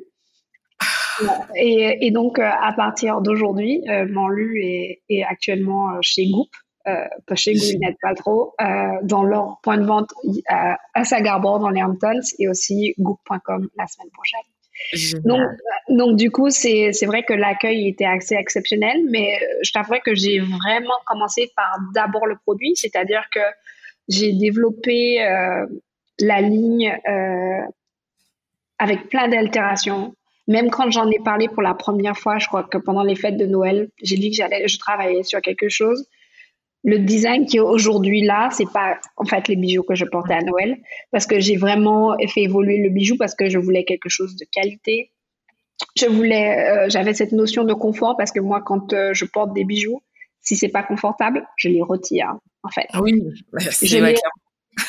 Et, 1.56 2.08
et, 2.08 2.12
donc, 2.12 2.40
à 2.40 2.74
partir 2.76 3.22
d'aujourd'hui, 3.22 3.82
mon 4.10 4.28
lu 4.28 4.62
est, 4.64 5.02
est, 5.10 5.24
actuellement 5.24 5.98
chez 6.02 6.30
Goop 6.30 6.50
euh, 6.88 7.04
pas 7.26 7.34
chez 7.34 7.56
Gwyneth 7.56 7.98
Paltrow, 8.00 8.54
euh, 8.62 8.66
dans 9.02 9.24
leur 9.24 9.58
point 9.64 9.80
de 9.80 9.86
vente 9.86 10.12
à, 10.48 10.78
à 10.94 11.04
Sagarbor 11.04 11.58
dans 11.58 11.70
les 11.70 11.82
Hamptons 11.82 12.22
et 12.38 12.48
aussi 12.48 12.94
goop.com 13.00 13.68
la 13.76 13.88
semaine 13.88 14.12
prochaine. 14.12 15.24
Donc, 15.24 15.42
donc, 15.90 16.16
du 16.16 16.30
coup, 16.30 16.52
c'est 16.52 16.92
vrai 17.08 17.24
que 17.24 17.34
l'accueil 17.34 17.88
était 17.88 18.06
assez 18.06 18.36
exceptionnel, 18.36 19.04
mais 19.10 19.40
je 19.64 19.72
t'avouerais 19.72 20.02
que 20.02 20.14
j'ai 20.14 20.40
vraiment 20.40 21.00
commencé 21.08 21.52
par 21.56 21.80
d'abord 21.96 22.28
le 22.28 22.36
produit, 22.38 22.76
c'est-à-dire 22.76 23.24
que 23.34 23.40
j'ai 24.08 24.34
développé 24.34 25.24
euh, 25.24 25.66
la 26.20 26.42
ligne 26.42 26.98
euh, 27.08 27.62
avec 28.80 29.10
plein 29.10 29.28
d'altérations. 29.28 30.14
Même 30.48 30.70
quand 30.70 30.92
j'en 30.92 31.10
ai 31.10 31.20
parlé 31.24 31.48
pour 31.48 31.64
la 31.64 31.74
première 31.74 32.18
fois, 32.18 32.38
je 32.38 32.48
crois 32.48 32.64
que 32.64 32.78
pendant 32.78 33.04
les 33.04 33.16
fêtes 33.16 33.38
de 33.38 33.46
Noël, 33.46 33.90
j'ai 34.02 34.16
dit 34.18 34.30
que 34.30 34.36
j'allais, 34.36 34.68
je 34.68 34.78
travaillais 34.78 35.24
sur 35.24 35.42
quelque 35.42 35.70
chose 35.70 36.08
le 36.86 37.00
design 37.00 37.46
qui 37.48 37.58
est 37.58 37.62
aujourd'hui 37.62 38.22
là, 38.22 38.50
c'est 38.52 38.72
pas 38.72 39.00
en 39.18 39.26
fait 39.26 39.48
les 39.48 39.56
bijoux 39.56 39.82
que 39.82 39.96
je 39.96 40.06
portais 40.06 40.36
à 40.36 40.42
Noël, 40.42 40.78
parce 41.12 41.26
que 41.26 41.40
j'ai 41.40 41.58
vraiment 41.58 42.16
fait 42.30 42.44
évoluer 42.44 42.78
le 42.78 42.90
bijou 42.90 43.18
parce 43.18 43.34
que 43.34 43.50
je 43.50 43.58
voulais 43.58 43.84
quelque 43.86 44.08
chose 44.08 44.36
de 44.36 44.46
qualité. 44.52 45.12
Je 45.98 46.06
voulais, 46.06 46.70
euh, 46.70 46.86
j'avais 46.88 47.16
cette 47.16 47.32
notion 47.32 47.64
de 47.64 47.74
confort 47.74 48.16
parce 48.18 48.32
que 48.32 48.40
moi, 48.40 48.62
quand 48.64 48.94
euh, 48.94 49.14
je 49.14 49.26
porte 49.26 49.52
des 49.54 49.66
bijoux, 49.66 50.04
si 50.42 50.56
c'est 50.56 50.70
pas 50.70 50.84
confortable, 50.84 51.48
je 51.58 51.70
les 51.70 51.82
retire 51.82 52.36
en 52.62 52.70
fait. 52.70 52.86
Ah 52.94 53.02
oui, 53.02 53.20
c'est 53.72 54.00
vrai. 54.00 54.14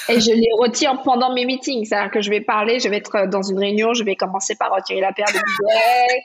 Et 0.08 0.20
je 0.20 0.32
les 0.32 0.48
retire 0.58 1.02
pendant 1.02 1.32
mes 1.34 1.44
meetings. 1.44 1.84
C'est-à-dire 1.84 2.10
que 2.10 2.20
je 2.20 2.30
vais 2.30 2.40
parler, 2.40 2.80
je 2.80 2.88
vais 2.88 2.96
être 2.96 3.26
dans 3.28 3.42
une 3.42 3.58
réunion, 3.58 3.94
je 3.94 4.04
vais 4.04 4.16
commencer 4.16 4.54
par 4.56 4.74
retirer 4.74 5.00
la 5.00 5.12
paire 5.12 5.26
de 5.26 5.32
billets. 5.32 6.22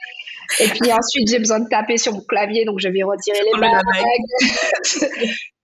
Et 0.60 0.68
puis 0.68 0.92
ensuite, 0.92 1.28
j'ai 1.28 1.38
besoin 1.38 1.60
de 1.60 1.68
taper 1.68 1.96
sur 1.96 2.12
mon 2.12 2.20
clavier, 2.20 2.64
donc 2.64 2.80
je 2.80 2.88
vais 2.88 3.02
retirer 3.02 3.38
les 3.44 3.60
bagues. 3.60 5.10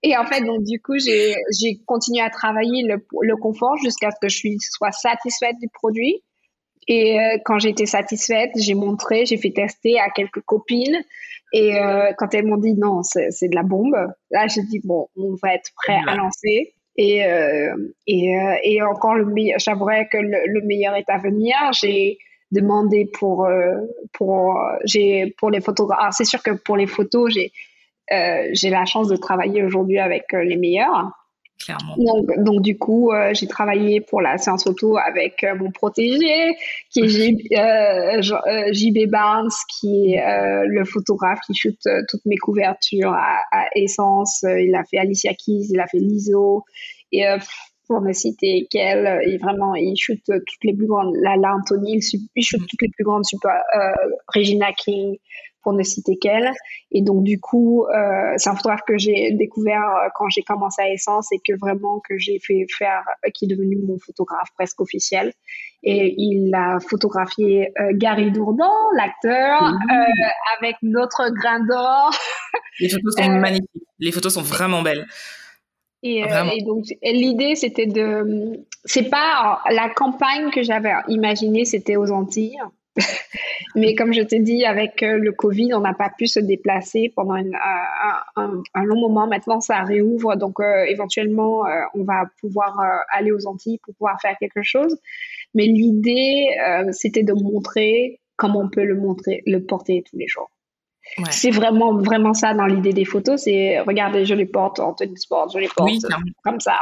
Et 0.05 0.17
en 0.17 0.25
fait, 0.25 0.43
donc 0.43 0.63
du 0.63 0.81
coup, 0.81 0.97
j'ai 0.99 1.35
continué 1.87 2.23
à 2.23 2.31
travailler 2.31 2.85
le, 2.85 3.05
le 3.21 3.37
confort 3.37 3.77
jusqu'à 3.83 4.11
ce 4.11 4.17
que 4.21 4.29
je 4.29 4.57
sois 4.61 4.93
satisfaite 4.93 5.57
du 5.61 5.69
produit. 5.69 6.23
Et 6.87 7.21
euh, 7.21 7.37
quand 7.45 7.59
j'étais 7.59 7.85
satisfaite, 7.85 8.51
j'ai 8.57 8.75
montré, 8.75 9.27
j'ai 9.27 9.37
fait 9.37 9.51
tester 9.51 10.01
à 10.01 10.09
quelques 10.09 10.41
copines. 10.41 10.97
Et 11.53 11.77
euh, 11.77 12.13
quand 12.17 12.33
elles 12.35 12.47
m'ont 12.47 12.57
dit 12.57 12.75
non, 12.75 13.03
c'est 13.03 13.49
de 13.49 13.55
la 13.55 13.63
bombe, 13.63 13.97
là 14.31 14.47
j'ai 14.47 14.63
dit 14.63 14.81
bon, 14.85 15.09
on 15.17 15.35
va 15.43 15.55
être 15.55 15.71
prêt 15.77 15.99
à 16.07 16.15
lancer. 16.15 16.75
Et, 16.99 17.25
euh, 17.25 17.77
et, 18.09 18.37
euh, 18.37 18.57
et, 18.65 18.83
encore 18.83 19.15
le 19.15 19.25
meilleur, 19.25 19.61
j'avouerais 19.61 20.09
que 20.09 20.19
le, 20.19 20.47
le, 20.47 20.61
meilleur 20.63 20.97
est 20.97 21.09
à 21.09 21.17
venir. 21.17 21.55
J'ai 21.73 22.19
demandé 22.51 23.09
pour 23.19 23.47
euh, 23.47 23.77
pour 24.13 24.61
j'ai 24.85 25.33
pour 25.39 25.51
les 25.51 25.61
photographes. 25.61 26.15
C'est 26.17 26.25
sûr 26.25 26.43
que 26.43 26.51
pour 26.51 26.77
les 26.77 26.89
photos, 26.89 27.33
j'ai 27.33 27.53
j'ai 28.11 28.71
la 28.71 28.85
chance 28.85 29.07
de 29.07 29.17
travailler 29.17 29.63
aujourd'hui 29.63 30.01
avec 30.01 30.25
les 30.33 30.57
meilleurs. 30.57 31.13
Clairement. 31.65 31.97
Donc, 31.99 32.45
donc 32.45 32.63
du 32.63 32.79
coup, 32.79 33.11
euh, 33.13 33.35
j'ai 33.35 33.47
travaillé 33.47 34.01
pour 34.01 34.21
la 34.21 34.39
séance 34.39 34.65
photo 34.65 34.97
avec 34.97 35.45
mon 35.59 35.71
protégé, 35.71 36.55
qui 36.91 37.01
est 37.01 38.23
JB 38.73 39.07
Barnes, 39.11 39.51
qui 39.69 40.15
est 40.15 40.67
le 40.67 40.85
photographe 40.85 41.41
qui 41.47 41.55
shoot 41.55 41.77
toutes 42.09 42.25
mes 42.27 42.37
couvertures 42.37 43.13
à, 43.13 43.41
à, 43.51 43.67
Essence. 43.75 44.45
Il 44.45 44.75
a 44.75 44.85
fait 44.85 44.99
Alicia 44.99 45.33
Keys, 45.33 45.69
il 45.71 45.81
a 45.81 45.87
fait 45.87 45.99
l'ISO. 45.99 46.65
Et 47.11 47.25
pour 47.89 48.03
ne 48.03 48.13
citer 48.13 48.69
qu'elle, 48.71 49.23
il 49.27 49.39
vraiment, 49.39 49.75
il 49.75 49.97
shoot 49.97 50.21
toutes 50.25 50.65
les 50.65 50.75
plus 50.75 50.87
grandes, 50.87 51.15
la, 51.23 51.55
Anthony, 51.55 51.99
il, 52.35 52.43
shoot 52.43 52.61
toutes 52.61 52.83
les 52.83 52.91
plus 52.91 53.05
grandes, 53.05 53.25
super, 53.25 53.63
Regina 54.29 54.73
King, 54.73 55.17
pour 55.63 55.73
ne 55.73 55.83
citer 55.83 56.17
qu'elle. 56.19 56.51
Et 56.91 57.03
donc, 57.03 57.25
du 57.25 57.41
coup, 57.41 57.85
euh, 57.85 58.33
c'est 58.37 58.51
un 58.51 58.55
photographe 58.55 58.83
que 58.87 58.99
j'ai 58.99 59.33
découvert 59.33 59.83
euh, 59.83 60.09
quand 60.15 60.29
j'ai 60.29 60.43
commencé 60.43 60.83
à 60.83 60.91
Essence 60.91 61.31
et 61.33 61.39
que 61.47 61.59
vraiment 61.59 62.01
que 62.09 62.19
j'ai 62.19 62.39
fait 62.39 62.67
faire, 62.77 63.03
euh, 63.27 63.31
qui 63.35 63.45
est 63.45 63.49
devenu 63.49 63.77
mon 63.77 63.99
photographe 63.99 64.49
presque 64.55 64.81
officiel. 64.81 65.33
Et 65.83 66.15
il 66.19 66.53
a 66.55 66.79
photographié 66.81 67.73
Gary 67.93 68.33
Dourdan, 68.33 68.69
l'acteur, 68.97 69.73
avec 70.59 70.75
notre 70.83 71.31
grain 71.31 71.65
d'or. 71.65 72.11
Les 72.81 72.89
photos 72.89 73.15
sont 73.17 73.29
magnifiques. 73.39 73.71
Les 74.01 74.11
photos 74.11 74.35
sont 74.35 74.43
vraiment 74.43 74.83
belles. 74.83 75.07
Et, 76.03 76.19
et, 76.21 76.63
donc 76.63 76.85
l'idée 77.03 77.57
c'était 77.57 77.87
de, 77.87 78.65
c'est 78.85 79.09
pas 79.09 79.63
la 79.71 79.89
campagne 79.89 80.51
que 80.51 80.63
j'avais 80.63 80.93
imaginée, 81.09 81.65
c'était 81.65 81.97
aux 81.97 82.11
Antilles. 82.11 82.61
Mais 83.75 83.95
comme 83.95 84.13
je 84.13 84.23
t'ai 84.23 84.41
dit, 84.41 84.65
avec 84.65 85.03
euh, 85.03 85.19
le 85.19 85.33
Covid, 85.33 85.75
on 85.75 85.81
n'a 85.81 85.95
pas 85.95 86.11
pu 86.17 86.27
se 86.27 86.41
déplacer 86.41 87.13
pendant 87.15 87.35
un, 87.35 88.63
un, 88.75 88.85
long 88.85 89.01
moment. 89.01 89.27
Maintenant, 89.27 89.61
ça 89.61 89.83
réouvre, 89.83 90.37
donc 90.37 90.61
euh, 90.61 90.85
éventuellement, 90.85 91.67
euh, 91.67 91.83
on 91.95 92.05
va 92.05 92.25
pouvoir 92.41 92.81
aller 93.13 93.33
aux 93.33 93.47
Antilles 93.47 93.79
pour 93.85 93.95
pouvoir 93.95 94.21
faire 94.21 94.37
quelque 94.39 94.63
chose. 94.63 94.97
Mais 95.55 95.65
l'idée, 95.65 96.49
c'était 96.93 97.23
de 97.23 97.33
montrer 97.33 98.21
comment 98.37 98.61
on 98.61 98.69
peut 98.69 98.85
le 98.85 98.97
montrer, 98.97 99.43
le 99.47 99.65
porter 99.65 100.05
tous 100.09 100.17
les 100.17 100.29
jours. 100.29 100.51
C'est 101.31 101.51
vraiment, 101.51 101.95
vraiment 101.97 102.35
ça 102.35 102.53
dans 102.53 102.67
l'idée 102.67 102.93
des 102.93 103.07
photos. 103.07 103.43
C'est 103.43 103.81
regardez, 103.81 104.27
je 104.27 104.35
les 104.35 104.45
porte 104.45 104.79
en 104.79 104.93
tenue 104.93 105.17
sport, 105.17 105.49
je 105.49 105.59
les 105.59 105.69
porte 105.75 105.91
comme 106.45 106.61
ça. 106.61 106.77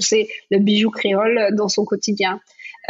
C'est 0.00 0.28
le 0.50 0.58
bijou 0.58 0.90
créole 0.90 1.54
dans 1.56 1.68
son 1.68 1.84
quotidien. 1.84 2.40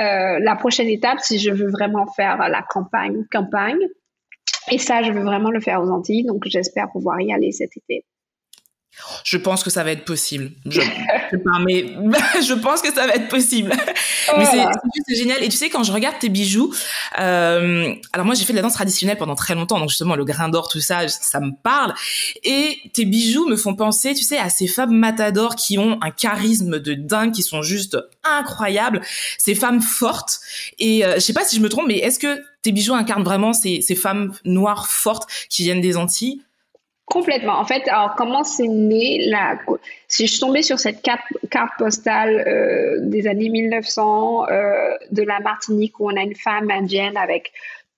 Euh, 0.01 0.39
la 0.39 0.57
prochaine 0.57 0.89
étape, 0.89 1.21
si 1.21 1.39
je 1.39 1.51
veux 1.51 1.71
vraiment 1.71 2.07
faire 2.07 2.39
la 2.49 2.63
campagne, 2.63 3.25
campagne, 3.31 3.79
et 4.71 4.79
ça, 4.79 5.03
je 5.03 5.13
veux 5.13 5.23
vraiment 5.23 5.51
le 5.51 5.61
faire 5.61 5.83
aux 5.83 5.91
Antilles, 5.91 6.25
donc 6.25 6.45
j'espère 6.47 6.91
pouvoir 6.91 7.21
y 7.21 7.33
aller 7.33 7.53
cet 7.53 7.77
été. 7.77 8.05
Je 9.25 9.37
pense 9.37 9.63
que 9.63 9.71
ça 9.71 9.85
va 9.85 9.93
être 9.93 10.05
possible. 10.05 10.51
Je, 10.67 10.81
je 10.81 12.55
pense 12.61 12.83
que 12.83 12.93
ça 12.93 13.07
va 13.07 13.15
être 13.15 13.29
possible. 13.29 13.73
Mais 14.37 14.45
c'est 14.45 15.17
génial. 15.17 15.43
Et 15.43 15.49
tu 15.49 15.57
sais, 15.57 15.71
quand 15.71 15.83
je 15.83 15.93
regarde 15.93 16.19
tes 16.19 16.29
bijoux, 16.29 16.73
euh, 17.19 17.95
alors 18.13 18.27
moi 18.27 18.35
j'ai 18.35 18.45
fait 18.45 18.53
de 18.53 18.59
la 18.59 18.63
danse 18.63 18.75
traditionnelle 18.75 19.17
pendant 19.17 19.35
très 19.35 19.55
longtemps, 19.55 19.79
donc 19.79 19.89
justement 19.89 20.17
le 20.17 20.25
grain 20.25 20.49
d'or, 20.49 20.69
tout 20.69 20.81
ça, 20.81 21.09
ça 21.09 21.41
me 21.41 21.53
parle. 21.63 21.95
Et 22.45 22.79
tes 22.93 23.05
bijoux 23.05 23.47
me 23.47 23.57
font 23.57 23.75
penser, 23.75 24.15
tu 24.15 24.25
sais, 24.25 24.39
à 24.39 24.49
ces 24.49 24.67
femmes 24.67 24.97
matadors 24.97 25.57
qui 25.57 25.79
ont 25.79 25.99
un 26.03 26.11
charisme 26.11 26.79
de 26.79 26.95
dingue, 26.95 27.33
qui 27.33 27.43
sont 27.43 27.63
juste 27.63 27.97
incroyables, 28.25 29.01
ces 29.39 29.55
femmes 29.55 29.81
fortes. 29.81 30.41
Et 30.79 31.05
euh, 31.05 31.15
je 31.15 31.21
sais 31.21 31.33
pas 31.33 31.45
si 31.45 31.57
je 31.57 31.61
me 31.61 31.69
trompe, 31.69 31.87
mais 31.89 31.99
est-ce 31.99 32.19
que 32.19 32.41
tes 32.63 32.73
bijoux 32.73 32.95
incarnent 32.95 33.25
vraiment 33.25 33.53
ces, 33.53 33.81
ces 33.81 33.95
femmes 33.95 34.33
noires 34.45 34.89
fortes 34.89 35.29
qui 35.49 35.63
viennent 35.63 35.81
des 35.81 35.97
Antilles? 35.97 36.43
Complètement. 37.11 37.59
En 37.59 37.65
fait, 37.65 37.89
alors 37.89 38.15
comment 38.17 38.45
c'est 38.45 38.69
né. 38.69 39.29
Si 40.07 40.27
je 40.27 40.31
suis 40.31 40.41
tombée 40.41 40.63
sur 40.63 40.79
cette 40.79 41.03
carte, 41.03 41.25
carte 41.51 41.73
postale 41.77 42.45
euh, 42.47 42.99
des 43.01 43.27
années 43.27 43.49
1900 43.49 44.47
euh, 44.49 44.97
de 45.11 45.23
la 45.23 45.41
Martinique 45.41 45.99
où 45.99 46.09
on 46.09 46.17
a 46.17 46.23
une 46.23 46.37
femme 46.37 46.71
indienne 46.71 47.17
avec 47.17 47.51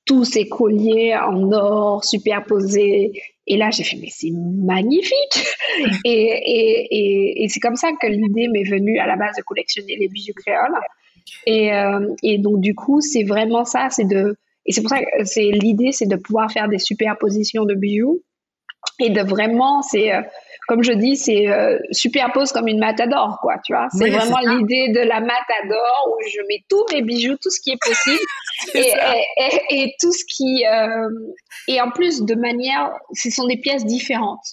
tous 0.07 0.25
ses 0.25 0.49
colliers 0.49 1.15
en 1.15 1.53
or 1.53 2.03
superposés. 2.03 3.13
Et 3.47 3.59
là, 3.59 3.69
j'ai 3.71 3.85
fait, 3.85 3.99
mais 4.01 4.09
c'est 4.09 4.33
magnifique! 4.33 5.45
et, 6.07 6.11
et, 6.11 6.89
et, 6.91 7.45
et 7.45 7.49
c'est 7.51 7.61
comme 7.61 7.77
ça 7.77 7.91
que 8.01 8.07
l'idée 8.07 8.49
m'est 8.49 8.65
venue 8.65 8.99
à 8.99 9.07
la 9.07 9.17
base 9.17 9.37
de 9.37 9.43
collectionner 9.43 9.95
les 9.97 10.09
bijoux 10.09 10.33
créoles. 10.35 10.81
Et, 11.45 11.75
euh, 11.75 12.15
et 12.23 12.39
donc, 12.39 12.61
du 12.61 12.75
coup, 12.75 13.03
c'est 13.03 13.25
vraiment 13.25 13.67
ça, 13.67 13.89
c'est 13.91 14.09
de... 14.09 14.37
Et 14.65 14.73
c'est 14.73 14.81
pour 14.81 14.89
ça 14.89 15.01
que 15.01 15.25
c'est 15.25 15.51
l'idée, 15.51 15.93
c'est 15.93 16.07
de 16.07 16.17
pouvoir 16.17 16.51
faire 16.51 16.69
des 16.69 16.79
superpositions 16.79 17.67
de 17.67 17.75
bijoux 17.75 18.23
et 18.99 19.11
de 19.11 19.23
vraiment, 19.23 19.83
c'est 19.83 20.13
euh, 20.15 20.23
comme 20.69 20.83
je 20.83 20.93
dis, 20.93 21.17
c'est 21.17 21.49
euh, 21.49 21.79
superpose 21.91 22.53
comme 22.53 22.69
une 22.69 22.79
matador, 22.79 23.39
quoi, 23.43 23.57
tu 23.65 23.73
vois. 23.73 23.89
C'est 23.91 24.11
vraiment 24.11 24.39
l'idée 24.39 24.93
de 24.93 25.01
la 25.01 25.21
matador 25.21 26.09
où 26.09 26.23
je 26.29 26.39
mets 26.49 26.65
tous 26.69 26.85
mes 26.93 27.03
bijoux, 27.03 27.37
tout 27.43 27.51
ce 27.51 27.61
qui 27.61 27.71
est 27.73 27.79
possible, 27.81 28.25
et, 28.75 29.61
et, 29.71 29.95
tout 30.01 30.13
ce 30.13 30.25
qui, 30.25 30.65
euh, 30.67 31.09
et 31.69 31.81
en 31.81 31.91
plus 31.91 32.23
de 32.23 32.35
manière, 32.35 32.93
ce 33.13 33.31
sont 33.31 33.47
des 33.47 33.57
pièces 33.57 33.85
différentes. 33.85 34.45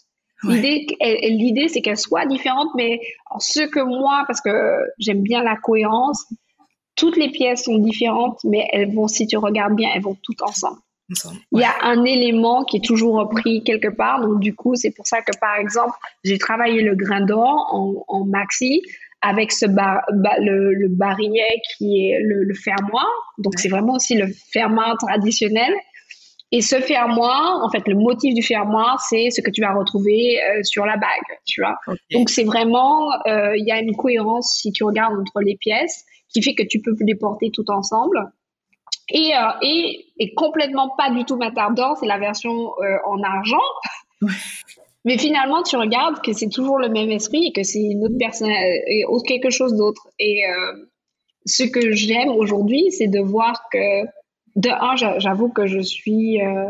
L'idée, 0.43 0.87
l'idée, 1.01 1.67
c'est 1.67 1.81
qu'elles 1.81 1.97
soient 1.97 2.25
différentes, 2.25 2.69
mais 2.77 3.01
ce 3.39 3.67
que 3.67 3.81
moi, 3.81 4.23
parce 4.25 4.39
que 4.39 4.77
j'aime 4.97 5.21
bien 5.21 5.43
la 5.43 5.57
cohérence, 5.57 6.25
toutes 6.95 7.17
les 7.17 7.29
pièces 7.29 7.65
sont 7.65 7.77
différentes, 7.77 8.39
mais 8.45 8.65
elles 8.71 8.93
vont, 8.93 9.09
si 9.09 9.27
tu 9.27 9.35
regardes 9.37 9.75
bien, 9.75 9.89
elles 9.93 10.01
vont 10.01 10.15
toutes 10.23 10.41
ensemble. 10.41 10.79
Il 11.51 11.59
y 11.59 11.63
a 11.63 11.73
un 11.83 12.03
élément 12.03 12.63
qui 12.63 12.77
est 12.77 12.83
toujours 12.83 13.15
repris 13.15 13.63
quelque 13.63 13.87
part. 13.87 14.21
Donc, 14.21 14.39
du 14.39 14.53
coup, 14.53 14.75
c'est 14.75 14.91
pour 14.91 15.07
ça 15.07 15.21
que, 15.21 15.37
par 15.39 15.55
exemple, 15.55 15.93
j'ai 16.23 16.37
travaillé 16.37 16.81
le 16.81 16.95
grain 16.95 17.21
d'or 17.21 18.05
en, 18.07 18.25
maxi 18.25 18.81
avec 19.21 19.51
ce 19.51 19.65
bar, 19.65 20.01
le, 20.09 20.73
le, 20.73 20.87
barillet 20.87 21.61
qui 21.77 22.09
est 22.09 22.19
le, 22.21 22.53
fermoir. 22.53 23.07
Donc, 23.39 23.53
c'est 23.57 23.69
vraiment 23.69 23.93
aussi 23.95 24.15
le 24.15 24.27
fermoir 24.53 24.97
traditionnel. 24.97 25.73
Et 26.51 26.61
ce 26.61 26.77
fermoir, 26.77 27.63
en 27.63 27.69
fait, 27.69 27.87
le 27.87 27.95
motif 27.95 28.33
du 28.33 28.41
fermoir, 28.41 28.99
c'est 29.07 29.29
ce 29.29 29.41
que 29.41 29.51
tu 29.51 29.61
vas 29.61 29.73
retrouver 29.73 30.39
euh, 30.41 30.63
sur 30.63 30.85
la 30.85 30.97
bague, 30.97 31.37
tu 31.45 31.61
vois. 31.61 31.77
Donc, 32.11 32.29
c'est 32.29 32.43
vraiment, 32.43 33.11
euh, 33.27 33.55
il 33.55 33.65
y 33.67 33.71
a 33.71 33.79
une 33.79 33.95
cohérence 33.95 34.57
si 34.59 34.71
tu 34.71 34.83
regardes 34.83 35.13
entre 35.19 35.41
les 35.41 35.57
pièces 35.57 36.05
qui 36.29 36.41
fait 36.41 36.55
que 36.55 36.63
tu 36.63 36.81
peux 36.81 36.95
les 37.01 37.15
porter 37.15 37.51
tout 37.53 37.69
ensemble. 37.69 38.31
Et, 39.11 39.33
euh, 39.35 39.51
et, 39.61 40.05
et, 40.19 40.33
complètement 40.33 40.89
pas 40.97 41.09
du 41.09 41.25
tout 41.25 41.35
Matardor, 41.35 41.97
c'est 41.97 42.05
la 42.05 42.19
version 42.19 42.51
euh, 42.51 42.97
en 43.07 43.21
argent. 43.23 43.57
Mais 45.05 45.17
finalement, 45.17 45.63
tu 45.63 45.77
regardes 45.77 46.21
que 46.21 46.33
c'est 46.33 46.49
toujours 46.49 46.77
le 46.77 46.89
même 46.89 47.09
esprit 47.09 47.45
et 47.45 47.51
que 47.51 47.63
c'est 47.63 47.81
une 47.81 48.03
autre 48.03 48.17
personne, 48.19 48.49
et 48.51 49.05
quelque 49.25 49.49
chose 49.49 49.73
d'autre. 49.75 50.07
Et 50.19 50.41
euh, 50.45 50.73
ce 51.45 51.63
que 51.63 51.91
j'aime 51.91 52.29
aujourd'hui, 52.29 52.91
c'est 52.91 53.07
de 53.07 53.19
voir 53.19 53.63
que, 53.71 54.05
de 54.55 54.69
un, 54.69 54.95
j'avoue 55.19 55.49
que 55.49 55.67
je 55.67 55.79
suis, 55.79 56.41
euh, 56.41 56.69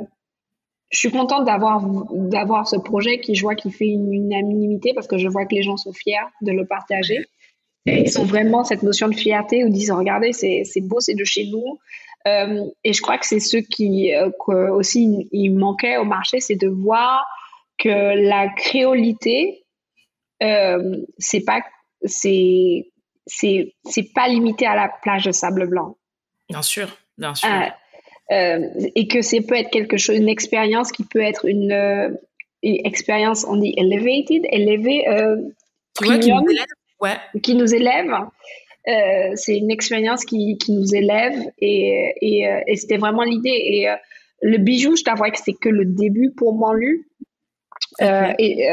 je 0.91 0.99
suis 0.99 1.11
contente 1.11 1.45
d'avoir 1.45 1.84
d'avoir 2.11 2.68
ce 2.68 2.76
projet 2.76 3.20
qui, 3.20 3.34
je 3.34 3.41
vois, 3.41 3.56
qui 3.56 3.72
fait 3.72 3.88
une 3.88 4.14
unanimité 4.14 4.94
parce 4.94 5.07
que 5.07 5.18
je 5.18 5.28
vois 5.28 5.45
que 5.45 5.56
les 5.56 5.64
gens 5.64 5.78
sont 5.78 5.94
fiers 5.94 6.16
de 6.41 6.52
le 6.52 6.66
partager. 6.66 7.26
Et 7.86 8.03
ils 8.03 8.20
ont 8.20 8.26
vraiment 8.26 8.64
cette 8.64 8.84
notion 8.84 9.07
de 9.07 9.16
fierté 9.16 9.64
où 9.64 9.68
ils 9.68 9.74
disent 9.74 9.91
regardez, 9.91 10.34
c'est 10.34 10.82
beau, 10.82 10.99
c'est 10.99 11.16
de 11.16 11.24
chez 11.24 11.48
nous. 11.48 11.80
Euh, 12.30 12.66
et 12.84 12.94
je 12.94 13.02
crois 13.02 13.18
que 13.18 13.26
c'est 13.26 13.40
ce 13.40 13.58
qui 13.58 14.14
euh, 14.14 14.30
aussi 14.72 15.28
il 15.32 15.52
manquait 15.52 15.98
au 15.98 16.06
marché, 16.06 16.40
c'est 16.40 16.56
de 16.56 16.68
voir 16.68 17.26
que 17.78 17.90
la 17.90 18.50
créolité, 18.50 19.66
euh, 20.44 20.98
c'est 21.18 21.42
pas 21.42 21.62
c'est 22.06 22.92
c'est 23.26 23.74
c'est 23.86 24.14
pas 24.14 24.28
limité 24.28 24.66
à 24.66 24.76
la 24.76 24.90
plage 25.02 25.26
de 25.26 25.32
sable 25.32 25.68
blanc. 25.68 25.98
Bien 26.50 26.62
sûr, 26.62 26.90
bien 27.18 27.36
sûr. 27.36 27.50
et 28.32 29.08
que 29.08 29.22
c'est 29.22 29.42
peut 29.42 29.56
être 29.56 29.72
quelque 29.72 29.98
chose, 29.98 30.18
une 30.18 30.30
expérience 30.30 30.92
qui 30.92 31.04
peut 31.04 31.22
être 31.22 31.46
une, 31.46 32.18
expérience, 32.62 33.46
on 33.46 33.56
dit 33.56 33.74
elevated, 33.78 34.46
élevée, 34.52 35.06
premium, 35.94 36.20
qui, 36.20 36.32
nous 36.32 36.50
élève, 36.50 36.66
ouais. 37.00 37.18
qui 37.42 37.56
nous 37.56 37.74
élève 37.74 38.12
euh, 38.88 39.32
c'est 39.36 39.58
une 39.58 39.72
expérience 39.72 40.26
qui, 40.26 40.58
qui, 40.58 40.72
nous 40.72 40.96
élève 40.96 41.38
et, 41.60 42.14
et, 42.22 42.48
euh, 42.48 42.62
et 42.66 42.76
c'était 42.78 42.98
vraiment 42.98 43.24
l'idée. 43.24 43.50
Et 43.50 43.90
euh, 43.90 43.96
le 44.42 44.58
bijou, 44.58 44.96
je 44.96 45.04
t'avoue 45.04 45.26
que 45.26 45.38
c'est 45.44 45.54
que 45.54 45.70
le 45.70 45.86
début 45.86 46.32
pour 46.36 46.54
moi 46.54 46.74
lu. 46.76 47.06
Euh, 48.02 48.32
et, 48.38 48.66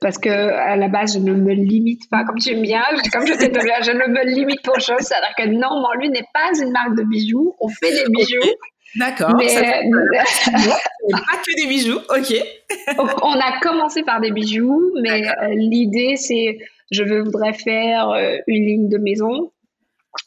parce 0.00 0.18
que 0.18 0.30
à 0.30 0.76
la 0.76 0.88
base, 0.88 1.14
je 1.14 1.18
ne 1.20 1.32
me 1.32 1.52
limite 1.52 2.08
pas, 2.10 2.24
comme 2.24 2.38
tu 2.38 2.50
aimes 2.50 2.62
bien, 2.62 2.82
comme 3.12 3.26
je 3.26 3.34
sais 3.34 3.48
bien, 3.48 3.80
je 3.82 3.92
ne 3.92 4.08
me 4.08 4.34
limite 4.34 4.62
pour 4.62 4.80
chose. 4.80 5.00
C'est-à-dire 5.00 5.34
que 5.38 5.46
non, 5.46 5.80
Manlu 5.80 6.08
n'est 6.08 6.26
pas 6.34 6.50
une 6.60 6.72
marque 6.72 6.96
de 6.96 7.04
bijoux. 7.04 7.54
On 7.60 7.68
fait 7.68 7.92
des 7.92 8.04
bijoux. 8.10 8.50
D'accord. 8.96 9.34
Mais 9.38 9.46
pas 9.54 11.38
que 11.46 11.62
des 11.62 11.68
bijoux, 11.68 11.98
ok. 12.10 12.98
on 13.22 13.32
a 13.32 13.60
commencé 13.60 14.02
par 14.02 14.20
des 14.20 14.32
bijoux, 14.32 14.92
mais 15.02 15.22
l'idée 15.50 16.16
c'est, 16.16 16.58
je 16.92 17.22
voudrais 17.22 17.54
faire 17.54 18.14
une 18.46 18.64
ligne 18.64 18.88
de 18.88 18.98
maison 18.98 19.50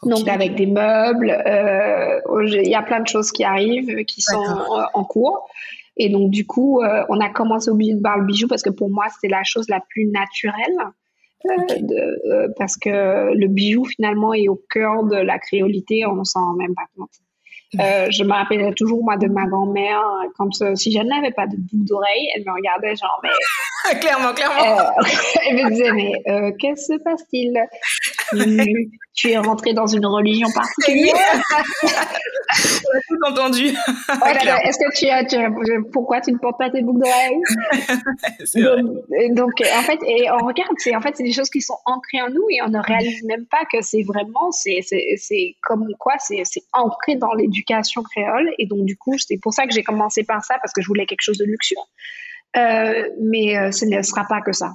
donc 0.04 0.28
avec 0.28 0.56
des 0.56 0.66
meubles, 0.66 1.32
euh, 1.32 2.20
il 2.48 2.68
y 2.68 2.76
a 2.76 2.82
plein 2.82 3.02
de 3.02 3.08
choses 3.08 3.32
qui 3.32 3.44
arrivent, 3.44 4.04
qui 4.06 4.22
sont 4.22 4.44
en, 4.94 5.04
cours. 5.04 5.48
Et 5.98 6.10
donc 6.10 6.32
du 6.32 6.46
coup, 6.46 6.82
euh, 6.82 7.04
on 7.10 7.20
a 7.20 7.30
commencé 7.30 7.70
au 7.70 7.76
milieu 7.76 7.96
de 7.96 8.02
le 8.02 8.26
bijou 8.26 8.48
parce 8.48 8.62
que 8.62 8.70
pour 8.70 8.90
moi 8.90 9.06
c'était 9.14 9.32
la 9.32 9.44
chose 9.44 9.70
la 9.70 9.82
plus 9.90 10.08
naturelle. 10.08 10.78
Euh, 11.46 11.76
de, 11.80 12.54
parce 12.58 12.76
que 12.76 13.34
le 13.36 13.48
bijou 13.48 13.86
finalement 13.86 14.34
est 14.34 14.48
au 14.48 14.60
cœur 14.70 15.04
de 15.04 15.18
la 15.18 15.38
créolité, 15.38 16.04
on 16.06 16.24
s'en 16.24 16.40
rend 16.40 16.54
même 16.54 16.74
pas 16.74 16.88
compte. 16.98 17.12
Euh, 17.80 18.08
je 18.10 18.24
me 18.24 18.32
rappelais 18.32 18.72
toujours, 18.74 19.04
moi, 19.04 19.18
de 19.18 19.28
ma 19.28 19.46
grand-mère, 19.46 20.02
quand 20.38 20.50
euh, 20.62 20.76
si 20.76 20.92
je 20.92 21.00
n'avais 21.00 21.32
pas 21.32 21.48
de 21.48 21.56
boucle 21.56 21.86
d'oreille, 21.88 22.28
elle 22.36 22.44
me 22.46 22.52
regardait 22.54 22.96
genre, 22.96 23.22
mais. 23.24 24.00
clairement, 24.00 24.34
clairement. 24.34 24.80
Euh, 24.80 25.04
elle 25.50 25.66
me 25.66 25.70
disait, 25.70 25.92
mais 25.92 26.12
euh, 26.28 26.52
qu'est-ce 26.60 26.94
qui 26.94 26.98
se 26.98 27.04
passe-t-il? 27.04 27.54
Tu, 28.32 28.92
tu, 29.14 29.32
es 29.32 29.38
rentrée 29.38 29.74
dans 29.74 29.86
une 29.86 30.06
religion 30.08 30.48
particulière? 30.52 31.16
On 31.84 31.88
a 32.58 33.02
tout 33.08 33.32
entendu. 33.32 33.66
Est-ce 33.68 34.80
que 34.80 34.98
tu 34.98 35.08
as, 35.08 35.24
tu 35.26 35.36
as, 35.36 35.52
Pourquoi 35.94 36.22
tu 36.22 36.32
ne 36.32 36.38
portes 36.40 36.58
pas 36.58 36.72
tes 36.72 36.82
boucles 36.82 37.02
d'oreille 37.02 37.38
donc, 38.56 39.36
donc, 39.36 39.52
en 39.78 39.82
fait, 39.84 40.00
et 40.08 40.28
on 40.32 40.44
regarde, 40.44 40.72
c'est 40.78 40.96
en 40.96 41.02
fait, 41.02 41.16
c'est 41.16 41.24
des 41.24 41.32
choses 41.32 41.52
qui 41.52 41.62
sont 41.62 41.78
ancrées 41.86 42.22
en 42.24 42.30
nous 42.30 42.46
et 42.50 42.64
on 42.64 42.70
ne 42.70 42.80
réalise 42.80 43.24
même 43.26 43.46
pas 43.46 43.64
que 43.72 43.82
c'est 43.82 44.02
vraiment, 44.02 44.52
c'est 44.52 44.82
comme 45.62 45.88
quoi, 46.00 46.16
c'est 46.18 46.44
ancré 46.74 47.16
dans 47.16 47.34
l'éducation 47.34 47.65
créole. 47.66 48.52
Et 48.58 48.66
donc, 48.68 48.86
du 48.86 48.98
coup, 48.98 49.18
c'est 49.18 49.38
pour 49.38 49.54
ça 49.54 49.66
que 49.66 49.74
j'ai 49.74 49.84
commencé 49.84 50.24
par 50.24 50.44
ça, 50.44 50.56
parce 50.62 50.74
que 50.74 50.82
je 50.82 50.88
voulais 50.88 51.06
quelque 51.06 51.22
chose 51.22 51.38
de 51.38 51.46
luxueux. 51.46 51.76
Euh, 52.58 53.10
mais 53.22 53.58
euh, 53.58 53.72
ce 53.72 53.86
ne 53.86 54.02
sera 54.02 54.26
pas 54.26 54.42
que 54.42 54.54
ça. 54.54 54.74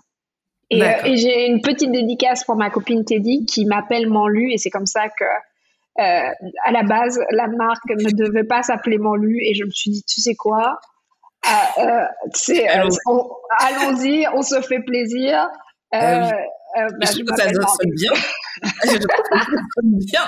Et, 0.70 0.82
euh, 0.82 0.92
et 1.04 1.16
j'ai 1.16 1.46
une 1.46 1.60
petite 1.62 1.90
dédicace 1.90 2.44
pour 2.44 2.56
ma 2.56 2.70
copine 2.70 3.04
Teddy 3.04 3.44
qui 3.46 3.64
m'appelle 3.64 4.08
Manlu 4.08 4.52
et 4.52 4.58
c'est 4.58 4.70
comme 4.70 4.86
ça 4.86 5.08
que 5.08 5.24
à 5.96 6.70
la 6.70 6.82
base 6.84 7.20
la 7.30 7.48
marque 7.48 7.90
ne 7.90 8.10
devait 8.12 8.44
pas 8.44 8.62
s'appeler 8.62 8.96
Manlu 8.96 9.40
et 9.42 9.54
je 9.54 9.64
me 9.64 9.70
suis 9.70 9.90
dit 9.90 10.04
tu 10.04 10.20
sais 10.20 10.34
quoi? 10.34 10.78
Allons-y. 11.42 12.64
on, 14.32 14.42
se 14.42 14.60
fait 14.62 14.80
plaisir. 14.80 15.48
Bah, 15.92 16.30
je, 16.70 17.24
trouve 17.24 17.36
ça 17.36 17.48
sonne 17.48 17.90
bien. 17.96 18.12
Je 18.84 18.98
trouve 18.98 19.16
ça 19.30 19.60
sonne 19.74 19.98
bien 20.06 20.22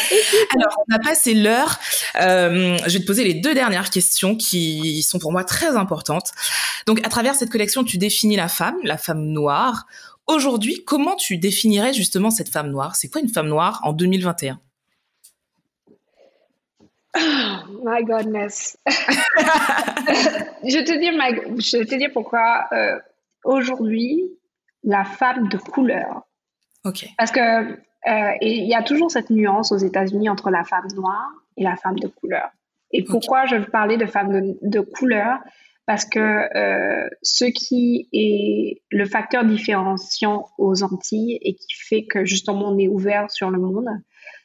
alors, 0.54 0.84
on 0.88 0.94
a 0.94 0.98
passé 0.98 1.34
l'heure. 1.34 1.78
Euh, 2.20 2.76
je 2.86 2.94
vais 2.94 3.00
te 3.00 3.06
poser 3.06 3.24
les 3.24 3.34
deux 3.34 3.54
dernières 3.54 3.90
questions 3.90 4.36
qui 4.36 5.02
sont 5.02 5.18
pour 5.18 5.32
moi 5.32 5.44
très 5.44 5.76
importantes. 5.76 6.32
Donc, 6.86 7.04
à 7.06 7.08
travers 7.08 7.34
cette 7.34 7.50
collection, 7.50 7.84
tu 7.84 7.98
définis 7.98 8.36
la 8.36 8.48
femme, 8.48 8.76
la 8.82 8.98
femme 8.98 9.24
noire. 9.24 9.86
Aujourd'hui, 10.26 10.82
comment 10.86 11.16
tu 11.16 11.38
définirais 11.38 11.92
justement 11.92 12.30
cette 12.30 12.50
femme 12.50 12.70
noire? 12.70 12.96
C'est 12.96 13.08
quoi 13.08 13.20
une 13.20 13.30
femme 13.30 13.48
noire 13.48 13.80
en 13.84 13.92
2021 13.92 14.60
my 17.82 18.04
goodness. 18.04 18.76
je, 18.86 20.78
vais 20.78 20.84
te 20.84 20.98
dire, 20.98 21.12
je 21.58 21.84
te 21.84 21.94
dire 21.94 22.10
pourquoi. 22.12 22.66
Euh, 22.72 22.98
aujourd'hui 23.44 24.22
la 24.84 25.04
femme 25.04 25.48
de 25.48 25.56
couleur. 25.56 26.22
Ok. 26.84 27.06
Parce 27.16 27.30
que 27.30 27.78
euh, 28.06 28.32
il 28.40 28.66
y 28.66 28.74
a 28.74 28.82
toujours 28.82 29.10
cette 29.10 29.30
nuance 29.30 29.72
aux 29.72 29.76
États-Unis 29.76 30.28
entre 30.28 30.50
la 30.50 30.64
femme 30.64 30.86
noire 30.94 31.30
et 31.56 31.64
la 31.64 31.76
femme 31.76 31.98
de 31.98 32.06
couleur. 32.06 32.48
Et 32.92 33.04
pourquoi 33.04 33.46
je 33.46 33.56
veux 33.56 33.66
parler 33.66 33.96
de 33.96 34.06
femme 34.06 34.32
de, 34.32 34.58
de 34.62 34.80
couleur? 34.80 35.38
Parce 35.86 36.04
que 36.04 36.18
euh, 36.18 37.08
ce 37.22 37.46
qui 37.46 38.08
est 38.12 38.82
le 38.90 39.04
facteur 39.06 39.44
différenciant 39.44 40.46
aux 40.58 40.82
Antilles 40.82 41.38
et 41.42 41.54
qui 41.54 41.74
fait 41.74 42.04
que 42.04 42.24
justement 42.24 42.68
on 42.68 42.78
est 42.78 42.88
ouvert 42.88 43.30
sur 43.30 43.50
le 43.50 43.58
monde, 43.58 43.88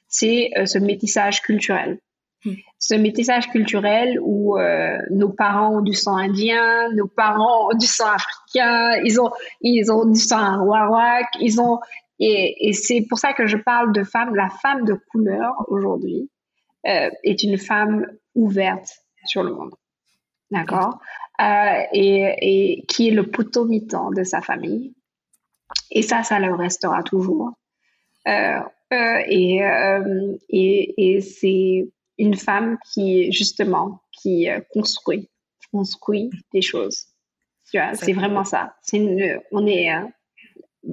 c'est 0.08 0.52
euh, 0.58 0.66
ce 0.66 0.80
métissage 0.80 1.42
culturel. 1.42 2.00
Hmm. 2.46 2.54
Ce 2.80 2.96
métissage 2.96 3.50
culturel 3.50 4.20
où 4.22 4.58
nos 5.12 5.30
parents 5.30 5.78
ont 5.78 5.82
du 5.82 5.94
sang 5.94 6.18
indien, 6.18 6.90
nos 6.94 7.08
parents 7.08 7.70
ont 7.70 7.78
du 7.78 7.86
sang 7.86 8.08
africain, 8.08 9.02
ils 9.06 9.22
ont 9.22 9.32
ils 9.62 9.90
ont 9.90 10.06
du 10.06 10.20
sang 10.20 10.40
arawak, 10.40 11.28
ils 11.40 11.62
ont 11.62 11.80
et, 12.20 12.68
et 12.70 12.74
c'est 12.74 13.02
pour 13.10 13.18
ça 13.18 13.34
que 13.34 13.48
je 13.48 13.58
parle 13.58 13.92
de 13.94 14.04
femme. 14.04 14.36
La 14.36 14.50
femme 14.50 14.86
de 14.86 14.94
couleur 15.12 15.54
aujourd'hui 15.68 16.30
euh, 16.86 17.10
est 17.24 17.44
une 17.44 17.58
femme 17.58 18.06
ouverte 18.36 18.90
sur 19.26 19.42
le 19.44 19.54
monde, 19.54 19.74
d'accord, 20.52 21.00
euh, 21.42 21.82
et, 21.94 22.36
et 22.42 22.86
qui 22.88 23.08
est 23.08 23.12
le 23.12 23.30
poteau 23.30 23.66
mitant 23.66 24.12
de 24.12 24.24
sa 24.24 24.42
famille. 24.42 24.94
Et 25.92 26.02
ça, 26.02 26.24
ça 26.24 26.40
le 26.40 26.54
restera 26.54 27.02
toujours. 27.04 27.52
Euh, 28.28 28.60
et, 29.28 29.62
c'est 31.22 31.90
une 32.18 32.36
femme 32.36 32.78
qui, 32.92 33.32
justement, 33.32 34.02
qui 34.12 34.48
construit, 34.72 35.30
construit 35.72 36.30
des 36.54 36.62
choses. 36.62 37.08
C'est 37.64 38.14
vraiment 38.14 38.44
ça. 38.44 38.76
Une, 38.92 39.40
on 39.52 39.66
est 39.66 39.90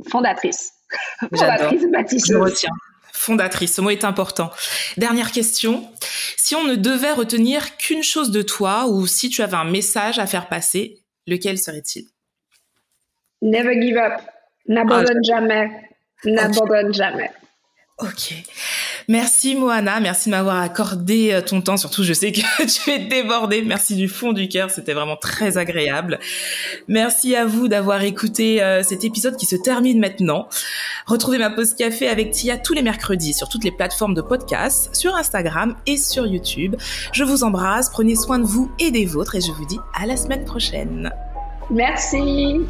fondatrice. 0.09 0.80
fondatrice, 1.21 1.85
bâtisseuse. 1.91 2.31
Je 2.31 2.37
retiens. 2.37 2.71
Fondatrice, 3.13 3.75
ce 3.75 3.81
mot 3.81 3.91
est 3.91 4.05
important. 4.05 4.51
Dernière 4.97 5.31
question. 5.31 5.91
Si 6.37 6.55
on 6.55 6.65
ne 6.65 6.75
devait 6.75 7.13
retenir 7.13 7.77
qu'une 7.77 8.03
chose 8.03 8.31
de 8.31 8.41
toi 8.41 8.87
ou 8.87 9.07
si 9.07 9.29
tu 9.29 9.43
avais 9.43 9.57
un 9.57 9.65
message 9.65 10.19
à 10.19 10.27
faire 10.27 10.49
passer, 10.49 11.03
lequel 11.27 11.59
serait-il? 11.59 12.07
Never 13.43 13.81
give 13.81 13.99
up. 13.99 14.21
N'abandonne 14.69 15.19
ah, 15.19 15.27
jamais. 15.27 15.71
N'abandonne 16.25 16.95
jamais. 16.95 17.31
Ok. 17.99 18.35
Merci 19.09 19.55
Moana, 19.55 20.01
merci 20.01 20.29
de 20.29 20.35
m'avoir 20.35 20.61
accordé 20.61 21.33
euh, 21.33 21.41
ton 21.41 21.61
temps. 21.61 21.77
Surtout, 21.77 22.03
je 22.03 22.13
sais 22.13 22.33
que 22.33 22.41
tu 22.67 22.91
es 22.91 22.99
débordée. 22.99 23.63
Merci 23.63 23.97
du 23.97 24.09
fond 24.09 24.33
du 24.33 24.49
cœur, 24.49 24.71
c'était 24.71 24.95
vraiment 24.95 25.17
très 25.17 25.59
agréable. 25.59 26.19
Merci 26.89 27.35
à 27.37 27.47
vous 27.47 27.69
d'avoir 27.69 28.03
écouté 28.03 28.63
euh, 28.63 28.83
cet 28.83 29.05
épisode 29.05 29.37
qui 29.37 29.47
se 29.47 29.57
termine 29.57 29.99
maintenant. 29.99 30.49
Retrouvez 31.07 31.39
ma 31.39 31.51
pause 31.51 31.75
café 31.75 32.09
avec 32.09 32.31
Tia 32.31 32.59
tous 32.59 32.75
les 32.75 32.83
mercredis 32.83 33.33
sur 33.33 33.49
toutes 33.49 33.65
les 33.65 33.73
plateformes 33.73 34.15
de 34.15 34.23
podcast, 34.23 34.95
sur 34.95 35.15
Instagram 35.15 35.77
et 35.87 35.97
sur 35.97 36.27
YouTube. 36.27 36.77
Je 37.13 37.25
vous 37.25 37.45
embrasse, 37.45 37.91
prenez 37.91 38.17
soin 38.17 38.39
de 38.39 38.45
vous 38.45 38.71
et 38.79 38.91
des 38.91 39.07
vôtres 39.07 39.37
et 39.37 39.41
je 39.41 39.53
vous 39.53 39.67
dis 39.67 39.79
à 40.01 40.07
la 40.07 40.17
semaine 40.17 40.45
prochaine. 40.45 41.11
Merci. 41.71 42.61